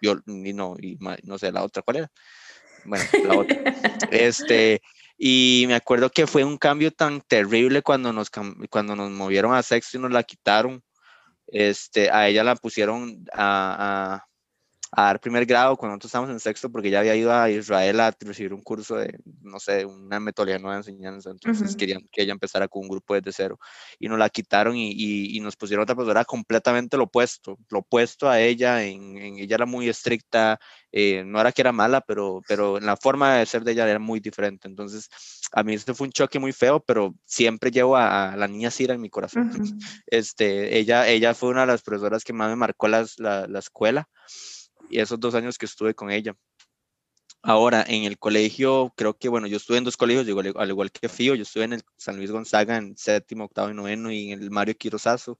yo, 0.00 0.16
y 0.26 0.52
no, 0.52 0.76
y 0.78 0.98
no 1.24 1.38
sé, 1.38 1.52
la 1.52 1.62
otra, 1.62 1.82
¿cuál 1.82 1.98
era? 1.98 2.10
Bueno, 2.84 3.04
la 3.24 3.36
otra. 3.36 3.56
este, 4.10 4.80
y 5.18 5.64
me 5.66 5.74
acuerdo 5.74 6.10
que 6.10 6.26
fue 6.26 6.44
un 6.44 6.58
cambio 6.58 6.90
tan 6.90 7.20
terrible 7.22 7.82
cuando 7.82 8.12
nos, 8.12 8.30
cuando 8.70 8.96
nos 8.96 9.10
movieron 9.10 9.54
a 9.54 9.62
sexto 9.62 9.98
y 9.98 10.00
nos 10.00 10.12
la 10.12 10.22
quitaron. 10.22 10.82
Este, 11.48 12.10
a 12.10 12.28
ella 12.28 12.42
la 12.42 12.56
pusieron 12.56 13.24
a, 13.32 14.14
a 14.14 14.26
dar 14.94 15.20
primer 15.20 15.46
grado 15.46 15.76
cuando 15.76 15.94
nosotros 15.94 16.10
estábamos 16.10 16.32
en 16.32 16.40
sexto, 16.40 16.70
porque 16.70 16.90
ya 16.90 17.00
había 17.00 17.16
ido 17.16 17.32
a 17.32 17.50
Israel 17.50 18.00
a 18.00 18.14
recibir 18.20 18.52
un 18.52 18.62
curso 18.62 18.96
de, 18.96 19.18
no 19.42 19.58
sé, 19.58 19.84
una 19.84 20.20
metodología 20.20 20.58
nueva 20.58 20.76
de 20.76 20.80
enseñanza, 20.80 21.30
entonces 21.30 21.76
querían 21.76 22.06
que 22.12 22.22
ella 22.22 22.32
empezara 22.32 22.68
con 22.68 22.82
un 22.82 22.88
grupo 22.88 23.14
desde 23.14 23.32
cero. 23.32 23.58
Y 23.98 24.08
nos 24.08 24.18
la 24.18 24.28
quitaron 24.28 24.76
y, 24.76 24.92
y, 24.96 25.40
nos 25.40 25.56
pusieron 25.56 25.82
otra 25.82 25.94
profesora 25.94 26.24
completamente 26.24 26.96
lo 26.96 27.04
opuesto, 27.04 27.58
lo 27.70 27.80
opuesto 27.80 28.28
a 28.28 28.40
ella, 28.40 28.82
en, 28.84 29.16
ella 29.38 29.56
era 29.56 29.66
muy 29.66 29.88
estricta, 29.88 30.58
eh, 30.92 31.22
no 31.24 31.40
era 31.40 31.52
que 31.52 31.62
era 31.62 31.72
mala, 31.72 32.00
pero, 32.00 32.40
pero 32.48 32.78
en 32.78 32.86
la 32.86 32.96
forma 32.96 33.36
de 33.36 33.46
ser 33.46 33.62
de 33.64 33.72
ella 33.72 33.88
era 33.88 33.98
muy 33.98 34.20
diferente, 34.20 34.68
entonces 34.68 35.08
a 35.52 35.62
mí 35.62 35.74
este 35.74 35.94
fue 35.94 36.06
un 36.06 36.12
choque 36.12 36.38
muy 36.38 36.52
feo, 36.52 36.80
pero 36.80 37.14
siempre 37.24 37.70
llevo 37.70 37.96
a, 37.96 38.34
la 38.36 38.48
niña 38.48 38.70
Cira 38.70 38.94
en 38.94 39.00
mi 39.00 39.10
corazón. 39.10 39.50
este, 40.06 40.78
ella, 40.78 41.08
ella 41.08 41.34
fue 41.34 41.50
una 41.50 41.62
de 41.62 41.68
las 41.68 41.82
profesoras 41.82 42.24
que 42.24 42.32
más 42.32 42.48
me 42.50 42.56
marcó 42.56 42.88
la, 42.88 43.06
la 43.18 43.58
escuela 43.58 44.08
y 44.90 45.00
esos 45.00 45.20
dos 45.20 45.34
años 45.34 45.58
que 45.58 45.66
estuve 45.66 45.94
con 45.94 46.10
ella. 46.10 46.36
Ahora, 47.42 47.84
en 47.86 48.04
el 48.04 48.18
colegio, 48.18 48.92
creo 48.96 49.16
que, 49.16 49.28
bueno, 49.28 49.46
yo 49.46 49.56
estuve 49.56 49.78
en 49.78 49.84
dos 49.84 49.96
colegios, 49.96 50.26
al 50.56 50.68
igual 50.68 50.90
que 50.90 51.08
Fío, 51.08 51.34
yo 51.34 51.42
estuve 51.42 51.64
en 51.64 51.74
el 51.74 51.82
San 51.96 52.16
Luis 52.16 52.32
Gonzaga 52.32 52.76
en 52.76 52.96
séptimo, 52.96 53.44
octavo 53.44 53.70
y 53.70 53.74
noveno, 53.74 54.10
y 54.10 54.32
en 54.32 54.42
el 54.42 54.50
Mario 54.50 54.74
Quirosazo 54.76 55.38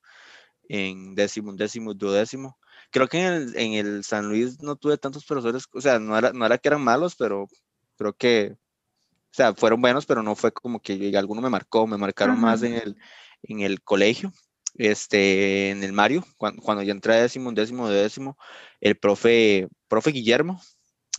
en 0.68 1.14
décimo, 1.14 1.52
décimo, 1.54 1.94
duodécimo. 1.94 2.58
Creo 2.90 3.08
que 3.08 3.18
en 3.20 3.32
el, 3.32 3.56
en 3.56 3.72
el, 3.74 4.04
San 4.04 4.28
Luis 4.28 4.62
no 4.62 4.76
tuve 4.76 4.98
tantos 4.98 5.24
profesores, 5.24 5.64
o 5.72 5.80
sea, 5.80 5.98
no 5.98 6.16
era, 6.16 6.32
no 6.32 6.46
era 6.46 6.58
que 6.58 6.68
eran 6.68 6.82
malos, 6.82 7.16
pero 7.16 7.48
creo 7.96 8.12
que, 8.14 8.52
o 8.52 9.34
sea, 9.34 9.54
fueron 9.54 9.80
buenos, 9.80 10.06
pero 10.06 10.22
no 10.22 10.36
fue 10.36 10.52
como 10.52 10.80
que 10.80 11.16
alguno 11.16 11.42
me 11.42 11.50
marcó, 11.50 11.86
me 11.86 11.98
marcaron 11.98 12.40
más 12.40 12.62
en 12.62 12.74
el, 12.74 12.96
en 13.42 13.60
el 13.60 13.82
colegio 13.82 14.32
este, 14.78 15.70
en 15.70 15.82
el 15.84 15.92
Mario, 15.92 16.24
cuando, 16.36 16.62
cuando 16.62 16.82
yo 16.82 16.92
entré 16.92 17.14
décimo, 17.14 17.52
décimo, 17.52 17.88
décimo, 17.88 18.38
el 18.80 18.96
profe, 18.96 19.68
profe 19.88 20.10
Guillermo, 20.10 20.60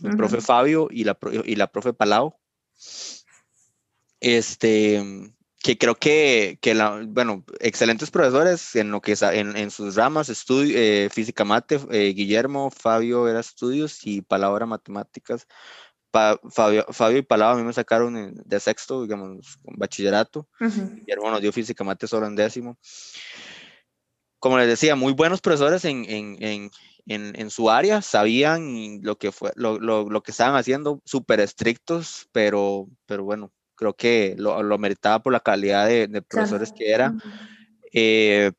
el 0.02 0.16
profe 0.16 0.40
Fabio 0.40 0.88
y 0.90 1.04
la, 1.04 1.18
y 1.44 1.56
la 1.56 1.66
profe 1.70 1.92
Palau, 1.92 2.36
este, 4.20 5.02
que 5.62 5.76
creo 5.76 5.96
que, 5.96 6.58
que 6.60 6.74
la, 6.74 7.04
bueno, 7.06 7.44
excelentes 7.60 8.10
profesores 8.10 8.76
en 8.76 8.90
lo 8.90 9.00
que 9.00 9.16
en, 9.20 9.56
en 9.56 9.70
sus 9.70 9.96
ramas, 9.96 10.28
estudio, 10.28 10.76
eh, 10.78 11.08
física 11.12 11.44
mate, 11.44 11.80
eh, 11.90 12.12
Guillermo, 12.14 12.70
Fabio 12.70 13.28
era 13.28 13.40
estudios 13.40 14.06
y 14.06 14.22
Palau 14.22 14.56
era 14.56 14.66
matemáticas. 16.12 16.54
Fabio, 16.54 16.86
Fabio, 16.90 17.18
y 17.18 17.22
Palau 17.22 17.54
a 17.54 17.56
mí 17.56 17.62
me 17.62 17.72
sacaron 17.72 18.34
de 18.34 18.60
sexto, 18.60 19.02
digamos, 19.02 19.58
con 19.64 19.76
bachillerato. 19.76 20.48
Guillermo 20.60 21.30
nos 21.30 21.40
dio 21.40 21.52
física 21.52 21.84
mate 21.84 22.06
solo 22.06 22.26
en 22.26 22.36
décimo 22.36 22.78
como 24.38 24.58
les 24.58 24.68
decía, 24.68 24.94
muy 24.96 25.12
buenos 25.12 25.40
profesores 25.40 25.84
en, 25.84 26.04
en, 26.08 26.70
en, 27.06 27.32
en 27.36 27.50
su 27.50 27.70
área, 27.70 28.02
sabían 28.02 29.00
lo 29.02 29.18
que, 29.18 29.32
fue, 29.32 29.50
lo, 29.56 29.78
lo, 29.78 30.08
lo 30.08 30.22
que 30.22 30.30
estaban 30.30 30.56
haciendo, 30.56 31.02
súper 31.04 31.40
estrictos, 31.40 32.28
pero, 32.32 32.86
pero 33.06 33.24
bueno, 33.24 33.52
creo 33.74 33.94
que 33.94 34.34
lo, 34.38 34.62
lo 34.62 34.78
meritaba 34.78 35.22
por 35.22 35.32
la 35.32 35.40
calidad 35.40 35.88
de, 35.88 36.22
profesores 36.22 36.72
que 36.72 36.90
era. 36.90 37.14
Eh, 37.92 38.52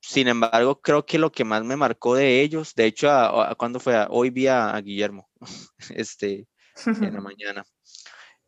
sin 0.00 0.28
embargo, 0.28 0.80
creo 0.80 1.04
que 1.04 1.18
lo 1.18 1.32
que 1.32 1.44
más 1.44 1.64
me 1.64 1.76
marcó 1.76 2.14
de 2.14 2.40
ellos, 2.40 2.74
de 2.74 2.86
hecho, 2.86 3.10
a, 3.10 3.54
cuando 3.56 3.80
fue, 3.80 4.06
hoy 4.08 4.30
vi 4.30 4.46
a, 4.46 4.80
Guillermo, 4.80 5.28
este, 5.90 6.46
en 6.84 7.14
la 7.14 7.20
mañana, 7.20 7.66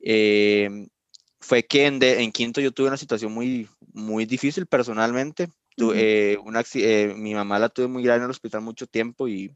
eh, 0.01 0.89
fue 1.41 1.63
que 1.65 1.87
en, 1.87 2.03
en, 2.03 2.33
quinto 2.33 2.61
yo 2.61 2.73
tuve 2.73 2.89
una 2.89 2.97
situación 2.97 3.33
muy, 3.33 3.69
muy 3.93 4.27
difícil 4.27 4.67
personalmente. 4.67 5.49
Una, 5.77 6.65
mi 7.15 7.35
mamá 7.35 7.59
la 7.59 7.69
tuve 7.69 7.87
muy 7.87 8.03
grande 8.03 8.19
en 8.19 8.25
el 8.25 8.31
hospital 8.31 8.63
mucho 8.63 8.87
tiempo 8.89 9.29
y 9.29 9.55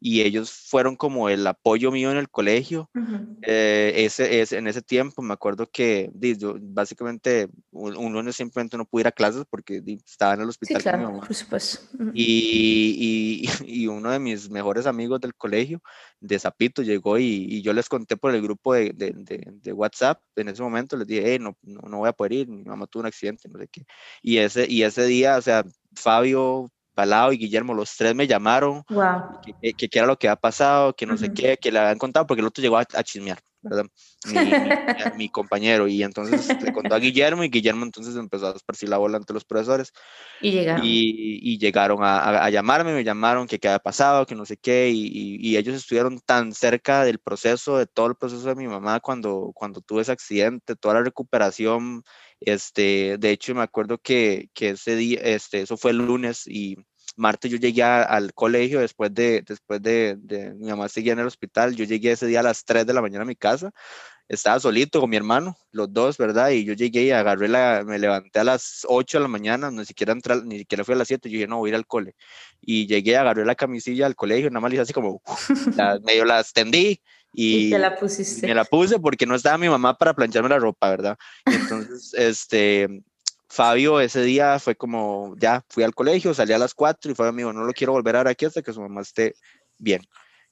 y 0.00 0.22
ellos 0.22 0.50
fueron 0.50 0.96
como 0.96 1.28
el 1.28 1.46
apoyo 1.46 1.90
mío 1.90 2.10
en 2.10 2.18
el 2.18 2.30
colegio. 2.30 2.88
Eh, 3.42 3.92
ese, 3.96 4.40
ese, 4.40 4.58
en 4.58 4.68
ese 4.68 4.82
tiempo 4.82 5.22
me 5.22 5.34
acuerdo 5.34 5.68
que 5.70 6.10
yo, 6.38 6.56
básicamente 6.60 7.48
un, 7.72 8.12
lunes 8.12 8.36
simplemente 8.36 8.76
no 8.76 8.84
pude 8.84 9.02
ir 9.02 9.06
a 9.08 9.12
clases 9.12 9.44
porque 9.50 9.82
estaba 10.06 10.34
en 10.34 10.42
el 10.42 10.48
hospital 10.48 10.82
con 10.82 11.00
mi 11.00 11.06
mamá. 11.06 11.20
Por 11.20 11.34
supuesto. 11.34 11.80
y, 12.14 13.42
y, 13.44 13.48
y, 13.82 13.86
uno 13.88 14.10
de 14.10 14.20
mis 14.20 14.48
mejores 14.50 14.86
amigos 14.86 15.20
del 15.20 15.34
colegio, 15.34 15.82
de 16.20 16.38
Zapito, 16.38 16.82
llegó 16.82 17.18
y, 17.18 17.46
y 17.48 17.62
yo 17.62 17.72
les 17.72 17.88
conté 17.88 18.16
por 18.16 18.34
el 18.34 18.42
grupo 18.42 18.74
de, 18.74 18.92
de, 18.94 19.12
de, 19.14 19.72
WhatsApp 19.72 20.20
en 20.36 20.48
ese 20.48 20.62
momento, 20.62 20.96
les 20.96 21.06
dije, 21.06 21.22
hey, 21.24 21.38
no, 21.40 21.56
no, 21.62 21.80
no, 21.88 21.98
voy 21.98 22.08
a 22.08 22.12
poder 22.12 22.32
ir, 22.32 22.48
mi 22.48 22.62
mamá 22.64 22.86
tuvo 22.86 23.00
un 23.00 23.06
accidente, 23.06 23.48
no 23.48 23.58
sé 23.58 23.68
qué. 23.68 23.84
Y 24.22 24.38
ese, 24.38 24.66
y 24.68 24.82
ese 24.82 25.04
día, 25.06 25.36
o 25.36 25.42
sea, 25.42 25.64
Fabio, 25.94 26.70
Palao 26.98 27.32
y 27.32 27.38
Guillermo, 27.38 27.74
los 27.74 27.96
tres 27.96 28.12
me 28.16 28.26
llamaron, 28.26 28.82
que, 29.62 29.72
que, 29.72 29.88
era 29.92 30.04
lo 30.04 30.18
que 30.18 30.26
había 30.26 30.34
pasado, 30.34 30.96
que 30.96 31.06
no 31.06 31.16
sé 31.16 31.32
qué, 31.32 31.56
que 31.56 31.70
le 31.70 31.78
habían 31.78 31.96
contado, 31.96 32.26
porque 32.26 32.40
el 32.40 32.46
otro 32.48 32.60
llegó 32.60 32.76
a, 32.76 32.84
chismear, 33.04 33.38
¿verdad? 33.62 33.86
Mi, 35.16 35.28
compañero, 35.28 35.86
y 35.86 36.02
entonces 36.02 36.60
le 36.60 36.72
contó 36.72 36.96
a 36.96 36.98
Guillermo, 36.98 37.44
y 37.44 37.50
Guillermo 37.50 37.84
entonces 37.84 38.16
empezó 38.16 38.48
a 38.48 38.56
esparcir 38.56 38.88
la 38.88 38.98
bola 38.98 39.16
ante 39.16 39.32
los 39.32 39.44
profesores. 39.44 39.92
Y 40.40 40.50
llegaron. 40.50 40.84
Y, 40.84 41.56
llegaron 41.58 42.00
a, 42.02 42.50
llamarme, 42.50 42.92
me 42.92 43.04
llamaron 43.04 43.46
que 43.46 43.60
qué 43.60 43.68
había 43.68 43.78
pasado, 43.78 44.26
que 44.26 44.34
no 44.34 44.44
sé 44.44 44.56
qué, 44.56 44.90
y, 44.92 45.56
ellos 45.56 45.76
estuvieron 45.76 46.18
tan 46.18 46.52
cerca 46.52 47.04
del 47.04 47.20
proceso, 47.20 47.78
de 47.78 47.86
todo 47.86 48.08
el 48.08 48.16
proceso 48.16 48.48
de 48.48 48.56
mi 48.56 48.66
mamá 48.66 48.98
cuando, 48.98 49.52
cuando 49.54 49.80
tuve 49.82 50.02
ese 50.02 50.10
accidente, 50.10 50.74
toda 50.74 50.94
la 50.94 51.02
recuperación, 51.04 52.02
este, 52.40 53.18
de 53.18 53.30
hecho 53.30 53.54
me 53.54 53.62
acuerdo 53.62 53.98
que, 53.98 54.50
que 54.52 54.70
ese 54.70 54.96
día, 54.96 55.20
este, 55.22 55.60
eso 55.60 55.76
fue 55.76 55.92
el 55.92 55.98
lunes 55.98 56.44
y 56.48 56.76
martes 57.18 57.50
yo 57.50 57.58
llegué 57.58 57.82
al 57.82 58.32
colegio 58.32 58.80
después 58.80 59.12
de, 59.12 59.42
después 59.46 59.82
de, 59.82 60.16
de, 60.18 60.54
mi 60.54 60.68
mamá 60.68 60.88
seguía 60.88 61.12
en 61.12 61.18
el 61.18 61.26
hospital, 61.26 61.74
yo 61.74 61.84
llegué 61.84 62.12
ese 62.12 62.26
día 62.26 62.40
a 62.40 62.44
las 62.44 62.64
3 62.64 62.86
de 62.86 62.94
la 62.94 63.02
mañana 63.02 63.22
a 63.22 63.26
mi 63.26 63.36
casa, 63.36 63.72
estaba 64.28 64.60
solito 64.60 65.00
con 65.00 65.10
mi 65.10 65.16
hermano, 65.16 65.56
los 65.72 65.92
dos, 65.92 66.18
¿verdad? 66.18 66.50
Y 66.50 66.64
yo 66.64 66.74
llegué 66.74 67.02
y 67.04 67.10
agarré 67.10 67.48
la, 67.48 67.82
me 67.86 67.98
levanté 67.98 68.38
a 68.40 68.44
las 68.44 68.84
8 68.86 69.18
de 69.18 69.22
la 69.22 69.28
mañana, 69.28 69.70
ni 69.70 69.84
siquiera 69.84 70.12
entré, 70.12 70.42
ni 70.44 70.58
siquiera 70.58 70.84
fui 70.84 70.94
a 70.94 70.98
las 70.98 71.08
7, 71.08 71.28
yo 71.28 71.34
dije, 71.34 71.46
no, 71.46 71.58
voy 71.58 71.68
a 71.68 71.72
ir 71.72 71.76
al 71.76 71.86
cole. 71.86 72.14
Y 72.60 72.86
llegué, 72.86 73.16
agarré 73.16 73.44
la 73.46 73.54
camisilla 73.54 74.06
al 74.06 74.16
colegio, 74.16 74.50
nada 74.50 74.60
más 74.60 74.70
le 74.70 74.76
hice 74.76 74.82
así 74.82 74.92
como, 74.92 75.22
medio 76.04 76.24
la 76.24 76.40
extendí, 76.40 77.00
y, 77.32 77.70
te 77.70 77.78
la 77.78 77.94
pusiste. 77.94 78.46
Me 78.46 78.54
la 78.54 78.64
puse 78.64 78.98
porque 78.98 79.26
no 79.26 79.34
estaba 79.34 79.58
mi 79.58 79.68
mamá 79.68 79.96
para 79.96 80.14
plancharme 80.14 80.48
la 80.48 80.58
ropa, 80.58 80.90
¿verdad? 80.90 81.18
entonces, 81.44 82.14
este, 82.14 83.02
Fabio 83.48 84.00
ese 84.00 84.22
día 84.22 84.58
fue 84.58 84.76
como, 84.76 85.34
ya 85.38 85.64
fui 85.68 85.82
al 85.82 85.94
colegio, 85.94 86.34
salí 86.34 86.52
a 86.52 86.58
las 86.58 86.74
4 86.74 87.10
y 87.10 87.14
Fabio 87.14 87.32
me 87.32 87.42
dijo, 87.42 87.52
no 87.52 87.64
lo 87.64 87.72
quiero 87.72 87.92
volver 87.92 88.16
a 88.16 88.18
ver 88.20 88.28
aquí 88.28 88.44
hasta 88.44 88.62
que 88.62 88.72
su 88.72 88.80
mamá 88.80 89.00
esté 89.00 89.34
bien. 89.78 90.02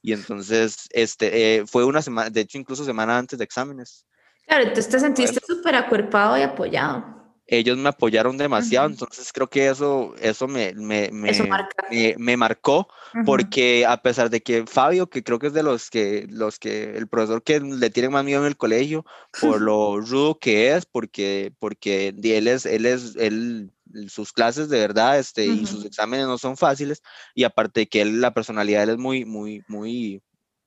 Y 0.03 0.13
entonces, 0.13 0.89
este, 0.91 1.57
eh, 1.57 1.67
fue 1.67 1.85
una 1.85 2.01
semana, 2.01 2.31
de 2.31 2.41
hecho, 2.41 2.59
incluso 2.59 2.85
semana 2.85 3.19
antes 3.19 3.39
de 3.39 3.45
exámenes. 3.45 4.07
Claro, 4.47 4.63
entonces 4.63 4.89
te 4.89 5.01
sentiste 5.01 5.41
súper 5.45 5.75
acuerpado 5.75 6.39
y 6.39 6.43
apoyado 6.43 7.16
ellos 7.49 7.79
me 7.79 7.89
apoyaron 7.89 8.37
demasiado, 8.37 8.89
entonces 8.89 9.33
creo 9.33 9.49
que 9.49 9.69
eso, 9.69 10.15
eso 10.21 10.49
me, 10.49 10.75
me, 10.75 11.11
me, 11.13 12.37
marcó, 12.37 12.89
porque 13.25 13.87
a 13.87 14.03
pesar 14.03 14.31
de 14.31 14.43
que 14.43 14.67
Fabio, 14.67 15.09
que 15.09 15.23
creo 15.23 15.39
que 15.39 15.47
es 15.49 15.53
de 15.53 15.63
los 15.63 15.89
que, 15.89 16.27
los 16.29 16.59
que, 16.59 16.97
el 16.97 17.07
profesor 17.07 17.45
que 17.45 17.61
le 17.61 17.91
tiene 17.91 18.09
más 18.09 18.25
miedo 18.25 18.41
en 18.41 18.49
el 18.49 18.57
colegio, 18.57 19.05
por 19.41 19.61
lo 19.63 20.01
rudo 20.01 20.39
que 20.39 20.75
es, 20.75 20.87
porque, 20.87 21.53
porque 21.61 22.09
él 22.21 22.49
es, 22.49 22.67
él 22.67 22.85
es, 22.85 23.15
él, 23.15 23.71
sus 24.09 24.33
clases 24.33 24.69
de 24.69 24.81
verdad, 24.81 25.19
este, 25.19 25.47
y 25.47 25.67
sus 25.67 25.85
exámenes 25.85 26.27
no 26.27 26.39
son 26.39 26.57
fáciles, 26.57 27.01
y 27.33 27.45
aparte 27.45 27.81
de 27.81 27.87
que 27.87 28.03
él, 28.03 28.21
la 28.21 28.35
personalidad 28.35 28.83
él 28.83 28.91
es 28.91 28.99
muy, 28.99 29.25
muy, 29.25 29.63
muy, 29.69 30.21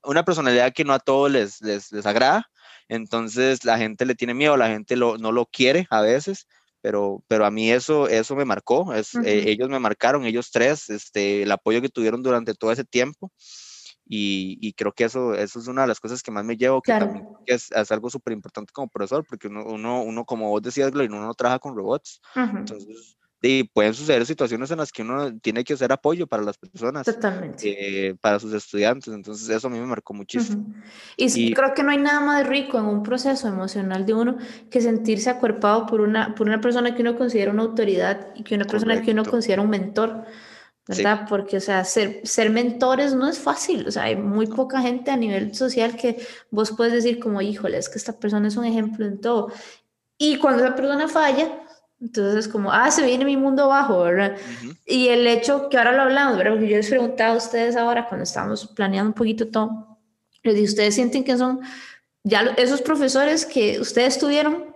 una 0.04 0.24
personalidad 0.24 0.74
que 0.74 0.86
no 0.86 0.94
a 0.94 1.00
todos 1.00 1.30
les, 1.30 1.62
les, 1.62 1.92
les 1.92 2.06
agrada, 2.06 2.50
entonces 2.88 3.66
la 3.66 3.78
gente 3.78 4.06
le 4.06 4.16
tiene 4.16 4.34
miedo, 4.34 4.56
la 4.56 4.70
gente 4.70 4.96
lo, 4.96 5.18
no 5.18 5.34
lo 5.34 5.46
quiere 5.46 5.86
a 5.90 6.02
veces, 6.02 6.48
pero, 6.82 7.24
pero 7.28 7.46
a 7.46 7.52
mí 7.52 7.72
eso, 7.72 8.08
eso 8.08 8.36
me 8.36 8.46
marcó, 8.46 8.94
es, 8.94 9.16
eh, 9.16 9.46
ellos 9.48 9.70
me 9.70 9.80
marcaron, 9.80 10.26
ellos 10.26 10.52
tres, 10.52 10.90
este, 10.90 11.44
el 11.44 11.52
apoyo 11.52 11.82
que 11.82 11.90
tuvieron 11.90 12.24
durante 12.24 12.54
todo 12.54 12.72
ese 12.72 12.86
tiempo. 12.86 13.32
Y, 14.12 14.58
y, 14.60 14.74
creo 14.74 14.92
que 14.92 15.04
eso, 15.04 15.36
eso 15.36 15.60
es 15.60 15.68
una 15.68 15.84
de 15.84 15.88
las 15.88 16.00
cosas 16.00 16.24
que 16.24 16.32
más 16.32 16.44
me 16.44 16.58
llevo, 16.58 16.82
que 16.82 16.94
también 16.94 17.28
es, 17.46 17.72
es 17.72 17.92
algo 17.92 18.10
súper 18.10 18.34
importante 18.34 18.74
como 18.74 18.88
profesor, 18.88 19.24
porque 19.30 19.50
uno, 19.50 19.64
uno, 19.66 20.02
uno, 20.02 20.26
como 20.26 20.50
vos 20.50 20.64
decías, 20.64 20.90
Gloria, 20.90 21.16
uno 21.16 21.28
no 21.28 21.34
trabaja 21.36 21.60
con 21.60 21.76
robots. 21.76 22.20
Entonces, 22.36 23.20
y 23.42 23.64
pueden 23.64 23.94
suceder 23.94 24.26
situaciones 24.26 24.70
en 24.72 24.80
las 24.80 24.92
que 24.92 25.02
uno 25.02 25.38
tiene 25.40 25.64
que 25.64 25.74
hacer 25.74 25.92
apoyo 25.92 26.28
para 26.28 26.44
las 26.44 26.58
personas, 26.58 27.06
Totalmente. 27.06 28.08
Eh, 28.10 28.16
para 28.16 28.38
sus 28.40 28.54
estudiantes, 28.54 29.14
entonces 29.14 29.48
eso 29.48 29.68
a 29.68 29.70
mí 29.70 29.80
me 29.80 29.86
marcó 29.86 30.14
muchísimo. 30.14 30.66
y, 31.16 31.54
creo 31.54 31.74
que 31.74 31.84
no 31.84 31.92
hay 31.92 32.00
nada 32.00 32.20
más 32.20 32.46
rico 32.48 32.78
en 32.78 32.86
un 32.86 33.02
proceso 33.02 33.48
emocional 33.48 34.06
de 34.06 34.14
uno 34.14 34.38
que 34.70 34.82
sentirse 34.82 35.30
acuerpado 35.30 35.86
por 35.86 36.02
una, 36.02 36.36
por 36.36 36.48
una 36.48 36.60
persona 36.60 36.94
que 36.94 37.02
uno 37.02 37.18
considera 37.18 37.52
una 37.52 37.64
autoridad 37.64 38.28
y 38.36 38.44
que 38.44 38.56
una 38.56 38.66
persona 38.66 39.02
que 39.02 39.12
uno 39.12 39.24
considera 39.24 39.62
un 39.62 39.70
mentor, 39.70 40.26
¿verdad? 40.86 41.26
Porque, 41.30 41.58
o 41.58 41.62
sea, 41.62 41.86
ser, 41.86 42.20
ser 42.26 42.50
mentores 42.50 43.14
no 43.14 43.30
es 43.30 43.40
fácil, 43.40 43.88
o 43.88 43.92
sea, 43.92 44.04
hay 44.04 44.18
muy 44.18 44.48
poca 44.48 44.82
gente 44.82 45.12
a 45.12 45.16
nivel 45.16 45.56
social 45.56 45.96
que 45.96 46.18
vos 46.52 46.74
puedes 46.76 46.92
decir 46.92 47.20
como, 47.20 47.42
híjole, 47.42 47.78
es 47.78 47.88
que 47.88 48.00
esta 48.00 48.20
persona 48.20 48.50
es 48.50 48.58
un 48.58 48.66
ejemplo 48.66 49.06
en 49.06 49.22
todo. 49.22 49.52
Y 50.18 50.38
cuando 50.38 50.66
esa 50.66 50.76
persona 50.76 51.08
falla, 51.08 51.64
entonces, 52.02 52.48
como, 52.48 52.72
ah, 52.72 52.90
se 52.92 53.04
viene 53.04 53.26
mi 53.26 53.36
mundo 53.36 53.66
abajo, 53.66 54.04
¿verdad? 54.04 54.38
Y 54.86 55.10
el 55.10 55.28
hecho 55.28 55.68
que 55.70 55.78
ahora 55.78 55.92
lo 55.92 56.04
hablamos, 56.04 56.38
¿verdad? 56.38 56.54
Porque 56.54 56.70
yo 56.70 56.78
les 56.78 56.90
preguntaba 56.90 57.34
a 57.34 57.38
ustedes 57.38 57.76
ahora, 57.76 58.08
cuando 58.08 58.24
estábamos 58.24 58.68
planeando 58.68 59.10
un 59.10 59.14
poquito 59.14 59.48
todo, 59.50 60.00
les 60.44 60.56
dije, 60.56 60.68
¿ustedes 60.68 60.96
sienten 60.96 61.26
que 61.26 61.38
son 61.38 61.60
ya 62.24 62.54
esos 62.58 62.82
profesores 62.82 63.46
que 63.46 63.80
ustedes 63.80 64.18
tuvieron? 64.18 64.74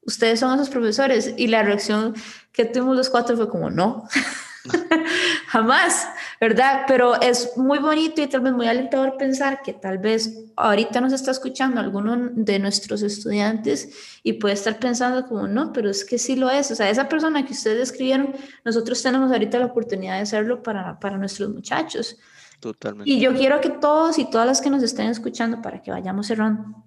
Ustedes 0.00 0.40
son 0.40 0.54
esos 0.54 0.70
profesores. 0.70 1.34
Y 1.36 1.48
la 1.48 1.62
reacción 1.62 2.14
que 2.52 2.64
tuvimos 2.64 2.96
los 2.96 3.10
cuatro 3.10 3.36
fue 3.36 3.48
como, 3.48 3.70
no. 3.70 4.08
jamás, 5.48 6.08
¿verdad? 6.40 6.82
Pero 6.86 7.20
es 7.20 7.56
muy 7.56 7.78
bonito 7.78 8.22
y 8.22 8.26
tal 8.26 8.40
vez 8.40 8.52
muy 8.52 8.66
alentador 8.66 9.16
pensar 9.16 9.62
que 9.62 9.72
tal 9.72 9.98
vez 9.98 10.44
ahorita 10.56 11.00
nos 11.00 11.12
está 11.12 11.30
escuchando 11.30 11.80
alguno 11.80 12.30
de 12.32 12.58
nuestros 12.58 13.02
estudiantes 13.02 14.20
y 14.22 14.34
puede 14.34 14.54
estar 14.54 14.78
pensando 14.78 15.26
como, 15.26 15.48
no, 15.48 15.72
pero 15.72 15.90
es 15.90 16.04
que 16.04 16.18
sí 16.18 16.36
lo 16.36 16.50
es. 16.50 16.70
O 16.70 16.74
sea, 16.74 16.90
esa 16.90 17.08
persona 17.08 17.44
que 17.44 17.52
ustedes 17.52 17.90
escribieron, 17.90 18.34
nosotros 18.64 19.02
tenemos 19.02 19.30
ahorita 19.32 19.58
la 19.58 19.66
oportunidad 19.66 20.16
de 20.16 20.22
hacerlo 20.22 20.62
para, 20.62 20.98
para 21.00 21.18
nuestros 21.18 21.50
muchachos. 21.50 22.18
Totalmente. 22.60 23.10
Y 23.10 23.20
yo 23.20 23.34
quiero 23.34 23.60
que 23.60 23.70
todos 23.70 24.18
y 24.18 24.30
todas 24.30 24.46
las 24.46 24.60
que 24.60 24.70
nos 24.70 24.82
estén 24.82 25.08
escuchando, 25.08 25.60
para 25.60 25.82
que 25.82 25.90
vayamos 25.90 26.28
cerrando, 26.28 26.84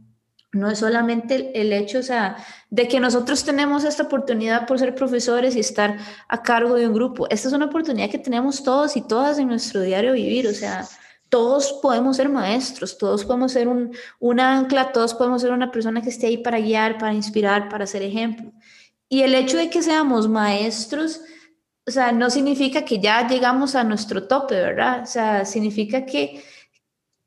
no 0.56 0.72
es 0.72 0.80
solamente 0.80 1.52
el 1.60 1.74
hecho, 1.74 2.00
de 2.70 2.88
que 2.88 3.00
nosotros 3.00 3.44
tenemos 3.44 3.84
esta 3.84 4.04
oportunidad 4.04 4.66
por 4.66 4.80
ser 4.80 4.96
profesores 4.96 5.56
y 5.56 5.60
estar 5.60 5.98
a 6.30 6.42
cargo 6.42 6.76
de 6.76 6.88
un 6.88 6.94
grupo. 6.94 7.28
Esta 7.30 7.50
es 7.50 7.54
una 7.54 7.66
oportunidad 7.66 8.10
que 8.10 8.20
tenemos 8.20 8.64
todos 8.64 8.96
y 8.96 9.02
todas 9.02 9.38
en 9.38 9.50
nuestro 9.50 9.82
diario 9.82 10.14
vivir, 10.14 10.48
o 10.48 10.54
sea, 10.54 10.88
todos 11.28 11.74
podemos 11.82 12.16
ser 12.16 12.30
maestros, 12.30 12.98
todos 12.98 13.26
podemos 13.26 13.52
ser 13.52 13.68
un, 13.68 13.94
un 14.20 14.40
ancla, 14.40 14.94
todos 14.94 15.14
podemos 15.14 15.42
ser 15.42 15.52
una 15.52 15.72
persona 15.72 16.02
que 16.02 16.10
esté 16.10 16.28
ahí 16.28 16.38
para 16.38 16.60
guiar, 16.60 16.98
para 16.98 17.14
inspirar, 17.14 17.68
para 17.68 17.86
ser 17.86 18.02
ejemplo. 18.02 18.54
Y 19.10 19.24
el 19.24 19.36
hecho 19.36 19.58
de 19.58 19.70
que 19.70 19.84
seamos 19.84 20.30
maestros, 20.30 21.20
o 21.86 21.92
sea, 21.92 22.14
no 22.14 22.30
significa 22.30 22.86
que 22.86 23.00
ya 23.00 23.28
llegamos 23.28 23.76
a 23.76 23.84
nuestro 23.84 24.26
tope, 24.26 24.56
¿verdad? 24.56 25.02
O 25.04 25.06
sea, 25.06 25.44
significa 25.44 26.06
que, 26.06 26.42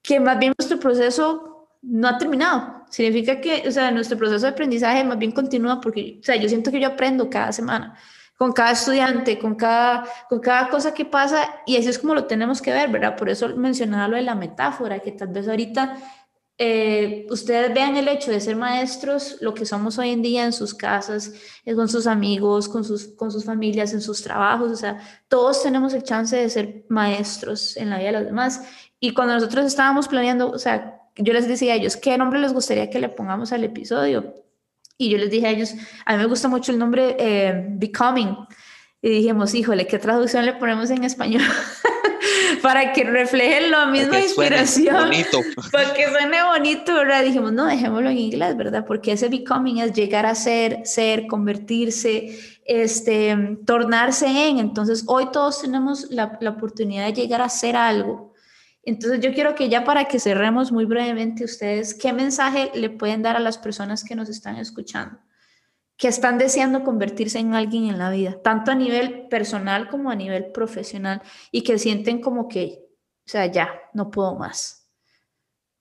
que 0.03 0.19
más 0.19 0.39
bien 0.39 0.55
nuestro 0.59 0.81
proceso 0.81 1.69
no 1.83 2.09
ha 2.09 2.17
terminado 2.17 2.78
Significa 2.91 3.41
que, 3.41 3.65
o 3.69 3.71
sea, 3.71 3.91
nuestro 3.91 4.17
proceso 4.17 4.47
de 4.47 4.53
aprendizaje 4.53 5.05
más 5.05 5.19
bien 5.19 5.33
continúa 5.33 5.81
porque, 5.81 6.19
o 6.21 6.25
sea, 6.25 6.37
yo 6.37 6.49
siento 6.49 6.71
que 6.71 6.81
yo 6.81 6.89
aprendo 6.89 7.29
cada 7.29 7.53
semana, 7.53 7.97
con 8.37 8.53
cada 8.53 8.73
estudiante, 8.73 9.39
con 9.39 9.55
cada, 9.55 10.05
con 10.29 10.41
cada 10.41 10.69
cosa 10.69 10.95
que 10.95 11.05
pasa 11.05 11.63
y 11.67 11.77
así 11.77 11.89
es 11.89 11.99
como 11.99 12.15
lo 12.15 12.25
tenemos 12.25 12.63
que 12.63 12.73
ver, 12.73 12.89
¿verdad? 12.89 13.17
Por 13.17 13.29
eso 13.29 13.49
mencionaba 13.57 14.09
lo 14.09 14.17
de 14.17 14.23
la 14.23 14.35
metáfora, 14.35 15.01
que 15.01 15.13
tal 15.13 15.29
vez 15.29 15.49
ahorita 15.49 15.97
eh, 16.61 17.25
ustedes 17.31 17.73
vean 17.73 17.97
el 17.97 18.09
hecho 18.09 18.33
de 18.33 18.41
ser 18.41 18.57
maestros, 18.57 19.37
lo 19.41 19.55
que 19.55 19.65
somos 19.65 19.97
hoy 19.99 20.11
en 20.11 20.23
día 20.23 20.45
en 20.45 20.53
sus 20.53 20.75
casas, 20.75 21.33
es 21.65 21.77
con 21.77 21.89
sus 21.89 22.09
amigos, 22.09 22.69
con 22.69 22.83
sus, 22.83 23.09
con 23.15 23.31
sus 23.31 23.45
familias, 23.45 23.93
en 23.93 24.01
sus 24.01 24.23
trabajos, 24.23 24.73
o 24.73 24.77
sea, 24.77 24.99
todos 25.29 25.63
tenemos 25.63 25.95
el 25.95 26.03
chance 26.03 26.37
de 26.37 26.51
ser 26.51 26.85
maestros 26.89 27.77
en 27.77 27.91
la 27.91 27.99
vida 27.99 28.09
de 28.09 28.19
los 28.19 28.25
demás. 28.25 28.63
Y 28.99 29.15
cuando 29.15 29.35
nosotros 29.35 29.67
estábamos 29.67 30.09
planeando, 30.09 30.51
o 30.51 30.59
sea, 30.59 30.98
yo 31.19 31.33
les 31.33 31.49
decía 31.49 31.75
a 31.75 31.77
ellos, 31.77 31.97
¿qué 31.97 32.17
nombre 32.17 32.41
les 32.41 32.53
gustaría 32.53 32.91
que 32.91 32.99
le 32.99 33.09
pongamos 33.09 33.53
al 33.53 33.65
episodio? 33.65 34.35
Y 34.97 35.11
yo 35.11 35.19
les 35.19 35.31
dije 35.31 35.47
a 35.47 35.51
ellos, 35.51 35.75
a 36.05 36.15
mí 36.15 36.19
me 36.19 36.27
gusta 36.27 36.49
mucho 36.49 36.73
el 36.73 36.79
nombre 36.79 37.17
eh, 37.19 37.67
Becoming. 37.71 38.37
Y 39.01 39.11
dijimos, 39.11 39.55
híjole, 39.55 39.87
¿qué 39.87 39.99
traducción 39.99 40.45
le 40.45 40.55
ponemos 40.55 40.91
en 40.91 41.05
español? 41.05 41.43
para 42.63 42.93
que 42.93 43.05
refleje 43.05 43.69
la 43.69 43.87
misma 43.87 44.21
inspiración. 44.21 44.97
Bonito. 44.97 45.41
Para 45.73 45.95
que 45.95 46.09
suene 46.09 46.43
bonito, 46.43 46.95
¿verdad? 46.95 47.23
Dijimos, 47.23 47.53
no, 47.53 47.67
dejémoslo 47.67 48.11
en 48.11 48.19
inglés, 48.19 48.57
¿verdad? 48.57 48.85
Porque 48.87 49.13
ese 49.13 49.29
becoming 49.29 49.79
es 49.79 49.93
llegar 49.93 50.27
a 50.27 50.35
ser, 50.35 50.81
ser, 50.85 51.27
convertirse, 51.27 52.39
este, 52.65 53.59
tornarse 53.65 54.27
en. 54.27 54.59
Entonces, 54.59 55.05
hoy 55.07 55.31
todos 55.33 55.63
tenemos 55.63 56.11
la, 56.11 56.37
la 56.41 56.51
oportunidad 56.51 57.07
de 57.07 57.13
llegar 57.13 57.41
a 57.41 57.47
hacer 57.47 57.77
algo. 57.77 58.28
Entonces, 58.89 59.21
yo 59.21 59.35
quiero 59.35 59.55
que 59.55 59.69
ya 59.69 59.85
para 59.85 60.07
que 60.07 60.19
cerremos 60.19 60.73
muy 60.73 60.87
brevemente 60.87 61.45
ustedes, 61.45 61.93
¿qué 61.93 62.13
mensaje 62.15 62.71
le 62.75 62.89
pueden 62.89 63.21
dar 63.21 63.37
a 63.37 63.41
las 63.41 63.59
personas 63.59 64.03
que 64.03 64.15
nos 64.15 64.29
están 64.29 64.57
escuchando? 64.57 65.19
que 65.99 66.07
están 66.07 66.39
deseando 66.39 66.85
convertirse 66.85 67.41
en 67.41 67.55
alguien 67.55 67.89
en 67.89 67.99
la 67.99 68.09
vida, 68.09 68.41
tanto 68.41 68.71
a 68.71 68.77
nivel 68.77 69.27
personal 69.27 69.89
como 69.89 70.13
a 70.13 70.15
nivel 70.15 70.53
profesional, 70.53 71.21
y 71.51 71.63
que 71.63 71.77
sienten 71.77 72.21
como 72.21 72.49
que, 72.49 72.85
o 73.27 73.29
sea, 73.29 73.47
ya, 73.47 73.83
no 73.95 74.09
puedo 74.09 74.37
más. 74.37 74.89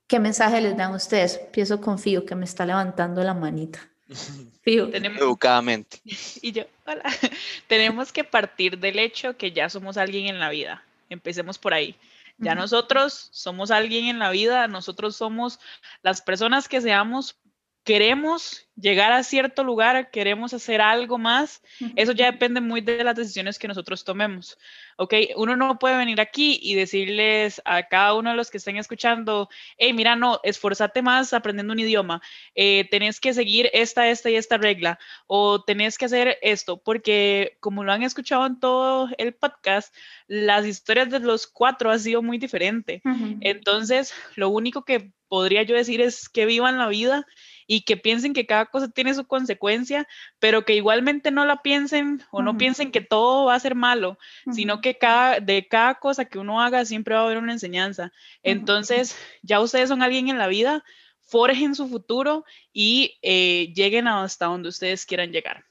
¿Qué 0.08 0.20
mensaje 0.20 0.60
les 0.60 0.76
dan 0.76 0.96
ustedes? 0.96 1.40
Empiezo 1.40 1.80
con 1.80 2.00
Fío, 2.00 2.26
que 2.26 2.34
me 2.34 2.46
está 2.46 2.66
levantando 2.66 3.24
la 3.24 3.36
manita. 3.36 3.80
Fío. 4.64 4.90
Educadamente. 4.92 6.02
Y 6.42 6.52
yo, 6.52 6.64
hola. 6.88 7.04
Tenemos 7.68 8.12
que 8.12 8.24
partir 8.24 8.80
del 8.80 8.98
hecho 8.98 9.38
que 9.38 9.52
ya 9.52 9.70
somos 9.70 9.98
alguien 9.98 10.26
en 10.26 10.40
la 10.40 10.50
vida. 10.50 10.84
Empecemos 11.10 11.60
por 11.60 11.76
ahí. 11.76 11.96
Ya 12.40 12.54
nosotros 12.54 13.30
somos 13.32 13.72
alguien 13.72 14.06
en 14.06 14.20
la 14.20 14.30
vida, 14.30 14.68
nosotros 14.68 15.16
somos 15.16 15.60
las 16.04 16.22
personas 16.22 16.68
que 16.68 16.82
seamos 16.82 17.40
queremos 17.88 18.68
llegar 18.76 19.14
a 19.14 19.24
cierto 19.24 19.64
lugar, 19.64 20.12
queremos 20.12 20.54
hacer 20.54 20.82
algo 20.82 21.18
más, 21.18 21.62
eso 21.96 22.12
ya 22.12 22.30
depende 22.30 22.60
muy 22.60 22.82
de 22.82 23.02
las 23.02 23.16
decisiones 23.16 23.58
que 23.58 23.70
nosotros 23.70 24.04
tomemos. 24.04 24.58
¿Ok? 24.98 25.14
Uno 25.38 25.56
no 25.56 25.80
puede 25.80 25.96
venir 25.96 26.20
aquí 26.20 26.60
y 26.62 26.76
decirles 26.76 27.62
a 27.64 27.88
cada 27.88 28.14
uno 28.16 28.32
de 28.32 28.36
los 28.36 28.52
que 28.52 28.58
estén 28.58 28.76
escuchando, 28.76 29.48
hey, 29.78 29.94
mira, 29.94 30.18
no, 30.18 30.42
esforzate 30.44 31.02
más 31.02 31.32
aprendiendo 31.32 31.72
un 31.72 31.80
idioma, 31.80 32.22
eh, 32.56 32.90
tenés 32.92 33.22
que 33.22 33.34
seguir 33.34 33.70
esta, 33.72 34.10
esta 34.10 34.30
y 34.30 34.36
esta 34.36 34.58
regla, 34.58 35.00
o 35.28 35.64
tenés 35.64 35.98
que 35.98 36.06
hacer 36.06 36.38
esto, 36.42 36.84
porque 36.84 37.56
como 37.62 37.86
lo 37.86 37.94
han 37.94 38.04
escuchado 38.04 38.46
en 38.46 38.60
todo 38.60 39.08
el 39.18 39.34
podcast, 39.34 39.96
las 40.28 40.66
historias 40.66 41.10
de 41.10 41.22
los 41.22 41.48
cuatro 41.48 41.90
han 41.90 42.02
sido 42.02 42.22
muy 42.22 42.38
diferentes. 42.38 43.02
Entonces, 43.40 44.14
lo 44.36 44.50
único 44.50 44.84
que 44.84 45.14
podría 45.28 45.64
yo 45.64 45.76
decir 45.76 46.02
es 46.02 46.30
que 46.30 46.46
vivan 46.46 46.78
la 46.78 46.88
vida 46.88 47.26
y 47.68 47.82
que 47.82 47.98
piensen 47.98 48.34
que 48.34 48.46
cada 48.46 48.66
cosa 48.66 48.88
tiene 48.88 49.14
su 49.14 49.28
consecuencia, 49.28 50.08
pero 50.40 50.64
que 50.64 50.74
igualmente 50.74 51.30
no 51.30 51.46
la 51.46 51.62
piensen 51.62 52.24
o 52.32 52.42
no 52.42 52.58
piensen 52.58 52.92
que 52.92 53.02
todo 53.02 53.46
va 53.46 53.56
a 53.56 53.60
ser 53.60 53.76
malo, 53.76 54.18
sino 54.52 54.80
que 54.80 54.98
cada, 54.98 55.42
de 55.42 55.68
cada 55.68 55.96
cosa 55.96 56.26
que 56.26 56.40
uno 56.40 56.62
haga 56.62 56.86
siempre 56.86 57.14
va 57.14 57.22
a 57.22 57.26
haber 57.26 57.38
una 57.38 57.52
enseñanza. 57.52 58.12
Entonces, 58.42 59.18
ya 59.44 59.60
ustedes 59.60 59.90
son 59.90 60.02
alguien 60.02 60.30
en 60.30 60.38
la 60.38 60.48
vida, 60.48 60.84
forjen 61.20 61.76
su 61.76 61.90
futuro 61.90 62.46
y 62.72 63.18
eh, 63.22 63.74
lleguen 63.76 64.08
hasta 64.08 64.46
donde 64.46 64.70
ustedes 64.70 65.06
quieran 65.06 65.32
llegar. 65.32 65.66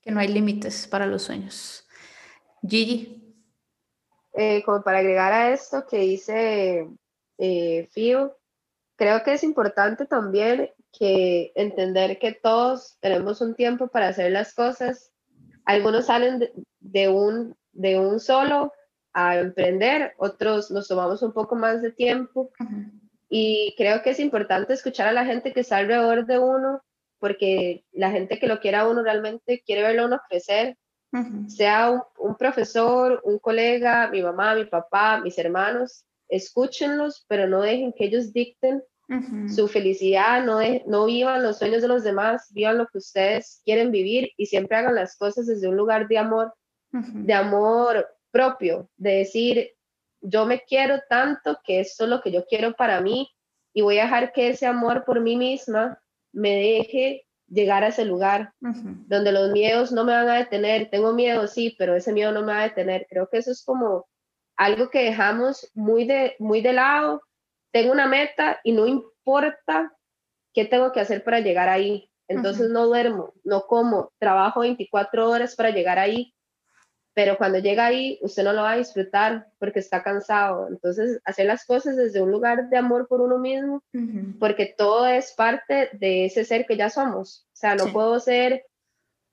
Que 0.00 0.12
no 0.12 0.20
hay 0.20 0.28
límites 0.28 0.86
para 0.86 1.06
los 1.06 1.22
sueños. 1.22 1.86
Gigi. 2.66 3.16
Eh, 4.32 4.62
como 4.64 4.82
para 4.84 4.98
agregar 4.98 5.32
a 5.32 5.52
esto 5.52 5.84
que 5.90 5.98
dice 5.98 6.86
eh, 7.36 7.88
Fio, 7.90 8.38
creo 8.94 9.24
que 9.24 9.32
es 9.32 9.42
importante 9.42 10.06
también 10.06 10.70
que 10.92 11.52
entender 11.54 12.18
que 12.18 12.32
todos 12.32 12.98
tenemos 13.00 13.40
un 13.40 13.54
tiempo 13.54 13.88
para 13.88 14.08
hacer 14.08 14.32
las 14.32 14.54
cosas. 14.54 15.12
Algunos 15.64 16.06
salen 16.06 16.50
de, 16.80 17.08
un, 17.08 17.56
de 17.72 17.98
un 17.98 18.20
solo 18.20 18.72
a 19.12 19.38
emprender, 19.38 20.14
otros 20.18 20.70
nos 20.70 20.88
tomamos 20.88 21.22
un 21.22 21.32
poco 21.32 21.56
más 21.56 21.82
de 21.82 21.92
tiempo. 21.92 22.50
Y 23.28 23.74
creo 23.76 24.02
que 24.02 24.10
es 24.10 24.20
importante 24.20 24.72
escuchar 24.72 25.08
a 25.08 25.12
la 25.12 25.24
gente 25.24 25.52
que 25.52 25.60
está 25.60 25.78
alrededor 25.78 26.26
de 26.26 26.38
uno, 26.38 26.82
porque 27.18 27.84
la 27.92 28.10
gente 28.10 28.38
que 28.38 28.46
lo 28.46 28.60
quiera 28.60 28.80
a 28.80 28.88
uno 28.88 29.02
realmente 29.02 29.62
quiere 29.64 29.82
verlo 29.82 30.02
a 30.02 30.06
uno 30.06 30.20
crecer, 30.28 30.76
sea 31.48 31.90
un, 31.90 32.02
un, 32.18 32.36
profesor, 32.36 33.20
un 33.24 33.40
colega, 33.40 34.08
mi 34.10 34.22
mamá, 34.22 34.54
mi 34.54 34.64
papá, 34.64 35.20
mis 35.20 35.36
hermanos, 35.38 36.04
escúchenlos, 36.28 37.24
pero 37.28 37.48
no 37.48 37.62
dejen 37.62 37.92
que 37.92 38.04
ellos 38.04 38.32
dicten 38.32 38.82
su 39.48 39.66
felicidad, 39.66 40.44
no, 40.44 40.60
no 40.86 41.06
vivan 41.06 41.42
los 41.42 41.58
sueños 41.58 41.82
de 41.82 41.88
los 41.88 42.04
demás, 42.04 42.48
vivan 42.52 42.78
lo 42.78 42.86
que 42.86 42.98
ustedes 42.98 43.60
quieren 43.64 43.90
vivir 43.90 44.30
y 44.36 44.46
siempre 44.46 44.76
hagan 44.76 44.94
las 44.94 45.16
cosas 45.16 45.46
desde 45.46 45.68
un 45.68 45.76
lugar 45.76 46.06
de 46.06 46.18
amor, 46.18 46.54
de 46.92 47.34
amor 47.34 48.06
propio, 48.30 48.88
de 48.96 49.16
decir, 49.18 49.70
yo 50.20 50.46
me 50.46 50.60
quiero 50.60 51.00
tanto 51.08 51.58
que 51.64 51.80
esto 51.80 52.04
es 52.04 52.10
lo 52.10 52.20
que 52.20 52.30
yo 52.30 52.44
quiero 52.46 52.74
para 52.74 53.00
mí 53.00 53.28
y 53.72 53.82
voy 53.82 53.98
a 53.98 54.04
dejar 54.04 54.32
que 54.32 54.50
ese 54.50 54.66
amor 54.66 55.04
por 55.04 55.20
mí 55.20 55.36
misma 55.36 56.00
me 56.32 56.54
deje 56.54 57.26
llegar 57.48 57.82
a 57.82 57.88
ese 57.88 58.04
lugar 58.04 58.52
donde 58.60 59.32
los 59.32 59.50
miedos 59.50 59.90
no 59.90 60.04
me 60.04 60.12
van 60.12 60.28
a 60.28 60.36
detener. 60.36 60.88
Tengo 60.88 61.12
miedo, 61.12 61.48
sí, 61.48 61.74
pero 61.78 61.96
ese 61.96 62.12
miedo 62.12 62.30
no 62.30 62.42
me 62.42 62.52
va 62.52 62.60
a 62.60 62.68
detener. 62.68 63.06
Creo 63.10 63.28
que 63.28 63.38
eso 63.38 63.50
es 63.50 63.64
como 63.64 64.06
algo 64.56 64.88
que 64.90 65.04
dejamos 65.04 65.68
muy 65.74 66.04
de, 66.04 66.36
muy 66.38 66.60
de 66.60 66.74
lado 66.74 67.22
tengo 67.72 67.92
una 67.92 68.06
meta 68.06 68.60
y 68.64 68.72
no 68.72 68.86
importa 68.86 69.92
qué 70.52 70.64
tengo 70.64 70.92
que 70.92 71.00
hacer 71.00 71.24
para 71.24 71.40
llegar 71.40 71.68
ahí. 71.68 72.10
Entonces 72.28 72.70
no 72.70 72.86
duermo, 72.86 73.34
no 73.42 73.62
como, 73.62 74.12
trabajo 74.18 74.60
24 74.60 75.28
horas 75.28 75.56
para 75.56 75.70
llegar 75.70 75.98
ahí, 75.98 76.32
pero 77.12 77.36
cuando 77.36 77.58
llega 77.58 77.86
ahí 77.86 78.20
usted 78.22 78.44
no 78.44 78.52
lo 78.52 78.62
va 78.62 78.72
a 78.72 78.76
disfrutar 78.76 79.48
porque 79.58 79.80
está 79.80 80.02
cansado. 80.02 80.68
Entonces 80.68 81.20
hacer 81.24 81.46
las 81.46 81.66
cosas 81.66 81.96
desde 81.96 82.22
un 82.22 82.30
lugar 82.30 82.68
de 82.68 82.76
amor 82.76 83.08
por 83.08 83.20
uno 83.20 83.38
mismo, 83.38 83.82
porque 84.38 84.72
todo 84.78 85.08
es 85.08 85.32
parte 85.32 85.90
de 85.92 86.26
ese 86.26 86.44
ser 86.44 86.66
que 86.66 86.76
ya 86.76 86.88
somos. 86.88 87.46
O 87.52 87.56
sea, 87.56 87.74
no 87.74 87.92
puedo 87.92 88.20
ser 88.20 88.64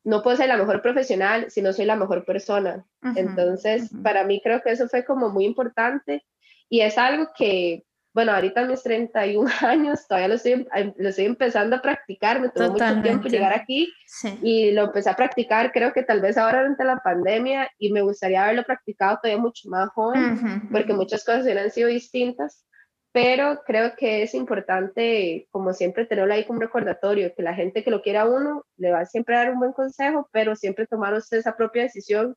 no 0.04 0.24
puedo 0.24 0.38
ser 0.38 0.48
la 0.48 0.58
mejor 0.58 0.82
profesional 0.82 1.52
si 1.52 1.62
no 1.62 1.74
soy 1.74 1.84
la 1.84 1.98
mejor 1.98 2.24
persona. 2.24 2.86
Entonces, 3.16 3.90
para 4.04 4.24
mí 4.24 4.40
creo 4.42 4.62
que 4.62 4.72
eso 4.72 4.88
fue 4.88 5.04
como 5.04 5.30
muy 5.30 5.44
importante 5.44 6.26
y 6.70 6.80
es 6.80 6.98
algo 6.98 7.28
que 7.38 7.84
bueno, 8.18 8.32
ahorita 8.32 8.62
a 8.62 8.66
mis 8.66 8.82
31 8.82 9.48
años 9.62 10.08
todavía 10.08 10.30
lo 10.30 10.34
estoy, 10.34 10.68
em, 10.74 10.92
lo 10.98 11.10
estoy 11.10 11.26
empezando 11.26 11.76
a 11.76 11.84
practicar, 11.84 12.42
me 12.42 12.50
tomó 12.50 12.72
mucho 12.72 13.02
tiempo 13.04 13.28
llegar 13.28 13.54
aquí 13.54 13.94
y 14.42 14.72
lo 14.72 14.86
empecé 14.86 15.12
a 15.12 15.16
practicar, 15.16 15.72
creo 15.72 15.94
que 15.94 16.02
tal 16.02 16.20
vez 16.20 16.36
ahora 16.36 16.62
durante 16.62 16.84
la 16.84 16.98
pandemia 16.98 17.70
y 17.78 17.92
me 17.92 18.02
gustaría 18.02 18.44
haberlo 18.44 18.64
practicado 18.64 19.20
todavía 19.22 19.40
mucho 19.40 19.70
más 19.70 19.90
joven, 19.90 20.68
porque 20.72 20.94
muchas 20.94 21.24
cosas 21.24 21.44
hubieran 21.44 21.70
sido 21.70 21.90
distintas, 21.90 22.66
pero 23.12 23.62
creo 23.68 23.96
que 23.96 24.24
es 24.24 24.34
importante, 24.34 25.48
como 25.52 25.72
siempre, 25.74 26.08
tenerlo 26.08 26.34
ahí 26.34 26.44
como 26.44 26.60
recordatorio, 26.60 27.36
que 27.38 27.44
la 27.44 27.54
gente 27.54 27.84
que 27.84 27.92
lo 27.92 28.02
quiera 28.02 28.22
a 28.22 28.30
uno 28.30 28.66
le 28.78 28.90
va 28.90 29.02
a 29.02 29.06
siempre 29.06 29.36
a 29.36 29.42
dar 29.42 29.52
un 29.52 29.60
buen 29.60 29.74
consejo, 29.74 30.28
pero 30.32 30.56
siempre 30.56 30.88
tomar 30.88 31.14
usted 31.14 31.38
esa 31.38 31.56
propia 31.56 31.84
decisión 31.84 32.36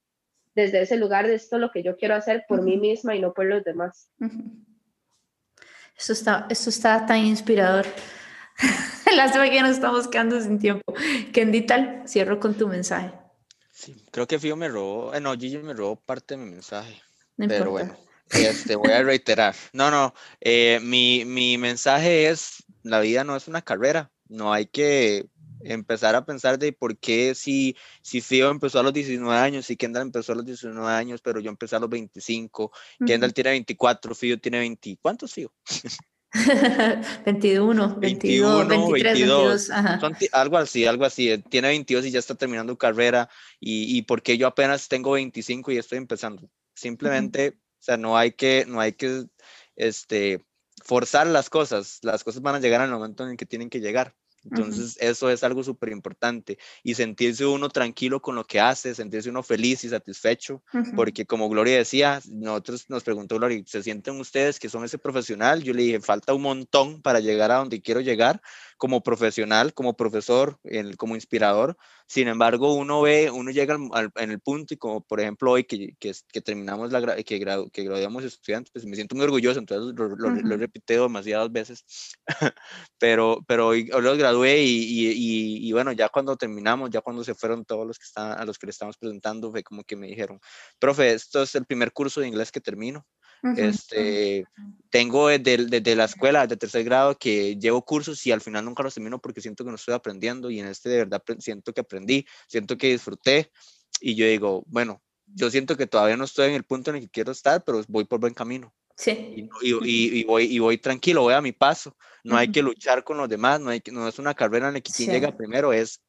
desde 0.54 0.82
ese 0.82 0.98
lugar 0.98 1.26
de 1.26 1.36
esto 1.36 1.56
lo 1.56 1.70
que 1.70 1.82
yo 1.82 1.96
quiero 1.96 2.16
hacer 2.16 2.44
por 2.46 2.60
mí 2.60 2.76
misma 2.76 3.16
y 3.16 3.22
no 3.22 3.32
por 3.32 3.46
los 3.46 3.64
demás. 3.64 4.10
Esto 6.00 6.14
está, 6.14 6.46
esto 6.48 6.70
está 6.70 7.04
tan 7.04 7.18
inspirador. 7.18 7.86
Lástima 9.14 9.50
que 9.50 9.60
nos 9.60 9.72
estamos 9.72 10.08
quedando 10.08 10.40
sin 10.40 10.58
tiempo. 10.58 10.94
Kendi, 11.30 11.60
tal, 11.66 12.04
cierro 12.06 12.40
con 12.40 12.54
tu 12.54 12.68
mensaje. 12.68 13.12
Sí, 13.70 13.94
creo 14.10 14.26
que 14.26 14.38
Fío 14.38 14.56
me 14.56 14.68
robó, 14.68 15.12
eh, 15.12 15.20
no, 15.20 15.34
Gigi 15.34 15.58
me 15.58 15.74
robó 15.74 15.96
parte 15.96 16.36
de 16.36 16.42
mi 16.42 16.50
mensaje. 16.50 17.02
pero 17.36 17.72
bueno, 17.72 17.94
este, 18.30 18.76
voy 18.76 18.92
a 18.92 19.02
reiterar. 19.02 19.54
No, 19.74 19.90
no, 19.90 20.14
eh, 20.40 20.80
mi, 20.82 21.26
mi 21.26 21.58
mensaje 21.58 22.30
es, 22.30 22.64
la 22.82 23.00
vida 23.00 23.22
no 23.22 23.36
es 23.36 23.46
una 23.46 23.60
carrera, 23.60 24.10
no 24.26 24.54
hay 24.54 24.64
que 24.66 25.26
empezar 25.62 26.14
a 26.14 26.24
pensar 26.24 26.58
de 26.58 26.72
por 26.72 26.96
qué 26.96 27.34
si, 27.34 27.76
si 28.02 28.20
Fio 28.20 28.50
empezó 28.50 28.80
a 28.80 28.82
los 28.82 28.92
19 28.92 29.36
años 29.38 29.70
y 29.70 29.76
Kendall 29.76 30.02
empezó 30.02 30.32
a 30.32 30.36
los 30.36 30.44
19 30.44 30.88
años, 30.90 31.20
pero 31.22 31.40
yo 31.40 31.50
empecé 31.50 31.76
a 31.76 31.80
los 31.80 31.90
25, 31.90 32.72
Kendall 33.06 33.34
tiene 33.34 33.50
24, 33.50 34.14
Fio 34.14 34.40
tiene 34.40 34.58
20, 34.58 34.98
¿cuántos 35.00 35.32
Fio? 35.32 35.52
21, 36.32 37.96
22, 37.98 38.68
23, 38.68 39.18
22, 39.18 39.70
algo 40.32 40.58
así, 40.58 40.86
algo 40.86 41.04
así, 41.04 41.36
tiene 41.48 41.68
22 41.68 42.06
y 42.06 42.10
ya 42.12 42.20
está 42.20 42.34
terminando 42.36 42.78
carrera 42.78 43.28
y, 43.58 43.96
y 43.96 44.02
porque 44.02 44.38
yo 44.38 44.46
apenas 44.46 44.88
tengo 44.88 45.12
25 45.12 45.72
y 45.72 45.78
estoy 45.78 45.98
empezando. 45.98 46.48
Simplemente, 46.74 47.48
o 47.48 47.82
sea, 47.82 47.96
no 47.96 48.16
hay 48.16 48.32
que, 48.32 48.64
no 48.68 48.80
hay 48.80 48.92
que, 48.92 49.24
este, 49.74 50.44
forzar 50.82 51.26
las 51.26 51.50
cosas, 51.50 51.98
las 52.02 52.24
cosas 52.24 52.42
van 52.42 52.54
a 52.54 52.60
llegar 52.60 52.80
al 52.80 52.90
momento 52.90 53.24
en 53.24 53.30
el 53.30 53.36
que 53.36 53.46
tienen 53.46 53.70
que 53.70 53.80
llegar. 53.80 54.14
Entonces, 54.44 54.96
eso 55.00 55.30
es 55.30 55.44
algo 55.44 55.62
súper 55.62 55.90
importante. 55.90 56.58
Y 56.82 56.94
sentirse 56.94 57.46
uno 57.46 57.68
tranquilo 57.68 58.20
con 58.22 58.34
lo 58.34 58.44
que 58.44 58.60
hace, 58.60 58.94
sentirse 58.94 59.28
uno 59.30 59.42
feliz 59.42 59.84
y 59.84 59.88
satisfecho, 59.88 60.62
porque 60.96 61.26
como 61.26 61.48
Gloria 61.48 61.76
decía, 61.76 62.20
nosotros 62.30 62.86
nos 62.88 63.04
preguntó 63.04 63.36
Gloria, 63.36 63.62
¿se 63.66 63.82
sienten 63.82 64.18
ustedes 64.18 64.58
que 64.58 64.68
son 64.68 64.84
ese 64.84 64.98
profesional? 64.98 65.62
Yo 65.62 65.74
le 65.74 65.82
dije, 65.82 66.00
falta 66.00 66.34
un 66.34 66.42
montón 66.42 67.02
para 67.02 67.20
llegar 67.20 67.50
a 67.50 67.56
donde 67.56 67.82
quiero 67.82 68.00
llegar, 68.00 68.40
como 68.80 69.02
profesional, 69.02 69.74
como 69.74 69.94
profesor, 69.94 70.58
como 70.96 71.14
inspirador. 71.14 71.76
Sin 72.06 72.28
embargo, 72.28 72.72
uno 72.72 73.02
ve, 73.02 73.30
uno 73.30 73.50
llega 73.50 73.76
en 74.16 74.30
el 74.30 74.40
punto 74.40 74.72
y 74.72 74.78
como 74.78 75.02
por 75.02 75.20
ejemplo 75.20 75.52
hoy 75.52 75.64
que, 75.64 75.94
que, 76.00 76.14
que 76.32 76.40
terminamos, 76.40 76.90
la, 76.90 77.16
que, 77.16 77.24
que 77.24 77.84
graduamos 77.84 78.24
estudiantes, 78.24 78.72
pues 78.72 78.86
me 78.86 78.96
siento 78.96 79.14
muy 79.14 79.24
orgulloso, 79.24 79.58
entonces 79.58 79.94
lo, 79.94 80.16
lo, 80.16 80.54
he 80.54 80.56
repetido 80.56 81.02
demasiadas 81.02 81.52
veces, 81.52 81.84
pero, 82.98 83.44
pero 83.46 83.68
hoy, 83.68 83.84
los 83.84 84.16
gradué 84.16 84.62
y, 84.62 85.10
y, 85.12 85.68
y, 85.68 85.72
bueno, 85.72 85.92
ya 85.92 86.08
cuando 86.08 86.34
terminamos, 86.36 86.88
ya 86.88 87.02
cuando 87.02 87.22
se 87.22 87.34
fueron 87.34 87.66
todos 87.66 87.86
los 87.86 87.98
que 87.98 88.06
están, 88.06 88.32
a 88.40 88.46
los 88.46 88.58
que 88.58 88.66
le 88.66 88.70
estamos 88.70 88.96
presentando, 88.96 89.50
fue 89.50 89.62
como 89.62 89.84
que 89.84 89.94
me 89.94 90.06
dijeron, 90.06 90.40
profe, 90.78 91.12
esto 91.12 91.42
es 91.42 91.54
el 91.54 91.66
primer 91.66 91.92
curso 91.92 92.22
de 92.22 92.28
inglés 92.28 92.50
que 92.50 92.62
termino 92.62 93.06
este, 93.56 94.44
tengo 94.90 95.28
desde, 95.28 95.66
desde, 95.66 95.96
la 95.96 96.04
escuela, 96.04 96.46
de 96.46 96.56
tercer 96.56 96.84
grado, 96.84 97.16
que 97.18 97.56
llevo 97.56 97.84
cursos 97.84 98.26
y 98.26 98.32
al 98.32 98.40
final 98.40 98.64
nunca 98.64 98.82
los 98.82 98.94
termino 98.94 99.18
porque 99.18 99.40
siento 99.40 99.64
que 99.64 99.70
no 99.70 99.76
estoy 99.76 99.94
aprendiendo 99.94 100.50
y 100.50 100.60
en 100.60 100.66
este 100.66 100.88
de 100.88 100.98
verdad 100.98 101.22
siento 101.38 101.72
que 101.72 101.80
aprendí, 101.80 102.26
siento 102.48 102.76
que 102.76 102.90
disfruté 102.90 103.50
y 104.00 104.14
yo 104.14 104.26
digo, 104.26 104.64
bueno, 104.66 105.02
yo 105.26 105.50
siento 105.50 105.76
que 105.76 105.86
todavía 105.86 106.16
no 106.16 106.24
estoy 106.24 106.48
en 106.48 106.54
el 106.54 106.64
punto 106.64 106.90
en 106.90 106.96
el 106.96 107.02
que 107.02 107.10
quiero 107.10 107.32
estar, 107.32 107.64
pero 107.64 107.82
voy 107.88 108.04
por 108.04 108.20
buen 108.20 108.34
camino. 108.34 108.74
Sí. 108.96 109.48
Y, 109.62 109.70
y, 109.70 110.20
y, 110.20 110.24
voy, 110.24 110.44
y 110.44 110.58
voy 110.58 110.76
tranquilo, 110.76 111.22
voy 111.22 111.34
a 111.34 111.40
mi 111.40 111.52
paso. 111.52 111.96
No 112.22 112.36
hay 112.36 112.52
que 112.52 112.62
luchar 112.62 113.02
con 113.02 113.16
los 113.16 113.28
demás, 113.28 113.60
no, 113.60 113.70
hay 113.70 113.80
que, 113.80 113.92
no 113.92 114.06
es 114.06 114.18
una 114.18 114.34
carrera 114.34 114.68
en 114.68 114.74
la 114.74 114.80
que 114.80 114.92
quien 114.92 115.10
llega 115.10 115.36
primero 115.36 115.72
es 115.72 116.02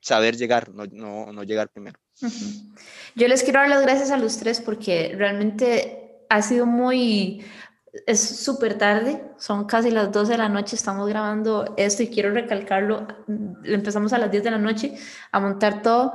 saber 0.00 0.36
llegar, 0.36 0.72
no, 0.72 0.84
no, 0.86 1.32
no 1.32 1.42
llegar 1.42 1.70
primero. 1.70 1.98
Yo 3.14 3.28
les 3.28 3.42
quiero 3.42 3.60
dar 3.60 3.68
las 3.68 3.82
gracias 3.82 4.10
a 4.10 4.16
los 4.16 4.38
tres 4.38 4.60
porque 4.60 5.14
realmente 5.16 5.99
ha 6.30 6.42
sido 6.42 6.64
muy, 6.64 7.44
es 8.06 8.20
súper 8.20 8.78
tarde, 8.78 9.22
son 9.36 9.66
casi 9.66 9.90
las 9.90 10.10
12 10.10 10.32
de 10.32 10.38
la 10.38 10.48
noche, 10.48 10.76
estamos 10.76 11.08
grabando 11.08 11.74
esto 11.76 12.02
y 12.02 12.08
quiero 12.08 12.30
recalcarlo, 12.30 13.06
empezamos 13.64 14.12
a 14.12 14.18
las 14.18 14.30
10 14.30 14.44
de 14.44 14.50
la 14.52 14.58
noche 14.58 14.94
a 15.32 15.40
montar 15.40 15.82
todo 15.82 16.14